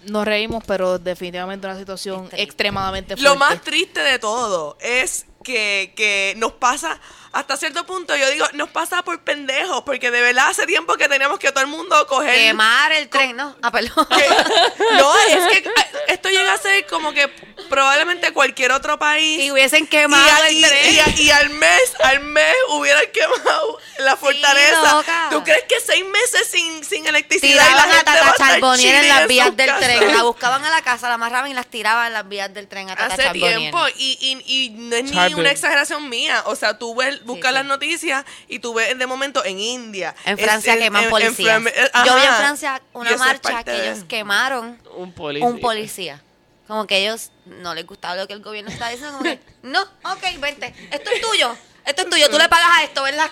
Nos 0.05 0.25
reímos, 0.25 0.65
pero 0.67 0.99
definitivamente 0.99 1.67
una 1.67 1.79
situación 1.79 2.29
extremadamente 2.33 3.17
fuerte. 3.17 3.29
Lo 3.29 3.37
más 3.37 3.61
triste 3.61 4.01
de 4.01 4.19
todo 4.19 4.77
es 4.81 5.27
que, 5.45 5.93
que 5.95 6.35
nos 6.39 6.53
pasa, 6.53 7.01
hasta 7.33 7.57
cierto 7.57 7.85
punto, 7.87 8.15
yo 8.17 8.29
digo, 8.31 8.47
nos 8.53 8.69
pasa 8.71 9.03
por 9.03 9.19
pendejos, 9.21 9.83
porque 9.85 10.11
de 10.11 10.21
verdad 10.21 10.49
hace 10.51 10.67
tiempo 10.67 10.95
que 10.97 11.09
teníamos 11.09 11.39
que 11.39 11.51
todo 11.51 11.63
el 11.63 11.67
mundo 11.71 12.07
coger... 12.07 12.35
Quemar 12.35 12.93
el 12.93 13.09
tren, 13.09 13.37
¿no? 13.37 13.57
Ah, 13.63 13.71
perdón. 13.71 14.07
que- 14.07 14.29
no, 14.99 15.19
es 15.29 15.61
que 15.63 15.69
ah, 15.75 15.87
esto 16.09 16.29
llega 16.29 16.53
a 16.53 16.59
ser 16.59 16.87
como 16.87 17.13
que 17.13 17.29
probablemente 17.71 18.33
cualquier 18.33 18.73
otro 18.73 18.99
país. 18.99 19.41
Y 19.45 19.51
hubiesen 19.51 19.87
quemado 19.87 20.45
el 20.45 20.59
y- 20.59 20.63
tren. 20.63 21.15
y 21.19 21.31
al 21.31 21.51
mes, 21.51 21.93
al 22.03 22.21
mes 22.21 22.55
hubieran 22.69 23.05
quemado 23.13 23.79
la 24.05 24.17
fortaleza. 24.17 24.95
loca. 24.95 25.29
¿Tú 25.31 25.43
crees 25.45 25.65
que 25.69 25.77
seis 25.85 26.05
meses 26.07 26.47
sin, 26.51 26.85
sin 26.85 27.07
electricidad 27.07 27.51
y 27.53 27.55
la 27.57 27.63
Tiraban 27.65 27.89
a 27.91 27.93
gente 27.95 28.05
Tata 28.05 28.27
a 28.27 28.31
estar 28.31 28.51
Charbonnier 28.53 28.95
en 28.97 29.09
las 29.09 29.29
vías 29.29 29.57
del 29.57 29.67
casas? 29.69 29.81
tren. 29.99 30.13
La 30.17 30.23
buscaban 30.23 30.65
a 30.65 30.71
la 30.71 30.83
casa, 30.83 31.09
la 31.09 31.15
amarraban 31.15 31.51
y 31.51 31.55
las 31.55 31.67
tiraban 31.67 32.07
en 32.09 32.13
las 32.13 32.29
vías 32.29 32.53
del 32.53 32.69
tren 32.69 32.91
a 32.91 32.97
Tata 32.97 33.15
Hace 33.15 33.23
Charbonnier. 33.25 33.57
tiempo 33.59 33.79
y, 33.97 34.19
y, 34.47 34.67
y 34.67 34.71
no 34.71 34.97
es 34.97 35.05
ni 35.05 35.35
una 35.35 35.51
exageración 35.51 36.09
mía. 36.09 36.43
O 36.47 36.57
sea, 36.57 36.79
tú 36.79 36.95
ves, 36.95 37.25
buscas 37.25 37.51
sí. 37.51 37.55
las 37.55 37.65
noticias 37.65 38.25
y 38.49 38.59
tú 38.59 38.75
ves 38.75 38.99
de 38.99 39.07
momento 39.07 39.45
en 39.45 39.59
India. 39.61 40.15
En 40.25 40.39
es- 40.39 40.45
Francia 40.45 40.75
en- 40.75 40.79
queman 40.81 41.01
en- 41.03 41.05
en 41.07 41.11
policías. 41.11 41.63
Eh, 41.67 41.91
Yo 42.07 42.15
vi 42.17 42.23
en. 42.23 42.35
Francia 42.35 42.83
una 42.93 43.17
marcha 43.17 43.63
que 43.65 43.71
de- 43.71 43.89
ellos 43.91 44.05
quemaron 44.09 44.81
Un 44.97 45.13
policía. 45.13 45.47
un 45.49 45.61
policía. 45.61 46.23
Como 46.69 46.87
que 46.87 46.99
ellos 46.99 47.33
no 47.45 47.75
les 47.75 47.85
gustaba 47.85 48.15
lo 48.17 48.27
que 48.27 48.33
el 48.33 48.41
gobierno 48.41 48.71
estaba 48.71 48.91
diciendo. 48.91 49.19
Como 49.19 49.29
que, 49.31 49.41
no, 49.63 49.83
ok, 49.83 50.39
vente. 50.39 50.73
Esto 50.91 51.11
es 51.11 51.21
tuyo. 51.21 51.55
Esto 51.85 52.03
es 52.03 52.11
tuyo. 52.11 52.31
Tú 52.31 52.39
le 52.39 52.49
pagas 52.49 52.69
a 52.79 52.85
esto, 52.85 53.03
¿verdad? 53.03 53.29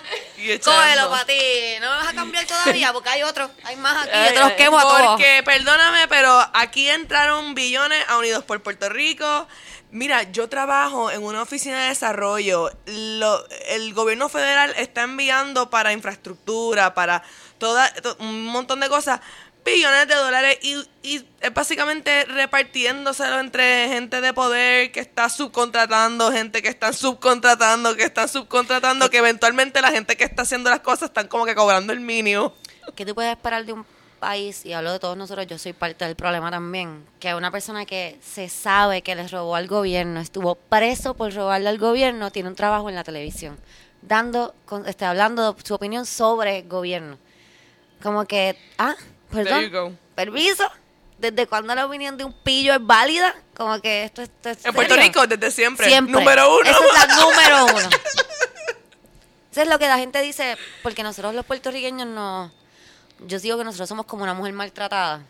Cógelo 0.71 1.09
para 1.09 1.25
ti. 1.25 1.33
No 1.79 1.89
me 1.91 1.95
vas 1.97 2.07
a 2.09 2.13
cambiar 2.13 2.45
todavía 2.45 2.91
porque 2.93 3.09
hay 3.09 3.23
otro. 3.23 3.49
Hay 3.63 3.75
más 3.77 4.05
aquí. 4.07 4.11
Yo 4.27 4.33
te 4.33 4.39
los 4.39 4.51
quemo 4.53 4.77
a 4.79 4.81
todos. 4.81 5.07
Porque, 5.07 5.41
perdóname, 5.45 6.07
pero 6.07 6.39
aquí 6.53 6.89
entraron 6.89 7.53
billones 7.55 8.03
a 8.09 8.17
Unidos 8.17 8.43
por 8.43 8.61
Puerto 8.61 8.89
Rico. 8.89 9.47
Mira, 9.91 10.23
yo 10.31 10.47
trabajo 10.47 11.11
en 11.11 11.21
una 11.23 11.41
oficina 11.41 11.83
de 11.83 11.89
desarrollo. 11.89 12.71
Lo- 12.85 13.45
el 13.67 13.93
gobierno 13.93 14.29
federal 14.29 14.73
está 14.77 15.03
enviando 15.03 15.69
para 15.69 15.91
infraestructura, 15.91 16.93
para 16.93 17.23
toda, 17.57 17.93
to- 17.95 18.15
un 18.19 18.45
montón 18.45 18.79
de 18.79 18.87
cosas, 18.89 19.19
billones 19.63 20.07
de 20.07 20.15
dólares 20.15 20.57
y, 20.61 20.75
y 21.03 21.25
es 21.39 21.53
básicamente 21.53 22.25
repartiéndoselo 22.25 23.39
entre 23.39 23.87
gente 23.89 24.21
de 24.21 24.33
poder 24.33 24.91
que 24.91 24.99
está 24.99 25.29
subcontratando, 25.29 26.31
gente 26.31 26.61
que 26.61 26.69
están 26.69 26.93
subcontratando, 26.93 27.95
que 27.95 28.03
están 28.03 28.27
subcontratando, 28.27 29.09
que 29.09 29.17
eventualmente 29.17 29.81
la 29.81 29.91
gente 29.91 30.17
que 30.17 30.23
está 30.23 30.43
haciendo 30.43 30.69
las 30.69 30.79
cosas 30.81 31.09
están 31.09 31.27
como 31.27 31.45
que 31.45 31.55
cobrando 31.55 31.93
el 31.93 31.99
mínimo. 31.99 32.53
¿Qué 32.95 33.05
tú 33.05 33.13
puedes 33.15 33.31
esperar 33.31 33.65
de 33.65 33.73
un 33.73 33.85
país? 34.19 34.65
Y 34.65 34.73
hablo 34.73 34.91
de 34.91 34.99
todos 34.99 35.15
nosotros, 35.17 35.45
yo 35.47 35.57
soy 35.57 35.73
parte 35.73 36.05
del 36.05 36.15
problema 36.15 36.49
también. 36.51 37.05
Que 37.19 37.33
una 37.35 37.51
persona 37.51 37.85
que 37.85 38.17
se 38.23 38.49
sabe 38.49 39.01
que 39.01 39.15
les 39.15 39.31
robó 39.31 39.55
al 39.55 39.67
gobierno, 39.67 40.19
estuvo 40.19 40.55
preso 40.55 41.13
por 41.13 41.33
robarle 41.33 41.69
al 41.69 41.77
gobierno, 41.77 42.31
tiene 42.31 42.49
un 42.49 42.55
trabajo 42.55 42.89
en 42.89 42.95
la 42.95 43.03
televisión, 43.03 43.59
dando, 44.01 44.55
con- 44.65 44.87
este, 44.87 45.05
hablando 45.05 45.55
su 45.63 45.73
opinión 45.75 46.05
sobre 46.05 46.63
gobierno. 46.63 47.17
Como 48.01 48.25
que, 48.25 48.57
ah, 48.79 48.95
There 49.31 49.43
perdón, 49.43 49.63
you 49.63 49.69
go. 49.71 49.93
permiso. 50.15 50.69
¿Desde 51.17 51.45
cuándo 51.45 51.75
la 51.75 51.85
opinión 51.85 52.17
de 52.17 52.23
un 52.25 52.33
pillo 52.33 52.73
es 52.73 52.79
válida? 52.85 53.35
Como 53.55 53.79
que 53.79 54.03
esto, 54.05 54.23
esto 54.23 54.49
es 54.49 54.65
En 54.65 54.73
Puerto 54.73 54.95
serio. 54.95 55.07
Rico, 55.07 55.27
desde 55.27 55.51
siempre. 55.51 55.87
Siempre. 55.87 56.11
Número 56.11 56.55
uno. 56.55 56.69
Esa 56.69 56.79
es 56.79 57.07
la 57.07 57.15
número 57.21 57.65
uno. 57.65 57.89
Eso 59.51 59.61
es 59.61 59.67
lo 59.67 59.77
que 59.77 59.87
la 59.87 59.97
gente 59.97 60.19
dice, 60.21 60.57
porque 60.81 61.03
nosotros 61.03 61.35
los 61.35 61.45
puertorriqueños 61.45 62.07
no... 62.07 62.51
Yo 63.27 63.39
digo 63.39 63.57
que 63.57 63.63
nosotros 63.63 63.87
somos 63.87 64.05
como 64.07 64.23
una 64.23 64.33
mujer 64.33 64.53
maltratada. 64.53 65.23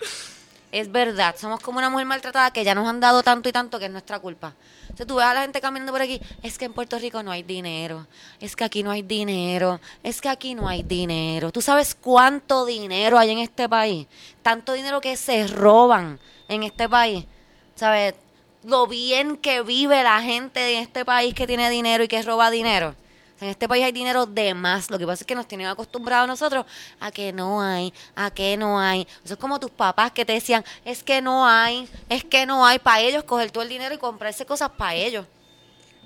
Es 0.71 0.89
verdad, 0.91 1.35
somos 1.37 1.59
como 1.59 1.79
una 1.79 1.89
mujer 1.89 2.05
maltratada 2.05 2.51
que 2.53 2.63
ya 2.63 2.73
nos 2.73 2.87
han 2.87 3.01
dado 3.01 3.21
tanto 3.23 3.49
y 3.49 3.51
tanto 3.51 3.77
que 3.77 3.85
es 3.85 3.91
nuestra 3.91 4.19
culpa. 4.19 4.53
Entonces 4.91 5.07
tú 5.07 5.15
ves 5.15 5.25
a 5.25 5.33
la 5.33 5.41
gente 5.43 5.61
caminando 5.61 5.93
por 5.93 6.01
aquí, 6.01 6.19
es 6.43 6.57
que 6.57 6.65
en 6.65 6.73
Puerto 6.73 6.99
Rico 6.99 7.23
no 7.23 7.31
hay 7.31 7.43
dinero, 7.43 8.07
es 8.41 8.57
que 8.57 8.65
aquí 8.65 8.83
no 8.83 8.91
hay 8.91 9.01
dinero, 9.01 9.79
es 10.03 10.19
que 10.19 10.27
aquí 10.27 10.53
no 10.53 10.67
hay 10.67 10.83
dinero. 10.83 11.49
¿Tú 11.49 11.61
sabes 11.61 11.95
cuánto 11.95 12.65
dinero 12.65 13.17
hay 13.17 13.29
en 13.29 13.37
este 13.37 13.69
país? 13.69 14.07
Tanto 14.41 14.73
dinero 14.73 14.99
que 14.99 15.15
se 15.15 15.47
roban 15.47 16.19
en 16.49 16.63
este 16.63 16.89
país. 16.89 17.25
¿Sabes? 17.73 18.15
Lo 18.63 18.85
bien 18.85 19.37
que 19.37 19.61
vive 19.61 20.03
la 20.03 20.21
gente 20.21 20.75
en 20.75 20.83
este 20.83 21.05
país 21.05 21.33
que 21.33 21.47
tiene 21.47 21.69
dinero 21.69 22.03
y 22.03 22.09
que 22.09 22.21
roba 22.21 22.51
dinero. 22.51 22.93
En 23.41 23.49
este 23.49 23.67
país 23.67 23.83
hay 23.83 23.91
dinero 23.91 24.27
de 24.27 24.53
más. 24.53 24.91
Lo 24.91 24.99
que 24.99 25.05
pasa 25.07 25.23
es 25.23 25.27
que 25.27 25.33
nos 25.33 25.47
tienen 25.47 25.65
acostumbrados 25.65 26.27
nosotros 26.27 26.65
a 26.99 27.11
que 27.11 27.33
no 27.33 27.61
hay, 27.61 27.91
a 28.15 28.29
que 28.29 28.55
no 28.55 28.79
hay. 28.79 29.07
Eso 29.25 29.33
es 29.33 29.39
como 29.39 29.59
tus 29.59 29.71
papás 29.71 30.11
que 30.11 30.23
te 30.25 30.33
decían, 30.33 30.63
es 30.85 31.03
que 31.03 31.21
no 31.21 31.47
hay, 31.47 31.89
es 32.07 32.23
que 32.23 32.45
no 32.45 32.65
hay. 32.65 32.77
Para 32.77 33.01
ellos 33.01 33.23
coger 33.23 33.49
todo 33.49 33.63
el 33.63 33.69
dinero 33.69 33.95
y 33.95 33.97
comprarse 33.97 34.45
cosas 34.45 34.69
para 34.69 34.93
ellos. 34.93 35.25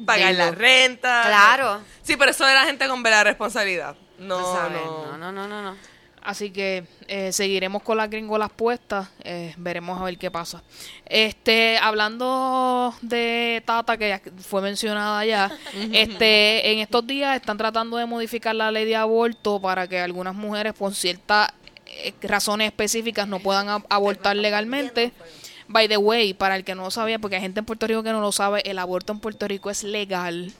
Pagar 0.05 0.31
Digo, 0.31 0.45
la 0.45 0.51
renta. 0.51 1.23
Claro. 1.25 1.81
Sí, 2.01 2.15
pero 2.15 2.31
eso 2.31 2.45
de 2.45 2.53
la 2.53 2.63
gente 2.63 2.87
con 2.87 3.03
la 3.03 3.23
responsabilidad. 3.23 3.95
No. 4.17 4.69
no, 4.69 5.17
no, 5.17 5.31
no, 5.31 5.61
no. 5.61 5.94
Así 6.25 6.49
que 6.49 6.85
eh, 7.07 7.31
seguiremos 7.31 7.83
con 7.83 7.97
las 7.97 8.09
gringolas 8.09 8.49
puestas. 8.49 9.09
eh, 9.23 9.53
veremos 9.57 10.01
a 10.01 10.05
ver 10.05 10.17
qué 10.17 10.31
pasa. 10.31 10.63
Este, 11.05 11.77
hablando 11.77 12.95
de 13.03 13.61
Tata, 13.63 13.95
que 13.95 14.09
ya 14.09 14.21
fue 14.39 14.63
mencionada 14.63 15.23
ya, 15.23 15.51
este, 15.93 16.71
en 16.71 16.79
estos 16.79 17.05
días 17.05 17.35
están 17.35 17.59
tratando 17.59 17.97
de 17.97 18.07
modificar 18.07 18.55
la 18.55 18.71
ley 18.71 18.85
de 18.85 18.95
aborto 18.95 19.61
para 19.61 19.87
que 19.87 19.99
algunas 19.99 20.33
mujeres 20.33 20.73
por 20.73 20.95
ciertas 20.95 21.49
eh, 21.85 22.11
razones 22.23 22.65
específicas 22.67 23.27
no 23.27 23.39
puedan 23.39 23.83
abortar 23.87 24.35
legalmente. 24.35 25.11
By 25.67 25.87
the 25.87 25.97
way, 25.97 26.33
para 26.33 26.55
el 26.55 26.63
que 26.63 26.73
no 26.73 26.85
lo 26.85 26.91
sabía, 26.91 27.19
porque 27.19 27.35
hay 27.35 27.43
gente 27.43 27.59
en 27.59 27.65
Puerto 27.65 27.85
Rico 27.85 28.01
que 28.01 28.11
no 28.11 28.21
lo 28.21 28.31
sabe, 28.31 28.67
el 28.67 28.79
aborto 28.79 29.13
en 29.13 29.19
Puerto 29.19 29.47
Rico 29.47 29.69
es 29.69 29.83
legal. 29.83 30.51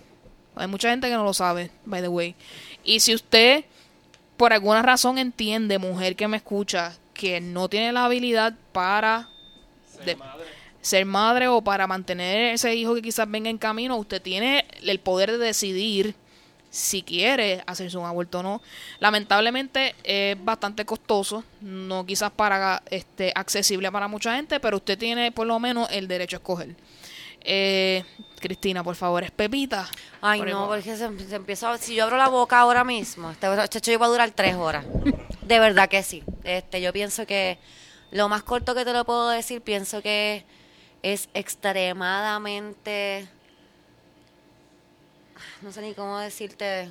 Hay 0.55 0.67
mucha 0.67 0.91
gente 0.91 1.09
que 1.09 1.15
no 1.15 1.23
lo 1.23 1.33
sabe, 1.33 1.71
by 1.85 2.03
the 2.03 2.07
way. 2.07 2.35
Y 2.83 2.99
si 2.99 3.15
usted 3.15 3.65
por 4.37 4.53
alguna 4.53 4.81
razón 4.81 5.17
entiende, 5.17 5.77
mujer 5.79 6.15
que 6.15 6.27
me 6.27 6.37
escucha, 6.37 6.93
que 7.13 7.39
no 7.41 7.69
tiene 7.69 7.91
la 7.93 8.05
habilidad 8.05 8.53
para 8.71 9.29
de- 10.05 10.17
ser 10.81 11.05
madre 11.05 11.47
o 11.47 11.61
para 11.61 11.87
mantener 11.87 12.53
ese 12.53 12.75
hijo 12.75 12.93
que 12.95 13.01
quizás 13.01 13.29
venga 13.29 13.49
en 13.49 13.57
camino, 13.57 13.95
usted 13.97 14.21
tiene 14.21 14.65
el 14.83 14.99
poder 14.99 15.31
de 15.31 15.37
decidir 15.37 16.13
si 16.69 17.01
quiere 17.01 17.63
hacerse 17.67 17.97
un 17.97 18.05
aborto 18.05 18.39
o 18.39 18.43
no. 18.43 18.61
Lamentablemente 18.99 19.95
es 20.03 20.35
bastante 20.43 20.83
costoso, 20.85 21.43
no 21.61 22.05
quizás 22.05 22.31
para 22.31 22.83
este 22.91 23.31
accesible 23.33 23.89
para 23.91 24.09
mucha 24.09 24.35
gente, 24.35 24.59
pero 24.59 24.77
usted 24.77 24.97
tiene 24.97 25.31
por 25.31 25.47
lo 25.47 25.57
menos 25.59 25.87
el 25.91 26.07
derecho 26.07 26.35
a 26.35 26.39
escoger. 26.39 26.75
Eh, 27.47 28.03
Cristina, 28.39 28.83
por 28.83 28.95
favor, 28.95 29.23
es 29.23 29.29
Pepita. 29.31 29.87
Ay, 30.21 30.39
Por 30.39 30.49
no, 30.49 30.65
porque 30.67 30.81
se, 30.97 30.97
se 30.97 31.35
empieza 31.35 31.71
a- 31.71 31.77
Si 31.77 31.93
yo 31.95 32.03
abro 32.03 32.17
la 32.17 32.27
boca 32.27 32.59
ahora 32.59 32.83
mismo, 32.83 33.29
este 33.31 33.47
chacho 33.69 33.91
iba 33.91 34.05
a 34.05 34.09
durar 34.09 34.31
tres 34.31 34.55
horas. 34.55 34.83
De 35.41 35.59
verdad 35.59 35.87
que 35.87 36.01
sí. 36.03 36.23
Este, 36.43 36.81
yo 36.81 36.91
pienso 36.91 37.25
que 37.27 37.59
lo 38.11 38.27
más 38.29 38.41
corto 38.43 38.73
que 38.75 38.83
te 38.83 38.93
lo 38.93 39.05
puedo 39.05 39.29
decir, 39.29 39.61
pienso 39.61 40.01
que 40.01 40.43
es 41.03 41.29
extremadamente. 41.35 43.27
No 45.61 45.71
sé 45.71 45.81
ni 45.81 45.93
cómo 45.93 46.17
decirte. 46.19 46.89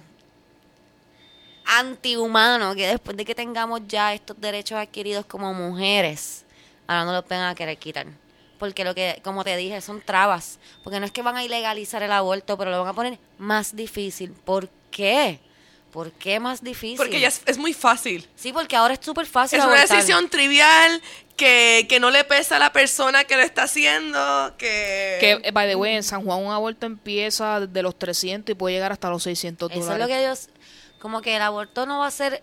Antihumano 1.67 2.75
que 2.75 2.87
después 2.87 3.17
de 3.17 3.25
que 3.25 3.35
tengamos 3.35 3.81
ya 3.89 4.13
estos 4.13 4.39
derechos 4.41 4.79
adquiridos 4.79 5.25
como 5.27 5.53
mujeres, 5.55 6.45
ahora 6.87 7.05
no 7.07 7.13
los 7.13 7.27
vengan 7.27 7.49
a 7.49 7.55
querer 7.55 7.79
quitar. 7.79 8.07
Porque 8.59 8.85
lo 8.85 8.95
que, 8.95 9.21
como 9.25 9.45
te 9.45 9.57
dije, 9.57 9.81
son 9.81 10.01
trabas. 10.01 10.59
Porque 10.83 11.01
no 11.01 11.07
es 11.07 11.13
que 11.13 11.23
van 11.23 11.37
a 11.37 11.45
ilegalizar 11.45 12.03
el 12.03 12.13
aborto, 12.13 12.57
pero 12.57 12.71
lo 12.71 12.79
van 12.81 12.89
a 12.89 12.95
poner 12.95 13.19
más 13.39 13.75
difícil. 13.75 14.33
¿Por 14.33 14.69
qué? 14.91 15.41
¿Por 15.93 16.11
qué 16.13 16.41
más 16.41 16.63
difícil? 16.63 16.97
Porque 16.97 17.21
ya 17.21 17.29
es, 17.29 17.43
es 17.47 17.57
muy 17.57 17.73
fácil. 17.73 18.29
Sí, 18.35 18.53
porque 18.53 18.75
ahora 18.75 18.95
es 18.95 19.01
súper 19.01 19.27
fácil. 19.27 19.61
Es 19.61 19.65
una 19.65 19.81
decisión 19.81 20.29
trivial 20.29 21.01
que, 21.37 21.87
que 21.89 22.01
no 22.01 22.11
le 22.11 22.25
pesa 22.25 22.57
a 22.57 22.59
la 22.59 22.73
persona 22.73 23.25
que 23.25 23.37
lo 23.37 23.43
está 23.43 23.65
haciendo, 23.65 24.55
que... 24.59 25.19
Que, 25.21 25.51
by 25.53 25.69
the 25.69 25.77
way, 25.77 25.95
en 25.95 26.03
San 26.03 26.25
Juan 26.25 26.45
un 26.45 26.53
aborto 26.53 26.87
empieza 26.87 27.61
desde 27.61 27.83
los 27.83 27.97
300 27.97 28.53
y 28.53 28.55
puede 28.57 28.75
llegar 28.75 28.91
hasta 28.91 29.09
los 29.09 29.23
600 29.23 29.71
Eso 29.71 29.81
dólares. 29.81 29.95
es 29.95 30.01
lo 30.01 30.09
que 30.09 30.25
ellos. 30.25 30.49
Como 31.01 31.23
que 31.23 31.37
el 31.37 31.43
aborto 31.43 31.87
no 31.87 32.01
va 32.01 32.09
a 32.09 32.11
ser. 32.11 32.43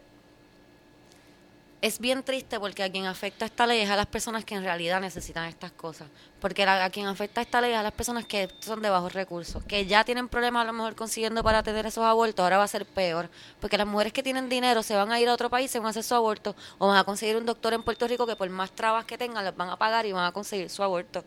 Es 1.82 1.98
bien 1.98 2.22
triste 2.22 2.60
porque 2.60 2.84
a 2.84 2.92
quien 2.92 3.08
afecta 3.08 3.44
esta 3.44 3.66
ley 3.66 3.80
es 3.80 3.90
a 3.90 3.96
las 3.96 4.06
personas 4.06 4.46
que 4.46 4.54
en 4.54 4.64
realidad 4.64 5.02
necesitan 5.02 5.46
estas 5.46 5.72
cosas. 5.72 6.08
Porque 6.40 6.62
a 6.62 6.88
quien 6.92 7.08
afecta 7.08 7.42
esta 7.42 7.60
ley 7.60 7.72
es 7.72 7.78
a 7.78 7.82
las 7.82 7.92
personas 7.92 8.26
que 8.28 8.50
son 8.60 8.84
de 8.84 8.90
bajos 8.92 9.14
recursos, 9.14 9.64
que 9.64 9.88
ya 9.88 10.04
tienen 10.04 10.28
problemas 10.28 10.62
a 10.62 10.66
lo 10.66 10.74
mejor 10.74 10.96
consiguiendo 10.96 11.44
para 11.44 11.64
tener 11.64 11.88
esos 11.88 12.04
abortos, 12.04 12.44
ahora 12.44 12.60
va 12.60 12.66
a 12.66 12.68
ser 12.68 12.86
peor. 12.86 13.32
Porque 13.60 13.80
las 13.80 13.88
mujeres 13.88 14.14
que 14.14 14.22
tienen 14.22 14.48
dinero 14.48 14.84
se 14.84 14.96
van 14.96 15.12
a 15.12 15.20
ir 15.20 15.28
a 15.28 15.34
otro 15.34 15.50
país, 15.50 15.72
se 15.72 15.80
van 15.80 15.88
a 15.88 15.90
hacer 15.90 16.04
su 16.04 16.14
aborto, 16.14 16.56
o 16.78 16.88
van 16.88 16.98
a 16.98 17.04
conseguir 17.04 17.36
un 17.36 17.48
doctor 17.48 17.74
en 17.74 17.82
Puerto 17.82 18.08
Rico 18.08 18.28
que 18.28 18.36
por 18.36 18.48
más 18.52 18.70
trabas 18.74 19.06
que 19.06 19.18
tengan, 19.18 19.44
les 19.44 19.58
van 19.58 19.70
a 19.72 19.76
pagar 19.76 20.06
y 20.06 20.12
van 20.12 20.26
a 20.26 20.32
conseguir 20.32 20.70
su 20.70 20.84
aborto. 20.84 21.24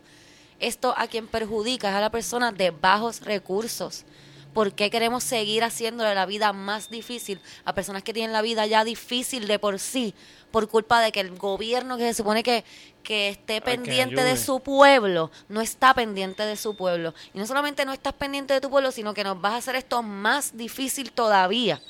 Esto 0.61 0.93
a 0.97 1.07
quien 1.07 1.27
perjudica 1.27 1.89
es 1.89 1.95
a 1.95 1.99
la 1.99 2.09
persona 2.09 2.53
de 2.53 2.71
bajos 2.71 3.19
recursos. 3.19 4.05
¿Por 4.55 4.73
qué 4.73 4.89
queremos 4.89 5.25
seguir 5.25 5.65
haciéndole 5.65 6.15
la 6.15 6.25
vida 6.25 6.53
más 6.53 6.89
difícil 6.89 7.41
a 7.65 7.75
personas 7.75 8.03
que 8.03 8.13
tienen 8.13 8.31
la 8.31 8.41
vida 8.41 8.65
ya 8.65 8.85
difícil 8.85 9.47
de 9.49 9.59
por 9.59 9.79
sí 9.79 10.13
por 10.49 10.69
culpa 10.69 11.01
de 11.01 11.11
que 11.11 11.19
el 11.19 11.37
gobierno 11.37 11.97
que 11.97 12.05
se 12.05 12.13
supone 12.13 12.41
que, 12.41 12.63
que 13.03 13.27
esté 13.27 13.59
pendiente 13.59 14.23
de 14.23 14.37
su 14.37 14.61
pueblo 14.61 15.29
no 15.49 15.59
está 15.59 15.93
pendiente 15.93 16.43
de 16.43 16.55
su 16.55 16.73
pueblo? 16.73 17.13
Y 17.33 17.39
no 17.39 17.45
solamente 17.45 17.83
no 17.83 17.91
estás 17.91 18.13
pendiente 18.13 18.53
de 18.53 18.61
tu 18.61 18.69
pueblo, 18.69 18.93
sino 18.93 19.13
que 19.13 19.25
nos 19.25 19.41
vas 19.41 19.55
a 19.55 19.57
hacer 19.57 19.75
esto 19.75 20.01
más 20.01 20.55
difícil 20.55 21.11
todavía. 21.11 21.81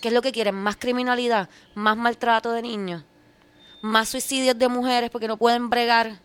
¿Qué 0.00 0.08
es 0.08 0.14
lo 0.14 0.22
que 0.22 0.32
quieren? 0.32 0.54
Más 0.54 0.76
criminalidad, 0.76 1.50
más 1.74 1.98
maltrato 1.98 2.52
de 2.52 2.62
niños, 2.62 3.04
más 3.82 4.08
suicidios 4.08 4.58
de 4.58 4.68
mujeres 4.68 5.10
porque 5.10 5.28
no 5.28 5.36
pueden 5.36 5.68
bregar. 5.68 6.23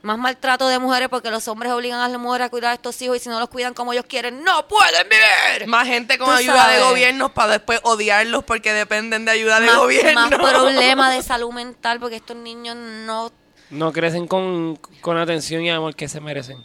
Más 0.00 0.16
maltrato 0.16 0.68
de 0.68 0.78
mujeres 0.78 1.08
porque 1.08 1.28
los 1.30 1.48
hombres 1.48 1.72
obligan 1.72 1.98
a 1.98 2.08
las 2.08 2.20
mujeres 2.20 2.46
a 2.46 2.50
cuidar 2.50 2.70
a 2.70 2.74
estos 2.74 3.00
hijos 3.02 3.16
y 3.16 3.20
si 3.20 3.28
no 3.28 3.40
los 3.40 3.48
cuidan 3.48 3.74
como 3.74 3.92
ellos 3.92 4.04
quieren, 4.08 4.44
no 4.44 4.68
pueden 4.68 5.08
vivir. 5.08 5.66
Más 5.66 5.88
gente 5.88 6.18
con 6.18 6.30
ayuda 6.30 6.68
de 6.68 6.80
gobiernos 6.80 7.32
para 7.32 7.52
después 7.54 7.80
odiarlos 7.82 8.44
porque 8.44 8.72
dependen 8.72 9.24
de 9.24 9.32
ayuda 9.32 9.58
de 9.58 9.68
gobierno. 9.68 10.20
más 10.20 10.30
problema 10.30 11.10
de 11.12 11.22
salud 11.24 11.52
mental 11.52 11.98
porque 11.98 12.16
estos 12.16 12.36
niños 12.36 12.76
no... 12.76 13.32
No 13.70 13.92
crecen 13.92 14.28
con, 14.28 14.76
con 15.00 15.18
atención 15.18 15.62
y 15.62 15.70
amor 15.70 15.96
que 15.96 16.08
se 16.08 16.20
merecen. 16.20 16.64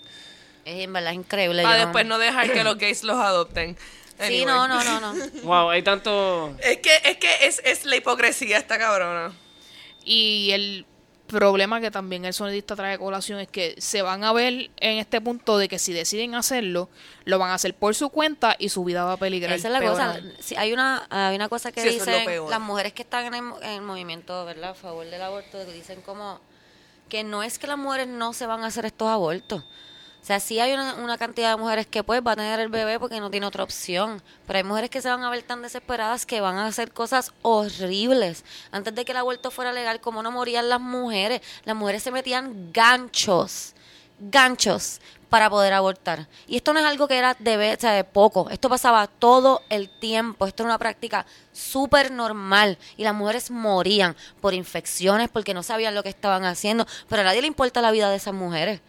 Es 0.64 0.84
en 0.84 0.94
verdad 0.94 1.12
increíble. 1.12 1.64
Para 1.64 1.78
después 1.78 2.06
no 2.06 2.18
dejar 2.20 2.52
que 2.54 2.64
los 2.64 2.78
gays 2.78 3.04
los 3.04 3.18
adopten. 3.18 3.76
Sí, 4.22 4.46
no, 4.46 4.68
no, 4.68 4.84
no, 4.84 5.00
no. 5.00 5.14
Wow, 5.44 5.72
hay 5.72 5.82
tanto... 5.82 6.56
Es 6.60 6.78
que, 6.78 6.92
es 7.04 7.18
que 7.18 7.48
es, 7.48 7.62
es 7.66 7.84
la 7.86 7.96
hipocresía 7.96 8.58
esta 8.58 8.78
cabrona. 8.78 9.34
Y 10.06 10.52
el 10.52 10.86
problema 11.34 11.82
que 11.82 11.92
también 11.92 12.24
el 12.26 12.34
sonidista 12.34 12.76
trae 12.76 12.94
a 12.94 12.98
colación 12.98 13.40
es 13.40 13.48
que 13.48 13.76
se 13.78 14.02
van 14.02 14.24
a 14.24 14.32
ver 14.32 14.70
en 14.78 14.98
este 15.00 15.20
punto 15.20 15.58
de 15.58 15.68
que 15.68 15.80
si 15.80 15.92
deciden 15.92 16.36
hacerlo, 16.36 16.90
lo 17.26 17.40
van 17.40 17.50
a 17.50 17.56
hacer 17.56 17.74
por 17.74 17.96
su 17.96 18.10
cuenta 18.10 18.56
y 18.58 18.70
su 18.70 18.84
vida 18.84 19.04
va 19.04 19.14
a 19.14 19.18
peligrar. 19.18 19.54
Esa 19.54 19.68
es 19.68 19.74
la 19.74 19.80
peor 19.80 19.92
cosa. 19.94 20.22
Sí, 20.40 20.56
hay 20.56 20.72
una 20.72 21.06
hay 21.10 21.36
una 21.36 21.50
cosa 21.50 21.72
que 21.72 21.82
Sí, 21.82 21.90
es 21.90 22.06
dicen 22.06 22.50
las 22.50 22.62
mujeres 22.62 22.94
que 22.94 23.02
están 23.02 23.26
en 23.26 23.34
el, 23.34 23.64
en 23.64 23.70
el 23.72 23.82
movimiento, 23.82 24.46
¿verdad? 24.46 24.72
A 24.72 24.76
favor 24.76 25.06
del 25.06 25.22
aborto, 25.22 25.66
que 25.66 25.74
dicen 25.74 26.02
como 26.02 26.40
que 27.10 27.24
no 27.24 27.44
es 27.44 27.60
que 27.60 27.68
las 27.68 27.78
mujeres 27.78 28.08
no 28.08 28.34
se 28.34 28.46
van 28.46 28.64
a 28.64 28.68
hacer 28.68 28.86
estos 28.86 29.08
abortos. 29.08 29.64
O 30.24 30.26
sea, 30.26 30.40
sí 30.40 30.58
hay 30.60 30.72
una, 30.72 30.96
una 30.96 31.18
cantidad 31.18 31.52
de 31.52 31.58
mujeres 31.58 31.86
que 31.86 32.02
pues 32.02 32.22
va 32.26 32.32
a 32.32 32.36
tener 32.38 32.58
el 32.62 32.70
bebé 32.70 32.98
porque 32.98 33.20
no 33.20 33.30
tiene 33.30 33.46
otra 33.46 33.64
opción. 33.64 34.24
Pero 34.48 34.58
hay 34.58 34.64
mujeres 34.64 34.90
que 34.90 35.02
se 35.02 35.10
van 35.10 35.22
a 35.22 35.30
ver 35.30 35.44
tan 35.44 35.62
desesperadas 35.62 36.26
que 36.26 36.40
van 36.40 36.56
a 36.56 36.66
hacer 36.66 36.94
cosas 36.94 37.34
horribles. 37.42 38.46
Antes 38.72 38.96
de 38.96 39.04
que 39.04 39.12
el 39.12 39.18
aborto 39.18 39.52
fuera 39.52 39.74
legal, 39.74 40.00
como 40.00 40.24
no 40.24 40.32
morían 40.32 40.70
las 40.70 40.80
mujeres? 40.80 41.42
Las 41.66 41.76
mujeres 41.76 42.04
se 42.04 42.12
metían 42.12 42.72
ganchos 42.72 43.76
ganchos 44.20 45.02
para 45.30 45.50
poder 45.50 45.74
abortar. 45.74 46.28
Y 46.48 46.58
esto 46.58 46.74
no 46.74 46.80
es 46.80 46.86
algo 46.86 47.08
que 47.08 47.18
era 47.18 47.36
de, 47.40 47.74
o 47.74 47.80
sea, 47.80 47.94
de 47.94 48.04
poco, 48.04 48.50
esto 48.50 48.70
pasaba 48.70 49.08
todo 49.08 49.62
el 49.70 49.90
tiempo, 49.90 50.46
esto 50.46 50.64
era 50.64 50.70
una 50.70 50.78
práctica 50.78 51.26
súper 51.52 52.12
normal 52.12 52.78
y 52.98 53.04
las 53.04 53.16
mujeres 53.16 53.50
morían 53.50 54.16
por 54.42 54.54
infecciones 54.54 55.30
porque 55.30 55.54
no 55.54 55.64
sabían 55.64 55.96
lo 55.96 56.04
que 56.04 56.10
estaban 56.10 56.46
haciendo, 56.46 56.86
pero 57.10 57.22
a 57.24 57.26
nadie 57.26 57.42
le 57.42 57.48
importa 57.48 57.82
la 57.82 57.92
vida 57.92 58.10
de 58.10 58.18
esas 58.18 58.34
mujeres. 58.34 58.82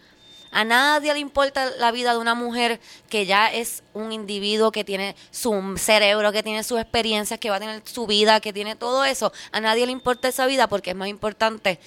A 0.54 0.62
nadie 0.64 1.12
le 1.12 1.18
importa 1.18 1.68
la 1.78 1.90
vida 1.90 2.12
de 2.12 2.18
una 2.18 2.34
mujer 2.34 2.78
que 3.10 3.26
ya 3.26 3.52
es 3.52 3.82
un 3.92 4.12
individuo 4.12 4.70
que 4.70 4.84
tiene 4.84 5.16
su 5.32 5.74
cerebro, 5.76 6.30
que 6.30 6.44
tiene 6.44 6.62
sus 6.62 6.80
experiencias, 6.80 7.40
que 7.40 7.50
va 7.50 7.56
a 7.56 7.60
tener 7.60 7.82
su 7.84 8.06
vida, 8.06 8.38
que 8.38 8.52
tiene 8.52 8.76
todo 8.76 9.04
eso. 9.04 9.32
A 9.50 9.60
nadie 9.60 9.84
le 9.84 9.90
importa 9.90 10.28
esa 10.28 10.46
vida 10.46 10.68
porque 10.68 10.90
es 10.90 10.96
más 10.96 11.08
importante 11.08 11.80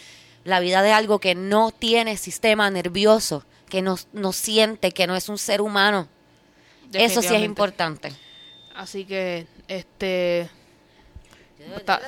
la 0.43 0.59
vida 0.59 0.81
de 0.81 0.91
algo 0.91 1.19
que 1.19 1.33
no 1.33 1.71
tiene 1.71 2.17
sistema 2.17 2.69
nervioso, 2.69 3.45
que 3.69 3.81
no, 3.81 3.97
no 4.11 4.33
siente, 4.33 4.91
que 4.91 5.07
no 5.07 5.15
es 5.15 5.29
un 5.29 5.37
ser 5.37 5.61
humano. 5.61 6.09
Eso 6.91 7.21
sí 7.21 7.33
es 7.35 7.43
importante. 7.43 8.13
Así 8.75 9.05
que, 9.05 9.47
este... 9.69 10.49
Está- 11.77 12.01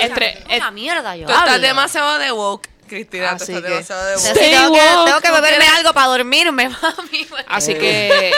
Entre, 0.00 0.44
Una 0.56 0.70
mierda 0.70 1.16
yo 1.16 1.26
Tú 1.26 1.32
estás 1.32 1.60
demasiado 1.60 2.18
de 2.18 2.30
woke, 2.32 2.68
Cristina. 2.86 3.30
Así 3.32 3.52
estás 3.52 3.62
que- 3.62 3.68
demasiado 3.70 4.06
de 4.06 4.14
Stay 4.16 4.50
tengo, 4.50 4.72
que, 4.72 4.78
woke. 4.80 5.04
tengo 5.06 5.20
que 5.20 5.30
beberme 5.30 5.66
algo 5.76 5.92
para 5.92 6.06
dormirme, 6.06 6.68
mami. 6.82 7.26
así 7.48 7.74
que... 7.74 8.32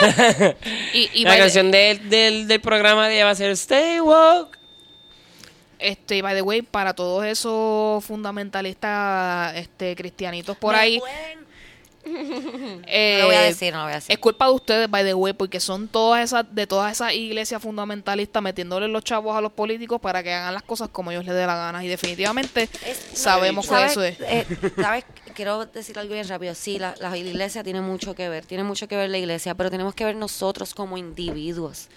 y, 0.95 1.11
y 1.21 1.25
la 1.25 1.33
the- 1.35 1.39
canción 1.39 1.71
del, 1.71 2.09
del, 2.11 2.49
del 2.49 2.61
programa 2.61 3.09
de 3.09 3.15
ella 3.17 3.25
va 3.27 3.31
a 3.31 3.35
ser 3.35 3.51
Stay 3.53 4.01
Woke. 4.01 4.57
Este, 5.79 6.23
by 6.23 6.35
the 6.35 6.43
way, 6.43 6.63
para 6.63 6.93
todos 6.93 7.25
esos 7.25 8.05
fundamentalistas 8.05 9.55
este, 9.57 9.95
cristianitos 9.95 10.57
por 10.57 10.75
ahí, 10.75 11.01
eh, 12.87 13.15
No 13.17 13.23
lo 13.23 13.27
voy 13.27 13.37
a 13.37 13.43
decir, 13.43 13.73
no 13.73 13.79
lo 13.81 13.85
voy 13.85 13.93
a 13.93 13.97
decir. 13.97 14.13
es 14.13 14.19
culpa 14.19 14.47
de 14.47 14.53
ustedes, 14.53 14.91
by 14.91 15.05
the 15.05 15.15
way, 15.15 15.33
porque 15.33 15.61
son 15.61 15.89
todas 15.89 16.25
esas, 16.25 16.45
de 16.55 16.67
todas 16.67 16.93
esas 16.93 17.13
iglesias 17.15 17.63
fundamentalistas 17.63 18.43
metiéndole 18.43 18.89
los 18.89 19.05
chavos 19.05 19.37
a 19.37 19.41
los 19.41 19.53
políticos 19.53 20.01
para 20.01 20.23
que 20.23 20.33
hagan 20.33 20.55
las 20.55 20.63
cosas 20.63 20.89
como 20.91 21.11
ellos 21.11 21.25
les 21.25 21.35
dé 21.35 21.47
la 21.47 21.57
gana. 21.57 21.85
Y 21.85 21.89
definitivamente 21.89 22.69
Es- 22.85 23.19
sabemos 23.19 23.69
que 23.69 23.85
eso 23.85 24.03
es. 24.03 24.17
Eh, 24.31 24.45
¿Sabes? 24.81 25.05
Quiero 25.35 25.65
decir 25.67 25.99
algo 25.99 26.13
bien 26.15 26.29
rápido. 26.29 26.55
Sí, 26.55 26.79
la, 26.79 26.95
la 27.01 27.17
iglesia 27.17 27.63
tiene 27.63 27.81
mucho 27.81 28.15
que 28.15 28.29
ver, 28.29 28.45
tiene 28.45 28.65
mucho 28.65 28.89
que 28.89 28.97
ver 28.97 29.09
la 29.11 29.19
iglesia, 29.19 29.55
pero 29.55 29.71
tenemos 29.71 29.95
que 29.95 30.05
ver 30.05 30.17
nosotros 30.17 30.75
como 30.75 30.99
individuos. 30.99 31.89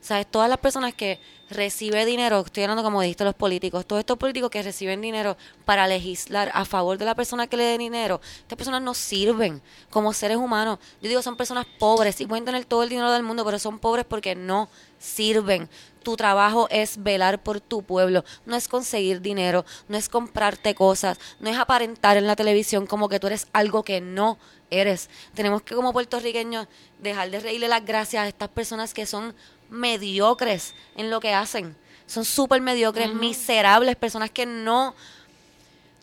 ¿Sabes? 0.00 0.26
Todas 0.26 0.48
las 0.48 0.58
personas 0.58 0.94
que 0.94 1.20
reciben 1.50 2.06
dinero, 2.06 2.40
estoy 2.40 2.62
hablando 2.62 2.82
como 2.82 3.02
dijiste 3.02 3.24
los 3.24 3.34
políticos, 3.34 3.84
todos 3.84 4.00
estos 4.00 4.16
políticos 4.16 4.50
que 4.50 4.62
reciben 4.62 5.00
dinero 5.00 5.36
para 5.64 5.86
legislar 5.86 6.50
a 6.54 6.64
favor 6.64 6.96
de 6.96 7.04
la 7.04 7.14
persona 7.14 7.48
que 7.48 7.56
le 7.56 7.64
dé 7.64 7.76
dinero, 7.76 8.20
estas 8.38 8.56
personas 8.56 8.80
no 8.80 8.94
sirven 8.94 9.60
como 9.90 10.12
seres 10.12 10.36
humanos. 10.36 10.78
Yo 11.02 11.08
digo, 11.08 11.22
son 11.22 11.36
personas 11.36 11.66
pobres 11.78 12.20
y 12.20 12.26
pueden 12.26 12.44
tener 12.44 12.64
todo 12.64 12.82
el 12.82 12.88
dinero 12.88 13.12
del 13.12 13.24
mundo, 13.24 13.44
pero 13.44 13.58
son 13.58 13.78
pobres 13.78 14.06
porque 14.06 14.34
no 14.34 14.68
sirven. 14.98 15.68
Tu 16.02 16.16
trabajo 16.16 16.66
es 16.70 17.02
velar 17.02 17.42
por 17.42 17.60
tu 17.60 17.82
pueblo, 17.82 18.24
no 18.46 18.56
es 18.56 18.68
conseguir 18.68 19.20
dinero, 19.20 19.66
no 19.88 19.98
es 19.98 20.08
comprarte 20.08 20.74
cosas, 20.74 21.18
no 21.40 21.50
es 21.50 21.58
aparentar 21.58 22.16
en 22.16 22.26
la 22.26 22.36
televisión 22.36 22.86
como 22.86 23.08
que 23.08 23.20
tú 23.20 23.26
eres 23.26 23.48
algo 23.52 23.82
que 23.82 24.00
no 24.00 24.38
eres. 24.70 25.10
Tenemos 25.34 25.62
que 25.62 25.74
como 25.74 25.92
puertorriqueños 25.92 26.68
dejar 27.00 27.30
de 27.30 27.40
reírle 27.40 27.68
las 27.68 27.84
gracias 27.84 28.24
a 28.24 28.28
estas 28.28 28.48
personas 28.48 28.94
que 28.94 29.04
son 29.04 29.34
mediocres 29.70 30.74
en 30.96 31.10
lo 31.10 31.20
que 31.20 31.32
hacen. 31.32 31.76
Son 32.06 32.24
súper 32.24 32.60
mediocres, 32.60 33.14
miserables, 33.14 33.96
personas 33.96 34.30
que 34.30 34.44
no, 34.44 34.94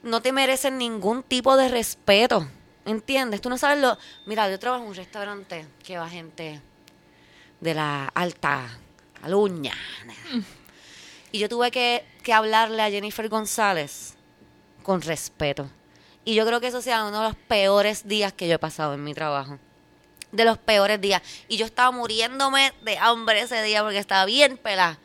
no 0.03 0.21
te 0.21 0.31
merecen 0.31 0.77
ningún 0.77 1.21
tipo 1.21 1.57
de 1.57 1.67
respeto. 1.69 2.47
¿Entiendes? 2.85 3.41
Tú 3.41 3.49
no 3.49 3.57
sabes 3.57 3.81
lo... 3.81 3.97
Mira, 4.25 4.49
yo 4.49 4.57
trabajo 4.57 4.83
en 4.83 4.89
un 4.89 4.95
restaurante 4.95 5.67
que 5.83 5.97
va 5.97 6.09
gente 6.09 6.61
de 7.59 7.73
la 7.73 8.05
alta 8.13 8.69
caluña. 9.21 9.73
Y 11.33 11.39
yo 11.39 11.49
tuve 11.49 11.71
que, 11.71 12.05
que 12.23 12.31
hablarle 12.31 12.81
a 12.81 12.89
Jennifer 12.89 13.27
González 13.27 14.15
con 14.83 15.01
respeto. 15.01 15.69
Y 16.23 16.35
yo 16.35 16.45
creo 16.45 16.61
que 16.61 16.67
eso 16.67 16.81
sea 16.81 17.03
uno 17.03 17.21
de 17.21 17.27
los 17.27 17.35
peores 17.35 18.07
días 18.07 18.31
que 18.31 18.47
yo 18.47 18.55
he 18.55 18.59
pasado 18.59 18.93
en 18.93 19.03
mi 19.03 19.13
trabajo. 19.13 19.59
De 20.31 20.45
los 20.45 20.57
peores 20.57 20.99
días. 20.99 21.21
Y 21.47 21.57
yo 21.57 21.65
estaba 21.65 21.91
muriéndome 21.91 22.73
de 22.81 22.97
hambre 22.97 23.41
ese 23.41 23.61
día 23.63 23.81
porque 23.83 23.97
estaba 23.97 24.25
bien 24.25 24.57
pelada. 24.57 24.99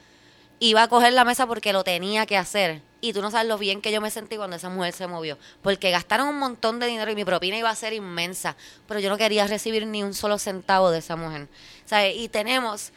Iba 0.58 0.84
a 0.84 0.88
coger 0.88 1.12
la 1.12 1.24
mesa 1.24 1.46
porque 1.46 1.72
lo 1.72 1.84
tenía 1.84 2.26
que 2.26 2.36
hacer. 2.36 2.82
Y 3.04 3.12
tú 3.12 3.20
no 3.20 3.32
sabes 3.32 3.48
lo 3.48 3.58
bien 3.58 3.82
que 3.82 3.90
yo 3.90 4.00
me 4.00 4.12
sentí 4.12 4.36
cuando 4.36 4.54
esa 4.54 4.68
mujer 4.68 4.92
se 4.94 5.08
movió. 5.08 5.36
Porque 5.60 5.90
gastaron 5.90 6.28
un 6.28 6.38
montón 6.38 6.78
de 6.78 6.86
dinero 6.86 7.10
y 7.10 7.16
mi 7.16 7.24
propina 7.24 7.56
iba 7.56 7.68
a 7.68 7.74
ser 7.74 7.92
inmensa. 7.92 8.56
Pero 8.86 9.00
yo 9.00 9.10
no 9.10 9.18
quería 9.18 9.44
recibir 9.48 9.84
ni 9.88 10.04
un 10.04 10.14
solo 10.14 10.38
centavo 10.38 10.92
de 10.92 10.98
esa 11.00 11.16
mujer. 11.16 11.48
¿Sabes? 11.84 12.14
Y 12.16 12.28
tenemos, 12.28 12.92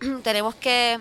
tenemos 0.24 0.56
que, 0.56 0.98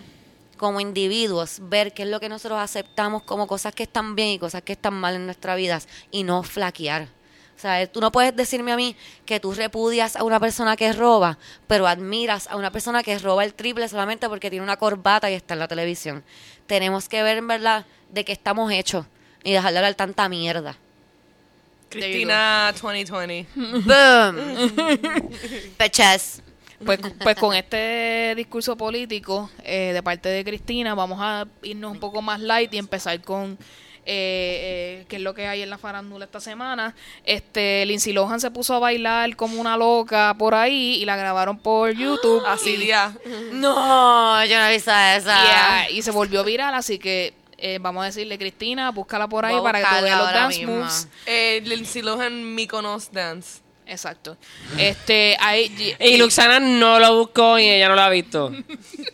como 0.58 0.80
individuos, 0.80 1.58
ver 1.64 1.94
qué 1.94 2.04
es 2.04 2.10
lo 2.10 2.20
que 2.20 2.30
nosotros 2.30 2.60
aceptamos 2.60 3.24
como 3.24 3.48
cosas 3.48 3.74
que 3.74 3.84
están 3.84 4.16
bien 4.16 4.30
y 4.30 4.38
cosas 4.38 4.62
que 4.62 4.74
están 4.74 4.94
mal 4.94 5.16
en 5.16 5.26
nuestras 5.26 5.58
vidas 5.58 5.88
y 6.12 6.22
no 6.22 6.44
flaquear. 6.44 7.08
O 7.56 7.60
sea, 7.60 7.86
tú 7.88 8.02
no 8.02 8.12
puedes 8.12 8.36
decirme 8.36 8.72
a 8.72 8.76
mí 8.76 8.96
que 9.26 9.40
tú 9.40 9.54
repudias 9.54 10.16
a 10.16 10.24
una 10.24 10.40
persona 10.40 10.76
que 10.76 10.92
roba, 10.92 11.38
pero 11.68 11.88
admiras 11.88 12.48
a 12.48 12.56
una 12.56 12.72
persona 12.72 13.04
que 13.04 13.18
roba 13.20 13.44
el 13.44 13.54
triple 13.54 13.88
solamente 13.88 14.28
porque 14.28 14.50
tiene 14.50 14.64
una 14.64 14.78
corbata 14.78 15.30
y 15.30 15.34
está 15.34 15.54
en 15.54 15.60
la 15.60 15.68
televisión. 15.68 16.24
Tenemos 16.68 17.08
que 17.08 17.24
ver 17.24 17.38
en 17.38 17.48
verdad 17.48 17.86
de 18.10 18.26
qué 18.26 18.32
estamos 18.32 18.72
hechos 18.72 19.06
y 19.44 19.52
dejar 19.54 19.72
de 19.72 19.80
hablar 19.80 19.96
tanta 19.96 20.28
mierda. 20.30 20.78
Cristina 21.90 22.74
2020. 22.82 23.48
Boom. 23.56 25.30
Peches. 25.78 26.42
Pues, 26.84 27.00
pues 27.22 27.36
con 27.38 27.56
este 27.56 28.34
discurso 28.36 28.76
político 28.76 29.50
eh, 29.64 29.92
de 29.94 30.04
parte 30.04 30.28
de 30.28 30.44
Cristina, 30.44 30.94
vamos 30.96 31.20
a 31.22 31.48
irnos 31.62 31.94
un 31.94 32.00
poco 32.00 32.22
más 32.22 32.42
light 32.42 32.74
y 32.74 32.78
empezar 32.78 33.22
con 33.22 33.58
eh, 34.06 35.00
eh, 35.02 35.06
qué 35.08 35.16
es 35.18 35.22
lo 35.22 35.34
que 35.34 35.48
hay 35.48 35.62
en 35.62 35.70
la 35.70 35.78
farándula 35.78 36.26
esta 36.26 36.40
semana. 36.40 36.96
Este 37.26 37.86
Lindsay 37.86 38.14
Lohan 38.14 38.40
se 38.40 38.52
puso 38.52 38.76
a 38.76 38.80
bailar 38.80 39.36
como 39.36 39.60
una 39.60 39.78
loca 39.78 40.36
por 40.38 40.56
ahí 40.56 40.96
y 40.96 41.06
la 41.06 41.16
grabaron 41.16 41.58
por 41.58 41.92
YouTube. 41.92 42.44
Así 42.48 42.78
día. 42.78 43.16
No, 43.54 44.44
yo 44.46 44.58
no 44.58 44.66
he 44.68 44.74
visto 44.74 44.92
esa. 44.92 45.90
y, 45.90 45.98
y 45.98 46.02
se 46.02 46.12
volvió 46.12 46.44
viral, 46.44 46.74
así 46.74 47.00
que 47.00 47.34
eh, 47.66 47.80
vamos 47.80 48.04
a 48.04 48.08
decirle, 48.08 48.38
Cristina, 48.38 48.92
búscala 48.92 49.30
por 49.30 49.46
ahí 49.46 49.56
para 49.64 49.80
que 49.80 49.86
tú 49.86 50.04
veas 50.04 50.20
los 50.20 50.34
dance 50.34 50.66
moves. 50.66 51.08
Eh, 51.26 51.62
Lindsay 51.64 52.02
Lohan 52.02 52.56
Mykonos 52.56 53.10
Dance. 53.14 53.63
Exacto. 53.86 54.38
Este, 54.78 55.36
hay, 55.40 55.96
Y 56.00 56.18
Luxana 56.18 56.60
no 56.60 57.00
lo 57.00 57.18
buscó 57.18 57.60
y 57.60 57.70
ella 57.70 57.90
no 57.90 57.96
lo 57.96 58.02
ha 58.02 58.10
visto. 58.10 58.52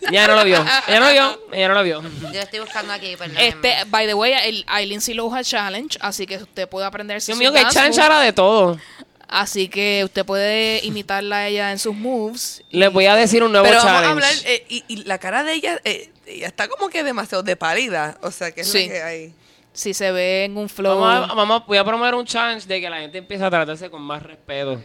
Ella 0.09 0.27
no 0.27 0.35
lo 0.35 0.43
vio. 0.45 0.63
Ella 0.87 0.99
no 0.99 1.05
lo 1.07 1.11
vio. 1.11 1.41
Ella 1.51 1.67
no 1.67 1.73
lo 1.73 1.83
vio. 1.83 2.01
Yo 2.31 2.39
estoy 2.39 2.59
buscando 2.59 2.93
aquí, 2.93 3.15
perdón. 3.17 3.37
Este, 3.39 3.75
by 3.87 4.05
the 4.07 4.13
way, 4.13 4.33
el, 4.45 4.63
hay 4.67 4.85
Lindsay 4.85 5.13
Lohan 5.15 5.43
Challenge, 5.43 5.97
así 6.01 6.25
que 6.25 6.37
usted 6.37 6.67
puede 6.69 6.85
aprender 6.85 7.21
Dios 7.21 7.37
mío, 7.37 7.51
que 7.51 7.59
dance 7.61 7.75
chanchara 7.79 8.15
moves. 8.15 8.25
de 8.27 8.33
todo. 8.33 8.79
Así 9.27 9.67
que 9.69 10.01
usted 10.05 10.25
puede 10.25 10.79
imitarla 10.83 11.37
a 11.37 11.47
ella 11.47 11.71
en 11.71 11.77
sus 11.77 11.95
moves. 11.95 12.63
Les 12.71 12.91
voy 12.91 13.05
a 13.05 13.15
decir 13.15 13.43
un 13.43 13.51
nuevo 13.51 13.65
Pero 13.67 13.77
vamos 13.77 13.91
challenge. 13.91 14.07
a 14.07 14.11
hablar, 14.11 14.33
eh, 14.45 14.65
y, 14.69 14.83
y 14.87 14.95
la 15.03 15.19
cara 15.19 15.43
de 15.43 15.53
ella, 15.53 15.79
eh, 15.83 16.09
ella 16.25 16.47
está 16.47 16.67
como 16.67 16.89
que 16.89 17.03
demasiado 17.03 17.43
de 17.43 17.55
pálida. 17.55 18.17
O 18.23 18.31
sea, 18.31 18.51
que 18.51 18.61
es 18.61 18.71
Sí. 18.71 18.85
lo 18.87 18.91
que 18.93 19.01
hay. 19.03 19.33
Si 19.73 19.93
se 19.93 20.11
ve 20.11 20.45
en 20.45 20.57
un 20.57 20.67
flow. 20.69 20.99
Vamos 20.99 21.29
a, 21.31 21.33
vamos 21.33 21.61
a- 21.61 21.65
voy 21.65 21.77
a 21.77 21.83
promover 21.83 22.15
un 22.15 22.25
challenge 22.25 22.67
de 22.67 22.81
que 22.81 22.89
la 22.89 22.99
gente 22.99 23.17
empiece 23.17 23.43
a 23.43 23.49
tratarse 23.49 23.89
con 23.89 24.01
más 24.01 24.21
respeto. 24.23 24.81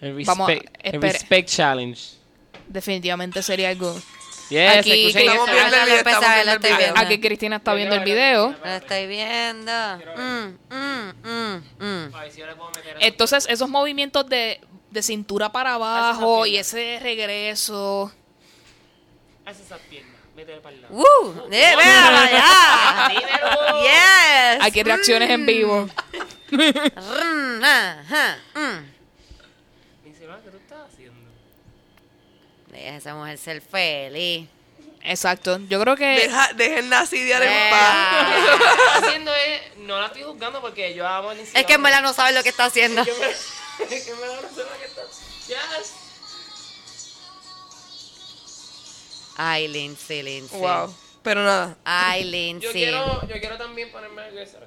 El 0.00 0.24
Vamos 0.24 0.48
a- 0.48 0.52
respect, 0.52 0.76
el 0.86 0.94
espere. 0.94 1.12
respect 1.12 1.48
challenge. 1.48 2.02
Definitivamente 2.68 3.42
sería 3.42 3.70
algo. 3.70 3.94
Yes, 4.50 4.78
Aquí, 4.78 4.90
escuchen 4.92 5.12
que 5.12 5.26
Estamos 5.26 5.48
esto. 5.48 5.60
viendo 5.60 5.76
el 5.76 5.82
video, 5.84 5.98
Empezar, 5.98 6.14
estamos 6.22 6.34
viendo 6.36 6.50
el 6.52 6.56
estoy 6.56 6.70
video. 6.70 6.78
viendo. 6.94 7.00
Aquí 7.00 7.20
Cristina 7.20 7.56
está 7.56 7.74
viendo 7.74 7.94
el 7.96 8.04
video. 8.04 8.54
Lo 8.64 8.70
estoy 8.70 9.06
viendo. 9.06 9.72
Mm, 10.16 10.74
mm, 10.74 11.12
mm, 11.28 11.84
mm. 11.84 12.14
A 12.14 12.20
ver 12.22 12.32
si 12.32 12.40
yo 12.40 12.46
le 12.46 12.54
puedo 12.56 12.70
meter 12.70 12.96
eso. 12.96 12.98
Entonces, 13.06 13.46
esos 13.50 13.68
movimientos 13.68 14.26
de, 14.28 14.60
de 14.90 15.02
cintura 15.02 15.50
para 15.52 15.74
abajo 15.74 16.46
y 16.46 16.56
ese 16.56 16.98
regreso. 17.02 18.10
Haz 19.44 19.60
esa 19.60 19.76
pierna. 19.76 20.14
Métele 20.38 20.60
para 20.60 20.74
el 20.76 20.82
lado. 20.82 20.94
¡Uh! 20.94 21.48
¡Eh! 21.50 21.74
Dímelo. 23.08 23.82
¡Yes! 23.82 24.58
Aquí 24.64 24.82
reacciones 24.84 25.28
en 25.30 25.44
vivo. 25.46 25.88
Mm, 26.52 27.64
ajá, 27.64 28.38
mm. 28.54 30.04
Dice, 30.04 30.26
"Ma, 30.28 30.38
¿qué 30.44 30.50
tú 30.50 30.56
estás 30.58 30.78
haciendo? 30.92 31.28
Deja 32.68 32.90
a 32.92 32.96
esa 32.98 33.14
mujer 33.16 33.36
ser 33.36 33.60
feliz. 33.60 34.48
Exacto. 35.02 35.58
Yo 35.68 35.80
creo 35.80 35.96
que 35.96 36.06
Deja, 36.06 36.52
dejen 36.54 36.92
a 36.92 37.04
Cidiar 37.04 37.42
en 37.42 37.50
Eh. 37.52 37.68
paz. 37.70 38.28
Lo 38.30 38.58
que 38.58 38.64
está 38.64 38.98
haciendo 39.08 39.34
es, 39.34 39.76
no 39.78 40.00
la 40.00 40.06
estoy 40.06 40.22
juzgando 40.22 40.60
porque 40.60 40.94
yo 40.94 41.04
amo 41.06 41.32
Es 41.32 41.66
que 41.66 41.72
en 41.72 41.82
verdad 41.82 42.02
no 42.02 42.12
sabe 42.12 42.32
lo 42.32 42.42
que 42.44 42.50
está 42.50 42.66
haciendo. 42.66 43.02
Es 43.02 43.08
que 44.04 44.10
da 44.12 44.30
una 44.30 44.40
persona 44.40 44.70
que 44.78 44.84
está. 44.86 45.02
Yes. 45.48 45.94
Ay, 49.38 49.68
Lindsay, 49.68 50.22
Lindsay. 50.22 50.58
Wow. 50.58 50.94
Pero 51.22 51.44
nada. 51.44 51.76
Ay, 51.84 52.24
Yo 52.24 52.30
Lindsay. 52.30 52.72
quiero, 52.72 53.26
yo 53.28 53.40
quiero 53.40 53.56
también 53.56 53.90
ponerme 53.92 54.22
algo 54.22 54.36
de 54.36 54.42
eso. 54.42 54.58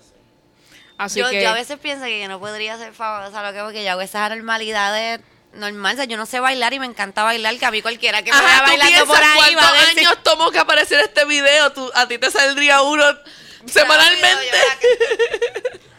así 0.98 1.20
yo, 1.20 1.30
que 1.30 1.42
yo 1.42 1.50
a 1.50 1.54
veces 1.54 1.78
pienso 1.78 2.06
que 2.06 2.22
yo 2.22 2.28
no 2.30 2.40
podría 2.40 2.78
ser 2.78 2.94
famosa, 2.94 3.44
lo 3.44 3.54
que 3.54 3.62
porque 3.62 3.84
yo 3.84 3.92
hago 3.92 4.02
esas 4.02 4.32
anormalidades 4.32 5.20
normales. 5.54 5.96
O 5.96 5.98
sea, 5.98 6.06
yo 6.06 6.16
no 6.16 6.26
sé 6.26 6.40
bailar 6.40 6.74
y 6.74 6.80
me 6.80 6.86
encanta 6.86 7.24
bailar, 7.24 7.58
que 7.58 7.66
a 7.66 7.72
mí 7.72 7.82
cualquiera 7.82 8.24
que 8.24 8.32
me 8.32 8.40
vea 8.40 8.62
bailando 8.62 9.08
por 9.08 9.18
ahí 9.22 9.56
va 9.56 9.68
a 9.68 9.74
decir... 9.74 10.00
años 10.08 10.24
tomó 10.24 10.52
que 10.52 10.60
aparecer 10.60 11.02
este 11.02 11.26
video. 11.26 11.74
Tú, 11.74 11.92
a 11.94 12.08
ti 12.08 12.18
te 12.18 12.32
saldría 12.32 12.82
uno 12.82 13.04
semanalmente. 13.66 14.52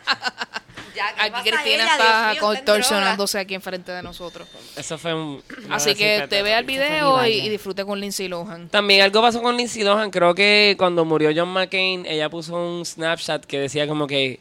Ya, 0.95 1.15
¿qué 1.15 1.23
aquí 1.23 1.51
Cristina 1.51 1.85
ella? 1.85 1.93
está 1.93 2.31
mío, 2.33 2.41
contorsionándose 2.41 3.39
aquí 3.39 3.55
enfrente 3.55 3.93
de 3.93 4.03
nosotros. 4.03 4.47
Eso 4.77 4.99
fue 4.99 5.15
un. 5.15 5.43
Así 5.71 5.95
que 5.95 6.27
te 6.29 6.43
vea 6.43 6.59
el 6.59 6.65
video 6.65 7.25
y, 7.27 7.31
y 7.33 7.49
disfrute 7.49 7.85
con 7.85 8.01
Lindsay 8.01 8.29
Lohan. 8.29 8.69
También 8.69 9.03
algo 9.03 9.23
pasó 9.23 9.41
con 9.43 9.57
Lindsay 9.57 9.83
Lohan. 9.83 10.11
Creo 10.11 10.35
que 10.35 10.75
cuando 10.79 11.05
murió 11.05 11.31
John 11.35 11.49
McCain, 11.49 12.05
ella 12.07 12.29
puso 12.29 12.55
un 12.57 12.85
Snapchat 12.85 13.45
que 13.45 13.59
decía 13.59 13.87
como 13.87 14.07
que 14.07 14.41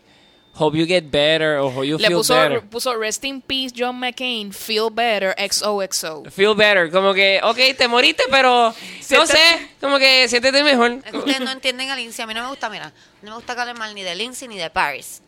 Hope 0.53 0.77
you 0.77 0.85
get 0.85 1.05
better 1.09 1.59
o 1.59 1.67
Hope 1.67 1.87
you 1.87 1.97
Le 1.97 2.07
feel 2.07 2.17
puso, 2.17 2.35
better. 2.35 2.61
puso 2.61 2.93
Rest 2.97 3.23
in 3.23 3.41
Peace 3.41 3.73
John 3.75 3.97
McCain, 3.97 4.51
Feel 4.51 4.89
Better, 4.91 5.33
XOXO. 5.37 6.23
Feel 6.29 6.55
better. 6.55 6.91
Como 6.91 7.13
que, 7.13 7.39
ok, 7.41 7.57
te 7.77 7.87
moriste, 7.87 8.23
pero 8.29 8.73
no 9.11 9.25
sé, 9.25 9.69
como 9.79 9.97
que 9.97 10.27
siéntete 10.27 10.61
mejor. 10.63 10.99
Es 11.05 11.11
que 11.11 11.17
ustedes 11.17 11.39
no 11.39 11.51
entienden 11.53 11.89
a 11.89 11.95
Lindsay. 11.95 12.23
A 12.23 12.27
mí 12.27 12.33
no 12.33 12.43
me 12.43 12.49
gusta, 12.49 12.69
mira, 12.69 12.91
no 13.21 13.29
me 13.29 13.35
gusta 13.37 13.55
que 13.55 13.61
hablen 13.61 13.77
mal 13.77 13.95
ni 13.95 14.03
de 14.03 14.13
Lindsay 14.15 14.49
ni 14.49 14.57
de 14.57 14.69
Paris. 14.69 15.21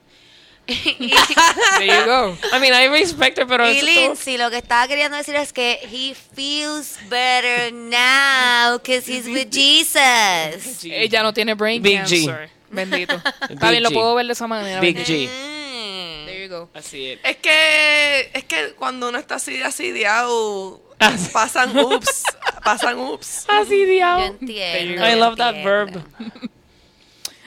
Y, 0.67 1.13
There 1.77 1.85
you 1.99 2.05
go. 2.05 2.37
I 2.53 2.59
mean, 2.59 2.73
I 2.73 2.87
respect 2.87 3.37
her, 3.37 3.45
pero 3.45 3.69
y 3.69 3.75
todo- 3.79 3.85
Lindsay 3.85 4.37
lo 4.37 4.49
que 4.49 4.57
estaba 4.57 4.87
queriendo 4.87 5.17
decir 5.17 5.35
es 5.35 5.51
que 5.51 5.79
he 5.83 6.13
feels 6.13 6.97
better 7.09 7.71
now 7.73 8.77
because 8.77 9.05
he's 9.07 9.25
with 9.27 9.49
Jesus. 9.51 10.83
Ella 10.85 11.23
no 11.23 11.33
tiene 11.33 11.53
brain 11.55 11.81
Big 11.81 11.99
G. 12.03 12.25
cancer. 12.25 12.49
Bendito. 12.71 13.15
Está 13.49 13.69
Big 13.69 13.71
bien, 13.71 13.83
lo 13.83 13.89
G. 13.89 13.93
puedo 13.93 14.15
ver 14.15 14.25
de 14.27 14.33
esa 14.33 14.47
manera. 14.47 14.79
Big 14.79 14.95
bendito. 14.95 15.11
G. 15.13 15.27
Mm. 15.29 16.25
There 16.25 16.43
you 16.43 16.49
go. 16.49 16.69
Así 16.73 17.09
es. 17.09 17.19
Es 17.23 17.37
que, 17.37 18.31
es 18.33 18.43
que 18.45 18.73
cuando 18.77 19.09
uno 19.09 19.17
está 19.19 19.35
así, 19.35 19.61
así, 19.61 19.91
diao, 19.91 20.81
Ah, 20.99 21.13
pasan 21.33 21.77
ups, 21.77 22.23
pasan 22.63 22.97
ups. 22.97 23.45
Así, 23.49 23.85
Yo 23.99 24.25
entiendo. 24.25 25.05
I 25.05 25.15
love 25.15 25.35
that 25.37 25.55
verb. 25.63 26.01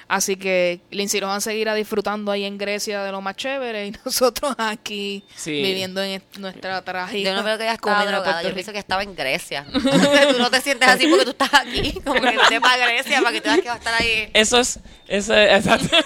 Así 0.09 0.37
que 0.37 0.81
Lindsay 0.91 1.21
Lohan 1.21 1.41
seguirá 1.41 1.75
disfrutando 1.75 2.31
ahí 2.31 2.45
en 2.45 2.59
Grecia 2.59 3.03
de 3.03 3.11
lo 3.11 3.21
más 3.21 3.35
chévere 3.37 3.89
y 3.89 3.91
nosotros 4.05 4.55
aquí 4.57 5.25
Sí. 5.35 5.51
viviendo 5.51 6.01
en 6.03 6.13
est- 6.23 6.37
nuestra 6.39 6.81
trágica 6.83 7.31
Yo 7.31 7.35
no 7.37 7.43
veo 7.43 7.59
que 7.59 7.65
ella 7.65 7.73
estaba 7.75 8.05
drogada, 8.07 8.43
yo 8.45 8.55
pienso 8.55 8.73
que 8.73 8.79
estaba 8.79 9.03
en 9.03 9.17
Grecia. 9.17 9.67
tú 9.73 10.39
no 10.39 10.51
te 10.51 10.61
sientes 10.61 10.89
así 10.89 11.09
porque 11.09 11.25
tú 11.25 11.31
estás 11.31 11.55
aquí, 11.55 11.93
como 12.05 12.21
que 12.21 12.39
te 12.49 12.61
para 12.61 12.87
Grecia 12.87 13.21
para 13.21 13.33
que 13.33 13.41
te 13.41 13.49
veas 13.49 13.61
que 13.63 13.69
va 13.69 13.75
a 13.75 13.79
estar 13.79 13.95
ahí. 14.01 14.31
Eso 14.33 14.59
es, 14.61 14.79
eso 15.09 15.35
es, 15.35 15.67
exacto. 15.67 15.97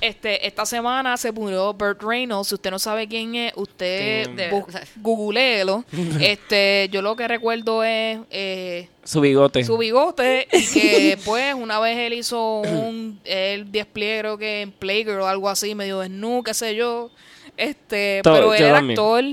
Este, 0.00 0.46
esta 0.46 0.66
semana 0.66 1.16
se 1.16 1.32
murió 1.32 1.72
Burt 1.72 2.02
Reynolds. 2.02 2.48
Si 2.48 2.54
usted 2.54 2.70
no 2.70 2.78
sabe 2.78 3.08
quién 3.08 3.34
es, 3.34 3.52
usted 3.56 4.50
googleelo. 4.96 5.84
este, 6.20 6.88
yo 6.90 7.02
lo 7.02 7.16
que 7.16 7.26
recuerdo 7.26 7.82
es 7.82 8.18
eh, 8.30 8.88
Su 9.04 9.20
bigote. 9.20 9.64
su 9.64 9.78
bigote 9.78 10.48
y 10.52 10.66
que 10.66 11.18
pues 11.24 11.54
una 11.54 11.80
vez 11.80 11.96
él 11.98 12.12
hizo 12.12 12.60
un 12.60 13.20
el 13.24 13.70
despliegue 13.72 14.20
creo 14.20 14.38
que 14.38 14.62
en 14.62 14.72
Playgirl 14.72 15.20
o 15.20 15.26
algo 15.26 15.48
así 15.48 15.74
medio 15.74 16.00
desnudo 16.00 16.42
qué 16.42 16.54
sé 16.54 16.74
yo 16.74 17.10
este 17.56 18.20
Todo, 18.22 18.34
pero 18.34 18.54
él 18.54 18.62
era 18.62 18.74
también. 18.76 18.98
actor 18.98 19.24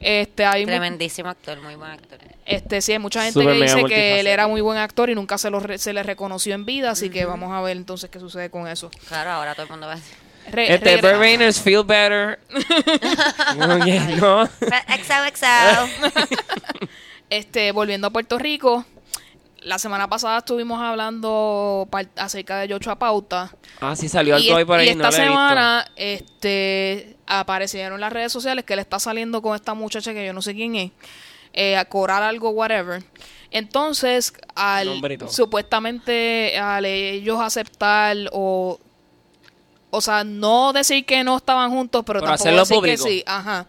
este 0.00 0.44
hay 0.46 0.64
Tremendísimo 0.64 1.28
actor, 1.28 1.60
muy 1.60 1.74
buen 1.74 1.90
actor. 1.90 2.18
Este 2.50 2.80
sí 2.82 2.92
hay 2.92 2.98
mucha 2.98 3.22
gente 3.22 3.40
Super 3.40 3.54
que 3.54 3.62
dice 3.62 3.84
que 3.84 4.20
él 4.20 4.26
era 4.26 4.46
muy 4.48 4.60
buen 4.60 4.78
actor 4.78 5.08
y 5.10 5.14
nunca 5.14 5.38
se 5.38 5.50
lo 5.50 5.60
re- 5.60 5.78
se 5.78 5.92
le 5.92 6.02
reconoció 6.02 6.54
en 6.54 6.64
vida 6.64 6.90
así 6.90 7.10
que 7.10 7.24
vamos 7.24 7.52
a 7.52 7.60
ver 7.60 7.76
entonces 7.76 8.10
qué 8.10 8.18
sucede 8.20 8.50
con 8.50 8.66
eso 8.68 8.90
Claro, 9.08 9.30
ahora 9.30 9.54
todo 9.54 9.64
el 9.64 9.70
mundo 9.70 9.86
va 9.86 9.92
a 9.94 9.96
decir. 9.96 10.14
Re- 10.50 10.74
Este, 10.74 10.96
Burt 11.00 11.16
Reynolds, 11.18 11.60
feel 11.60 11.84
better. 11.84 12.40
No. 13.56 14.46
XOXO. 14.46 16.10
Este, 17.30 17.70
volviendo 17.70 18.08
a 18.08 18.10
Puerto 18.10 18.38
Rico, 18.40 18.84
la 19.62 19.78
semana 19.78 20.08
pasada 20.08 20.38
estuvimos 20.38 20.80
hablando 20.82 21.88
acerca 22.16 22.58
de 22.58 22.66
Yocho 22.68 22.96
Pauta. 22.96 23.54
Ah, 23.80 23.94
sí, 23.94 24.08
salió 24.08 24.34
algo 24.34 24.56
ahí 24.56 24.62
es- 24.62 24.66
por 24.66 24.78
ahí. 24.80 24.86
y 24.86 24.90
esta 24.90 25.12
semana 25.12 25.86
este, 25.94 27.14
aparecieron 27.28 27.94
en 27.94 28.00
las 28.00 28.12
redes 28.12 28.32
sociales 28.32 28.64
que 28.64 28.72
él 28.72 28.80
está 28.80 28.98
saliendo 28.98 29.40
con 29.42 29.54
esta 29.54 29.74
muchacha 29.74 30.12
que 30.12 30.26
yo 30.26 30.32
no 30.32 30.42
sé 30.42 30.54
quién 30.54 30.74
es, 30.74 30.90
eh, 31.52 31.76
a 31.76 31.84
cobrar 31.84 32.22
algo, 32.22 32.50
whatever. 32.50 33.02
Entonces, 33.50 34.32
al 34.54 35.00
supuestamente 35.28 36.56
al 36.58 36.84
ellos 36.84 37.40
aceptar 37.40 38.16
o 38.32 38.78
o 39.92 40.00
sea, 40.00 40.22
no 40.22 40.72
decir 40.72 41.04
que 41.04 41.24
no 41.24 41.36
estaban 41.36 41.68
juntos, 41.70 42.04
pero, 42.06 42.20
Pero 42.20 42.36
tampoco 42.36 42.56
decir 42.60 42.76
público. 42.76 43.04
que 43.04 43.10
sí. 43.10 43.24
Ajá. 43.26 43.66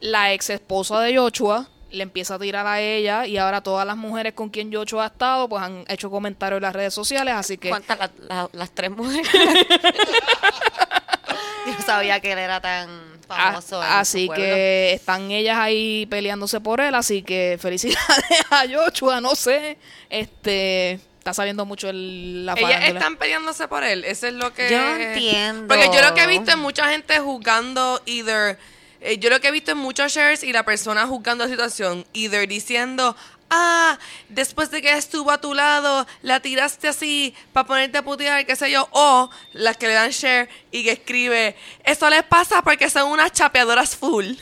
La 0.00 0.34
ex 0.34 0.50
esposa 0.50 1.00
de 1.00 1.16
Joshua 1.16 1.66
le 1.90 2.02
empieza 2.02 2.34
a 2.34 2.38
tirar 2.38 2.66
a 2.66 2.82
ella 2.82 3.24
y 3.26 3.38
ahora 3.38 3.62
todas 3.62 3.86
las 3.86 3.96
mujeres 3.96 4.34
con 4.34 4.50
quien 4.50 4.70
Joshua 4.70 5.04
ha 5.04 5.06
estado 5.06 5.48
pues 5.48 5.62
han 5.62 5.86
hecho 5.88 6.10
comentarios 6.10 6.58
en 6.58 6.62
las 6.64 6.74
redes 6.74 6.92
sociales, 6.92 7.32
así 7.34 7.56
que 7.56 7.70
¿Cuántas 7.70 7.98
la- 7.98 8.10
la- 8.28 8.50
las 8.52 8.70
tres 8.72 8.90
mujeres? 8.90 9.26
Yo 11.66 11.72
sabía 11.84 12.20
que 12.20 12.32
él 12.32 12.38
era 12.38 12.60
tan 12.60 12.88
a- 13.28 13.46
famoso. 13.52 13.82
en 13.82 13.88
así 13.90 14.26
su 14.26 14.32
que 14.34 14.92
están 14.94 15.30
ellas 15.30 15.58
ahí 15.58 16.06
peleándose 16.06 16.60
por 16.60 16.80
él, 16.80 16.94
así 16.94 17.22
que 17.22 17.58
felicidades 17.62 18.44
a 18.50 18.64
Joshua, 18.70 19.20
no 19.20 19.34
sé, 19.34 19.78
este 20.10 21.00
está 21.18 21.34
sabiendo 21.34 21.66
mucho 21.66 21.90
el, 21.90 22.46
la 22.46 22.52
Ellas 22.54 22.70
farándula. 22.72 23.00
están 23.00 23.16
peleándose 23.16 23.68
por 23.68 23.84
él. 23.84 24.04
Eso 24.04 24.26
es 24.28 24.32
lo 24.34 24.52
que. 24.54 24.70
Yo 24.70 24.96
entiendo. 24.96 25.66
Porque 25.68 25.90
yo 25.94 26.00
lo 26.02 26.14
que 26.14 26.22
he 26.22 26.26
visto 26.26 26.50
es 26.50 26.56
mucha 26.56 26.88
gente 26.90 27.18
juzgando, 27.18 28.00
either. 28.06 28.58
eh, 29.00 29.18
yo 29.18 29.28
lo 29.28 29.38
que 29.40 29.48
he 29.48 29.50
visto 29.50 29.72
en 29.72 29.78
muchos 29.78 30.12
shares 30.12 30.42
y 30.42 30.52
la 30.52 30.64
persona 30.64 31.06
juzgando 31.06 31.44
la 31.44 31.50
situación, 31.50 32.06
either 32.14 32.48
diciendo. 32.48 33.14
Ah, 33.50 33.98
después 34.28 34.70
de 34.70 34.82
que 34.82 34.92
estuvo 34.92 35.30
a 35.30 35.40
tu 35.40 35.54
lado, 35.54 36.06
la 36.22 36.40
tiraste 36.40 36.88
así 36.88 37.34
para 37.52 37.66
ponerte 37.66 37.98
a 37.98 38.04
putear, 38.04 38.44
qué 38.44 38.54
sé 38.56 38.70
yo. 38.70 38.86
O 38.92 39.30
las 39.52 39.76
que 39.76 39.86
le 39.86 39.94
dan 39.94 40.10
share 40.10 40.48
y 40.70 40.84
que 40.84 40.92
escribe, 40.92 41.56
eso 41.84 42.10
les 42.10 42.24
pasa 42.24 42.60
porque 42.62 42.90
son 42.90 43.10
unas 43.10 43.32
chapeadoras 43.32 43.96
full. 43.96 44.34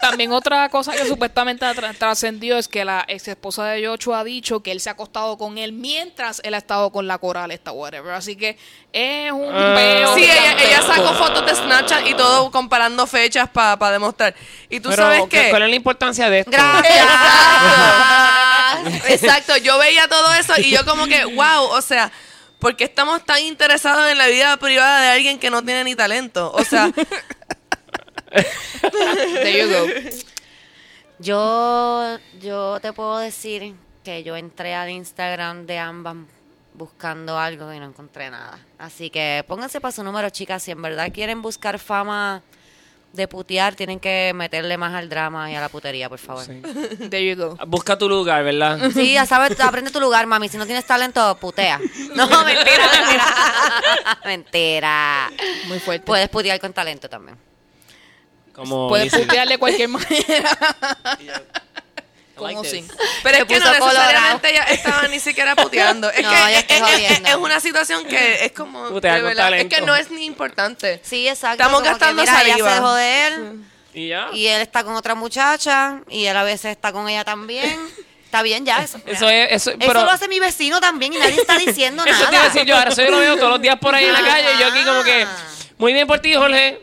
También 0.00 0.32
otra 0.32 0.68
cosa 0.68 0.92
que 0.92 1.04
supuestamente 1.06 1.64
ha 1.64 1.74
tra- 1.74 1.96
trascendió 1.96 2.56
es 2.56 2.68
que 2.68 2.84
la 2.84 3.04
ex 3.08 3.26
esposa 3.28 3.64
de 3.66 3.86
Joshua 3.86 4.20
ha 4.20 4.24
dicho 4.24 4.62
que 4.62 4.70
él 4.70 4.80
se 4.80 4.88
ha 4.88 4.92
acostado 4.92 5.36
con 5.36 5.58
él 5.58 5.72
mientras 5.72 6.40
él 6.44 6.54
ha 6.54 6.58
estado 6.58 6.90
con 6.92 7.06
la 7.08 7.18
coral 7.18 7.50
esta 7.50 7.72
whatever. 7.72 8.12
Así 8.14 8.36
que 8.36 8.56
es 8.92 9.32
un 9.32 9.48
Ah. 9.52 9.74
peo. 9.76 10.14
Sí, 10.14 10.24
ella, 10.24 10.82
sacó 10.82 11.12
fotos 11.14 11.44
de 11.46 11.54
Snapchat 11.54 12.06
y 12.06 12.14
todo 12.14 12.50
comparando 12.50 13.06
fechas 13.06 13.48
para 13.50 13.90
demostrar. 13.90 14.34
Y 14.70 14.80
tú 14.80 14.90
Pero, 14.90 15.02
sabes 15.02 15.22
¿qué- 15.28 15.44
que... 15.44 15.50
¿cuál 15.50 15.62
es 15.64 15.70
la 15.70 15.76
importancia 15.76 16.30
de 16.30 16.38
esto? 16.40 16.50
Gracias. 16.52 17.08
Exacto, 19.08 19.56
yo 19.58 19.78
veía 19.78 20.08
todo 20.08 20.32
eso 20.34 20.54
y 20.58 20.70
yo 20.70 20.84
como 20.84 21.06
que, 21.06 21.24
wow, 21.24 21.64
o 21.70 21.80
sea, 21.82 22.10
¿por 22.58 22.76
qué 22.76 22.84
estamos 22.84 23.24
tan 23.24 23.40
interesados 23.40 24.10
en 24.10 24.18
la 24.18 24.26
vida 24.28 24.56
privada 24.58 25.00
de 25.02 25.08
alguien 25.08 25.38
que 25.38 25.50
no 25.50 25.62
tiene 25.64 25.84
ni 25.84 25.94
talento? 25.96 26.52
O 26.52 26.64
sea, 26.64 26.90
There 29.42 29.58
you 29.58 29.68
go. 29.68 29.86
Yo, 31.18 32.18
yo 32.40 32.78
te 32.80 32.92
puedo 32.92 33.18
decir 33.18 33.74
que 34.04 34.22
yo 34.22 34.36
entré 34.36 34.74
al 34.74 34.90
Instagram 34.90 35.66
de 35.66 35.78
ambas 35.78 36.16
buscando 36.74 37.38
algo 37.38 37.72
y 37.72 37.78
no 37.80 37.86
encontré 37.86 38.30
nada. 38.30 38.58
Así 38.78 39.10
que 39.10 39.44
pónganse 39.48 39.80
para 39.80 39.92
su 39.92 40.04
número, 40.04 40.30
chicas. 40.30 40.62
Si 40.62 40.70
en 40.70 40.80
verdad 40.80 41.10
quieren 41.12 41.42
buscar 41.42 41.78
fama 41.78 42.42
de 43.12 43.26
putear, 43.26 43.74
tienen 43.74 43.98
que 43.98 44.32
meterle 44.34 44.76
más 44.76 44.94
al 44.94 45.08
drama 45.08 45.50
y 45.50 45.56
a 45.56 45.60
la 45.60 45.68
putería, 45.68 46.08
por 46.08 46.18
favor. 46.18 46.44
Sí, 46.44 46.62
Sí. 46.62 47.08
There 47.10 47.26
you 47.26 47.36
go. 47.36 47.56
Busca 47.66 47.98
tu 47.98 48.08
lugar, 48.08 48.44
¿verdad? 48.44 48.78
ya 48.90 49.26
sabes, 49.26 49.58
aprende 49.60 49.90
tu 49.90 50.00
lugar, 50.00 50.26
mami. 50.26 50.48
Si 50.48 50.56
no 50.56 50.66
tienes 50.66 50.86
talento, 50.86 51.36
putea. 51.40 51.78
No, 52.14 52.28
mentira, 52.44 52.88
mentira. 52.92 53.24
mentira. 54.24 55.30
Muy 55.66 55.80
fuerte. 55.80 56.06
Puedes 56.06 56.28
putear 56.28 56.60
con 56.60 56.72
talento 56.72 57.08
también. 57.08 57.36
Como 58.58 58.88
Puedes 58.88 59.04
dicen. 59.12 59.26
putear 59.26 59.48
de 59.48 59.58
cualquier 59.58 59.88
manera. 59.88 60.58
like 61.20 62.54
Como 62.54 62.62
this. 62.62 62.70
sin. 62.70 62.88
Pero 63.22 63.38
es 63.38 63.44
que 63.44 63.58
no 63.58 63.72
necesariamente 63.72 64.50
ella 64.50 64.62
estaba 64.64 65.08
ni 65.08 65.18
siquiera 65.20 65.56
puteando. 65.56 66.10
Es 66.10 66.22
No, 66.22 66.28
que 66.30 66.34
ya 66.36 66.58
es, 66.60 66.66
es- 66.68 67.28
es- 67.28 67.34
una 67.36 67.60
situación 67.60 68.04
que 68.06 68.44
es 68.44 68.52
como. 68.52 68.88
Putea 68.90 69.14
de 69.14 69.20
con 69.20 69.28
verdad, 69.28 69.54
es 69.54 69.66
que 69.66 69.80
no 69.80 69.96
es 69.96 70.10
ni 70.10 70.24
importante. 70.24 71.00
Sí, 71.02 71.26
exacto. 71.28 71.62
Estamos 71.62 71.80
como 71.80 71.84
que, 71.84 71.90
gastando 71.90 72.22
mira, 72.22 72.32
ella 72.42 72.50
saliva. 72.50 72.68
se 72.68 72.74
dejó 72.74 72.94
de 72.94 73.26
él. 73.26 73.64
Y 73.94 74.08
ya. 74.08 74.28
Y 74.32 74.46
él 74.46 74.60
está 74.60 74.84
con 74.84 74.94
otra 74.94 75.14
muchacha 75.14 76.00
y 76.08 76.26
él 76.26 76.36
a 76.36 76.42
veces 76.44 76.72
está 76.72 76.92
con 76.92 77.08
ella 77.08 77.24
también. 77.24 77.78
Está 78.28 78.42
bien 78.42 78.66
ya 78.66 78.82
eso. 78.82 79.00
Eso 79.06 79.26
es, 79.30 79.52
eso, 79.52 79.70
Eso 79.80 80.04
lo 80.04 80.10
hace 80.10 80.28
mi 80.28 80.38
vecino 80.38 80.82
también 80.82 81.14
y 81.14 81.16
nadie 81.16 81.40
está 81.40 81.56
diciendo 81.56 82.04
eso 82.04 82.12
nada. 82.12 82.28
te 82.28 82.34
iba 82.36 82.44
a 82.44 82.48
decir 82.50 82.64
yo, 82.66 82.76
ahora 82.76 82.90
eso 82.90 83.02
yo 83.02 83.10
lo 83.10 83.20
veo 83.20 83.36
todos 83.38 83.48
los 83.52 83.62
días 83.62 83.78
por 83.78 83.94
ahí 83.94 84.04
en 84.04 84.12
la 84.12 84.20
calle 84.20 84.48
y 84.54 84.60
yo 84.60 84.66
aquí 84.66 84.84
como 84.84 85.02
que, 85.02 85.26
muy 85.78 85.92
bien 85.92 86.06
por 86.06 86.18
ti, 86.20 86.34
Jorge. 86.34 86.80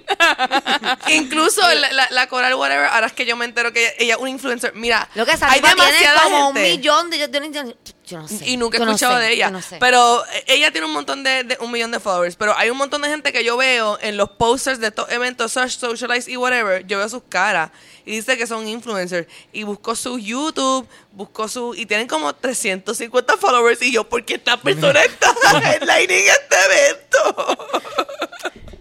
Incluso 1.09 1.61
la, 1.61 1.91
la, 1.91 2.07
la 2.11 2.27
Coral 2.27 2.55
Whatever, 2.55 2.85
ahora 2.87 3.07
es 3.07 3.13
que 3.13 3.25
yo 3.25 3.35
me 3.35 3.45
entero 3.45 3.71
que 3.73 3.81
ella, 3.81 3.93
ella 3.99 4.13
es 4.15 4.19
una 4.19 4.29
influencer. 4.29 4.73
Mira, 4.73 5.09
Lo 5.15 5.25
que 5.25 5.31
hay 5.33 5.37
tiene 5.61 5.69
demasiada 5.69 6.23
como 6.23 6.49
un 6.49 6.55
gente. 6.55 6.71
millón 6.71 7.09
de... 7.09 7.17
Yo, 7.19 7.27
no- 7.63 7.73
yo 8.05 8.19
no 8.19 8.27
sé. 8.27 8.47
Y 8.47 8.57
nunca 8.57 8.77
he 8.77 8.79
no 8.81 8.85
escuchado 8.85 9.15
sé, 9.17 9.21
de 9.23 9.33
ella. 9.33 9.49
no 9.49 9.61
sé. 9.63 9.77
Pero 9.79 10.23
eh, 10.27 10.43
ella 10.47 10.71
tiene 10.71 10.85
un 10.85 10.93
montón 10.93 11.23
de, 11.23 11.43
de- 11.43 11.57
un 11.59 11.71
millón 11.71 11.89
de 11.91 11.99
followers. 11.99 12.35
Pero 12.35 12.55
hay 12.55 12.69
un 12.69 12.77
montón 12.77 13.01
de 13.01 13.09
gente 13.09 13.33
que 13.33 13.43
yo 13.43 13.57
veo 13.57 13.97
en 14.01 14.15
los 14.15 14.29
posters 14.29 14.79
de 14.79 14.87
estos 14.87 15.11
eventos, 15.11 15.51
Search, 15.51 15.71
Socialize 15.79 16.29
y 16.29 16.37
whatever. 16.37 16.85
Yo 16.85 16.99
veo 16.99 17.09
sus 17.09 17.23
caras. 17.27 17.71
Y 18.05 18.11
dice 18.17 18.37
que 18.37 18.45
son 18.45 18.67
influencers. 18.67 19.27
Y 19.51 19.63
busco 19.63 19.95
su 19.95 20.19
YouTube, 20.19 20.87
busco 21.13 21.47
su. 21.47 21.73
Y 21.73 21.87
tienen 21.87 22.07
como 22.07 22.33
350 22.35 23.37
followers. 23.37 23.81
Y 23.81 23.91
yo, 23.91 24.07
¿por 24.07 24.23
qué 24.23 24.35
esta 24.35 24.57
persona 24.57 25.01
está 25.03 25.33
headlining 25.63 26.27
este 26.27 26.55
evento? 26.69 27.57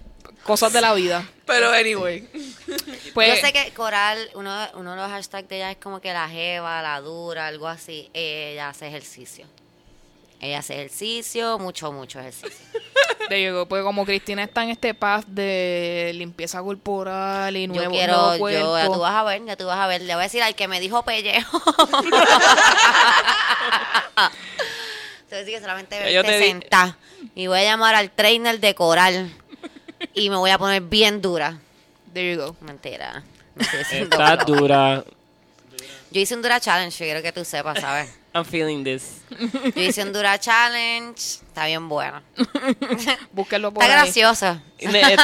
Cosas 0.44 0.72
de 0.72 0.80
la 0.80 0.94
vida. 0.94 1.26
Pero 1.46 1.70
anyway. 1.72 2.28
Pues, 3.12 3.40
yo 3.40 3.46
sé 3.46 3.52
que 3.52 3.72
Coral, 3.72 4.30
uno, 4.34 4.54
uno 4.74 4.90
de 4.92 4.96
los 4.96 5.08
hashtags 5.10 5.48
de 5.48 5.56
ella 5.56 5.70
es 5.70 5.76
como 5.78 6.00
que 6.00 6.12
la 6.12 6.28
jeva, 6.28 6.82
la 6.82 7.00
dura, 7.00 7.46
algo 7.46 7.66
así. 7.68 8.10
Ella 8.12 8.68
hace 8.68 8.86
ejercicio. 8.88 9.46
Ella 10.40 10.58
hace 10.58 10.74
ejercicio, 10.74 11.58
mucho, 11.58 11.90
mucho 11.92 12.20
ejercicio. 12.20 12.50
go. 13.52 13.66
Pues 13.66 13.82
como 13.82 14.04
Cristina 14.04 14.42
está 14.44 14.62
en 14.62 14.70
este 14.70 14.92
path 14.92 15.24
de 15.26 16.12
limpieza 16.14 16.60
corporal 16.62 17.56
y 17.56 17.66
Yo 17.66 17.72
nuevo, 17.74 17.92
quiero, 17.92 18.16
nuevo 18.36 18.50
yo, 18.50 18.76
ya 18.76 18.86
tú 18.86 18.98
vas 19.00 19.14
a 19.14 19.22
ver, 19.24 19.44
ya 19.44 19.56
tú 19.56 19.64
vas 19.66 19.78
a 19.78 19.86
ver. 19.86 20.02
Le 20.02 20.14
voy 20.14 20.20
a 20.20 20.24
decir 20.24 20.42
al 20.42 20.54
que 20.54 20.68
me 20.68 20.80
dijo 20.80 21.02
pellejo. 21.04 21.60
Te 25.28 25.36
voy 25.36 25.36
a 25.36 25.38
decir 25.38 25.54
que 25.54 25.60
solamente 25.60 26.12
Yo 26.12 26.22
verte 26.22 26.38
te 26.38 26.38
di- 26.38 26.50
sentar. 26.50 26.94
Y 27.34 27.46
voy 27.46 27.60
a 27.60 27.64
llamar 27.64 27.94
al 27.94 28.10
trainer 28.10 28.60
de 28.60 28.74
coral. 28.74 29.32
Y 30.14 30.28
me 30.30 30.36
voy 30.36 30.50
a 30.50 30.58
poner 30.58 30.82
bien 30.82 31.20
dura. 31.22 31.58
There 32.12 32.32
you 32.34 32.40
go. 32.40 32.56
Mentira. 32.60 33.22
Está 33.90 34.36
dura. 34.36 35.04
Yo 36.10 36.20
hice 36.20 36.34
un 36.34 36.42
dura 36.42 36.60
challenge, 36.60 36.96
quiero 36.98 37.22
que 37.22 37.32
tú 37.32 37.44
sepas, 37.44 37.80
¿sabes? 37.80 38.08
I'm 38.34 38.44
feeling 38.44 38.82
this. 38.84 39.22
Yo 39.74 39.80
hice 39.82 40.02
un 40.02 40.12
dura 40.12 40.38
challenge. 40.38 41.16
Está 41.46 41.66
bien 41.66 41.88
buena. 41.88 42.22
Búsquenlo 43.32 43.72
por 43.72 43.82
Está 43.84 43.94
ahí. 43.94 44.02
graciosa. 44.02 44.62
Me- 44.82 45.00
eh, 45.00 45.16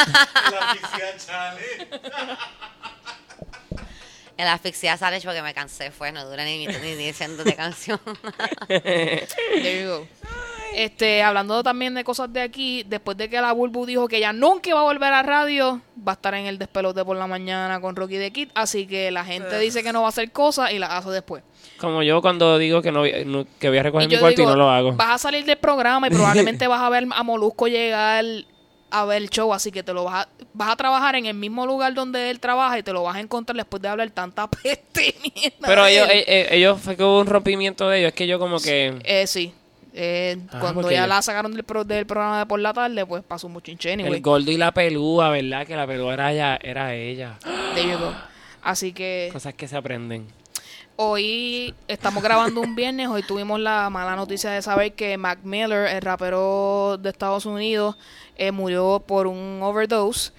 El 4.37 4.47
asfixia 4.49 4.97
challenge 4.97 5.27
porque 5.27 5.43
me 5.43 5.53
cansé. 5.53 5.91
Fue, 5.91 6.13
no 6.13 6.25
dura 6.29 6.45
ni, 6.45 6.67
ni 6.67 6.95
diciendo 6.95 7.45
de 7.45 7.55
canción. 7.55 8.01
There 8.69 9.83
you 9.83 9.89
go. 9.89 10.09
Este, 10.75 11.23
hablando 11.23 11.63
también 11.63 11.95
de 11.95 12.05
cosas 12.05 12.33
de 12.33 12.41
aquí, 12.41 12.85
después 12.87 13.17
de 13.17 13.29
que 13.29 13.41
la 13.41 13.53
Bulbu 13.53 13.87
dijo 13.87 14.09
que 14.09 14.19
ella 14.19 14.33
nunca 14.33 14.71
iba 14.71 14.81
a 14.81 14.85
volver 14.85 15.13
a 15.13 15.23
radio, 15.23 15.81
va 16.07 16.13
a 16.13 16.15
estar 16.15 16.35
en 16.35 16.47
el 16.47 16.59
despelote 16.59 17.05
por 17.05 17.17
la 17.17 17.27
mañana 17.27 17.81
con 17.81 17.97
Rocky 17.97 18.17
de 18.17 18.31
Kid, 18.31 18.49
así 18.55 18.87
que 18.87 19.11
la 19.11 19.25
gente 19.25 19.59
dice 19.59 19.83
que 19.83 19.93
no 19.93 20.01
va 20.03 20.07
a 20.07 20.11
hacer 20.11 20.31
cosas 20.33 20.73
y 20.73 20.79
las 20.79 20.91
hace 20.91 21.11
después. 21.11 21.43
Como 21.79 22.03
yo 22.03 22.21
cuando 22.23 22.59
digo 22.59 22.83
que 22.83 22.93
no, 22.93 23.01
voy- 23.01 23.25
no- 23.25 23.47
que 23.59 23.69
voy 23.69 23.79
a 23.79 23.83
recoger 23.83 24.09
mi 24.09 24.17
cuarto 24.17 24.37
digo, 24.43 24.51
y 24.51 24.53
no 24.53 24.59
lo 24.59 24.71
hago. 24.71 24.93
vas 24.93 25.11
a 25.11 25.19
salir 25.19 25.45
del 25.45 25.59
programa 25.59 26.07
y 26.07 26.11
probablemente 26.11 26.67
vas 26.69 26.81
a 26.83 26.89
ver 26.89 27.07
a 27.11 27.23
Molusco 27.23 27.67
llegar 27.69 28.25
a 28.93 29.05
ver 29.05 29.23
el 29.23 29.31
show, 29.31 29.53
así 29.55 29.71
que 29.71 29.83
te 29.85 29.93
lo 29.93 30.03
vas 30.05 30.27
a, 30.27 30.29
vas 30.53 30.71
a 30.71 30.77
trabajar 30.77 31.15
en 31.15 31.27
el 31.27 31.35
mismo 31.35 31.65
lugar 31.65 31.95
donde 31.95 32.29
él 32.31 32.41
trabaja 32.41 32.77
y 32.79 32.83
te 32.83 32.93
lo 32.93 33.05
vas 33.05 33.17
a 33.17 33.21
encontrar 33.21 33.57
después 33.57 33.81
de 33.81 33.89
hablar 33.89 34.11
tanta 34.11 34.49
peste 34.63 35.15
Pero 35.61 35.87
ellos, 35.87 36.09
él. 36.11 36.19
eh, 36.19 36.25
eh, 36.27 36.49
ellos 36.53 36.81
fue 36.81 36.97
que 36.97 37.05
hubo 37.05 37.21
un 37.21 37.27
rompimiento 37.29 37.89
de 37.89 37.99
ellos. 38.01 38.09
Es 38.09 38.15
que 38.15 38.27
yo 38.27 38.39
como 38.41 38.59
que... 38.59 38.99
Eh, 39.05 39.27
sí. 39.29 39.53
Eh, 39.93 40.39
Ah, 40.53 40.59
cuando 40.61 40.91
ya 40.91 41.07
la 41.07 41.21
sacaron 41.23 41.53
del, 41.53 41.65
pro- 41.65 41.85
del 41.85 42.07
programa 42.07 42.39
de 42.41 42.47
por 42.47 42.61
la 42.61 42.73
tarde, 42.73 43.05
pues 43.07 43.23
pasó 43.25 43.47
un 43.49 43.55
bochinche 43.55 43.93
anyway. 43.93 44.13
El 44.15 44.21
gordo 44.23 44.51
y 44.51 44.57
la 44.57 44.73
pelúa, 44.73 45.31
¿verdad? 45.31 45.67
Que 45.67 45.75
la 45.77 45.87
pelúa 45.87 46.15
era 46.15 46.33
ella. 46.33 46.59
Era 46.63 46.95
ella. 46.95 47.39
There 47.75 47.89
you 47.91 47.99
go. 47.99 48.15
Así 48.63 48.93
que 48.93 49.31
Cosas 49.33 49.55
que 49.55 49.67
se 49.69 49.77
aprenden. 49.77 50.27
hoy 50.97 51.75
estamos 51.89 52.23
grabando 52.23 52.61
un 52.61 52.75
viernes. 52.75 53.09
Hoy 53.09 53.23
tuvimos 53.23 53.59
la 53.59 53.89
mala 53.91 54.17
noticia 54.17 54.51
de 54.51 54.61
saber 54.63 54.93
que 54.95 55.17
Mac 55.17 55.41
Miller, 55.45 55.87
el 55.89 56.03
rapero 56.03 56.99
de 57.01 57.09
Estados 57.11 57.47
Unidos, 57.47 57.97
eh, 58.37 58.53
murió 58.53 59.03
por 59.07 59.27
un 59.27 59.61
overdose. 59.63 60.33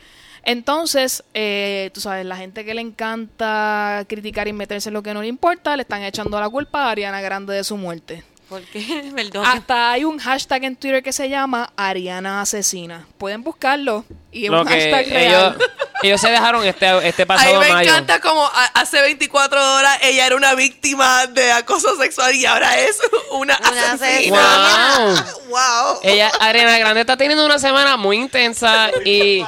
Entonces, 0.44 1.23
eh, 1.34 1.91
tú 1.94 2.02
sabes, 2.02 2.26
la 2.26 2.36
gente 2.36 2.65
que 2.65 2.73
le 2.73 2.82
encanta 2.82 4.06
criticar 4.07 4.48
y 4.48 4.53
meterse 4.53 4.90
en 4.90 4.94
lo 4.94 5.03
que 5.03 5.14
no 5.14 5.22
le 5.22 5.28
importa, 5.28 5.76
le 5.76 5.84
están 5.84 6.03
echando 6.03 6.40
la 6.40 6.49
culpa 6.49 6.86
a 6.86 6.91
Ariana 6.91 7.22
Grande 7.22 7.53
de 7.53 7.64
su 7.64 7.78
muerte. 7.78 8.23
¿Por 8.52 8.61
qué? 8.64 9.10
Perdón. 9.15 9.45
Hasta 9.45 9.91
hay 9.94 10.03
un 10.03 10.18
hashtag 10.19 10.65
en 10.65 10.76
Twitter 10.76 11.02
que 11.02 11.14
se 11.14 11.30
llama 11.30 11.72
Ariana 11.78 12.41
Asesina. 12.41 13.07
Pueden 13.18 13.44
buscarlo. 13.44 14.03
Y 14.30 14.45
es 14.45 14.52
Lo 14.52 14.61
un 14.64 14.68
que 14.68 14.73
hashtag 14.73 15.06
ellos, 15.07 15.56
real. 15.56 15.57
ellos 16.03 16.19
se 16.19 16.30
dejaron 16.30 16.65
este, 16.65 17.07
este 17.07 17.22
A 17.22 17.26
mí 17.26 17.28
pasado 17.28 17.60
me 17.61 17.69
mayo. 17.69 17.90
encanta 17.90 18.19
como 18.19 18.44
a- 18.45 18.72
hace 18.73 19.02
24 19.02 19.76
horas 19.76 19.98
ella 20.02 20.26
era 20.28 20.36
una 20.36 20.53
víctima 20.53 21.28
de 21.28 21.49
acoso 21.53 21.95
sexual 21.95 22.36
y 22.36 22.45
ahora 22.45 22.78
es 22.78 22.99
una, 23.32 23.57
Una 23.72 23.91
asesina. 23.94 24.95
asesina. 25.14 25.26
Wow. 25.48 25.99
Ella, 26.03 26.30
Ariana 26.41 26.78
Grande 26.78 26.99
está 27.02 27.15
teniendo 27.15 27.45
una 27.45 27.57
semana 27.57 27.95
muy 27.95 28.18
intensa 28.18 28.91
y... 29.06 29.45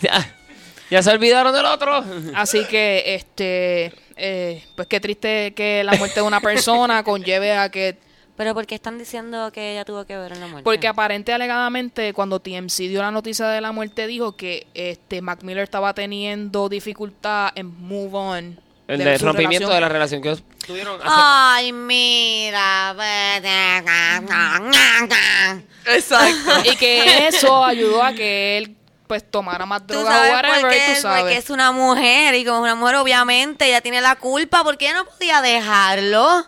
ya, 0.00 0.32
ya 0.90 1.02
se 1.02 1.10
olvidaron 1.10 1.52
del 1.54 1.64
otro. 1.66 2.04
Así 2.36 2.64
que, 2.66 3.14
este, 3.16 3.92
eh, 4.16 4.64
pues 4.74 4.88
qué 4.88 5.00
triste 5.00 5.52
que 5.54 5.82
la 5.84 5.92
muerte 5.94 6.20
de 6.20 6.26
una 6.26 6.40
persona 6.40 7.02
conlleve 7.04 7.52
a 7.52 7.70
que, 7.70 7.96
Pero 8.36 8.54
¿por 8.54 8.66
qué 8.66 8.74
están 8.74 8.98
diciendo 8.98 9.50
que 9.52 9.72
ella 9.72 9.84
tuvo 9.84 10.04
que 10.04 10.16
ver 10.16 10.32
en 10.32 10.40
la 10.40 10.46
muerte? 10.46 10.64
porque 10.64 10.88
aparente 10.88 11.32
alegadamente 11.32 12.12
cuando 12.12 12.40
TMC 12.40 12.88
dio 12.88 13.02
la 13.02 13.10
noticia 13.10 13.48
de 13.48 13.60
la 13.60 13.72
muerte 13.72 14.06
dijo 14.06 14.36
que 14.36 14.66
este 14.74 15.22
Mac 15.22 15.42
Miller 15.42 15.64
estaba 15.64 15.94
teniendo 15.94 16.68
dificultad 16.68 17.50
en 17.54 17.66
move 17.66 18.16
on. 18.16 18.60
El 18.88 18.98
de 18.98 19.16
rompimiento 19.18 19.68
relación. 19.68 19.74
de 19.74 19.80
la 19.80 19.88
relación 19.88 20.20
que 20.22 20.28
ellos 20.28 20.42
tuvieron 20.66 21.00
hace... 21.00 21.08
Ay, 21.08 21.72
mira. 21.72 22.94
Exacto. 25.86 26.50
Y 26.72 26.76
que 26.76 27.28
eso 27.28 27.64
ayudó 27.64 28.02
a 28.02 28.12
que 28.12 28.58
él 28.58 28.76
pues 29.12 29.30
tomara 29.30 29.66
más 29.66 29.86
Tú 29.86 29.92
droga 29.92 30.08
o 30.08 30.32
whatever, 30.32 30.60
por 30.62 30.70
qué, 30.70 30.94
tú 30.94 31.02
sabes. 31.02 31.20
porque 31.20 31.36
es 31.36 31.50
una 31.50 31.70
mujer 31.70 32.34
y 32.34 32.46
como 32.46 32.60
una 32.60 32.74
mujer 32.74 32.94
obviamente 32.94 33.66
ella 33.66 33.82
tiene 33.82 34.00
la 34.00 34.16
culpa 34.16 34.64
porque 34.64 34.86
ella 34.86 34.94
no 34.94 35.04
podía 35.04 35.42
dejarlo. 35.42 36.46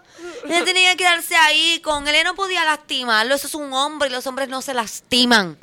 Ella 0.48 0.64
tenía 0.64 0.92
que 0.92 0.96
quedarse 0.96 1.36
ahí 1.36 1.78
con 1.84 2.08
él, 2.08 2.14
ella 2.14 2.24
no 2.24 2.34
podía 2.34 2.64
lastimarlo. 2.64 3.34
Eso 3.34 3.48
es 3.48 3.54
un 3.54 3.70
hombre 3.74 4.08
y 4.08 4.12
los 4.12 4.26
hombres 4.26 4.48
no 4.48 4.62
se 4.62 4.72
lastiman. 4.72 5.58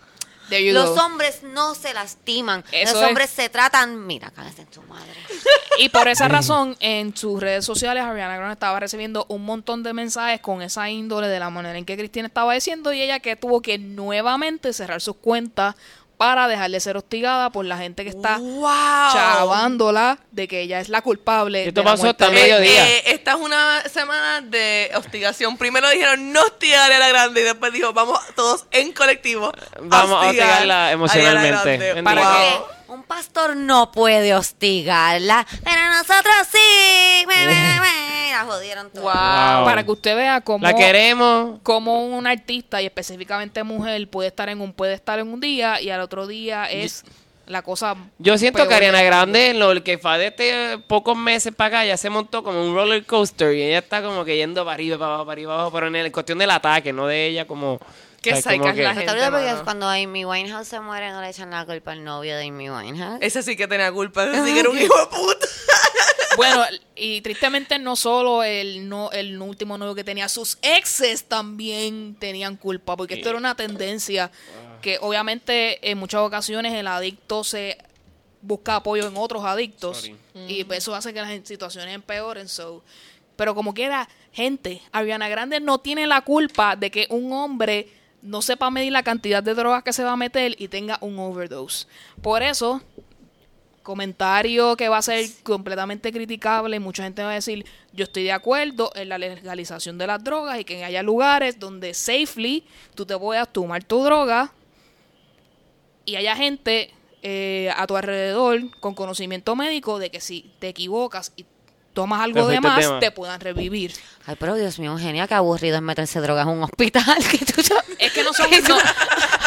Los 0.59 0.89
go. 0.89 1.05
hombres 1.05 1.43
no 1.43 1.75
se 1.75 1.93
lastiman. 1.93 2.63
Eso 2.71 2.93
los 2.93 3.03
es. 3.03 3.07
hombres 3.07 3.29
se 3.29 3.49
tratan. 3.49 4.05
Mira, 4.05 4.31
cállate 4.35 4.63
en 4.63 4.67
tu 4.67 4.81
madre. 4.83 5.13
Y 5.79 5.89
por 5.89 6.07
esa 6.09 6.27
razón, 6.27 6.75
en 6.81 7.15
sus 7.15 7.39
redes 7.39 7.63
sociales, 7.63 8.03
Ariana 8.03 8.35
Grande 8.35 8.53
estaba 8.53 8.79
recibiendo 8.79 9.25
un 9.29 9.45
montón 9.45 9.81
de 9.83 9.93
mensajes 9.93 10.41
con 10.41 10.61
esa 10.61 10.89
índole 10.89 11.27
de 11.27 11.39
la 11.39 11.49
manera 11.49 11.77
en 11.77 11.85
que 11.85 11.95
Cristina 11.97 12.27
estaba 12.27 12.53
diciendo 12.53 12.91
y 12.91 13.01
ella 13.01 13.19
que 13.19 13.35
tuvo 13.35 13.61
que 13.61 13.77
nuevamente 13.77 14.73
cerrar 14.73 15.01
sus 15.01 15.15
cuentas 15.15 15.75
para 16.21 16.47
dejar 16.47 16.69
de 16.69 16.79
ser 16.79 16.97
hostigada 16.97 17.49
por 17.49 17.65
la 17.65 17.79
gente 17.79 18.03
que 18.03 18.11
está 18.11 18.37
wow. 18.37 18.69
chavándola 19.11 20.19
de 20.29 20.47
que 20.47 20.61
ella 20.61 20.79
es 20.79 20.87
la 20.87 21.01
culpable. 21.01 21.63
Y 21.65 21.67
esto 21.69 21.81
de 21.81 21.85
la 21.85 21.91
pasó 21.91 22.09
hasta 22.09 22.27
de- 22.27 22.33
mediodía. 22.33 22.87
Eh, 22.89 23.03
esta 23.07 23.31
es 23.31 23.37
una 23.37 23.81
semana 23.91 24.41
de 24.41 24.91
hostigación. 24.95 25.57
Primero 25.57 25.89
dijeron 25.89 26.31
no 26.31 26.41
hostigar 26.43 26.91
a 26.91 26.99
la 26.99 27.07
grande 27.07 27.41
y 27.41 27.43
después 27.43 27.73
dijo 27.73 27.91
vamos 27.93 28.19
todos 28.35 28.65
en 28.69 28.91
colectivo. 28.91 29.51
Vamos 29.81 30.11
a 30.11 30.27
hostigar 30.27 30.27
hostigarla 30.29 30.85
a 30.85 30.91
emocionalmente. 30.91 31.49
Grande. 31.49 31.77
Bendito. 31.95 32.03
Para 32.03 32.21
Wow. 32.21 32.31
que- 32.67 32.80
Un 32.91 33.03
pastor 33.03 33.55
no 33.55 33.89
puede 33.89 34.35
hostigarla, 34.35 35.47
pero 35.63 35.81
nosotros 35.97 36.35
sí. 36.51 37.23
y 37.25 38.31
la 38.31 38.43
jodieron 38.45 38.89
toda. 38.89 39.59
Wow. 39.59 39.65
Para 39.65 39.85
que 39.85 39.91
usted 39.91 40.13
vea 40.13 40.41
cómo, 40.41 40.67
La 40.67 40.75
queremos. 40.75 41.61
cómo 41.63 42.05
un 42.05 42.27
artista 42.27 42.81
y 42.81 42.87
específicamente 42.87 43.63
mujer 43.63 44.09
puede 44.09 44.27
estar 44.27 44.49
en 44.49 44.59
un 44.59 44.73
puede 44.73 44.93
estar 44.93 45.19
en 45.19 45.29
un 45.29 45.39
día 45.39 45.79
y 45.79 45.89
al 45.89 46.01
otro 46.01 46.27
día 46.27 46.65
es 46.65 47.05
la 47.47 47.61
cosa 47.61 47.95
Yo 48.19 48.37
siento 48.37 48.67
que 48.67 48.73
Ariana 48.73 49.01
Grande, 49.03 49.51
en 49.51 49.59
lo 49.59 49.81
que 49.85 49.97
fue 49.97 50.17
de 50.17 50.27
este 50.27 50.77
pocos 50.85 51.15
meses 51.15 51.55
para 51.55 51.79
acá, 51.79 51.85
ya 51.85 51.95
se 51.95 52.09
montó 52.09 52.43
como 52.43 52.61
un 52.61 52.75
roller 52.75 53.05
coaster 53.05 53.55
y 53.55 53.61
ella 53.61 53.79
está 53.79 54.03
como 54.03 54.25
que 54.25 54.35
yendo 54.35 54.65
para 54.65 54.73
arriba, 54.73 54.97
para 54.97 55.11
abajo, 55.11 55.25
para 55.25 55.33
arriba, 55.33 55.53
abajo, 55.53 55.71
pero 55.71 55.87
en 55.87 55.95
el 55.95 56.11
cuestión 56.11 56.39
del 56.39 56.51
ataque, 56.51 56.91
no 56.91 57.07
de 57.07 57.27
ella 57.27 57.47
como... 57.47 57.79
Qué 58.21 58.31
es 58.31 58.45
que- 58.45 58.57
la 58.57 58.57
¿No 58.57 58.73
gente, 58.99 59.05
te 59.05 59.11
olvidas 59.11 59.29
porque 59.55 59.63
cuando 59.63 59.87
Amy 59.87 60.25
Winehouse 60.25 60.67
se 60.67 60.79
muere 60.79 61.09
no 61.11 61.21
le 61.21 61.29
echan 61.29 61.49
la 61.49 61.65
culpa 61.65 61.93
al 61.93 62.03
novio 62.03 62.35
de 62.37 62.47
Amy 62.47 62.69
Winehouse? 62.69 63.17
Ese 63.21 63.41
sí 63.41 63.55
que 63.55 63.67
tenía 63.67 63.91
culpa, 63.91 64.25
ese 64.25 64.45
sí 64.45 64.53
que 64.53 64.59
era 64.59 64.69
un 64.69 64.77
hijo 64.77 64.97
de 64.99 65.05
puta. 65.07 65.47
Bueno, 66.37 66.63
y 66.95 67.19
tristemente 67.21 67.77
no 67.77 67.97
solo 67.97 68.41
el 68.41 68.87
no 68.87 69.11
el 69.11 69.39
último 69.41 69.77
novio 69.77 69.93
que 69.95 70.05
tenía, 70.05 70.29
sus 70.29 70.57
exes 70.61 71.25
también 71.25 72.15
tenían 72.17 72.55
culpa, 72.55 72.95
porque 72.95 73.15
esto 73.15 73.29
era 73.29 73.37
una 73.37 73.55
tendencia 73.55 74.31
que 74.81 74.97
obviamente 75.01 75.91
en 75.91 75.97
muchas 75.97 76.21
ocasiones 76.21 76.73
el 76.73 76.87
adicto 76.87 77.43
se 77.43 77.77
busca 78.41 78.77
apoyo 78.77 79.07
en 79.07 79.17
otros 79.17 79.43
adictos 79.43 79.97
Sorry. 79.97 80.15
y 80.47 80.63
pues 80.63 80.79
eso 80.79 80.95
hace 80.95 81.13
que 81.13 81.21
las 81.21 81.29
situaciones 81.45 81.93
empeoren. 81.93 82.47
So. 82.47 82.81
Pero 83.35 83.53
como 83.53 83.73
quiera, 83.73 84.07
gente, 84.31 84.81
Ariana 84.93 85.27
Grande 85.27 85.59
no 85.59 85.79
tiene 85.79 86.07
la 86.07 86.21
culpa 86.21 86.77
de 86.77 86.89
que 86.91 87.07
un 87.09 87.33
hombre 87.33 87.89
no 88.21 88.41
sepa 88.41 88.69
medir 88.69 88.91
la 88.91 89.03
cantidad 89.03 89.41
de 89.41 89.53
drogas 89.53 89.83
que 89.83 89.93
se 89.93 90.03
va 90.03 90.11
a 90.11 90.17
meter 90.17 90.55
y 90.59 90.67
tenga 90.67 90.97
un 91.01 91.17
overdose. 91.19 91.87
Por 92.21 92.43
eso, 92.43 92.81
comentario 93.81 94.75
que 94.77 94.89
va 94.89 94.97
a 94.97 95.01
ser 95.01 95.25
completamente 95.43 96.11
criticable. 96.11 96.79
Mucha 96.79 97.03
gente 97.03 97.23
va 97.23 97.31
a 97.31 97.35
decir, 97.35 97.65
yo 97.93 98.03
estoy 98.03 98.23
de 98.23 98.31
acuerdo 98.31 98.91
en 98.95 99.09
la 99.09 99.17
legalización 99.17 99.97
de 99.97 100.07
las 100.07 100.23
drogas 100.23 100.59
y 100.59 100.63
que 100.63 100.83
haya 100.83 101.03
lugares 101.03 101.59
donde 101.59 101.93
safely 101.93 102.63
tú 102.95 103.05
te 103.05 103.17
puedas 103.17 103.51
tomar 103.51 103.83
tu 103.83 104.03
droga 104.03 104.53
y 106.05 106.15
haya 106.15 106.35
gente 106.35 106.93
eh, 107.21 107.71
a 107.75 107.85
tu 107.87 107.95
alrededor 107.95 108.75
con 108.79 108.95
conocimiento 108.95 109.55
médico 109.55 109.99
de 109.99 110.09
que 110.09 110.21
si 110.21 110.51
te 110.59 110.69
equivocas 110.69 111.33
y 111.35 111.45
tomas 111.93 112.21
algo 112.21 112.47
de 112.47 112.59
más, 112.61 112.79
tema. 112.79 112.99
te 112.99 113.11
puedan 113.11 113.39
revivir. 113.39 113.93
Ay, 114.25 114.35
pero 114.39 114.55
Dios 114.55 114.79
mío, 114.79 114.97
genia, 114.97 115.27
qué 115.27 115.33
aburrido 115.33 115.75
es 115.77 115.81
meterse 115.81 116.19
drogas 116.21 116.43
en 116.47 116.53
un 116.53 116.63
hospital. 116.63 117.17
Que 117.31 117.39
tú 117.39 117.61
sabes. 117.61 117.83
Es 117.99 118.11
que 118.13 118.23
no 118.23 118.33
son... 118.33 118.49
No, 118.49 118.77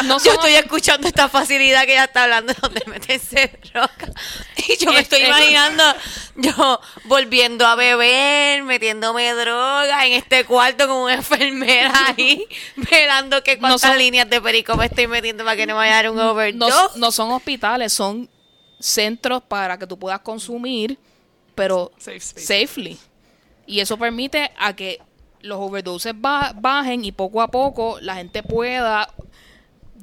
no 0.03 0.23
Yo 0.23 0.33
estoy 0.33 0.53
escuchando 0.55 1.07
esta 1.07 1.29
facilidad 1.29 1.85
que 1.85 1.93
ella 1.93 2.03
está 2.05 2.23
hablando 2.23 2.53
de 2.53 2.59
donde 2.61 2.83
meterse 2.87 3.57
droga. 3.73 3.89
Y 4.67 4.77
yo 4.77 4.91
me 4.91 4.97
Es- 4.97 5.03
estoy 5.03 5.21
es- 5.21 5.27
imaginando 5.29 5.83
yo 6.35 6.79
volviendo 7.05 7.65
a 7.65 7.75
beber, 7.75 8.63
metiéndome 8.63 9.33
droga 9.33 10.05
en 10.05 10.13
este 10.13 10.43
cuarto 10.45 10.87
con 10.87 10.97
una 10.97 11.13
enfermera 11.15 11.93
ahí, 12.17 12.45
velando 12.75 13.41
que 13.43 13.57
cuántas 13.57 13.81
son- 13.91 13.97
líneas 13.97 14.29
de 14.29 14.41
perico 14.41 14.75
me 14.75 14.85
estoy 14.87 15.07
metiendo 15.07 15.43
para 15.45 15.55
que 15.55 15.65
no 15.65 15.73
me 15.73 15.77
vaya 15.79 15.93
a 15.93 15.95
dar 16.03 16.09
un 16.11 16.17
no, 16.17 16.31
overdose. 16.31 16.99
no 16.99 17.11
son 17.11 17.31
hospitales, 17.31 17.93
son 17.93 18.29
centros 18.79 19.41
para 19.43 19.79
que 19.79 19.87
tú 19.87 19.97
puedas 19.97 20.19
consumir, 20.19 20.99
pero 21.55 21.91
Safe 21.97 22.19
safely. 22.19 22.97
Y 23.65 23.79
eso 23.79 23.97
permite 23.97 24.51
a 24.59 24.75
que 24.75 24.99
los 25.41 25.57
overdoses 25.59 26.13
ba- 26.15 26.53
bajen 26.55 27.03
y 27.05 27.11
poco 27.11 27.41
a 27.41 27.49
poco 27.49 27.97
la 28.01 28.15
gente 28.15 28.43
pueda 28.43 29.09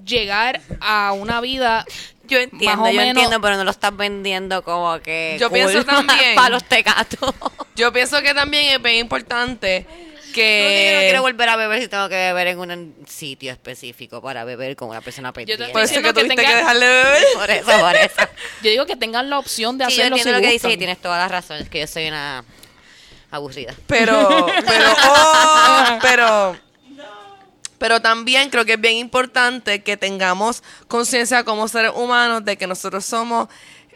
llegar 0.05 0.61
a 0.81 1.13
una 1.13 1.41
vida 1.41 1.85
Yo 2.27 2.39
entiendo, 2.39 2.77
más 2.83 2.89
o 2.89 2.93
yo 2.93 2.97
menos- 2.99 3.17
entiendo, 3.17 3.41
pero 3.41 3.57
no 3.57 3.65
lo 3.65 3.71
estás 3.71 3.97
vendiendo 3.97 4.63
como 4.63 4.99
que 5.01 5.37
Yo 5.39 5.51
pienso 5.51 5.85
también- 5.85 6.35
para 6.35 6.49
los 6.51 6.65
tecatos. 6.65 7.35
Yo 7.77 7.93
pienso 7.93 8.21
que 8.23 8.35
también 8.35 8.75
es 8.75 8.83
bien 8.83 8.97
importante 8.97 9.87
No, 10.33 10.35
que... 10.37 10.87
yo 10.91 10.95
no 10.97 11.01
quiero 11.03 11.23
volver 11.23 11.49
a 11.49 11.57
beber 11.57 11.81
si 11.83 11.89
tengo 11.89 12.09
que 12.09 12.15
beber 12.15 12.47
en 12.49 12.59
un 12.59 12.97
sitio 13.09 13.53
específico 13.53 14.21
para 14.23 14.45
beber 14.45 14.75
con 14.77 14.89
una 14.89 15.01
persona 15.01 15.33
pendiente. 15.33 15.67
te- 15.67 15.73
Por 15.73 15.83
eso 15.83 15.95
que 15.95 16.03
que 16.03 16.13
tuviste 16.13 16.35
tenga- 16.37 16.49
que 16.49 16.57
dejarle 16.57 16.87
de 16.87 17.03
beber. 17.05 17.25
Por 17.35 17.51
eso, 17.51 17.81
por 17.81 17.97
eso. 17.97 18.33
Yo 18.63 18.71
digo 18.71 18.87
que 18.87 18.97
tengan 18.97 19.31
la 19.31 19.39
opción 19.39 19.79
de 19.79 19.87
Sí, 19.87 19.93
yo 19.97 20.03
hacerlo 20.03 20.17
entiendo 20.17 20.39
si 20.39 20.43
lo 20.43 20.49
que 20.49 20.53
dices 20.53 20.73
y 20.73 20.77
tienes 20.77 20.99
toda 21.01 21.19
la 21.19 21.29
razón. 21.29 21.59
Es 21.59 21.69
que 21.69 21.81
yo 21.81 21.87
soy 21.87 22.09
una 22.09 22.45
aburrida. 23.31 23.75
Pero, 23.87 24.47
pero, 24.67 24.85
oh, 25.09 25.99
pero, 26.03 26.57
pero 27.79 28.01
también 28.01 28.51
creo 28.51 28.65
que 28.65 28.75
es 28.75 28.81
bien 28.81 28.97
importante 28.97 29.83
que 29.83 29.97
tengamos 29.97 30.63
conciencia 30.89 31.43
como 31.45 31.67
seres 31.69 31.93
humanos 31.95 32.45
de 32.45 32.57
que 32.57 32.67
nosotros 32.67 33.05
somos 33.05 33.49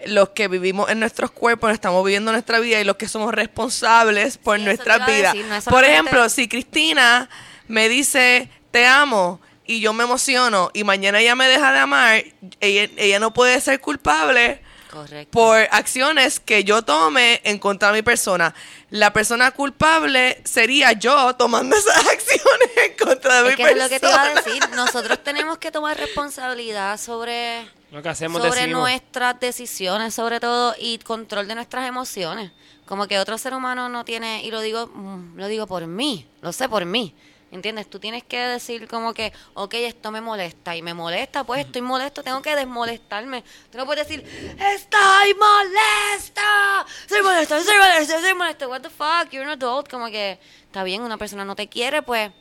los 0.07 0.31
que 0.31 0.49
vivimos 0.49 0.91
en 0.91 1.01
nuestros 1.01 1.31
cuerpos, 1.31 1.73
estamos 1.73 2.05
viviendo 2.05 2.31
nuestra 2.33 2.61
vida 2.61 2.81
y 2.81 2.85
los 2.85 2.97
que 2.97 3.09
somos 3.09 3.33
responsables 3.35 4.37
por 4.39 4.59
Sí, 4.59 4.63
eso 4.63 4.83
te 4.83 4.89
nuestras 4.89 4.97
iba 4.99 5.07
a 5.07 5.11
vidas. 5.11 5.33
decir, 5.35 5.47
no 5.49 5.55
es 5.57 5.65
por 5.65 5.85
ejemplo, 5.85 6.29
si 6.29 6.49
Cristina 6.49 7.29
me 7.69 7.89
dice 7.89 8.51
te 8.71 8.87
amo 8.87 9.41
y 9.67 9.81
yo 9.81 9.93
me 9.93 10.05
emociono 10.05 10.71
y 10.75 10.85
mañana 10.85 11.19
ella 11.21 11.35
me 11.35 11.49
deja 11.49 11.73
de 11.73 11.79
amar, 11.79 12.25
ella, 12.61 12.91
ella 12.97 13.19
no 13.19 13.33
puede 13.33 13.61
ser 13.61 13.81
culpable 13.81 14.61
Correcto. 14.97 15.31
por 15.31 15.59
acciones 15.71 16.41
que 16.41 16.65
yo 16.65 16.83
tome 16.83 17.41
en 17.45 17.59
contra 17.59 17.89
de 17.93 17.99
mi 17.99 18.03
persona. 18.03 18.55
La 18.91 19.13
persona 19.13 19.51
culpable 19.51 20.41
sería 20.45 20.93
yo 20.93 21.35
tomando 21.37 21.77
esas 21.77 21.97
acciones 22.07 22.71
en 22.85 22.97
contra 22.97 23.43
de 23.43 23.51
es 23.51 23.59
mi 23.59 23.65
que 23.65 23.71
eso 23.71 23.77
es 23.77 23.79
persona. 23.79 23.85
lo 23.85 23.89
que 23.89 24.01
te 24.01 24.07
iba 24.09 24.23
a 24.23 24.35
decir. 24.35 24.77
Nosotros 24.77 25.19
tenemos 25.23 25.59
que 25.59 25.71
tomar 25.71 25.97
responsabilidad 25.99 26.99
sobre, 26.99 27.69
Lo 27.91 28.03
que 28.03 28.09
hacemos 28.09 28.43
sobre 28.43 28.67
nuestras 28.69 29.39
decisiones, 29.41 30.15
sobre 30.15 30.41
todo, 30.41 30.75
y 30.79 30.99
control 30.99 31.47
de 31.49 31.55
nuestras 31.57 31.87
emociones. 31.87 32.53
Como 32.87 33.07
que 33.09 33.19
otro 33.19 33.37
ser 33.37 33.53
humano 33.53 33.89
no 33.89 34.05
tiene, 34.05 34.45
y 34.45 34.51
lo 34.51 34.61
digo, 34.61 34.87
mm, 34.87 35.37
lo 35.37 35.47
digo 35.49 35.67
por 35.67 35.87
mí, 35.87 36.27
lo 36.41 36.53
sé 36.53 36.69
por 36.69 36.85
mí. 36.85 37.15
¿Entiendes? 37.53 37.89
Tú 37.89 38.01
tienes 38.01 38.25
que 38.25 38.39
decir 38.39 38.89
como 38.89 39.15
que, 39.15 39.33
ok, 39.55 39.75
esto 39.75 40.11
me 40.11 40.21
molesta 40.21 40.75
y 40.75 40.83
me 40.83 40.95
molesta, 40.95 41.45
pues 41.45 41.65
estoy 41.65 41.81
molesto, 41.81 42.25
tengo 42.25 42.43
que 42.43 42.57
desmolestarme. 42.57 43.45
Tú 43.71 43.79
no 43.79 43.87
puedes 43.87 44.07
decir, 44.07 44.25
estoy 44.25 45.35
molesta, 45.35 46.87
soy 47.09 47.23
molesta, 47.23 47.63
soy 47.63 47.79
molesta, 47.79 48.21
soy 48.21 48.35
molesta. 48.35 48.69
What 48.69 48.81
the 48.83 48.91
fuck, 48.91 49.31
you're 49.31 49.45
an 49.45 49.51
adult. 49.51 49.89
Como 49.89 50.07
que, 50.07 50.41
está 50.65 50.83
bien, 50.83 51.03
una 51.03 51.19
persona 51.19 51.45
no 51.45 51.55
te 51.55 51.69
quiere, 51.69 52.03
pues 52.03 52.33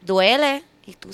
duele 0.00 0.64
y 0.84 0.94
tú 0.94 1.10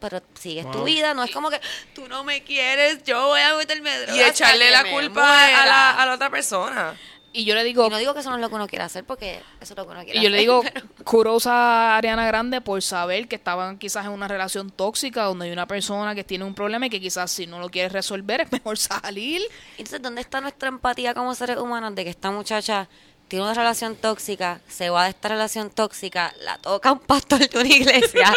pero 0.00 0.22
sigues 0.34 0.70
tu 0.70 0.84
vida, 0.84 1.12
no 1.12 1.24
es 1.24 1.30
como 1.32 1.50
que 1.50 1.60
tú 1.92 2.06
no 2.08 2.22
me 2.22 2.44
quieres, 2.44 3.02
yo 3.02 3.26
voy 3.26 3.40
a 3.40 3.54
meterme 3.54 3.98
droga 3.98 4.16
y 4.16 4.22
echarle 4.22 4.70
la 4.70 4.88
culpa 4.90 5.46
a 5.46 5.66
la, 5.66 5.90
a 5.90 6.06
la 6.06 6.14
otra 6.14 6.30
persona. 6.30 6.96
Y 7.38 7.44
yo 7.44 7.54
le 7.54 7.62
digo, 7.62 7.86
Y 7.86 7.90
no 7.90 7.98
digo 7.98 8.14
que 8.14 8.20
eso 8.20 8.30
no 8.30 8.34
es 8.36 8.42
lo 8.42 8.48
que 8.48 8.56
uno 8.56 8.66
quiere 8.66 8.84
hacer 8.84 9.04
porque 9.04 9.40
eso 9.60 9.72
es 9.74 9.76
lo 9.76 9.84
que 9.86 9.92
uno 9.92 10.02
quiere 10.02 10.18
Y 10.18 10.22
yo 10.24 10.28
le 10.28 10.38
hacer, 10.38 10.40
digo, 10.40 10.62
pero- 10.74 11.04
kudos 11.04 11.46
a 11.46 11.96
Ariana 11.96 12.26
Grande 12.26 12.60
por 12.60 12.82
saber 12.82 13.28
que 13.28 13.36
estaban 13.36 13.78
quizás 13.78 14.04
en 14.06 14.10
una 14.10 14.26
relación 14.26 14.70
tóxica 14.70 15.22
donde 15.22 15.46
hay 15.46 15.52
una 15.52 15.66
persona 15.68 16.16
que 16.16 16.24
tiene 16.24 16.44
un 16.44 16.54
problema 16.54 16.86
y 16.86 16.90
que 16.90 17.00
quizás 17.00 17.30
si 17.30 17.46
no 17.46 17.60
lo 17.60 17.68
quieres 17.68 17.92
resolver 17.92 18.40
es 18.40 18.50
mejor 18.50 18.76
salir. 18.78 19.40
Entonces, 19.76 20.02
¿dónde 20.02 20.20
está 20.20 20.40
nuestra 20.40 20.68
empatía 20.68 21.14
como 21.14 21.32
seres 21.36 21.58
humanos 21.58 21.94
de 21.94 22.02
que 22.02 22.10
esta 22.10 22.32
muchacha 22.32 22.88
tiene 23.28 23.44
una 23.44 23.54
relación 23.54 23.94
tóxica, 23.94 24.60
se 24.68 24.90
va 24.90 25.04
de 25.04 25.10
esta 25.10 25.28
relación 25.28 25.70
tóxica, 25.70 26.34
la 26.40 26.58
toca 26.58 26.90
un 26.90 26.98
pastor 26.98 27.48
de 27.48 27.58
una 27.58 27.68
iglesia, 27.68 28.34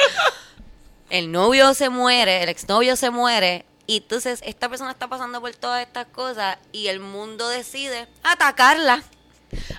el 1.09 1.31
novio 1.31 1.73
se 1.73 1.89
muere, 1.89 2.43
el 2.43 2.49
exnovio 2.49 2.95
se 2.95 3.09
muere, 3.09 3.65
y 3.91 3.97
entonces 3.97 4.39
esta 4.45 4.69
persona 4.69 4.91
está 4.91 5.09
pasando 5.09 5.41
por 5.41 5.53
todas 5.53 5.85
estas 5.85 6.05
cosas 6.05 6.57
y 6.71 6.87
el 6.87 7.01
mundo 7.01 7.49
decide 7.49 8.07
atacarla. 8.23 9.03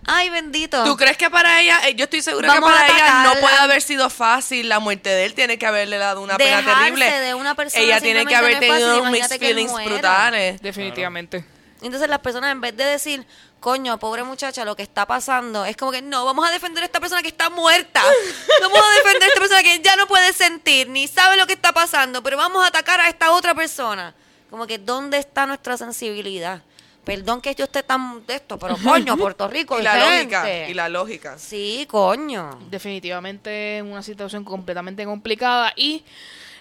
Ay, 0.06 0.28
bendito. 0.28 0.84
¿Tú 0.84 0.98
crees 0.98 1.16
que 1.16 1.30
para 1.30 1.62
ella, 1.62 1.88
eh, 1.88 1.94
yo 1.94 2.04
estoy 2.04 2.20
segura 2.20 2.46
Vamos 2.48 2.70
que 2.70 2.76
para 2.76 2.88
ella 2.88 3.22
no 3.22 3.40
puede 3.40 3.56
haber 3.56 3.80
sido 3.80 4.10
fácil 4.10 4.68
la 4.68 4.80
muerte 4.80 5.08
de 5.08 5.24
él? 5.24 5.32
Tiene 5.32 5.56
que 5.56 5.64
haberle 5.64 5.96
dado 5.96 6.20
una 6.20 6.36
pena 6.36 6.62
terrible. 6.62 7.10
de 7.10 7.32
una 7.32 7.54
persona 7.54 7.82
ella 7.82 8.02
tiene 8.02 8.26
que 8.26 8.36
haber 8.36 8.56
no 8.56 8.60
tenido 8.60 9.00
unos 9.00 9.12
mixed 9.12 9.38
feelings 9.38 9.72
brutales. 9.82 10.60
Definitivamente. 10.60 11.46
Entonces 11.80 12.06
las 12.06 12.18
personas 12.18 12.52
en 12.52 12.60
vez 12.60 12.76
de 12.76 12.84
decir, 12.84 13.26
coño, 13.62 13.96
pobre 13.98 14.24
muchacha, 14.24 14.64
lo 14.66 14.76
que 14.76 14.82
está 14.82 15.06
pasando, 15.06 15.64
es 15.64 15.76
como 15.76 15.92
que 15.92 16.02
no, 16.02 16.26
vamos 16.26 16.46
a 16.46 16.50
defender 16.50 16.82
a 16.82 16.86
esta 16.86 17.00
persona 17.00 17.22
que 17.22 17.28
está 17.28 17.48
muerta. 17.48 18.02
Vamos 18.60 18.78
a 18.78 18.96
defender 18.96 19.22
a 19.22 19.26
esta 19.28 19.40
persona 19.40 19.62
que 19.62 19.80
ya 19.80 19.96
no 19.96 20.06
puede 20.06 20.32
sentir, 20.34 20.88
ni 20.88 21.06
sabe 21.06 21.36
lo 21.36 21.46
que 21.46 21.54
está 21.54 21.72
pasando, 21.72 22.22
pero 22.22 22.36
vamos 22.36 22.62
a 22.62 22.66
atacar 22.66 23.00
a 23.00 23.08
esta 23.08 23.30
otra 23.30 23.54
persona. 23.54 24.14
Como 24.50 24.66
que, 24.66 24.78
¿dónde 24.78 25.16
está 25.16 25.46
nuestra 25.46 25.78
sensibilidad? 25.78 26.60
Perdón 27.04 27.40
que 27.40 27.54
yo 27.54 27.64
esté 27.64 27.82
tan 27.84 28.26
de 28.26 28.34
esto, 28.34 28.58
pero 28.58 28.76
coño, 28.84 29.16
Puerto 29.16 29.48
Rico 29.48 29.78
Y 29.78 29.82
la 29.82 29.96
lógica, 29.96 30.68
y 30.68 30.74
la 30.74 30.88
lógica. 30.88 31.38
Sí, 31.38 31.86
coño. 31.88 32.58
Definitivamente 32.68 33.80
una 33.82 34.02
situación 34.02 34.44
completamente 34.44 35.04
complicada 35.04 35.72
y 35.76 36.04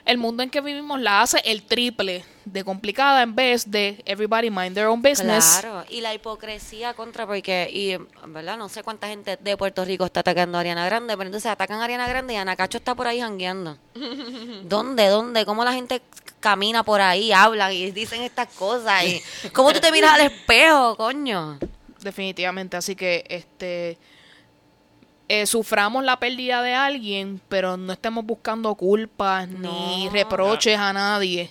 el 0.06 0.18
mundo 0.18 0.44
en 0.44 0.50
que 0.50 0.62
vivimos 0.62 1.00
la 1.00 1.22
hace 1.22 1.42
el 1.46 1.64
triple 1.64 2.24
de 2.46 2.64
complicada 2.64 3.22
en 3.22 3.36
vez 3.36 3.70
de 3.70 4.02
everybody 4.06 4.50
mind 4.50 4.74
their 4.74 4.88
own 4.88 5.02
business. 5.02 5.60
Claro, 5.62 5.86
y 5.90 6.02
la 6.02 6.14
hipocresía 6.14 6.94
contra, 6.94 7.28
porque, 7.28 7.70
y 7.72 7.92
en 7.92 8.34
verdad, 8.34 8.58
no 8.58 8.70
sé 8.70 8.84
cuánta 8.84 9.08
gente 9.08 9.38
de 9.38 9.58
Puerto 9.58 9.86
Rico 9.86 10.06
está 10.06 10.22
atacando 10.22 10.58
a 10.58 10.62
Ariana 10.62 10.86
Grande, 10.86 11.16
pero 11.16 11.28
entonces 11.28 11.52
atacan 11.52 11.80
a 11.80 11.84
Ariana 11.84 12.08
Grande 12.08 12.34
y 12.34 12.38
Ana 12.38 12.56
Cacho 12.56 12.78
está 12.78 12.96
por 12.96 13.08
ahí 13.08 13.20
jangueando. 13.20 13.78
¿Dónde, 14.64 15.08
dónde? 15.08 15.46
¿Cómo 15.46 15.64
la 15.64 15.74
gente 15.74 16.02
camina 16.40 16.84
por 16.84 17.02
ahí, 17.02 17.32
hablan 17.32 17.72
y 17.72 17.92
dicen 17.92 18.22
estas 18.22 18.48
cosas? 18.50 19.04
Y 19.04 19.22
¿Cómo 19.50 19.72
tú 19.72 19.80
te 19.80 19.92
miras 19.92 20.14
al 20.14 20.22
espejo, 20.22 20.96
coño? 20.98 21.60
Definitivamente, 22.02 22.78
así 22.78 22.96
que 22.96 23.24
este 23.30 23.98
eh, 25.34 25.46
suframos 25.46 26.04
la 26.04 26.20
pérdida 26.20 26.62
de 26.62 26.74
alguien, 26.74 27.40
pero 27.48 27.78
no 27.78 27.94
estemos 27.94 28.26
buscando 28.26 28.76
culpas 28.76 29.48
ni 29.48 30.06
No. 30.06 30.12
reproches 30.12 30.78
a 30.78 30.92
nadie. 30.92 31.50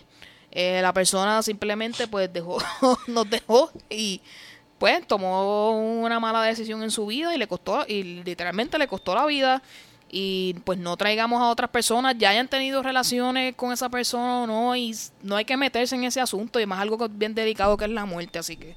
Eh, 0.50 0.80
la 0.82 0.92
persona 0.92 1.42
simplemente 1.42 2.06
pues 2.08 2.30
dejó, 2.32 2.58
nos 3.06 3.30
dejó 3.30 3.70
y 3.88 4.20
pues 4.78 5.06
tomó 5.06 5.70
una 6.02 6.18
mala 6.20 6.42
decisión 6.42 6.82
en 6.82 6.90
su 6.90 7.06
vida 7.06 7.34
y 7.34 7.38
le 7.38 7.46
costó, 7.46 7.84
y 7.86 8.02
literalmente 8.24 8.78
le 8.78 8.86
costó 8.88 9.14
la 9.14 9.24
vida. 9.26 9.62
Y 10.12 10.54
pues 10.64 10.76
no 10.78 10.96
traigamos 10.96 11.40
a 11.40 11.48
otras 11.50 11.70
personas, 11.70 12.16
ya 12.18 12.30
hayan 12.30 12.48
tenido 12.48 12.82
relaciones 12.82 13.54
con 13.54 13.72
esa 13.72 13.88
persona 13.88 14.42
o 14.42 14.46
no, 14.46 14.74
y 14.74 14.92
no 15.22 15.36
hay 15.36 15.44
que 15.44 15.56
meterse 15.56 15.94
en 15.94 16.02
ese 16.04 16.20
asunto, 16.20 16.58
y 16.58 16.66
más 16.66 16.80
algo 16.80 17.08
bien 17.08 17.32
delicado 17.34 17.76
que 17.76 17.84
es 17.84 17.90
la 17.92 18.04
muerte, 18.06 18.40
así 18.40 18.56
que. 18.56 18.74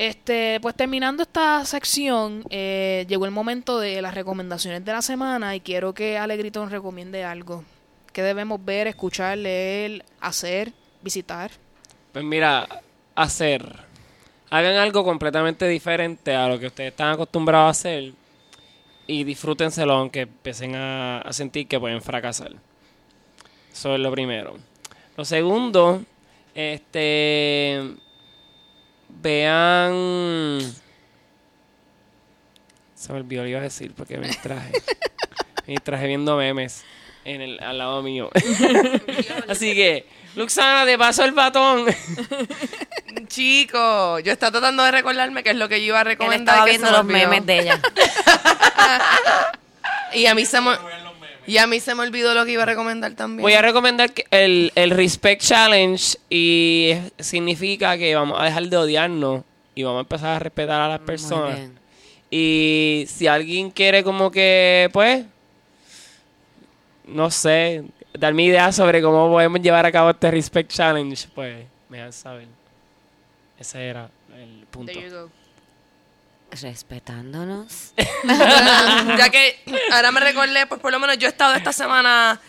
Este, 0.00 0.60
pues 0.62 0.74
terminando 0.74 1.22
esta 1.22 1.62
sección, 1.66 2.42
eh, 2.48 3.04
llegó 3.06 3.26
el 3.26 3.32
momento 3.32 3.78
de 3.78 4.00
las 4.00 4.14
recomendaciones 4.14 4.82
de 4.82 4.92
la 4.92 5.02
semana 5.02 5.54
y 5.54 5.60
quiero 5.60 5.92
que 5.92 6.16
Alegrito 6.16 6.62
nos 6.62 6.72
recomiende 6.72 7.22
algo. 7.22 7.64
¿Qué 8.10 8.22
debemos 8.22 8.64
ver, 8.64 8.86
escuchar, 8.86 9.36
leer, 9.36 10.02
hacer, 10.18 10.72
visitar? 11.02 11.50
Pues 12.14 12.24
mira, 12.24 12.66
hacer. 13.14 13.62
Hagan 14.48 14.76
algo 14.76 15.04
completamente 15.04 15.68
diferente 15.68 16.34
a 16.34 16.48
lo 16.48 16.58
que 16.58 16.68
ustedes 16.68 16.92
están 16.92 17.12
acostumbrados 17.12 17.66
a 17.66 17.68
hacer 17.68 18.12
y 19.06 19.24
disfrútenselo 19.24 19.92
aunque 19.92 20.22
empiecen 20.22 20.76
a 20.76 21.28
sentir 21.32 21.68
que 21.68 21.78
pueden 21.78 22.00
fracasar. 22.00 22.52
Eso 23.70 23.94
es 23.94 24.00
lo 24.00 24.10
primero. 24.10 24.56
Lo 25.18 25.26
segundo, 25.26 26.02
este 26.54 27.98
vean 29.20 30.60
se 33.00 33.14
me 33.14 33.20
olvidó 33.20 33.40
lo 33.40 33.46
que 33.46 33.50
iba 33.52 33.60
a 33.60 33.62
decir 33.62 33.94
porque 33.96 34.18
me 34.18 34.26
distraje. 34.26 34.72
me 35.66 35.72
distraje 35.72 36.06
viendo 36.06 36.36
memes 36.36 36.84
en 37.24 37.40
el, 37.40 37.58
al 37.60 37.78
lado 37.78 38.02
mío. 38.02 38.28
Así 39.48 39.74
que, 39.74 40.06
Luxana, 40.36 40.84
te 40.84 40.98
paso 40.98 41.24
el 41.24 41.32
batón. 41.32 41.86
Chico, 43.28 44.18
yo 44.18 44.32
estaba 44.32 44.52
tratando 44.52 44.82
de 44.84 44.90
recordarme 44.90 45.42
qué 45.42 45.48
es 45.50 45.56
lo 45.56 45.66
que 45.66 45.80
yo 45.80 45.86
iba 45.86 45.98
a 46.00 46.02
Él 46.02 46.08
recomendar. 46.08 46.56
estaba 46.56 46.68
y 46.68 46.72
que 46.72 46.78
viendo 46.78 46.98
los 46.98 47.06
memes 47.06 47.46
de 47.46 47.60
ella. 47.60 47.80
Y 50.12 50.26
a 50.26 50.34
mí 50.34 50.44
se 50.44 50.60
me, 50.60 50.72
y 51.46 51.58
a 51.58 51.66
mí 51.66 51.80
se 51.80 51.94
me 51.94 52.02
olvidó 52.02 52.34
lo 52.34 52.44
que 52.44 52.52
iba 52.52 52.62
a 52.62 52.66
recomendar 52.66 53.14
también. 53.14 53.42
Voy 53.42 53.54
a 53.54 53.62
recomendar 53.62 54.12
que 54.12 54.26
el, 54.30 54.72
el 54.74 54.90
Respect 54.90 55.42
Challenge 55.42 56.16
y 56.28 56.94
significa 57.18 57.96
que 57.98 58.14
vamos 58.14 58.40
a 58.40 58.44
dejar 58.44 58.68
de 58.68 58.76
odiarnos 58.76 59.42
y 59.74 59.82
vamos 59.82 59.98
a 59.98 60.00
empezar 60.02 60.36
a 60.36 60.38
respetar 60.38 60.80
a 60.80 60.88
las 60.88 61.00
personas. 61.00 61.58
Y 62.30 63.04
si 63.08 63.26
alguien 63.26 63.70
quiere 63.70 64.04
como 64.04 64.30
que, 64.30 64.88
pues, 64.92 65.24
no 67.06 67.30
sé, 67.30 67.84
darme 68.12 68.44
ideas 68.44 68.76
sobre 68.76 69.02
cómo 69.02 69.28
podemos 69.28 69.60
llevar 69.60 69.84
a 69.84 69.90
cabo 69.90 70.10
este 70.10 70.30
Respect 70.30 70.70
Challenge, 70.70 71.28
pues, 71.34 71.66
me 71.88 71.96
dejan 71.96 72.12
saber. 72.12 72.46
Ese 73.58 73.88
era 73.88 74.08
el 74.36 74.66
punto. 74.70 74.92
There 74.92 75.08
you 75.08 75.14
go. 75.14 75.39
Respetándonos. 76.50 77.92
ya 78.26 79.28
que 79.30 79.56
ahora 79.92 80.10
me 80.12 80.20
recordé, 80.20 80.66
pues 80.66 80.80
por 80.80 80.92
lo 80.92 80.98
menos 80.98 81.18
yo 81.18 81.26
he 81.26 81.30
estado 81.30 81.54
esta 81.54 81.72
semana, 81.72 82.40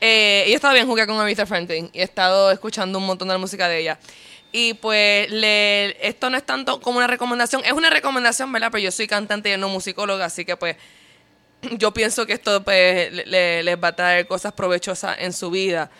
eh, 0.00 0.44
yo 0.46 0.52
he 0.52 0.56
estado 0.56 0.74
bien 0.74 0.86
jugué 0.86 1.06
con 1.06 1.18
Aretha 1.18 1.46
Franklin 1.46 1.90
y 1.92 2.00
he 2.00 2.02
estado 2.04 2.50
escuchando 2.50 2.98
un 2.98 3.06
montón 3.06 3.28
de 3.28 3.34
la 3.34 3.38
música 3.38 3.68
de 3.68 3.78
ella. 3.80 3.98
Y 4.52 4.74
pues 4.74 5.30
le, 5.30 6.06
esto 6.06 6.30
no 6.30 6.36
es 6.36 6.44
tanto 6.44 6.80
como 6.80 6.98
una 6.98 7.06
recomendación, 7.06 7.62
es 7.64 7.72
una 7.72 7.90
recomendación, 7.90 8.52
¿verdad? 8.52 8.68
Pero 8.70 8.84
yo 8.84 8.90
soy 8.92 9.06
cantante 9.06 9.52
y 9.52 9.56
no 9.56 9.68
musicóloga, 9.68 10.24
así 10.26 10.44
que 10.44 10.56
pues 10.56 10.76
yo 11.72 11.92
pienso 11.92 12.26
que 12.26 12.34
esto 12.34 12.62
pues 12.62 13.12
le- 13.12 13.26
le- 13.26 13.62
les 13.62 13.76
va 13.82 13.88
a 13.88 13.96
traer 13.96 14.26
cosas 14.26 14.52
provechosas 14.52 15.16
en 15.20 15.32
su 15.32 15.50
vida. 15.50 15.90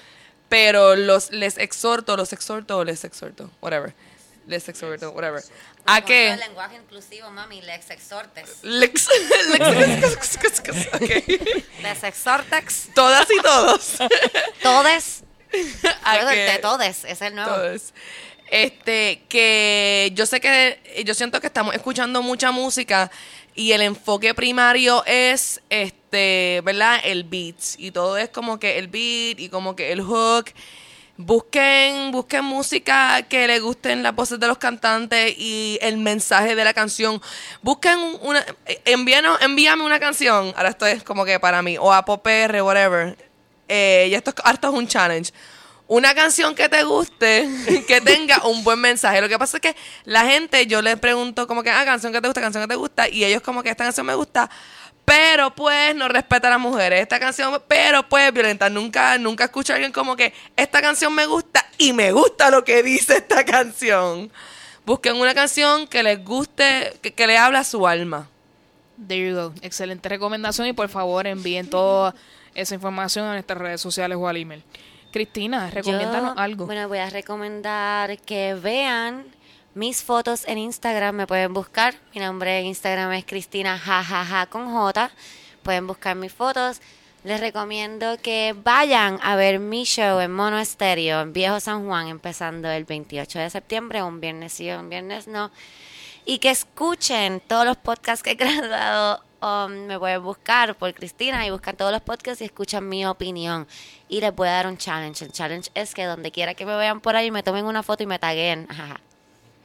Pero 0.48 0.94
los 0.94 1.32
les 1.32 1.58
exhorto, 1.58 2.16
los 2.16 2.32
exhorto, 2.32 2.84
les 2.84 3.02
exhorto, 3.04 3.50
whatever. 3.60 3.94
Les 4.46 4.68
exhorto, 4.68 5.10
whatever. 5.10 5.42
¿A 5.86 6.00
qué? 6.00 6.30
El 6.30 6.40
lenguaje 6.40 6.76
inclusivo, 6.76 7.30
mami, 7.30 7.62
les 7.62 7.90
exhortes. 7.90 8.58
Lex, 8.62 9.08
lex, 11.82 12.04
exhortex. 12.04 12.88
Todas 12.94 13.28
y 13.30 13.40
todos. 13.42 13.92
Todes. 14.62 15.22
¿A? 16.04 16.24
De 16.24 16.58
todes, 16.58 17.04
es 17.04 17.22
el 17.22 17.34
nuevo. 17.34 17.54
Todos. 17.54 17.94
Este, 18.50 19.22
que 19.28 20.12
yo 20.14 20.26
sé 20.26 20.40
que, 20.40 21.04
yo 21.04 21.14
siento 21.14 21.40
que 21.40 21.48
estamos 21.48 21.74
escuchando 21.74 22.22
mucha 22.22 22.52
música 22.52 23.10
y 23.54 23.72
el 23.72 23.82
enfoque 23.82 24.34
primario 24.34 25.04
es, 25.06 25.60
este, 25.68 26.60
¿verdad? 26.64 27.00
El 27.02 27.24
beat. 27.24 27.56
Y 27.78 27.90
todo 27.90 28.18
es 28.18 28.28
como 28.28 28.58
que 28.58 28.78
el 28.78 28.88
beat 28.88 29.40
y 29.40 29.48
como 29.48 29.74
que 29.74 29.92
el 29.92 30.02
hook. 30.02 30.50
Busquen, 31.18 32.12
busquen 32.12 32.44
música 32.44 33.22
que 33.22 33.46
le 33.46 33.58
gusten 33.60 34.02
las 34.02 34.14
voces 34.14 34.38
de 34.38 34.46
los 34.46 34.58
cantantes 34.58 35.34
y 35.38 35.78
el 35.80 35.96
mensaje 35.96 36.54
de 36.54 36.62
la 36.62 36.74
canción. 36.74 37.22
Busquen 37.62 37.98
un- 37.98 38.18
una, 38.20 38.44
eh, 38.66 38.82
envíanos, 38.84 39.40
envíame 39.40 39.82
una 39.82 39.98
canción. 39.98 40.52
Ahora 40.56 40.68
esto 40.68 40.86
es 40.86 41.02
como 41.02 41.24
que 41.24 41.40
para 41.40 41.62
mí, 41.62 41.78
o 41.78 41.90
a 41.92 42.04
Popr, 42.04 42.60
whatever. 42.62 43.16
Eh, 43.68 44.08
y 44.10 44.14
esto 44.14 44.30
es, 44.30 44.52
esto 44.52 44.68
es 44.68 44.74
un 44.74 44.86
challenge. 44.86 45.32
Una 45.88 46.14
canción 46.14 46.54
que 46.54 46.68
te 46.68 46.82
guste, 46.82 47.48
que 47.88 48.00
tenga 48.02 48.44
un 48.46 48.62
buen 48.62 48.78
mensaje. 48.80 49.20
Lo 49.22 49.28
que 49.28 49.38
pasa 49.38 49.56
es 49.56 49.60
que 49.62 49.76
la 50.04 50.26
gente, 50.26 50.66
yo 50.66 50.82
les 50.82 50.98
pregunto 50.98 51.46
como 51.46 51.62
que, 51.62 51.70
ah, 51.70 51.84
canción 51.84 52.12
que 52.12 52.20
te 52.20 52.28
gusta, 52.28 52.40
canción 52.42 52.62
que 52.64 52.68
te 52.68 52.74
gusta, 52.74 53.08
y 53.08 53.24
ellos 53.24 53.40
como 53.40 53.62
que 53.62 53.70
esta 53.70 53.84
canción 53.84 54.04
me 54.04 54.14
gusta, 54.14 54.50
pero 55.06 55.54
pues 55.54 55.94
no 55.94 56.08
respeta 56.08 56.48
a 56.48 56.50
las 56.50 56.60
mujeres. 56.60 57.00
Esta 57.00 57.20
canción, 57.20 57.62
pero 57.68 58.06
pues 58.08 58.30
violenta. 58.32 58.68
Nunca, 58.68 59.16
nunca 59.16 59.44
escucho 59.44 59.72
a 59.72 59.76
alguien 59.76 59.92
como 59.92 60.16
que 60.16 60.34
esta 60.56 60.82
canción 60.82 61.14
me 61.14 61.26
gusta 61.26 61.64
y 61.78 61.92
me 61.92 62.10
gusta 62.10 62.50
lo 62.50 62.64
que 62.64 62.82
dice 62.82 63.18
esta 63.18 63.44
canción. 63.44 64.30
Busquen 64.84 65.16
una 65.16 65.32
canción 65.32 65.86
que 65.86 66.02
les 66.02 66.22
guste, 66.24 66.92
que, 67.02 67.14
que 67.14 67.26
le 67.26 67.38
habla 67.38 67.60
a 67.60 67.64
su 67.64 67.86
alma. 67.86 68.28
There 69.06 69.28
you 69.28 69.36
go. 69.36 69.54
Excelente 69.62 70.08
recomendación 70.08 70.66
y 70.66 70.72
por 70.72 70.88
favor 70.88 71.26
envíen 71.28 71.70
toda 71.70 72.14
esa 72.54 72.74
información 72.74 73.26
a 73.26 73.32
nuestras 73.34 73.58
redes 73.58 73.80
sociales 73.80 74.18
o 74.20 74.26
al 74.26 74.38
email. 74.38 74.64
Cristina, 75.12 75.70
recomiéndanos 75.70 76.34
Yo, 76.34 76.40
algo. 76.40 76.66
Bueno, 76.66 76.88
voy 76.88 76.98
a 76.98 77.10
recomendar 77.10 78.18
que 78.18 78.54
vean 78.54 79.24
mis 79.76 80.02
fotos 80.02 80.48
en 80.48 80.56
Instagram. 80.56 81.14
Me 81.14 81.26
pueden 81.26 81.52
buscar. 81.52 81.94
Mi 82.14 82.20
nombre 82.20 82.58
en 82.58 82.66
Instagram 82.66 83.12
es 83.12 83.26
Cristina 83.26 83.78
jajaja 83.78 84.46
con 84.46 84.72
J. 84.72 85.10
Pueden 85.62 85.86
buscar 85.86 86.16
mis 86.16 86.32
fotos. 86.32 86.80
Les 87.24 87.40
recomiendo 87.40 88.16
que 88.22 88.54
vayan 88.64 89.18
a 89.22 89.36
ver 89.36 89.58
mi 89.58 89.84
show 89.84 90.18
en 90.20 90.32
Mono 90.32 90.58
Estéreo 90.58 91.20
en 91.20 91.34
Viejo 91.34 91.60
San 91.60 91.86
Juan, 91.86 92.08
empezando 92.08 92.70
el 92.70 92.84
28 92.84 93.38
de 93.38 93.50
septiembre, 93.50 94.02
un 94.02 94.20
viernes 94.20 94.54
sí, 94.54 94.70
un 94.70 94.88
viernes 94.88 95.28
no. 95.28 95.50
Y 96.24 96.38
que 96.38 96.50
escuchen 96.50 97.40
todos 97.46 97.66
los 97.66 97.76
podcasts 97.76 98.22
que 98.22 98.30
he 98.30 98.34
grabado. 98.34 99.22
um, 99.42 99.86
me 99.86 99.98
pueden 99.98 100.22
buscar 100.22 100.74
por 100.76 100.94
Cristina 100.94 101.46
y 101.46 101.50
buscan 101.50 101.76
todos 101.76 101.92
los 101.92 102.00
podcasts 102.00 102.40
y 102.40 102.46
escuchan 102.46 102.88
mi 102.88 103.04
opinión. 103.04 103.66
Y 104.08 104.20
les 104.20 104.34
voy 104.34 104.48
a 104.48 104.52
dar 104.52 104.68
un 104.68 104.78
challenge. 104.78 105.22
El 105.22 105.32
challenge 105.32 105.70
es 105.74 105.92
que 105.92 106.04
donde 106.04 106.30
quiera 106.30 106.54
que 106.54 106.64
me 106.64 106.76
vean 106.76 107.02
por 107.02 107.14
ahí, 107.14 107.30
me 107.30 107.42
tomen 107.42 107.66
una 107.66 107.82
foto 107.82 108.02
y 108.02 108.06
me 108.06 108.18
taguen. 108.18 108.66
Ajá. 108.70 109.00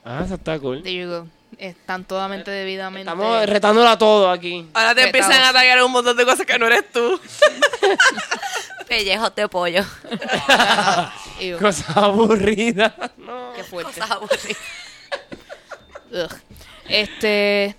Ah, 0.03 0.21
eso 0.25 0.35
está 0.35 0.59
cool. 0.59 0.81
There 0.81 0.93
you 0.95 1.09
go. 1.09 1.27
Están 1.57 2.05
totalmente 2.05 2.49
debidamente. 2.49 3.09
Estamos 3.09 3.45
retándolo 3.45 3.87
a 3.87 3.97
todo 3.97 4.31
aquí. 4.31 4.67
Ahora 4.73 4.95
te 4.95 5.03
empiezan 5.03 5.33
a 5.33 5.49
atacar 5.49 5.83
un 5.83 5.91
montón 5.91 6.17
de 6.17 6.25
cosas 6.25 6.45
que 6.45 6.57
no 6.57 6.65
eres 6.67 6.91
tú. 6.91 7.19
Pellejos 8.87 9.35
de 9.35 9.47
pollo. 9.47 9.83
Ew, 11.39 11.59
Cosa 11.59 11.93
aburrida. 11.93 12.95
No. 13.17 13.53
qué 13.55 13.63
fuerte. 13.63 13.99
Cosas 13.99 14.11
aburridas. 14.11 14.57
Ugh. 16.11 16.39
Este, 16.87 17.75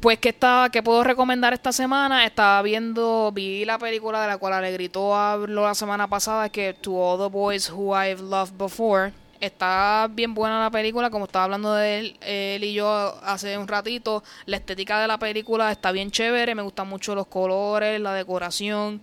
pues 0.00 0.18
que 0.18 0.30
estaba, 0.30 0.70
que 0.70 0.82
puedo 0.82 1.02
recomendar 1.02 1.52
esta 1.52 1.72
semana. 1.72 2.24
Estaba 2.24 2.62
viendo, 2.62 3.32
vi 3.32 3.64
la 3.64 3.78
película 3.78 4.22
de 4.22 4.28
la 4.28 4.38
cual 4.38 4.62
le 4.62 4.72
gritó 4.72 5.14
habló 5.16 5.64
la 5.64 5.74
semana 5.74 6.08
pasada 6.08 6.48
que 6.48 6.72
To 6.74 6.92
All 6.92 7.18
the 7.18 7.28
Boys 7.28 7.70
Who 7.70 7.94
I've 7.96 8.22
Loved 8.22 8.56
Before. 8.56 9.12
Está 9.40 10.08
bien 10.10 10.34
buena 10.34 10.62
la 10.62 10.70
película, 10.70 11.10
como 11.10 11.26
estaba 11.26 11.44
hablando 11.44 11.74
de 11.74 11.98
él, 11.98 12.16
él 12.20 12.64
y 12.64 12.72
yo 12.72 12.88
hace 13.22 13.58
un 13.58 13.68
ratito. 13.68 14.24
La 14.46 14.56
estética 14.56 15.00
de 15.00 15.08
la 15.08 15.18
película 15.18 15.70
está 15.70 15.92
bien 15.92 16.10
chévere, 16.10 16.54
me 16.54 16.62
gustan 16.62 16.88
mucho 16.88 17.14
los 17.14 17.26
colores, 17.26 18.00
la 18.00 18.14
decoración. 18.14 19.00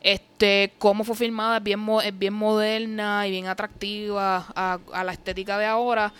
Este, 0.00 0.72
cómo 0.78 1.04
fue 1.04 1.16
filmada 1.16 1.58
es 1.58 1.62
bien, 1.62 1.86
es 2.04 2.18
bien 2.18 2.34
moderna 2.34 3.26
y 3.26 3.30
bien 3.30 3.46
atractiva 3.46 4.46
a, 4.54 4.78
a 4.92 5.04
la 5.04 5.12
estética 5.12 5.58
de 5.58 5.66
ahora. 5.66 6.12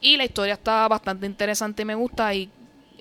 Y 0.00 0.16
la 0.18 0.24
historia 0.24 0.54
está 0.54 0.86
bastante 0.86 1.26
interesante 1.26 1.82
y 1.82 1.84
me 1.86 1.94
gusta. 1.94 2.34
Y 2.34 2.50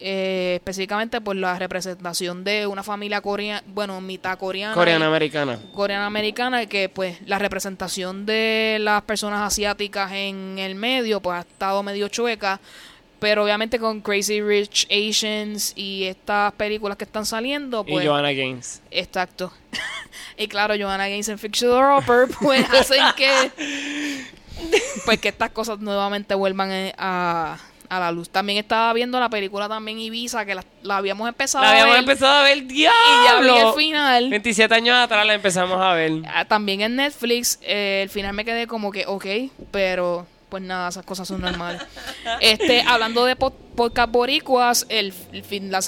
eh, 0.05 0.55
específicamente 0.55 1.21
por 1.21 1.37
la 1.37 1.57
representación 1.57 2.43
de 2.43 2.67
una 2.67 2.83
familia 2.83 3.21
coreana, 3.21 3.63
bueno, 3.67 4.01
mitad 4.01 4.37
coreana. 4.37 4.73
Coreana 4.73 5.05
y- 5.05 5.07
americana. 5.07 5.59
coreana 5.73 6.05
americana 6.05 6.61
y 6.61 6.67
que 6.67 6.89
pues 6.89 7.17
la 7.25 7.39
representación 7.39 8.25
de 8.25 8.79
las 8.81 9.01
personas 9.03 9.39
asiáticas 9.41 10.11
en 10.11 10.59
el 10.59 10.75
medio 10.75 11.21
pues 11.21 11.37
ha 11.37 11.39
estado 11.41 11.81
medio 11.83 12.09
chueca 12.09 12.59
Pero 13.19 13.45
obviamente 13.45 13.79
con 13.79 14.01
Crazy 14.01 14.41
Rich 14.41 14.87
Asians 14.91 15.71
y 15.77 16.03
estas 16.03 16.51
películas 16.55 16.97
que 16.97 17.05
están 17.05 17.25
saliendo, 17.25 17.85
pues... 17.85 18.03
y 18.03 18.07
Joanna 18.09 18.33
Gaines. 18.33 18.81
Exacto. 18.91 19.53
y 20.37 20.49
claro, 20.49 20.73
Joanna 20.77 21.07
Gaines 21.07 21.29
en 21.29 21.39
Fictional 21.39 21.79
Roper, 21.81 22.27
pues 22.41 22.69
hacen 22.71 23.01
que... 23.15 24.33
Pues 25.05 25.19
que 25.19 25.29
estas 25.29 25.51
cosas 25.51 25.79
nuevamente 25.79 26.35
vuelvan 26.35 26.71
eh, 26.71 26.93
a, 26.97 27.57
a 27.97 27.99
la 27.99 28.11
luz. 28.11 28.29
También 28.29 28.57
estaba 28.59 28.91
viendo 28.93 29.19
la 29.19 29.29
película 29.29 29.67
también 29.69 29.99
Ibiza, 29.99 30.45
que 30.45 30.55
la, 30.55 30.63
la 30.81 30.97
habíamos 30.97 31.27
empezado 31.27 31.63
La 31.63 31.69
a 31.69 31.71
habíamos 31.73 31.93
ver. 31.93 31.99
empezado 32.01 32.33
a 32.33 32.41
ver, 32.43 32.65
diablo. 32.65 32.93
y 33.21 33.25
ya 33.25 33.39
vi 33.41 33.67
el 33.67 33.73
final. 33.75 34.29
27 34.29 34.75
años 34.75 34.95
atrás 34.97 35.25
la 35.25 35.33
empezamos 35.33 35.79
a 35.81 35.93
ver. 35.93 36.11
Ah, 36.33 36.45
También 36.45 36.81
en 36.81 36.95
Netflix, 36.95 37.59
eh, 37.61 38.01
el 38.03 38.09
final 38.09 38.33
me 38.33 38.45
quedé 38.45 38.67
como 38.67 38.91
que, 38.91 39.05
ok, 39.07 39.25
pero 39.71 40.25
pues 40.49 40.61
nada, 40.61 40.89
esas 40.89 41.03
cosas 41.05 41.27
son 41.27 41.41
normales. 41.41 41.81
este, 42.41 42.81
hablando 42.83 43.25
de 43.25 43.35
pod- 43.37 43.53
podcast 43.75 44.11
boricuas, 44.11 44.85
el, 44.89 45.13
el 45.31 45.43
fin, 45.43 45.71
la 45.71 45.79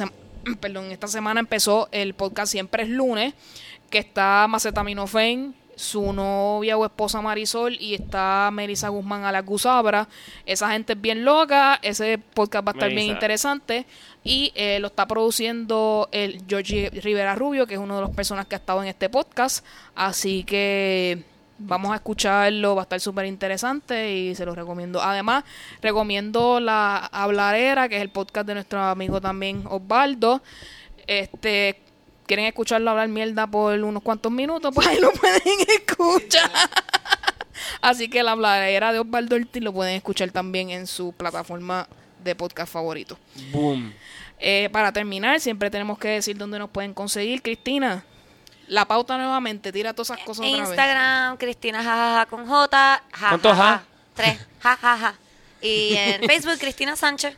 perdón, 0.59 0.91
esta 0.91 1.07
semana 1.07 1.39
empezó 1.39 1.87
el 1.91 2.13
podcast 2.13 2.51
Siempre 2.51 2.83
es 2.83 2.89
lunes, 2.89 3.33
que 3.89 3.97
está 3.99 4.45
Macetaminofen, 4.47 5.55
su 5.75 6.13
novia 6.13 6.77
o 6.77 6.85
esposa 6.85 7.21
Marisol 7.21 7.77
y 7.79 7.95
está 7.95 8.49
Melissa 8.51 8.89
Guzmán 8.89 9.23
a 9.23 9.31
la 9.31 9.41
Gusabra. 9.41 10.07
Esa 10.45 10.71
gente 10.71 10.93
es 10.93 11.01
bien 11.01 11.25
loca, 11.25 11.79
ese 11.81 12.17
podcast 12.17 12.67
va 12.67 12.71
a 12.71 12.73
estar 12.73 12.89
bien 12.89 13.07
interesante 13.07 13.85
y 14.23 14.51
eh, 14.55 14.79
lo 14.79 14.87
está 14.87 15.07
produciendo 15.07 16.09
el 16.11 16.43
Georgie 16.47 16.89
Rivera 16.89 17.35
Rubio, 17.35 17.67
que 17.67 17.75
es 17.75 17.79
una 17.79 17.95
de 17.95 18.01
las 18.01 18.11
personas 18.11 18.47
que 18.47 18.55
ha 18.55 18.57
estado 18.57 18.81
en 18.81 18.89
este 18.89 19.09
podcast. 19.09 19.65
Así 19.95 20.43
que 20.43 21.23
vamos 21.57 21.91
a 21.91 21.95
escucharlo, 21.95 22.75
va 22.75 22.81
a 22.81 22.83
estar 22.83 22.99
súper 22.99 23.25
interesante 23.25 24.11
y 24.11 24.35
se 24.35 24.45
lo 24.45 24.55
recomiendo. 24.55 25.01
Además, 25.01 25.43
recomiendo 25.81 26.59
La 26.59 26.97
Hablarera, 26.97 27.87
que 27.89 27.97
es 27.97 28.01
el 28.01 28.09
podcast 28.09 28.47
de 28.47 28.55
nuestro 28.55 28.81
amigo 28.81 29.21
también 29.21 29.63
Osvaldo. 29.69 30.41
Este, 31.07 31.81
quieren 32.25 32.45
escucharlo 32.45 32.91
hablar 32.91 33.07
mierda 33.07 33.47
por 33.47 33.79
unos 33.79 34.03
cuantos 34.03 34.31
minutos, 34.31 34.71
pues 34.75 34.87
ahí 34.87 34.99
lo 34.99 35.11
pueden 35.11 35.41
escuchar. 35.67 36.51
Así 37.81 38.09
que 38.09 38.23
la 38.23 38.31
habladera 38.31 38.91
de 38.91 38.99
Osvaldo 38.99 39.35
Ortiz 39.35 39.63
lo 39.63 39.73
pueden 39.73 39.95
escuchar 39.95 40.31
también 40.31 40.69
en 40.69 40.87
su 40.87 41.13
plataforma 41.13 41.87
de 42.23 42.35
podcast 42.35 42.71
favorito. 42.71 43.17
Boom. 43.51 43.93
Eh, 44.39 44.69
para 44.71 44.91
terminar, 44.91 45.39
siempre 45.39 45.69
tenemos 45.69 45.97
que 45.97 46.09
decir 46.09 46.37
dónde 46.37 46.59
nos 46.59 46.69
pueden 46.69 46.93
conseguir. 46.93 47.41
Cristina, 47.41 48.03
la 48.67 48.85
pauta 48.85 49.17
nuevamente, 49.17 49.71
tira 49.71 49.93
todas 49.93 50.09
esas 50.09 50.25
cosas 50.25 50.45
otra 50.45 50.59
vez. 50.59 50.69
Instagram, 50.69 51.37
Cristina 51.37 51.83
jajaja 51.83 52.25
con 52.25 52.47
J. 52.47 53.03
Ja, 53.13 53.29
¿Cuántos 53.29 53.51
ja, 53.51 53.57
ja? 53.57 53.63
ja? 53.63 53.83
Tres. 54.13 54.47
Ja, 54.59 54.75
ja, 54.75 54.97
ja. 54.97 55.15
Y 55.61 55.95
en 55.95 56.23
Facebook, 56.27 56.59
Cristina 56.59 56.95
Sánchez. 56.95 57.37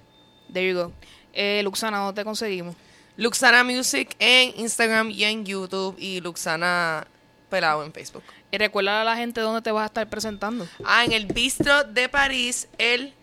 There 0.51 0.67
you 0.67 0.75
go. 0.75 0.93
Eh, 1.33 1.61
Luxana, 1.63 1.99
¿dónde 1.99 2.21
te 2.21 2.25
conseguimos? 2.25 2.75
Luxana 3.17 3.63
Music 3.63 4.15
en 4.19 4.53
Instagram 4.59 5.09
y 5.09 5.23
en 5.23 5.43
YouTube 5.43 5.95
y 5.97 6.21
Luxana 6.21 7.07
Pelado 7.49 7.83
en 7.83 7.91
Facebook. 7.91 8.23
Y 8.51 8.57
recuerda 8.57 9.01
a 9.01 9.03
la 9.03 9.17
gente 9.17 9.41
dónde 9.41 9.61
te 9.61 9.71
vas 9.71 9.83
a 9.83 9.85
estar 9.87 10.07
presentando. 10.07 10.67
Ah, 10.85 11.03
en 11.03 11.11
el 11.11 11.25
Bistro 11.25 11.83
de 11.83 12.07
París 12.09 12.67
el 12.77 13.13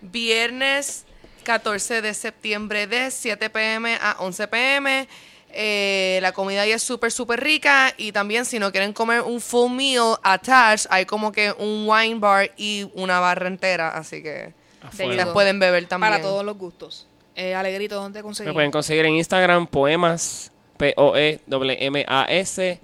viernes 0.00 1.04
14 1.44 2.02
de 2.02 2.14
septiembre 2.14 2.86
de 2.86 3.10
7 3.10 3.48
pm 3.50 3.96
a 4.00 4.16
11 4.18 4.48
pm. 4.48 5.08
Eh, 5.56 6.18
la 6.20 6.32
comida 6.32 6.62
ahí 6.62 6.72
es 6.72 6.82
súper, 6.82 7.12
súper 7.12 7.40
rica. 7.40 7.94
Y 7.96 8.10
también, 8.10 8.44
si 8.44 8.58
no 8.58 8.72
quieren 8.72 8.92
comer 8.92 9.20
un 9.20 9.40
full 9.40 9.70
meal 9.70 10.16
attached, 10.22 10.86
hay 10.90 11.06
como 11.06 11.30
que 11.30 11.52
un 11.52 11.84
wine 11.88 12.18
bar 12.18 12.50
y 12.56 12.90
una 12.94 13.20
barra 13.20 13.46
entera. 13.46 13.90
Así 13.90 14.22
que 14.22 14.52
go. 14.82 15.32
pueden 15.32 15.60
beber 15.60 15.86
también. 15.86 16.12
Para 16.12 16.22
todos 16.22 16.44
los 16.44 16.58
gustos. 16.58 17.06
Eh, 17.36 17.54
Alegrito, 17.54 17.96
¿dónde 17.96 18.22
te 18.22 18.44
Me 18.44 18.52
pueden 18.52 18.70
conseguir 18.70 19.04
en 19.06 19.14
Instagram 19.14 19.66
poemas, 19.66 20.52
P-O-E-M-A-S. 20.76 22.80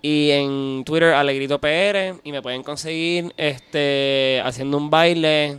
Y 0.00 0.30
en 0.30 0.84
Twitter, 0.84 1.14
Alegrito 1.14 1.60
PR. 1.60 2.14
Y 2.22 2.30
me 2.30 2.40
pueden 2.40 2.62
conseguir 2.62 3.34
este 3.36 4.40
haciendo 4.44 4.76
un 4.76 4.90
baile 4.90 5.58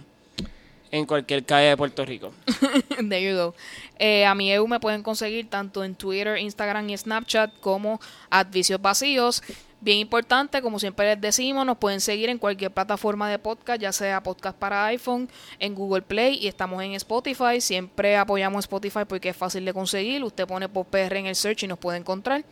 en 0.91 1.05
cualquier 1.05 1.45
calle 1.45 1.69
de 1.69 1.77
Puerto 1.77 2.05
Rico. 2.05 2.31
There 3.09 3.21
you 3.21 3.35
go. 3.35 3.55
Eh, 3.97 4.25
a 4.25 4.33
mi 4.35 4.51
EU 4.51 4.67
me 4.67 4.79
pueden 4.79 5.03
conseguir 5.03 5.49
tanto 5.49 5.83
en 5.83 5.95
Twitter, 5.95 6.37
Instagram 6.37 6.89
y 6.89 6.97
Snapchat 6.97 7.59
como 7.59 7.99
Advicios 8.29 8.81
Vacíos. 8.81 9.43
Bien 9.81 9.99
importante, 9.99 10.61
como 10.61 10.77
siempre 10.77 11.05
les 11.05 11.21
decimos, 11.21 11.65
nos 11.65 11.77
pueden 11.77 12.01
seguir 12.01 12.27
en 12.27 12.37
cualquier 12.37 12.69
plataforma 12.69 13.29
de 13.29 13.39
podcast, 13.39 13.81
ya 13.81 13.93
sea 13.93 14.21
podcast 14.21 14.57
para 14.57 14.85
iPhone, 14.87 15.29
en 15.57 15.73
Google 15.73 16.01
Play 16.01 16.35
y 16.35 16.49
estamos 16.49 16.83
en 16.83 16.95
Spotify. 16.95 17.61
Siempre 17.61 18.17
apoyamos 18.17 18.65
Spotify 18.65 19.05
porque 19.07 19.29
es 19.29 19.37
fácil 19.37 19.63
de 19.63 19.73
conseguir. 19.73 20.21
Usted 20.21 20.45
pone 20.45 20.67
por 20.67 20.85
PR 20.87 21.15
en 21.15 21.27
el 21.27 21.35
search 21.35 21.63
y 21.63 21.67
nos 21.67 21.79
puede 21.79 21.97
encontrar. 21.97 22.43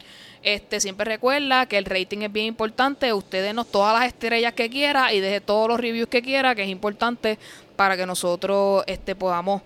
Este 0.42 0.80
siempre 0.80 1.04
recuerda 1.04 1.66
que 1.66 1.78
el 1.78 1.84
rating 1.84 2.20
es 2.20 2.32
bien 2.32 2.46
importante. 2.46 3.12
Usted 3.12 3.44
denos 3.44 3.68
todas 3.68 4.00
las 4.00 4.08
estrellas 4.08 4.54
que 4.54 4.70
quiera 4.70 5.12
y 5.12 5.20
deje 5.20 5.42
todos 5.42 5.68
los 5.68 5.82
reviews 5.82 6.08
que 6.08 6.22
quiera, 6.22 6.56
que 6.56 6.64
es 6.64 6.70
importante 6.70 7.38
para 7.76 7.98
que 7.98 8.06
nosotros 8.06 8.86
este 8.88 9.16
podamos 9.16 9.64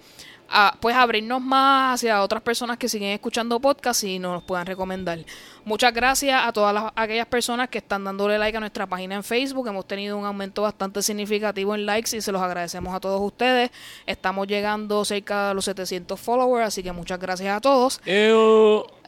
a, 0.52 0.76
pues 0.80 0.96
abrirnos 0.96 1.42
más 1.42 1.96
hacia 1.96 2.22
otras 2.22 2.42
personas 2.42 2.78
que 2.78 2.90
siguen 2.90 3.10
escuchando 3.10 3.60
podcast 3.60 4.04
y 4.04 4.20
nos 4.20 4.44
puedan 4.44 4.66
recomendar. 4.66 5.20
Muchas 5.64 5.94
gracias 5.94 6.42
a 6.44 6.52
todas 6.52 6.74
las, 6.74 6.92
aquellas 6.96 7.28
personas 7.28 7.70
que 7.70 7.78
están 7.78 8.04
dándole 8.04 8.38
like 8.38 8.58
a 8.58 8.60
nuestra 8.60 8.88
página 8.88 9.16
en 9.16 9.24
Facebook. 9.24 9.68
Hemos 9.68 9.88
tenido 9.88 10.18
un 10.18 10.26
aumento 10.26 10.64
bastante 10.64 11.02
significativo 11.02 11.76
en 11.76 11.86
likes 11.86 12.16
y 12.16 12.22
se 12.22 12.32
los 12.32 12.42
agradecemos 12.42 12.94
a 12.94 13.00
todos 13.00 13.22
ustedes. 13.22 13.72
Estamos 14.06 14.48
llegando 14.48 15.06
cerca 15.06 15.50
de 15.50 15.54
los 15.54 15.66
700 15.66 16.20
followers, 16.20 16.68
así 16.68 16.84
que 16.84 16.92
muchas 16.92 17.20
gracias 17.20 17.56
a 17.56 17.62
todos. 17.62 18.02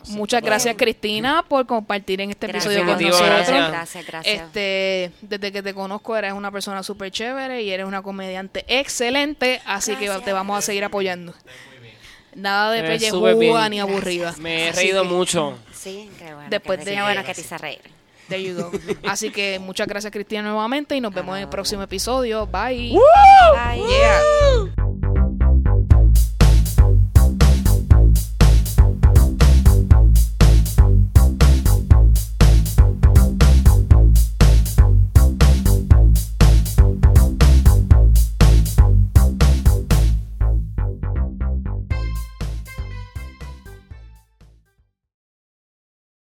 Muchas 0.09 0.41
gracias 0.41 0.75
Cristina 0.77 1.43
por 1.47 1.65
compartir 1.65 2.21
en 2.21 2.29
este 2.31 2.47
Gracias, 2.47 2.73
episodio 2.73 2.85
con 2.91 2.97
Definitivo, 2.99 3.19
nosotros. 3.27 3.47
gracias. 3.47 3.69
gracias, 3.69 4.05
gracias. 4.05 4.41
Este, 4.41 5.11
desde 5.21 5.51
que 5.51 5.63
te 5.63 5.73
conozco 5.73 6.15
eres 6.17 6.33
una 6.33 6.51
persona 6.51 6.83
súper 6.83 7.11
chévere 7.11 7.61
y 7.61 7.71
eres 7.71 7.85
una 7.85 8.01
comediante 8.01 8.65
excelente, 8.67 9.61
así 9.65 9.95
que 9.95 10.09
te 10.23 10.33
vamos 10.33 10.57
a 10.57 10.61
seguir 10.61 10.83
apoyando. 10.83 11.33
Nada 12.35 12.71
de 12.71 12.81
bien. 12.81 13.69
ni 13.69 13.79
aburrida. 13.79 14.33
Me 14.39 14.65
he 14.65 14.69
Así 14.69 14.77
reído 14.81 15.03
que, 15.03 15.09
mucho. 15.09 15.57
Sí, 15.71 16.09
qué 16.17 16.33
bueno. 16.33 16.49
Después 16.49 16.79
qué, 16.79 16.85
de- 16.85 17.01
bueno 17.01 17.23
que 17.23 17.33
te 17.33 17.41
hice 17.41 17.57
reír. 17.57 17.79
There 18.29 18.41
you 18.41 18.55
go. 18.55 18.71
Así 19.07 19.31
que 19.31 19.59
muchas 19.59 19.85
gracias 19.87 20.11
Cristina 20.11 20.41
nuevamente 20.41 20.95
y 20.95 21.01
nos 21.01 21.13
vemos 21.13 21.35
en 21.35 21.43
el 21.43 21.49
próximo 21.49 21.83
episodio. 21.83 22.47
Bye. 22.47 22.91
Bye. 23.53 23.83
Yeah. 23.87 25.12